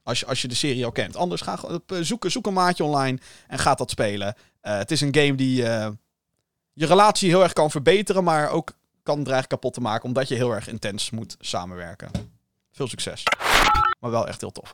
als 0.03 0.19
je, 0.19 0.25
als 0.25 0.41
je 0.41 0.47
de 0.47 0.55
serie 0.55 0.85
al 0.85 0.91
kent. 0.91 1.15
Anders 1.15 1.41
ga 1.41 1.59
eh, 1.87 1.97
zoek, 2.01 2.25
zoek 2.27 2.47
een 2.47 2.53
maatje 2.53 2.83
online 2.83 3.19
en 3.47 3.59
ga 3.59 3.73
dat 3.73 3.89
spelen. 3.89 4.35
Eh, 4.61 4.77
het 4.77 4.91
is 4.91 5.01
een 5.01 5.15
game 5.15 5.35
die 5.35 5.67
eh, 5.67 5.89
je 6.73 6.85
relatie 6.85 7.29
heel 7.29 7.43
erg 7.43 7.53
kan 7.53 7.71
verbeteren, 7.71 8.23
maar 8.23 8.49
ook 8.49 8.73
kan 9.07 9.23
dreigen 9.23 9.47
kapot 9.47 9.73
te 9.73 9.81
maken, 9.81 10.05
omdat 10.05 10.27
je 10.27 10.35
heel 10.35 10.51
erg 10.51 10.67
intens 10.67 11.09
moet 11.09 11.35
samenwerken. 11.39 12.11
Veel 12.71 12.87
succes. 12.87 13.23
Maar 13.99 14.11
wel 14.11 14.27
echt 14.27 14.41
heel 14.41 14.51
tof. 14.51 14.71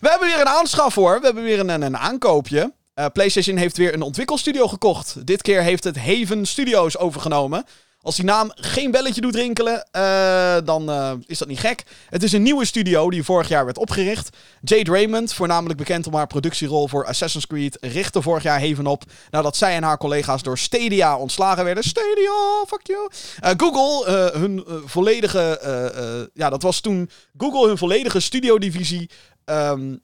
We 0.00 0.08
hebben 0.08 0.28
weer 0.28 0.40
een 0.40 0.48
aanschaf 0.48 0.94
hoor. 0.94 1.18
We 1.18 1.24
hebben 1.24 1.44
weer 1.44 1.58
een, 1.58 1.82
een, 1.82 1.96
aankoopje. 1.96 2.72
Eh, 2.94 3.06
PlayStation 3.12 3.56
heeft 3.56 3.76
weer 3.76 3.94
een 3.94 4.02
ontwikkelstudio 4.02 4.68
gekocht. 4.68 5.26
Dit 5.26 5.42
keer 5.42 5.62
heeft 5.62 5.84
het 5.84 5.96
Haven 5.96 6.46
Studios 6.46 6.98
overgenomen. 6.98 7.64
Als 8.04 8.16
die 8.16 8.24
naam 8.24 8.50
geen 8.54 8.90
belletje 8.90 9.20
doet 9.20 9.34
rinkelen, 9.34 9.86
eh, 9.90 10.56
dan 10.64 10.90
eh, 10.90 11.12
is 11.26 11.38
dat 11.38 11.48
niet 11.48 11.58
gek. 11.58 11.84
Het 12.08 12.22
is 12.22 12.32
een 12.32 12.42
nieuwe 12.42 12.64
studio 12.64 13.10
die 13.10 13.22
vorig 13.22 13.48
jaar 13.48 13.64
werd 13.64 13.78
opgericht. 13.78 14.36
Jade 14.60 14.90
Raymond, 14.90 15.32
voornamelijk 15.32 15.78
bekend 15.78 16.06
om 16.06 16.14
haar 16.14 16.26
productierol 16.26 16.88
voor 16.88 17.06
Assassin's 17.06 17.46
Creed, 17.46 17.78
richtte 17.80 18.22
vorig 18.22 18.42
jaar 18.42 18.68
Haven 18.68 18.86
op 18.86 19.02
nadat 19.30 19.56
zij 19.56 19.74
en 19.74 19.82
haar 19.82 19.98
collega's 19.98 20.42
door 20.42 20.58
Stadia 20.58 21.16
ontslagen 21.16 21.64
werden. 21.64 21.84
Stadia, 21.84 22.64
fuck 22.66 22.86
you. 22.86 23.08
Eh, 23.40 23.50
Google, 23.56 24.12
hun 24.38 24.64
volledige, 24.84 26.30
ja, 26.34 26.50
dat 26.50 26.62
was 26.62 26.80
toen 26.80 27.10
Google 27.36 27.66
hun 27.66 27.78
volledige 27.78 28.20
studiodivisie. 28.20 29.10
ehm 29.44 29.96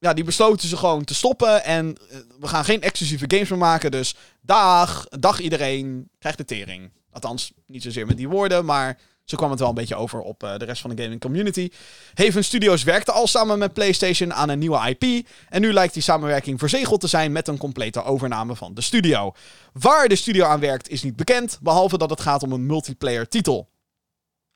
ja, 0.00 0.14
die 0.14 0.24
besloten 0.24 0.68
ze 0.68 0.76
gewoon 0.76 1.04
te 1.04 1.14
stoppen. 1.14 1.64
En 1.64 1.96
we 2.40 2.48
gaan 2.48 2.64
geen 2.64 2.82
exclusieve 2.82 3.24
games 3.28 3.48
meer 3.48 3.58
maken. 3.58 3.90
Dus 3.90 4.14
dag, 4.40 5.06
dag 5.08 5.40
iedereen, 5.40 6.10
krijgt 6.18 6.38
de 6.38 6.44
tering. 6.44 6.90
Althans, 7.22 7.52
niet 7.66 7.82
zozeer 7.82 8.06
met 8.06 8.16
die 8.16 8.28
woorden, 8.28 8.64
maar 8.64 8.98
zo 9.28 9.36
kwam 9.36 9.50
het 9.50 9.58
wel 9.58 9.68
een 9.68 9.74
beetje 9.74 9.96
over 9.96 10.20
op 10.20 10.42
eh, 10.42 10.56
de 10.56 10.64
rest 10.64 10.80
van 10.80 10.94
de 10.94 11.02
gaming 11.02 11.20
community. 11.20 11.70
Haven 12.14 12.44
Studios 12.44 12.82
werkte 12.82 13.12
al 13.12 13.26
samen 13.26 13.58
met 13.58 13.72
PlayStation 13.72 14.34
aan 14.34 14.48
een 14.48 14.58
nieuwe 14.58 14.96
IP. 14.96 15.26
En 15.48 15.60
nu 15.60 15.72
lijkt 15.72 15.94
die 15.94 16.02
samenwerking 16.02 16.58
verzegeld 16.58 17.00
te 17.00 17.06
zijn 17.06 17.32
met 17.32 17.48
een 17.48 17.58
complete 17.58 18.04
overname 18.04 18.56
van 18.56 18.74
de 18.74 18.80
studio. 18.80 19.32
Waar 19.72 20.08
de 20.08 20.16
studio 20.16 20.44
aan 20.44 20.60
werkt 20.60 20.88
is 20.88 21.02
niet 21.02 21.16
bekend, 21.16 21.58
behalve 21.62 21.98
dat 21.98 22.10
het 22.10 22.20
gaat 22.20 22.42
om 22.42 22.52
een 22.52 22.66
multiplayer 22.66 23.28
titel. 23.28 23.68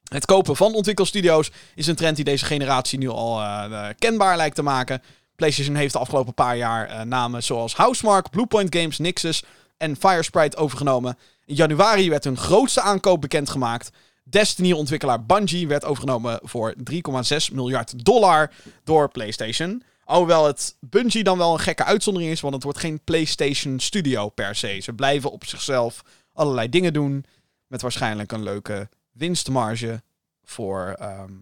Het 0.08 0.24
kopen 0.24 0.56
van 0.56 0.74
ontwikkelstudio's 0.74 1.50
is 1.74 1.86
een 1.86 1.96
trend 1.96 2.16
die 2.16 2.24
deze 2.24 2.44
generatie 2.44 2.98
nu 2.98 3.08
al 3.08 3.40
eh, 3.40 3.64
eh, 3.64 3.94
kenbaar 3.98 4.36
lijkt 4.36 4.56
te 4.56 4.62
maken. 4.62 5.02
PlayStation 5.36 5.76
heeft 5.76 5.92
de 5.92 5.98
afgelopen 5.98 6.34
paar 6.34 6.56
jaar 6.56 7.06
namen 7.06 7.42
zoals 7.42 7.74
Housemark, 7.74 8.30
Bluepoint 8.30 8.76
Games, 8.76 8.98
Nixus 8.98 9.42
en 9.76 9.96
Firesprite 9.96 10.56
overgenomen. 10.56 11.18
In 11.44 11.54
januari 11.54 12.10
werd 12.10 12.24
hun 12.24 12.36
grootste 12.36 12.80
aankoop 12.80 13.20
bekendgemaakt. 13.20 13.90
Destiny-ontwikkelaar 14.22 15.26
Bungie 15.26 15.68
werd 15.68 15.84
overgenomen 15.84 16.40
voor 16.42 16.74
3,6 16.74 17.52
miljard 17.52 18.04
dollar 18.04 18.52
door 18.84 19.08
PlayStation. 19.10 19.82
Alhoewel 20.04 20.46
het 20.46 20.76
Bungie 20.80 21.24
dan 21.24 21.38
wel 21.38 21.52
een 21.52 21.60
gekke 21.60 21.84
uitzondering 21.84 22.32
is, 22.32 22.40
want 22.40 22.54
het 22.54 22.62
wordt 22.62 22.78
geen 22.78 23.00
PlayStation 23.04 23.80
Studio 23.80 24.28
per 24.28 24.56
se. 24.56 24.80
Ze 24.80 24.92
blijven 24.92 25.30
op 25.30 25.44
zichzelf 25.44 26.04
allerlei 26.32 26.68
dingen 26.68 26.92
doen, 26.92 27.24
met 27.66 27.82
waarschijnlijk 27.82 28.32
een 28.32 28.42
leuke 28.42 28.88
winstmarge 29.12 30.02
voor, 30.44 30.94
ehm, 30.98 31.32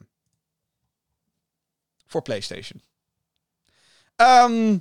voor 2.06 2.22
PlayStation. 2.22 2.82
Ehm, 4.16 4.78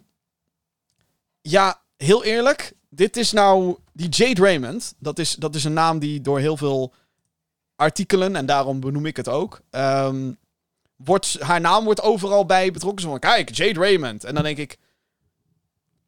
ja, 1.41 1.82
heel 1.97 2.24
eerlijk. 2.24 2.74
Dit 2.89 3.17
is 3.17 3.31
nou. 3.31 3.77
Die 3.93 4.09
Jade 4.09 4.41
Raymond. 4.41 4.93
Dat 4.99 5.19
is, 5.19 5.35
dat 5.35 5.55
is 5.55 5.63
een 5.63 5.73
naam 5.73 5.99
die 5.99 6.21
door 6.21 6.39
heel 6.39 6.57
veel 6.57 6.93
artikelen. 7.75 8.35
En 8.35 8.45
daarom 8.45 8.79
benoem 8.79 9.05
ik 9.05 9.17
het 9.17 9.27
ook. 9.27 9.61
ehm, 9.69 10.31
wordt, 10.95 11.39
haar 11.39 11.61
naam 11.61 11.83
wordt 11.83 12.01
overal 12.01 12.45
bij 12.45 12.71
betrokken. 12.71 13.01
Zo 13.01 13.09
van: 13.09 13.19
kijk, 13.19 13.55
Jade 13.55 13.79
Raymond. 13.79 14.23
En 14.23 14.33
dan 14.33 14.43
denk 14.43 14.57
ik. 14.57 14.77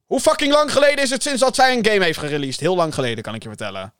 Hoe 0.05 0.19
fucking 0.19 0.51
lang 0.53 0.71
geleden 0.71 1.03
is 1.03 1.09
het 1.09 1.23
sinds 1.23 1.41
dat 1.41 1.55
zij 1.55 1.77
een 1.77 1.85
game 1.85 2.03
heeft 2.03 2.19
gereleased? 2.19 2.59
Heel 2.59 2.75
lang 2.75 2.93
geleden, 2.93 3.23
kan 3.23 3.35
ik 3.35 3.43
je 3.43 3.49
vertellen. 3.49 3.93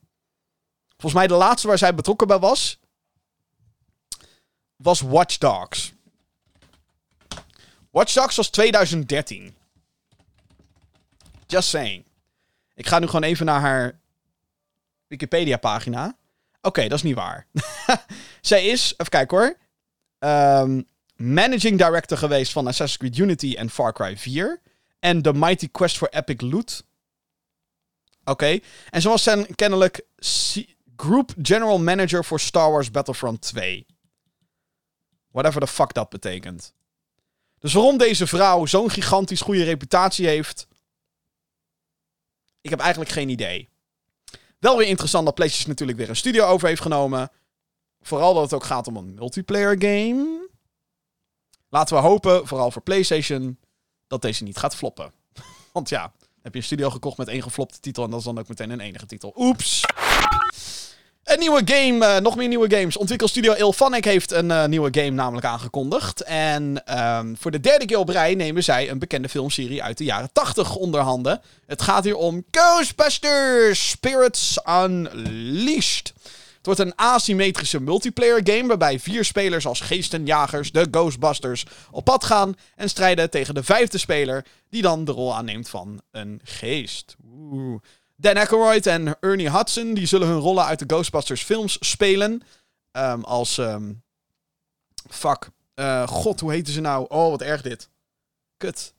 Volgens 0.90 1.14
mij 1.14 1.28
de 1.28 1.34
laatste 1.34 1.68
waar 1.68 1.78
zij 1.78 1.96
betrokken 1.96 2.28
bij 2.28 2.40
was. 2.40 2.80
Was 4.76 5.02
Watch 5.02 5.38
Dogs. 5.38 5.94
Watch 7.92 8.14
Dogs 8.14 8.36
was 8.36 8.50
2013. 8.50 9.56
Just 11.48 11.70
saying. 11.70 12.04
Ik 12.82 12.88
ga 12.88 13.00
nu 13.00 13.06
gewoon 13.06 13.24
even 13.24 13.46
naar 13.46 13.60
haar 13.60 14.00
Wikipedia-pagina. 15.08 16.18
Oké, 16.62 16.82
dat 16.82 16.98
is 16.98 17.04
niet 17.04 17.16
waar. 17.16 17.48
Zij 18.42 18.66
is, 18.66 18.92
even 18.92 19.12
kijken 19.12 19.38
hoor. 19.38 19.58
ehm, 20.20 20.82
managing 21.16 21.78
director 21.78 22.18
geweest 22.18 22.52
van 22.52 22.68
Assassin's 22.68 22.98
Creed 22.98 23.18
Unity 23.18 23.56
en 23.58 23.70
Far 23.70 23.94
Cry 23.94 24.18
4. 24.18 24.62
En 25.00 25.22
The 25.22 25.34
Mighty 25.34 25.70
Quest 25.72 25.98
for 25.98 26.10
Epic 26.10 26.42
Loot. 26.42 26.84
Oké. 28.24 28.60
En 28.90 29.02
ze 29.02 29.10
was 29.10 29.24
dan 29.24 29.48
kennelijk 29.56 30.02
Group 30.96 31.34
General 31.42 31.80
Manager 31.80 32.26
voor 32.26 32.40
Star 32.40 32.72
Wars 32.72 32.92
Battlefront 32.92 33.42
2. 33.42 33.86
Whatever 35.32 35.62
the 35.62 35.68
fuck 35.68 35.94
dat 35.94 36.10
betekent. 36.10 36.74
Dus 37.60 37.74
waarom 37.74 37.98
deze 37.98 38.28
vrouw 38.28 38.66
zo'n 38.66 38.90
gigantisch 38.90 39.42
goede 39.42 39.64
reputatie 39.64 40.28
heeft. 40.28 40.70
Ik 42.62 42.70
heb 42.70 42.80
eigenlijk 42.80 43.12
geen 43.12 43.30
idee. 43.30 43.70
Wel 44.60 44.78
weer 44.78 44.88
interessant 44.88 45.26
dat 45.26 45.36
PlayStation 45.36 45.70
natuurlijk 45.70 45.98
weer 45.98 46.10
een 46.10 46.16
studio 46.16 46.46
over 46.46 46.68
heeft 46.68 46.82
genomen. 46.82 47.32
Vooral 48.02 48.34
dat 48.34 48.44
het 48.44 48.54
ook 48.54 48.64
gaat 48.64 48.88
om 48.88 48.96
een 48.96 49.14
multiplayer 49.14 49.76
game. 49.80 50.50
Laten 51.70 51.96
we 51.96 52.02
hopen, 52.02 52.48
vooral 52.48 52.72
voor 52.72 52.82
PlayStation, 52.82 53.58
dat 54.08 54.22
deze 54.22 54.44
niet 54.44 54.58
gaat 54.58 54.76
floppen. 54.76 55.12
Want 55.74 55.90
ja, 55.90 56.14
heb 56.42 56.54
je 56.54 56.60
een 56.60 56.66
studio 56.66 56.90
gekocht 56.90 57.18
met 57.18 57.28
één 57.28 57.44
geflopte 57.44 57.80
titel 57.80 58.04
en 58.04 58.10
dat 58.10 58.20
is 58.20 58.26
dan 58.26 58.40
ook 58.40 58.48
meteen 58.48 58.70
een 58.70 58.80
enige 58.80 59.06
titel. 59.06 59.34
Oeps. 59.36 59.86
Een 61.32 61.40
nieuwe 61.40 61.62
game, 61.66 62.06
eh, 62.06 62.22
nog 62.22 62.36
meer 62.36 62.48
nieuwe 62.48 62.76
games. 62.76 62.98
Ontwikkelstudio 62.98 63.54
Ilphonic 63.54 64.06
heeft 64.06 64.32
een 64.32 64.52
eh, 64.52 64.66
nieuwe 64.66 64.90
game 64.92 65.10
namelijk 65.10 65.46
aangekondigd. 65.46 66.22
En 66.22 66.86
ehm, 66.86 67.36
voor 67.36 67.52
de 67.52 67.60
derde 67.60 67.86
keer 67.86 67.98
op 67.98 68.10
rij 68.10 68.36
nemen 68.36 68.64
zij 68.64 68.90
een 68.90 69.00
bekende 69.00 69.30
filmserie 69.30 69.84
uit 69.84 69.98
de 69.98 70.04
jaren 70.04 70.30
80 70.34 70.76
onder 70.76 71.02
handen. 71.02 71.42
Het 71.66 71.82
gaat 71.82 72.04
hier 72.04 72.16
om 72.16 72.44
Ghostbusters 72.52 73.90
Spirits 73.90 74.60
Unleashed. 74.70 76.14
Het 76.58 76.66
wordt 76.66 76.80
een 76.80 76.96
asymmetrische 76.96 77.82
multiplayer 77.82 78.42
game 78.44 78.68
waarbij 78.68 79.00
vier 79.00 79.26
spelers 79.26 79.66
als 79.66 79.80
geestenjagers, 79.80 80.72
de 80.72 80.88
Ghostbusters, 80.92 81.66
op 81.92 82.06
pad 82.06 82.24
gaan 82.24 82.56
en 82.76 82.90
strijden 82.90 83.30
tegen 83.30 83.56
de 83.56 83.64
vijfde 83.64 83.98
speler 83.98 84.46
die 84.70 84.82
dan 84.82 85.06
de 85.06 85.12
rol 85.12 85.36
aanneemt 85.36 85.70
van 85.70 86.02
een 86.12 86.42
geest. 86.44 87.16
Oeh. 87.34 87.82
Dan 88.22 88.38
Aykroyd 88.38 88.86
en 88.86 89.18
Ernie 89.20 89.52
Hudson 89.52 89.94
die 89.94 90.06
zullen 90.06 90.28
hun 90.28 90.38
rollen 90.38 90.66
uit 90.66 90.80
de 90.80 90.86
Ghostbusters 90.88 91.44
films 91.44 91.78
spelen. 91.80 92.42
Ehm, 92.92 93.22
als. 93.22 93.58
ehm, 93.58 93.94
fuck. 95.10 95.50
Eh, 95.74 96.08
God, 96.08 96.40
hoe 96.40 96.52
heten 96.52 96.74
ze 96.74 96.82
nou? 96.82 97.06
Oh, 97.10 97.30
wat 97.30 97.42
erg 97.42 97.62
dit. 97.62 97.90
Kut. 98.58 98.94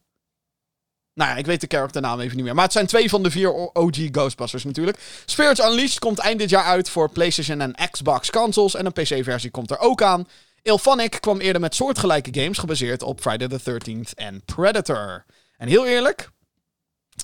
Nou 1.15 1.31
ja, 1.31 1.37
ik 1.37 1.47
weet 1.47 1.61
de 1.61 1.67
karakternaam 1.67 2.21
even 2.21 2.37
niet 2.37 2.45
meer. 2.45 2.55
Maar 2.55 2.65
het 2.65 2.73
zijn 2.73 2.87
twee 2.87 3.09
van 3.09 3.23
de 3.23 3.31
vier 3.31 3.53
OG 3.53 3.97
Ghostbusters 4.11 4.65
natuurlijk. 4.65 4.99
Spirits 5.25 5.61
Unleashed 5.61 5.99
komt 5.99 6.19
eind 6.19 6.39
dit 6.39 6.51
jaar 6.51 6.65
uit 6.65 6.89
voor 6.89 7.11
PlayStation 7.11 7.61
en 7.61 7.91
Xbox 7.91 8.31
consoles. 8.31 8.75
En 8.75 8.87
een 8.87 8.93
PC-versie 8.93 9.51
komt 9.51 9.71
er 9.71 9.79
ook 9.79 10.03
aan. 10.03 10.29
Ilphonic 10.63 11.21
kwam 11.21 11.41
eerder 11.41 11.61
met 11.61 11.75
soortgelijke 11.75 12.41
games 12.41 12.59
gebaseerd 12.59 13.03
op 13.03 13.21
Friday 13.21 13.49
the 13.49 13.61
13th 13.61 14.15
en 14.15 14.45
Predator. 14.45 15.25
En 15.57 15.69
heel 15.69 15.87
eerlijk, 15.87 16.31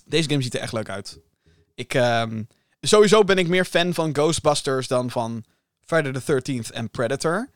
deze 0.05 0.29
game 0.29 0.43
ziet 0.43 0.55
er 0.55 0.61
echt 0.61 0.73
leuk 0.73 0.89
uit. 0.89 1.19
Ik, 1.79 1.95
ehm, 1.95 2.43
sowieso 2.81 3.25
ben 3.25 3.39
ik 3.39 3.49
meer 3.49 3.65
fan 3.65 3.95
van 3.95 4.15
Ghostbusters 4.15 4.89
dan 4.89 5.11
van 5.11 5.45
Friday 5.81 6.13
the 6.13 6.21
13th 6.21 6.71
en 6.71 6.91
Predator. 6.91 7.51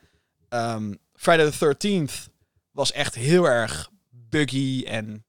Ehm, 0.49 0.94
Friday 1.15 1.51
the 1.51 1.59
13th 1.59 2.28
was 2.70 2.93
echt 2.93 3.15
heel 3.15 3.44
erg 3.44 3.90
buggy 4.11 4.85
en 4.86 5.24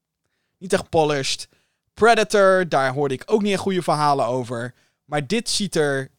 niet 0.58 0.72
echt 0.72 0.88
polished. 0.88 1.48
Predator, 1.94 2.68
daar 2.68 2.92
hoorde 2.92 3.14
ik 3.14 3.22
ook 3.26 3.42
niet 3.42 3.52
echt 3.52 3.60
goede 3.60 3.82
verhalen 3.82 4.26
over. 4.26 4.74
Maar 5.04 5.26
dit 5.26 5.48
ziet 5.48 5.76
er 5.76 6.10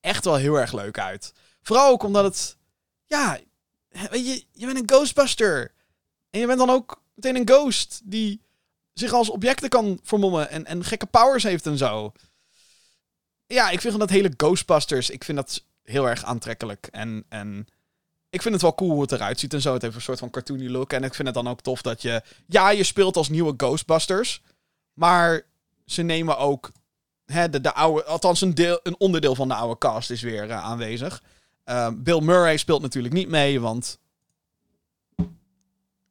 echt 0.00 0.24
wel 0.24 0.36
heel 0.36 0.58
erg 0.58 0.72
leuk 0.72 0.98
uit. 0.98 1.32
Vooral 1.62 1.90
ook 1.90 2.02
omdat 2.02 2.24
het... 2.24 2.56
Ja, 3.06 3.38
je, 4.10 4.44
je 4.52 4.66
bent 4.66 4.78
een 4.78 4.88
Ghostbuster. 4.88 5.72
En 6.30 6.40
je 6.40 6.46
bent 6.46 6.58
dan 6.58 6.70
ook 6.70 7.02
meteen 7.14 7.36
een 7.36 7.48
ghost 7.48 8.00
die 8.04 8.40
zich 9.00 9.12
als 9.12 9.30
objecten 9.30 9.68
kan 9.68 10.00
vermommen 10.02 10.50
en, 10.50 10.66
en 10.66 10.84
gekke 10.84 11.06
powers 11.06 11.42
heeft 11.42 11.66
en 11.66 11.78
zo. 11.78 12.12
Ja, 13.46 13.70
ik 13.70 13.80
vind 13.80 13.98
dat 13.98 14.10
hele 14.10 14.32
Ghostbusters, 14.36 15.10
ik 15.10 15.24
vind 15.24 15.38
dat 15.38 15.64
heel 15.82 16.08
erg 16.08 16.24
aantrekkelijk. 16.24 16.88
En, 16.90 17.24
en 17.28 17.66
ik 18.30 18.42
vind 18.42 18.54
het 18.54 18.62
wel 18.62 18.74
cool 18.74 18.90
hoe 18.90 19.02
het 19.02 19.12
eruit 19.12 19.40
ziet 19.40 19.54
en 19.54 19.60
zo. 19.60 19.72
Het 19.72 19.82
heeft 19.82 19.94
een 19.94 20.00
soort 20.00 20.18
van 20.18 20.30
cartoony 20.30 20.68
look. 20.68 20.92
En 20.92 21.04
ik 21.04 21.14
vind 21.14 21.28
het 21.28 21.36
dan 21.36 21.48
ook 21.48 21.60
tof 21.60 21.82
dat 21.82 22.02
je... 22.02 22.22
Ja, 22.46 22.70
je 22.70 22.84
speelt 22.84 23.16
als 23.16 23.28
nieuwe 23.28 23.54
Ghostbusters. 23.56 24.42
Maar 24.94 25.42
ze 25.86 26.02
nemen 26.02 26.38
ook... 26.38 26.72
Hè, 27.26 27.50
de, 27.50 27.60
de 27.60 27.72
oude, 27.74 28.04
althans, 28.04 28.40
een, 28.40 28.54
deel, 28.54 28.80
een 28.82 28.98
onderdeel 28.98 29.34
van 29.34 29.48
de 29.48 29.54
oude 29.54 29.78
cast 29.78 30.10
is 30.10 30.22
weer 30.22 30.46
uh, 30.46 30.64
aanwezig. 30.64 31.22
Uh, 31.64 31.88
Bill 31.96 32.20
Murray 32.20 32.56
speelt 32.56 32.82
natuurlijk 32.82 33.14
niet 33.14 33.28
mee, 33.28 33.60
want... 33.60 33.98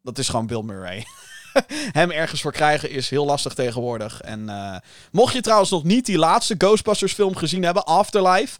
Dat 0.01 0.17
is 0.17 0.29
gewoon 0.29 0.47
Bill 0.47 0.61
Murray. 0.61 1.05
Hem 1.99 2.11
ergens 2.11 2.41
voor 2.41 2.51
krijgen 2.51 2.89
is 2.89 3.09
heel 3.09 3.25
lastig 3.25 3.53
tegenwoordig. 3.53 4.21
En 4.21 4.39
uh, 4.39 4.75
mocht 5.11 5.33
je 5.33 5.41
trouwens 5.41 5.69
nog 5.69 5.83
niet 5.83 6.05
die 6.05 6.17
laatste 6.17 6.55
Ghostbusters 6.57 7.13
film 7.13 7.35
gezien 7.35 7.63
hebben, 7.63 7.85
Afterlife, 7.85 8.59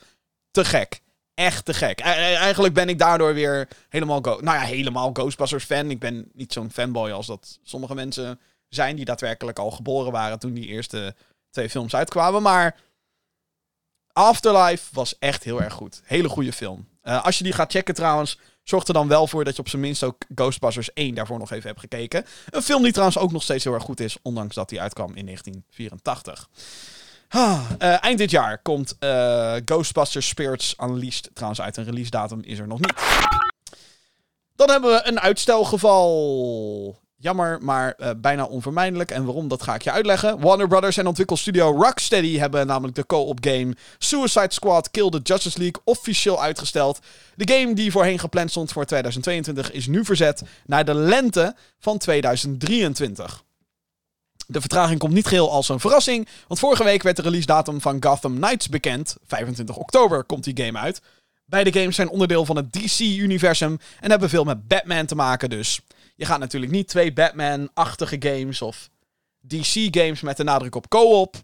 te 0.51 0.65
gek 0.65 1.01
echt 1.39 1.65
te 1.65 1.73
gek. 1.73 1.99
eigenlijk 1.99 2.73
ben 2.73 2.89
ik 2.89 2.99
daardoor 2.99 3.34
weer 3.34 3.67
helemaal, 3.89 4.21
go 4.21 4.39
nou 4.41 4.57
ja, 4.57 4.63
helemaal 4.63 5.09
Ghostbusters 5.13 5.63
fan. 5.63 5.89
Ik 5.89 5.99
ben 5.99 6.30
niet 6.34 6.53
zo'n 6.53 6.71
fanboy 6.71 7.11
als 7.11 7.27
dat 7.27 7.59
sommige 7.63 7.95
mensen 7.95 8.39
zijn 8.69 8.95
die 8.95 9.05
daadwerkelijk 9.05 9.59
al 9.59 9.71
geboren 9.71 10.11
waren 10.11 10.39
toen 10.39 10.53
die 10.53 10.67
eerste 10.67 11.15
twee 11.49 11.69
films 11.69 11.95
uitkwamen. 11.95 12.41
Maar 12.41 12.76
Afterlife 14.13 14.89
was 14.91 15.17
echt 15.19 15.43
heel 15.43 15.61
erg 15.61 15.73
goed. 15.73 16.01
Hele 16.05 16.30
goede 16.30 16.53
film. 16.53 16.88
Uh, 17.03 17.26
als 17.26 17.38
je 17.38 17.43
die 17.43 17.53
gaat 17.53 17.71
checken 17.71 17.95
trouwens, 17.95 18.39
zorg 18.69 18.87
er 18.87 18.93
dan 18.93 19.07
wel 19.07 19.27
voor 19.27 19.43
dat 19.43 19.55
je 19.55 19.61
op 19.61 19.69
zijn 19.69 19.81
minst 19.81 20.03
ook 20.03 20.15
Ghostbusters 20.35 20.93
1 20.93 21.15
daarvoor 21.15 21.39
nog 21.39 21.51
even 21.51 21.67
hebt 21.67 21.79
gekeken. 21.79 22.25
Een 22.49 22.61
film 22.61 22.83
die 22.83 22.91
trouwens 22.91 23.17
ook 23.17 23.31
nog 23.31 23.43
steeds 23.43 23.63
heel 23.63 23.73
erg 23.73 23.83
goed 23.83 23.99
is, 23.99 24.17
ondanks 24.21 24.55
dat 24.55 24.69
die 24.69 24.81
uitkwam 24.81 25.15
in 25.15 25.25
1984. 25.25 26.49
Ah, 27.29 27.69
uh, 27.79 28.03
eind 28.03 28.17
dit 28.17 28.31
jaar 28.31 28.61
komt 28.61 28.95
uh, 28.99 29.55
Ghostbusters 29.65 30.27
Spirits 30.27 30.75
Unleashed 30.83 31.29
trouwens 31.33 31.61
uit. 31.61 31.77
Een 31.77 31.83
release 31.83 32.09
datum 32.09 32.41
is 32.43 32.59
er 32.59 32.67
nog 32.67 32.79
niet. 32.79 32.93
Dan 34.55 34.69
hebben 34.69 34.91
we 34.91 35.01
een 35.07 35.19
uitstelgeval. 35.19 36.99
Jammer, 37.21 37.57
maar 37.61 37.95
uh, 37.97 38.09
bijna 38.17 38.45
onvermijdelijk. 38.45 39.11
En 39.11 39.25
waarom, 39.25 39.47
dat 39.47 39.63
ga 39.63 39.75
ik 39.75 39.81
je 39.81 39.91
uitleggen. 39.91 40.39
Warner 40.39 40.67
Brothers 40.67 40.97
en 40.97 41.07
ontwikkelstudio 41.07 41.71
Rocksteady 41.71 42.37
hebben 42.37 42.67
namelijk 42.67 42.95
de 42.95 43.05
co-op 43.05 43.37
game 43.41 43.75
Suicide 43.97 44.53
Squad 44.53 44.91
Kill 44.91 45.09
the 45.09 45.19
Justice 45.23 45.57
League 45.57 45.81
officieel 45.83 46.41
uitgesteld. 46.41 46.99
De 47.35 47.53
game 47.53 47.73
die 47.73 47.91
voorheen 47.91 48.19
gepland 48.19 48.49
stond 48.49 48.71
voor 48.71 48.85
2022 48.85 49.71
is 49.71 49.87
nu 49.87 50.05
verzet 50.05 50.41
naar 50.65 50.85
de 50.85 50.93
lente 50.93 51.55
van 51.79 51.97
2023. 51.97 53.43
De 54.47 54.59
vertraging 54.59 54.99
komt 54.99 55.13
niet 55.13 55.27
geheel 55.27 55.51
als 55.51 55.69
een 55.69 55.79
verrassing, 55.79 56.27
want 56.47 56.59
vorige 56.59 56.83
week 56.83 57.03
werd 57.03 57.15
de 57.15 57.21
release 57.21 57.45
datum 57.45 57.81
van 57.81 58.03
Gotham 58.03 58.35
Knights 58.35 58.69
bekend. 58.69 59.15
25 59.27 59.75
oktober 59.75 60.23
komt 60.23 60.43
die 60.43 60.65
game 60.65 60.79
uit. 60.79 61.01
Beide 61.45 61.79
games 61.79 61.95
zijn 61.95 62.09
onderdeel 62.09 62.45
van 62.45 62.55
het 62.55 62.73
DC-universum 62.73 63.79
en 63.99 64.09
hebben 64.09 64.29
veel 64.29 64.43
met 64.43 64.67
Batman 64.67 65.05
te 65.05 65.15
maken, 65.15 65.49
dus 65.49 65.81
je 66.19 66.25
gaat 66.25 66.39
natuurlijk 66.39 66.71
niet 66.71 66.87
twee 66.87 67.13
Batman-achtige 67.13 68.15
games 68.19 68.61
of 68.61 68.89
DC-games 69.41 70.21
met 70.21 70.37
de 70.37 70.43
nadruk 70.43 70.75
op 70.75 70.89
co-op 70.89 71.35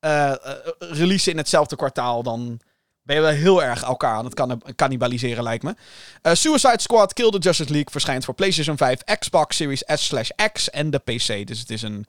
uh, 0.00 0.34
releasen 0.78 1.32
in 1.32 1.38
hetzelfde 1.38 1.76
kwartaal. 1.76 2.22
Dan 2.22 2.60
ben 3.02 3.16
je 3.16 3.22
wel 3.22 3.30
heel 3.30 3.62
erg 3.62 3.82
elkaar 3.82 4.14
aan 4.14 4.24
het 4.24 4.74
cannibaliseren, 4.76 5.42
lijkt 5.42 5.62
me. 5.62 5.74
Uh, 6.22 6.32
Suicide 6.34 6.80
Squad 6.80 7.12
Kill 7.12 7.30
the 7.30 7.38
Justice 7.38 7.70
League 7.70 7.90
verschijnt 7.90 8.24
voor 8.24 8.34
PlayStation 8.34 8.76
5, 8.76 9.04
Xbox 9.18 9.56
Series 9.56 9.82
S/X 9.86 10.70
en 10.70 10.90
de 10.90 10.98
PC. 10.98 11.46
Dus 11.46 11.58
het 11.58 11.70
is 11.70 11.82
een 11.82 12.06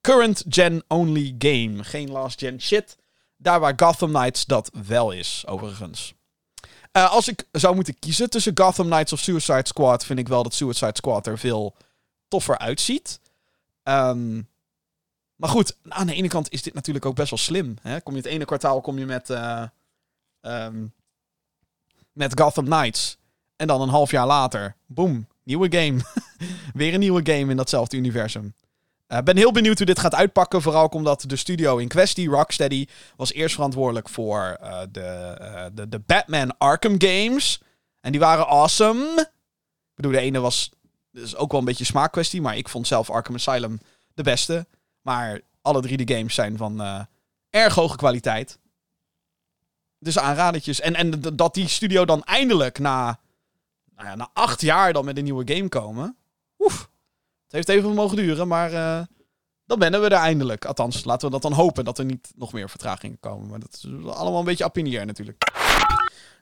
current 0.00 0.44
gen 0.48 0.84
only 0.88 1.34
game. 1.38 1.84
Geen 1.84 2.10
last 2.10 2.38
gen 2.38 2.60
shit. 2.60 2.96
Daar 3.36 3.60
waar 3.60 3.74
Gotham 3.76 4.12
Knights 4.12 4.44
dat 4.44 4.70
wel 4.86 5.10
is, 5.10 5.42
overigens. 5.46 6.14
Uh, 6.96 7.10
als 7.10 7.28
ik 7.28 7.44
zou 7.52 7.74
moeten 7.74 7.98
kiezen 7.98 8.30
tussen 8.30 8.52
Gotham 8.54 8.86
Knights 8.86 9.12
of 9.12 9.20
Suicide 9.20 9.66
Squad, 9.66 10.04
vind 10.04 10.18
ik 10.18 10.28
wel 10.28 10.42
dat 10.42 10.54
Suicide 10.54 10.96
Squad 10.96 11.26
er 11.26 11.38
veel 11.38 11.74
toffer 12.28 12.58
uitziet. 12.58 13.20
Um, 13.82 14.48
maar 15.36 15.48
goed, 15.48 15.76
aan 15.88 16.06
de 16.06 16.14
ene 16.14 16.28
kant 16.28 16.52
is 16.52 16.62
dit 16.62 16.74
natuurlijk 16.74 17.06
ook 17.06 17.14
best 17.14 17.30
wel 17.30 17.38
slim. 17.38 17.76
Hè? 17.82 18.00
Kom 18.00 18.14
je 18.14 18.20
het 18.20 18.30
ene 18.30 18.44
kwartaal 18.44 18.80
kom 18.80 18.98
je 18.98 19.06
met, 19.06 19.30
uh, 19.30 19.62
um, 20.40 20.92
met 22.12 22.40
Gotham 22.40 22.64
Knights. 22.64 23.18
En 23.56 23.66
dan 23.66 23.80
een 23.80 23.88
half 23.88 24.10
jaar 24.10 24.26
later, 24.26 24.76
boom, 24.86 25.26
nieuwe 25.42 25.76
game. 25.76 26.00
Weer 26.74 26.94
een 26.94 27.00
nieuwe 27.00 27.32
game 27.32 27.50
in 27.50 27.56
datzelfde 27.56 27.96
universum. 27.96 28.54
Ik 29.08 29.16
uh, 29.16 29.22
ben 29.22 29.36
heel 29.36 29.52
benieuwd 29.52 29.76
hoe 29.76 29.86
dit 29.86 29.98
gaat 29.98 30.14
uitpakken. 30.14 30.62
Vooral 30.62 30.86
omdat 30.86 31.24
de 31.26 31.36
studio 31.36 31.76
in 31.76 31.88
kwestie, 31.88 32.28
Rocksteady, 32.28 32.86
was 33.16 33.32
eerst 33.32 33.54
verantwoordelijk 33.54 34.08
voor 34.08 34.58
uh, 34.62 34.80
de, 34.90 35.36
uh, 35.40 35.64
de, 35.72 35.88
de 35.88 35.98
Batman 35.98 36.58
Arkham 36.58 36.94
games. 36.98 37.60
En 38.00 38.12
die 38.12 38.20
waren 38.20 38.46
awesome. 38.46 39.20
Ik 39.20 39.94
bedoel, 39.94 40.12
de 40.12 40.18
ene 40.18 40.40
was 40.40 40.70
dus 41.10 41.36
ook 41.36 41.50
wel 41.50 41.60
een 41.60 41.66
beetje 41.66 41.84
smaakkwestie. 41.84 42.40
Maar 42.40 42.56
ik 42.56 42.68
vond 42.68 42.86
zelf 42.86 43.10
Arkham 43.10 43.34
Asylum 43.34 43.80
de 44.14 44.22
beste. 44.22 44.66
Maar 45.02 45.40
alle 45.62 45.80
drie 45.80 46.04
de 46.04 46.14
games 46.14 46.34
zijn 46.34 46.56
van 46.56 47.06
erg 47.50 47.74
hoge 47.74 47.96
kwaliteit. 47.96 48.58
Dus 49.98 50.18
aanradertjes. 50.18 50.80
En, 50.80 50.94
en 50.94 51.20
dat 51.20 51.54
die 51.54 51.68
studio 51.68 52.04
dan 52.04 52.24
eindelijk 52.24 52.78
na, 52.78 53.20
nou 53.94 54.08
ja, 54.08 54.14
na 54.14 54.30
acht 54.32 54.60
jaar 54.60 54.92
dan 54.92 55.04
met 55.04 55.16
een 55.16 55.24
nieuwe 55.24 55.54
game 55.54 55.68
komen. 55.68 56.16
Oef. 56.58 56.88
Het 57.46 57.54
heeft 57.54 57.68
even 57.68 57.94
mogen 57.94 58.16
duren, 58.16 58.48
maar 58.48 58.72
uh, 58.72 59.00
dan 59.66 59.78
bennen 59.78 60.00
we 60.00 60.06
er 60.06 60.12
eindelijk. 60.12 60.64
Althans, 60.64 61.04
laten 61.04 61.26
we 61.26 61.32
dat 61.32 61.42
dan 61.42 61.52
hopen 61.52 61.84
dat 61.84 61.98
er 61.98 62.04
niet 62.04 62.32
nog 62.36 62.52
meer 62.52 62.70
vertragingen 62.70 63.20
komen. 63.20 63.48
Maar 63.48 63.60
dat 63.60 63.72
is 63.72 63.84
allemaal 64.14 64.38
een 64.38 64.44
beetje 64.44 64.64
appinier 64.64 65.06
natuurlijk. 65.06 65.44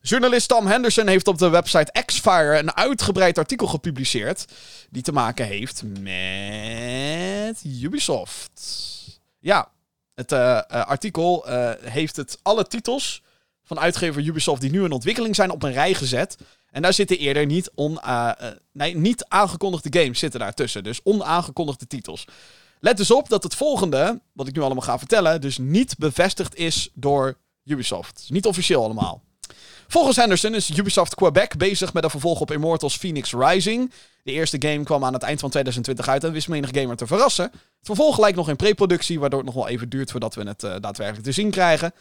Journalist 0.00 0.48
Tom 0.48 0.66
Henderson 0.66 1.06
heeft 1.06 1.28
op 1.28 1.38
de 1.38 1.48
website 1.48 2.02
Xfire 2.04 2.58
een 2.58 2.76
uitgebreid 2.76 3.38
artikel 3.38 3.66
gepubliceerd. 3.66 4.44
Die 4.90 5.02
te 5.02 5.12
maken 5.12 5.46
heeft 5.46 5.82
met 6.00 7.64
Ubisoft. 7.64 8.62
Ja, 9.38 9.68
het 10.14 10.32
uh, 10.32 10.60
artikel 10.68 11.48
uh, 11.48 11.70
heeft 11.80 12.16
het 12.16 12.38
alle 12.42 12.66
titels 12.66 13.22
van 13.62 13.78
uitgever 13.78 14.22
Ubisoft 14.22 14.60
die 14.60 14.70
nu 14.70 14.84
in 14.84 14.92
ontwikkeling 14.92 15.34
zijn 15.34 15.50
op 15.50 15.62
een 15.62 15.72
rij 15.72 15.94
gezet. 15.94 16.36
En 16.74 16.82
daar 16.82 16.92
zitten 16.92 17.18
eerder 17.18 17.46
niet, 17.46 17.70
on, 17.74 17.98
uh, 18.04 18.30
uh, 18.42 18.48
nee, 18.72 18.96
niet 18.96 19.24
aangekondigde 19.28 20.00
games 20.00 20.18
zitten 20.18 20.40
daartussen. 20.40 20.84
Dus 20.84 21.00
onaangekondigde 21.02 21.86
titels. 21.86 22.24
Let 22.80 22.96
dus 22.96 23.10
op 23.10 23.28
dat 23.28 23.42
het 23.42 23.54
volgende, 23.54 24.20
wat 24.32 24.46
ik 24.48 24.54
nu 24.54 24.62
allemaal 24.62 24.82
ga 24.82 24.98
vertellen, 24.98 25.40
dus 25.40 25.58
niet 25.58 25.98
bevestigd 25.98 26.54
is 26.54 26.90
door 26.94 27.36
Ubisoft. 27.64 28.26
Niet 28.28 28.46
officieel 28.46 28.84
allemaal. 28.84 29.22
Volgens 29.88 30.16
Henderson 30.16 30.54
is 30.54 30.78
Ubisoft 30.78 31.14
Quebec 31.14 31.56
bezig 31.56 31.92
met 31.92 32.04
een 32.04 32.10
vervolg 32.10 32.40
op 32.40 32.50
Immortals 32.50 32.96
Phoenix 32.96 33.32
Rising. 33.32 33.92
De 34.22 34.32
eerste 34.32 34.56
game 34.60 34.84
kwam 34.84 35.04
aan 35.04 35.12
het 35.12 35.22
eind 35.22 35.40
van 35.40 35.50
2020 35.50 36.08
uit 36.08 36.24
en 36.24 36.32
wist 36.32 36.48
menig 36.48 36.70
gamer 36.72 36.96
te 36.96 37.06
verrassen. 37.06 37.44
Het 37.52 37.62
vervolg 37.82 38.18
lijkt 38.18 38.36
nog 38.36 38.48
in 38.48 38.56
pre-productie, 38.56 39.20
waardoor 39.20 39.38
het 39.38 39.54
nog 39.54 39.64
wel 39.64 39.68
even 39.68 39.88
duurt 39.88 40.10
voordat 40.10 40.34
we 40.34 40.42
het 40.42 40.62
uh, 40.62 40.74
daadwerkelijk 40.80 41.24
te 41.24 41.32
zien 41.32 41.50
krijgen. 41.50 41.92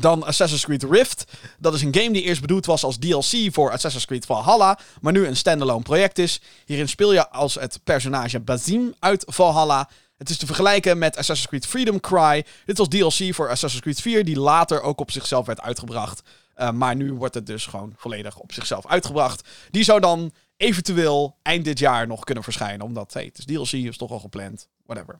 Dan 0.00 0.24
Assassin's 0.24 0.64
Creed 0.64 0.82
Rift. 0.82 1.24
Dat 1.58 1.74
is 1.74 1.82
een 1.82 1.94
game 1.94 2.12
die 2.12 2.22
eerst 2.22 2.40
bedoeld 2.40 2.66
was 2.66 2.84
als 2.84 2.96
DLC 2.98 3.52
voor 3.52 3.70
Assassin's 3.70 4.06
Creed 4.06 4.26
Valhalla, 4.26 4.78
maar 5.00 5.12
nu 5.12 5.26
een 5.26 5.36
standalone 5.36 5.82
project 5.82 6.18
is. 6.18 6.40
Hierin 6.66 6.88
speel 6.88 7.12
je 7.12 7.28
als 7.28 7.54
het 7.54 7.80
personage 7.84 8.40
Bazim 8.40 8.94
uit 8.98 9.24
Valhalla. 9.26 9.88
Het 10.16 10.30
is 10.30 10.36
te 10.36 10.46
vergelijken 10.46 10.98
met 10.98 11.16
Assassin's 11.16 11.48
Creed 11.48 11.66
Freedom 11.66 12.00
Cry. 12.00 12.44
Dit 12.64 12.78
was 12.78 12.88
DLC 12.88 13.34
voor 13.34 13.50
Assassin's 13.50 13.82
Creed 13.82 14.00
4, 14.00 14.24
die 14.24 14.38
later 14.38 14.82
ook 14.82 15.00
op 15.00 15.10
zichzelf 15.10 15.46
werd 15.46 15.60
uitgebracht. 15.60 16.22
Uh, 16.56 16.70
maar 16.70 16.96
nu 16.96 17.12
wordt 17.12 17.34
het 17.34 17.46
dus 17.46 17.66
gewoon 17.66 17.94
volledig 17.96 18.38
op 18.38 18.52
zichzelf 18.52 18.86
uitgebracht. 18.86 19.48
Die 19.70 19.84
zou 19.84 20.00
dan 20.00 20.32
eventueel 20.56 21.36
eind 21.42 21.64
dit 21.64 21.78
jaar 21.78 22.06
nog 22.06 22.24
kunnen 22.24 22.44
verschijnen, 22.44 22.86
omdat 22.86 23.12
hey, 23.12 23.30
het 23.32 23.46
DLC, 23.46 23.72
is 23.72 23.96
toch 23.96 24.10
al 24.10 24.18
gepland. 24.18 24.68
Whatever. 24.86 25.18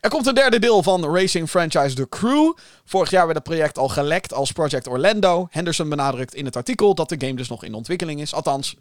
Er 0.00 0.10
komt 0.10 0.26
een 0.26 0.34
derde 0.34 0.58
deel 0.58 0.82
van 0.82 1.14
racing 1.14 1.48
franchise 1.50 1.94
The 1.94 2.08
Crew. 2.08 2.52
Vorig 2.84 3.10
jaar 3.10 3.24
werd 3.24 3.38
het 3.38 3.48
project 3.48 3.78
al 3.78 3.88
gelekt 3.88 4.32
als 4.32 4.52
Project 4.52 4.88
Orlando. 4.88 5.48
Henderson 5.50 5.88
benadrukt 5.88 6.34
in 6.34 6.44
het 6.44 6.56
artikel 6.56 6.94
dat 6.94 7.08
de 7.08 7.16
game 7.18 7.34
dus 7.34 7.48
nog 7.48 7.64
in 7.64 7.74
ontwikkeling 7.74 8.20
is. 8.20 8.34
Althans, 8.34 8.76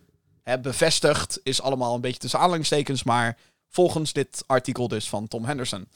bevestigd 0.61 1.40
is 1.44 1.61
allemaal 1.61 1.95
een 1.95 2.02
beetje 2.02 2.20
tussen 2.20 2.40
aanhalingstekens, 2.40 3.03
maar 3.03 3.38
volgens 3.70 4.14
dit 4.14 4.44
artikel 4.48 4.88
dus 4.88 5.10
van 5.10 5.28
Tom 5.28 5.45
Henderson. 5.45 5.88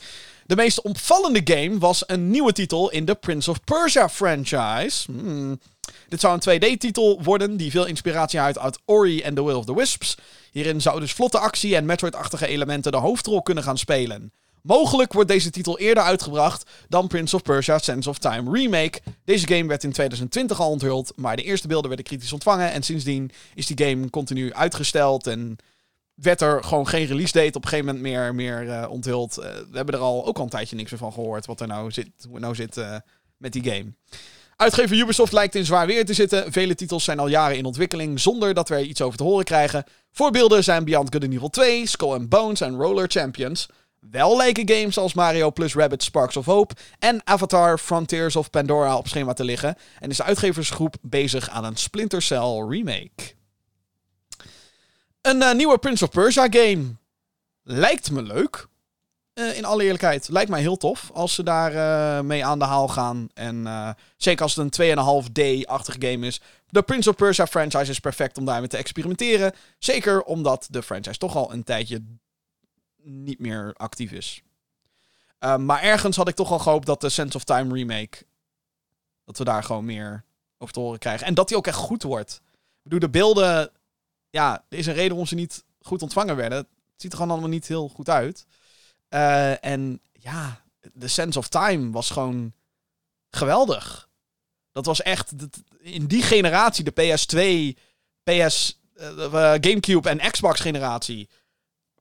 De 0.45 0.55
meest 0.55 0.81
opvallende 0.81 1.41
game 1.43 1.77
was 1.77 2.03
een 2.07 2.29
nieuwe 2.29 2.53
titel 2.53 2.89
in 2.89 3.05
de 3.05 3.15
Prince 3.15 3.49
of 3.49 3.63
Persia 3.63 4.09
franchise. 4.09 5.11
Hmm. 5.11 5.59
Dit 6.07 6.19
zou 6.19 6.39
een 6.39 6.61
2D-titel 6.61 7.23
worden 7.23 7.57
die 7.57 7.71
veel 7.71 7.85
inspiratie 7.85 8.39
uit 8.39 8.57
uit 8.57 8.79
Ori 8.85 9.23
and 9.23 9.35
the 9.35 9.43
Will 9.43 9.55
of 9.55 9.65
the 9.65 9.75
Wisps. 9.75 10.17
Hierin 10.51 10.81
zouden 10.81 11.03
dus 11.03 11.13
vlotte 11.13 11.39
actie 11.39 11.75
en 11.75 11.85
Metroid-achtige 11.85 12.47
elementen 12.47 12.91
de 12.91 12.97
hoofdrol 12.97 13.41
kunnen 13.41 13.63
gaan 13.63 13.77
spelen. 13.77 14.31
Mogelijk 14.61 15.13
wordt 15.13 15.29
deze 15.29 15.49
titel 15.49 15.79
eerder 15.79 16.03
uitgebracht 16.03 16.69
dan 16.89 17.07
Prince 17.07 17.35
of 17.35 17.41
Persia 17.41 17.77
Sense 17.77 18.09
of 18.09 18.17
Time 18.17 18.51
Remake. 18.51 18.99
Deze 19.23 19.47
game 19.47 19.67
werd 19.67 19.83
in 19.83 19.91
2020 19.91 20.59
al 20.59 20.69
onthuld, 20.69 21.11
maar 21.15 21.35
de 21.35 21.43
eerste 21.43 21.67
beelden 21.67 21.87
werden 21.87 22.05
kritisch 22.05 22.33
ontvangen. 22.33 22.71
En 22.71 22.83
sindsdien 22.83 23.31
is 23.53 23.65
die 23.65 23.87
game 23.87 24.09
continu 24.09 24.53
uitgesteld 24.53 25.27
en 25.27 25.57
werd 26.13 26.41
er 26.41 26.63
gewoon 26.63 26.87
geen 26.87 27.05
release 27.05 27.33
date 27.33 27.57
op 27.57 27.63
een 27.63 27.69
gegeven 27.69 27.85
moment 27.85 28.03
meer, 28.03 28.35
meer 28.35 28.63
uh, 28.63 28.85
onthuld. 28.89 29.37
Uh, 29.39 29.43
we 29.43 29.77
hebben 29.77 29.95
er 29.95 30.01
al 30.01 30.25
ook 30.25 30.37
al 30.37 30.43
een 30.43 30.49
tijdje 30.49 30.75
niks 30.75 30.91
meer 30.91 30.99
van 30.99 31.13
gehoord 31.13 31.45
wat 31.45 31.59
er 31.59 31.67
nou 31.67 31.91
zit, 31.91 32.09
hoe 32.29 32.39
nou 32.39 32.55
zit 32.55 32.77
uh, 32.77 32.95
met 33.37 33.53
die 33.53 33.63
game. 33.63 33.93
Uitgever 34.55 34.97
Ubisoft 34.97 35.33
lijkt 35.33 35.55
in 35.55 35.65
zwaar 35.65 35.87
weer 35.87 36.05
te 36.05 36.13
zitten. 36.13 36.51
Vele 36.51 36.75
titels 36.75 37.03
zijn 37.03 37.19
al 37.19 37.27
jaren 37.27 37.57
in 37.57 37.65
ontwikkeling 37.65 38.19
zonder 38.19 38.53
dat 38.53 38.69
we 38.69 38.75
er 38.75 38.81
iets 38.81 39.01
over 39.01 39.17
te 39.17 39.23
horen 39.23 39.45
krijgen. 39.45 39.83
Voorbeelden 40.11 40.63
zijn 40.63 40.85
Beyond 40.85 41.11
Good 41.11 41.23
and 41.23 41.33
Evil 41.33 41.49
2, 41.49 41.87
Skull 41.87 42.13
and 42.13 42.29
Bones 42.29 42.61
en 42.61 42.75
Roller 42.75 43.07
Champions. 43.07 43.69
Wel 44.11 44.37
lijken 44.37 44.69
games 44.69 44.97
als 44.97 45.13
Mario 45.13 45.51
plus 45.51 45.73
Rabbit 45.73 46.03
Sparks 46.03 46.37
of 46.37 46.45
Hope 46.45 46.73
en 46.99 47.21
Avatar 47.23 47.77
Frontiers 47.77 48.35
of 48.35 48.49
Pandora 48.49 48.97
op 48.97 49.07
schema 49.07 49.33
te 49.33 49.43
liggen. 49.43 49.75
En 49.99 50.09
is 50.09 50.17
de 50.17 50.23
uitgeversgroep 50.23 50.95
bezig 51.01 51.49
aan 51.49 51.63
een 51.63 51.75
Splinter 51.75 52.21
Cell 52.21 52.65
remake. 52.69 53.35
Een 55.21 55.41
eh, 55.41 55.53
nieuwe 55.53 55.77
Prince 55.77 56.03
of 56.03 56.09
Persia 56.09 56.47
game. 56.49 56.95
Lijkt 57.63 58.11
me 58.11 58.21
leuk. 58.21 58.67
Eh, 59.33 59.57
in 59.57 59.65
alle 59.65 59.83
eerlijkheid. 59.83 60.29
Lijkt 60.29 60.49
mij 60.49 60.61
heel 60.61 60.77
tof 60.77 61.09
als 61.13 61.33
ze 61.33 61.43
daar 61.43 61.73
eh, 61.73 62.23
mee 62.23 62.45
aan 62.45 62.59
de 62.59 62.65
haal 62.65 62.87
gaan. 62.87 63.29
En 63.33 63.67
zeker 64.17 64.43
als 64.43 64.55
het 64.55 64.79
een 64.79 64.97
2,5D-achtige 64.97 66.07
game 66.07 66.25
is. 66.25 66.41
De 66.69 66.81
Prince 66.81 67.09
of 67.09 67.15
Persia 67.15 67.47
franchise 67.47 67.91
is 67.91 67.99
perfect 67.99 68.37
om 68.37 68.45
daarmee 68.45 68.69
te 68.69 68.77
experimenteren. 68.77 69.53
Zeker 69.79 70.23
omdat 70.23 70.67
de 70.69 70.83
franchise 70.83 71.17
toch 71.17 71.35
al 71.35 71.53
een 71.53 71.63
tijdje 71.63 72.01
niet 73.07 73.39
meer 73.39 73.73
actief 73.73 74.11
is. 74.11 74.41
maar 75.39 75.81
ergens 75.81 76.15
had 76.15 76.27
ik 76.27 76.35
toch 76.35 76.51
al 76.51 76.59
gehoopt 76.59 76.85
dat 76.85 77.01
de 77.01 77.09
Sense 77.09 77.37
of 77.37 77.43
Time 77.43 77.73
remake. 77.73 78.25
Dat 79.25 79.37
we 79.37 79.43
daar 79.43 79.63
gewoon 79.63 79.85
meer 79.85 80.25
over 80.57 80.73
te 80.73 80.79
horen 80.79 80.99
krijgen. 80.99 81.27
En 81.27 81.33
dat 81.33 81.47
die 81.47 81.57
ook 81.57 81.67
echt 81.67 81.77
goed 81.77 82.03
wordt. 82.03 82.41
Ik 82.53 82.83
bedoel, 82.83 82.99
de 82.99 83.09
beelden. 83.09 83.71
Ja, 84.29 84.65
er 84.69 84.77
is 84.77 84.85
een 84.85 84.93
reden 84.93 85.09
waarom 85.09 85.27
ze 85.27 85.35
niet 85.35 85.63
goed 85.81 86.01
ontvangen 86.01 86.35
werden. 86.35 86.57
Het 86.57 86.67
ziet 86.95 87.11
er 87.11 87.17
gewoon 87.17 87.31
allemaal 87.31 87.49
niet 87.49 87.67
heel 87.67 87.89
goed 87.89 88.09
uit. 88.09 88.45
Uh, 89.09 89.65
en 89.65 90.01
ja, 90.13 90.61
de 90.93 91.07
sense 91.07 91.39
of 91.39 91.47
time 91.47 91.91
was 91.91 92.09
gewoon 92.09 92.53
geweldig. 93.29 94.09
Dat 94.71 94.85
was 94.85 95.01
echt 95.01 95.33
in 95.79 96.05
die 96.05 96.21
generatie, 96.21 96.83
de 96.83 96.91
PS2, 96.91 97.79
PS, 98.23 98.79
uh, 98.95 99.53
GameCube 99.61 100.09
en 100.09 100.31
Xbox 100.31 100.59
generatie. 100.59 101.29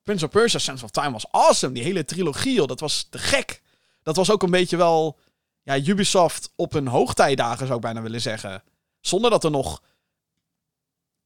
Prince 0.07 0.25
of 0.25 0.31
Persia 0.31 0.59
Sense 0.59 0.85
of 0.85 0.91
Time 0.91 1.11
was 1.11 1.31
awesome. 1.31 1.75
Die 1.75 1.83
hele 1.83 2.05
trilogie, 2.05 2.67
dat 2.67 2.81
was 2.81 3.07
te 3.11 3.19
gek. 3.19 3.63
Dat 4.03 4.17
was 4.17 4.31
ook 4.31 4.43
een 4.43 4.51
beetje 4.51 4.77
wel 4.77 5.19
ja, 5.63 5.79
Ubisoft 5.79 6.53
op 6.57 6.73
hun 6.73 6.87
hoogtijdagen, 6.87 7.67
zou 7.67 7.75
ik 7.75 7.85
bijna 7.85 8.03
willen 8.03 8.21
zeggen. 8.21 8.63
Zonder 9.01 9.31
dat 9.31 9.45
er 9.45 9.51
nog 9.51 9.83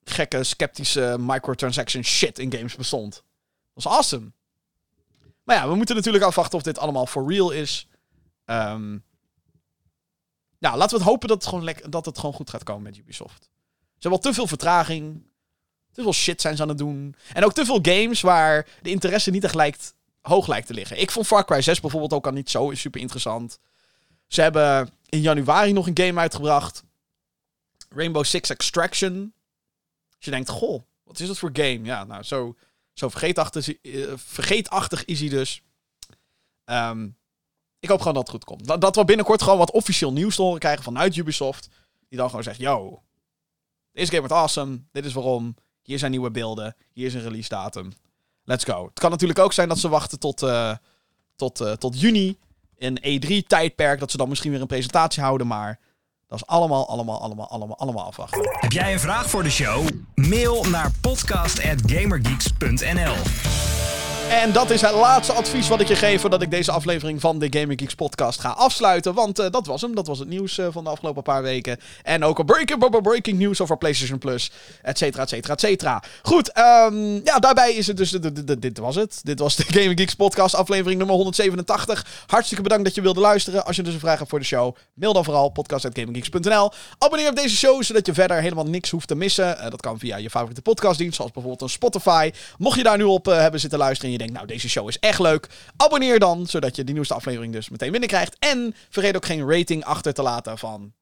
gekke, 0.05 0.45
sceptische 0.45 1.17
microtransaction 1.19 2.05
shit 2.05 2.39
in 2.39 2.53
games 2.53 2.77
bestond. 2.77 3.13
Dat 3.75 3.85
was 3.85 3.87
awesome. 3.87 4.33
Maar 5.45 5.57
ja, 5.57 5.69
we 5.69 5.75
moeten 5.75 5.97
natuurlijk 5.97 6.25
afwachten 6.25 6.59
of 6.59 6.65
dit 6.65 6.79
allemaal 6.79 7.07
for 7.07 7.33
real 7.33 7.51
is. 7.51 7.89
Um, 8.45 9.05
ja, 10.59 10.77
laten 10.77 10.99
we 10.99 11.03
het 11.03 11.13
hopen 11.13 11.29
dat 11.29 11.45
het, 11.45 11.47
gewoon 11.47 11.75
dat 11.89 12.07
het 12.07 12.19
gewoon 12.19 12.35
goed 12.35 12.51
gaat 12.51 12.63
komen 12.63 12.83
met 12.83 12.97
Ubisoft. 12.97 13.43
Ze 13.43 14.09
hebben 14.09 14.21
al 14.21 14.31
te 14.31 14.35
veel 14.35 14.47
vertraging. 14.47 15.30
Te 15.93 16.03
veel 16.03 16.13
shit 16.13 16.41
zijn 16.41 16.57
ze 16.57 16.63
aan 16.63 16.69
het 16.69 16.79
doen. 16.79 17.15
En 17.33 17.45
ook 17.45 17.53
te 17.53 17.65
veel 17.65 17.79
games 17.83 18.21
waar 18.21 18.67
de 18.83 18.91
interesse 18.91 19.31
niet 19.31 19.45
echt 19.45 19.55
lijkt, 19.55 19.95
hoog 20.21 20.47
lijkt 20.47 20.67
te 20.67 20.75
liggen. 20.75 21.01
Ik 21.01 21.11
vond 21.11 21.27
Far 21.27 21.45
Cry 21.45 21.61
6 21.61 21.81
bijvoorbeeld 21.81 22.13
ook 22.13 22.27
al 22.27 22.33
niet 22.33 22.51
zo 22.51 22.71
super 22.75 23.01
interessant. 23.01 23.59
Ze 24.27 24.43
hebben 24.43 24.91
in 25.09 25.21
januari 25.21 25.73
nog 25.73 25.87
een 25.87 25.99
game 25.99 26.21
uitgebracht. 26.21 26.85
Rainbow 27.89 28.25
Six 28.25 28.51
Extraction. 28.51 29.33
Als 30.17 30.25
je 30.25 30.31
denkt, 30.31 30.49
goh, 30.49 30.83
wat 31.05 31.21
is 31.21 31.27
dat 31.27 31.39
voor 31.39 31.51
game? 31.53 31.81
Ja, 31.83 32.05
nou, 32.05 32.23
zo 32.23 32.57
zo 33.01 33.09
vergeetachtig, 33.09 33.83
uh, 33.83 34.13
vergeetachtig 34.17 35.05
is 35.05 35.21
hij 35.21 35.29
dus. 35.29 35.63
Um, 36.65 37.19
ik 37.79 37.89
hoop 37.89 37.99
gewoon 37.99 38.15
dat 38.15 38.23
het 38.23 38.33
goed 38.33 38.45
komt. 38.45 38.67
Dat, 38.67 38.81
dat 38.81 38.97
we 38.97 39.05
binnenkort 39.05 39.43
gewoon 39.43 39.59
wat 39.59 39.71
officieel 39.71 40.13
nieuws 40.13 40.35
te 40.35 40.43
horen 40.43 40.59
krijgen 40.59 40.85
vanuit 40.85 41.17
Ubisoft. 41.17 41.69
Die 42.09 42.19
dan 42.19 42.29
gewoon 42.29 42.45
zegt, 42.45 42.59
yo, 42.59 43.03
deze 43.93 44.07
game 44.07 44.21
wordt 44.21 44.35
awesome. 44.35 44.81
Dit 44.93 45.05
is 45.05 45.13
waarom. 45.13 45.55
Hier 45.91 45.99
zijn 45.99 46.11
nieuwe 46.11 46.31
beelden. 46.31 46.77
Hier 46.93 47.07
is 47.07 47.15
een 47.15 47.23
release 47.23 47.49
datum. 47.49 47.93
Let's 48.45 48.65
go. 48.65 48.85
Het 48.85 48.99
kan 48.99 49.11
natuurlijk 49.11 49.39
ook 49.39 49.53
zijn 49.53 49.69
dat 49.69 49.79
ze 49.79 49.89
wachten 49.89 50.19
tot, 50.19 50.43
uh, 50.43 50.75
tot, 51.37 51.61
uh, 51.61 51.73
tot 51.73 52.01
juni. 52.01 52.39
Een 52.79 52.99
E3-tijdperk. 52.99 54.01
Dat 54.01 54.11
ze 54.11 54.17
dan 54.17 54.29
misschien 54.29 54.51
weer 54.51 54.61
een 54.61 54.67
presentatie 54.67 55.23
houden. 55.23 55.47
Maar 55.47 55.79
dat 56.27 56.39
is 56.39 56.47
allemaal, 56.47 56.89
allemaal, 56.89 57.21
allemaal, 57.21 57.49
allemaal, 57.49 57.79
allemaal 57.79 58.05
afwachten. 58.05 58.57
Heb 58.61 58.73
jij 58.73 58.93
een 58.93 59.01
vraag 59.01 59.31
voor 59.31 59.43
de 59.43 59.51
show? 59.51 59.89
Mail 60.15 60.65
naar 60.65 60.91
podcast.gamergeeks.nl 61.01 63.80
en 64.31 64.53
dat 64.53 64.71
is 64.71 64.81
het 64.81 64.95
laatste 64.95 65.33
advies 65.33 65.69
wat 65.69 65.81
ik 65.81 65.89
je 65.89 65.97
geef 65.97 66.21
voordat 66.21 66.43
ik 66.43 66.51
deze 66.51 66.71
aflevering 66.73 67.21
van 67.21 67.39
de 67.39 67.47
Gaming 67.51 67.81
Geeks 67.81 67.95
podcast 67.95 68.41
ga 68.41 68.49
afsluiten. 68.49 69.15
Want 69.15 69.41
uh, 69.41 69.47
dat 69.51 69.67
was 69.67 69.81
hem. 69.81 69.95
Dat 69.95 70.07
was 70.07 70.19
het 70.19 70.29
nieuws 70.29 70.59
uh, 70.59 70.67
van 70.71 70.85
de 70.85 70.91
afgelopen 70.91 71.23
paar 71.23 71.43
weken. 71.43 71.79
En 72.03 72.25
ook 72.25 72.39
een 72.39 72.47
breaking, 72.47 73.03
breaking 73.03 73.39
news 73.39 73.61
over 73.61 73.79
PlayStation 73.79 74.19
Plus. 74.19 74.51
Et 74.83 74.99
cetera, 74.99 75.23
et 75.23 75.29
cetera, 75.29 75.53
et 75.53 75.61
cetera. 75.61 76.03
Goed, 76.23 76.59
um, 76.59 77.21
ja, 77.25 77.39
daarbij 77.39 77.73
is 77.73 77.87
het 77.87 77.97
dus... 77.97 78.11
Dit 78.59 78.79
was 78.79 78.95
het. 78.95 79.21
Dit 79.23 79.39
was 79.39 79.57
de 79.57 79.65
Gaming 79.75 79.99
Geeks 79.99 80.15
podcast 80.15 80.55
aflevering 80.55 80.99
nummer 80.99 81.17
187. 81.17 82.07
Hartstikke 82.27 82.63
bedankt 82.63 82.85
dat 82.85 82.95
je 82.95 83.01
wilde 83.01 83.21
luisteren. 83.21 83.65
Als 83.65 83.77
je 83.77 83.83
dus 83.83 83.95
een 83.95 84.01
vraag 84.01 84.19
hebt 84.19 84.31
voor 84.31 84.39
de 84.39 84.45
show, 84.45 84.77
mail 84.95 85.13
dan 85.13 85.25
vooral 85.25 85.49
podcast.gaminggeeks.nl. 85.49 86.71
Abonneer 86.99 87.29
op 87.29 87.37
deze 87.37 87.57
show, 87.57 87.83
zodat 87.83 88.07
je 88.07 88.15
verder 88.15 88.41
helemaal 88.41 88.67
niks 88.67 88.91
hoeft 88.91 89.09
te 89.09 89.15
missen. 89.15 89.57
Uh, 89.57 89.63
dat 89.63 89.81
kan 89.81 89.99
via 89.99 90.17
je 90.17 90.31
favoriete 90.31 90.63
podcastdienst, 90.63 91.17
zoals 91.17 91.33
bijvoorbeeld 91.33 91.63
een 91.63 91.69
Spotify. 91.69 92.31
Mocht 92.59 92.77
je 92.77 92.83
daar 92.83 92.97
nu 92.97 93.05
op 93.05 93.27
hebben 93.27 93.61
zitten 93.61 93.79
luisteren 93.79 94.19
denkt, 94.21 94.35
nou, 94.35 94.47
deze 94.47 94.69
show 94.69 94.89
is 94.89 94.99
echt 94.99 95.19
leuk. 95.19 95.49
Abonneer 95.77 96.19
dan, 96.19 96.47
zodat 96.47 96.77
je 96.77 96.85
die 96.85 96.95
nieuwste 96.95 97.15
aflevering 97.15 97.53
dus 97.53 97.69
meteen 97.69 97.91
binnenkrijgt. 97.91 98.37
En 98.39 98.75
vergeet 98.89 99.17
ook 99.17 99.27
geen 99.27 99.51
rating 99.51 99.85
achter 99.85 100.15
te 100.15 100.23
laten 100.23 100.59
van... 100.59 100.93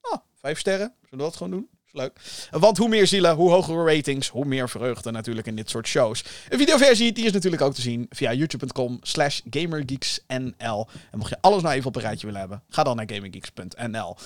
Oh, 0.00 0.18
vijf 0.40 0.58
sterren. 0.58 0.94
Zullen 1.00 1.24
we 1.24 1.30
dat 1.30 1.36
gewoon 1.36 1.52
doen? 1.52 1.68
leuk. 1.96 2.20
Want 2.50 2.76
hoe 2.78 2.88
meer 2.88 3.06
zielen, 3.06 3.34
hoe 3.34 3.50
hogere 3.50 3.94
ratings, 3.94 4.28
hoe 4.28 4.44
meer 4.44 4.68
vreugde 4.68 5.10
natuurlijk 5.10 5.46
in 5.46 5.56
dit 5.56 5.70
soort 5.70 5.86
shows. 5.86 6.24
Een 6.48 6.58
videoversie, 6.58 7.12
die 7.12 7.24
is 7.24 7.32
natuurlijk 7.32 7.62
ook 7.62 7.74
te 7.74 7.80
zien 7.80 8.06
via 8.10 8.32
youtube.com 8.32 8.98
slash 9.02 9.40
gamergeeksnl. 9.50 10.86
En 11.10 11.18
mocht 11.18 11.30
je 11.30 11.36
alles 11.40 11.62
nou 11.62 11.74
even 11.74 11.88
op 11.88 11.96
een 11.96 12.02
rijtje 12.02 12.26
willen 12.26 12.40
hebben, 12.40 12.62
ga 12.68 12.82
dan 12.82 12.96
naar 12.96 13.06
gamergeeks.nl. 13.08 14.16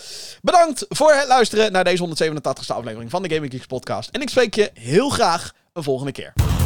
Bedankt 0.43 0.87
voor 0.89 1.13
het 1.13 1.29
luisteren 1.29 1.73
naar 1.73 1.85
deze 1.85 2.07
187e 2.07 2.67
aflevering 2.67 3.11
van 3.11 3.23
de 3.23 3.35
Gaming 3.35 3.53
Geeks 3.53 3.67
podcast. 3.67 4.11
En 4.11 4.21
ik 4.21 4.29
spreek 4.29 4.55
je 4.55 4.71
heel 4.75 5.09
graag 5.09 5.55
een 5.73 5.83
volgende 5.83 6.13
keer. 6.13 6.60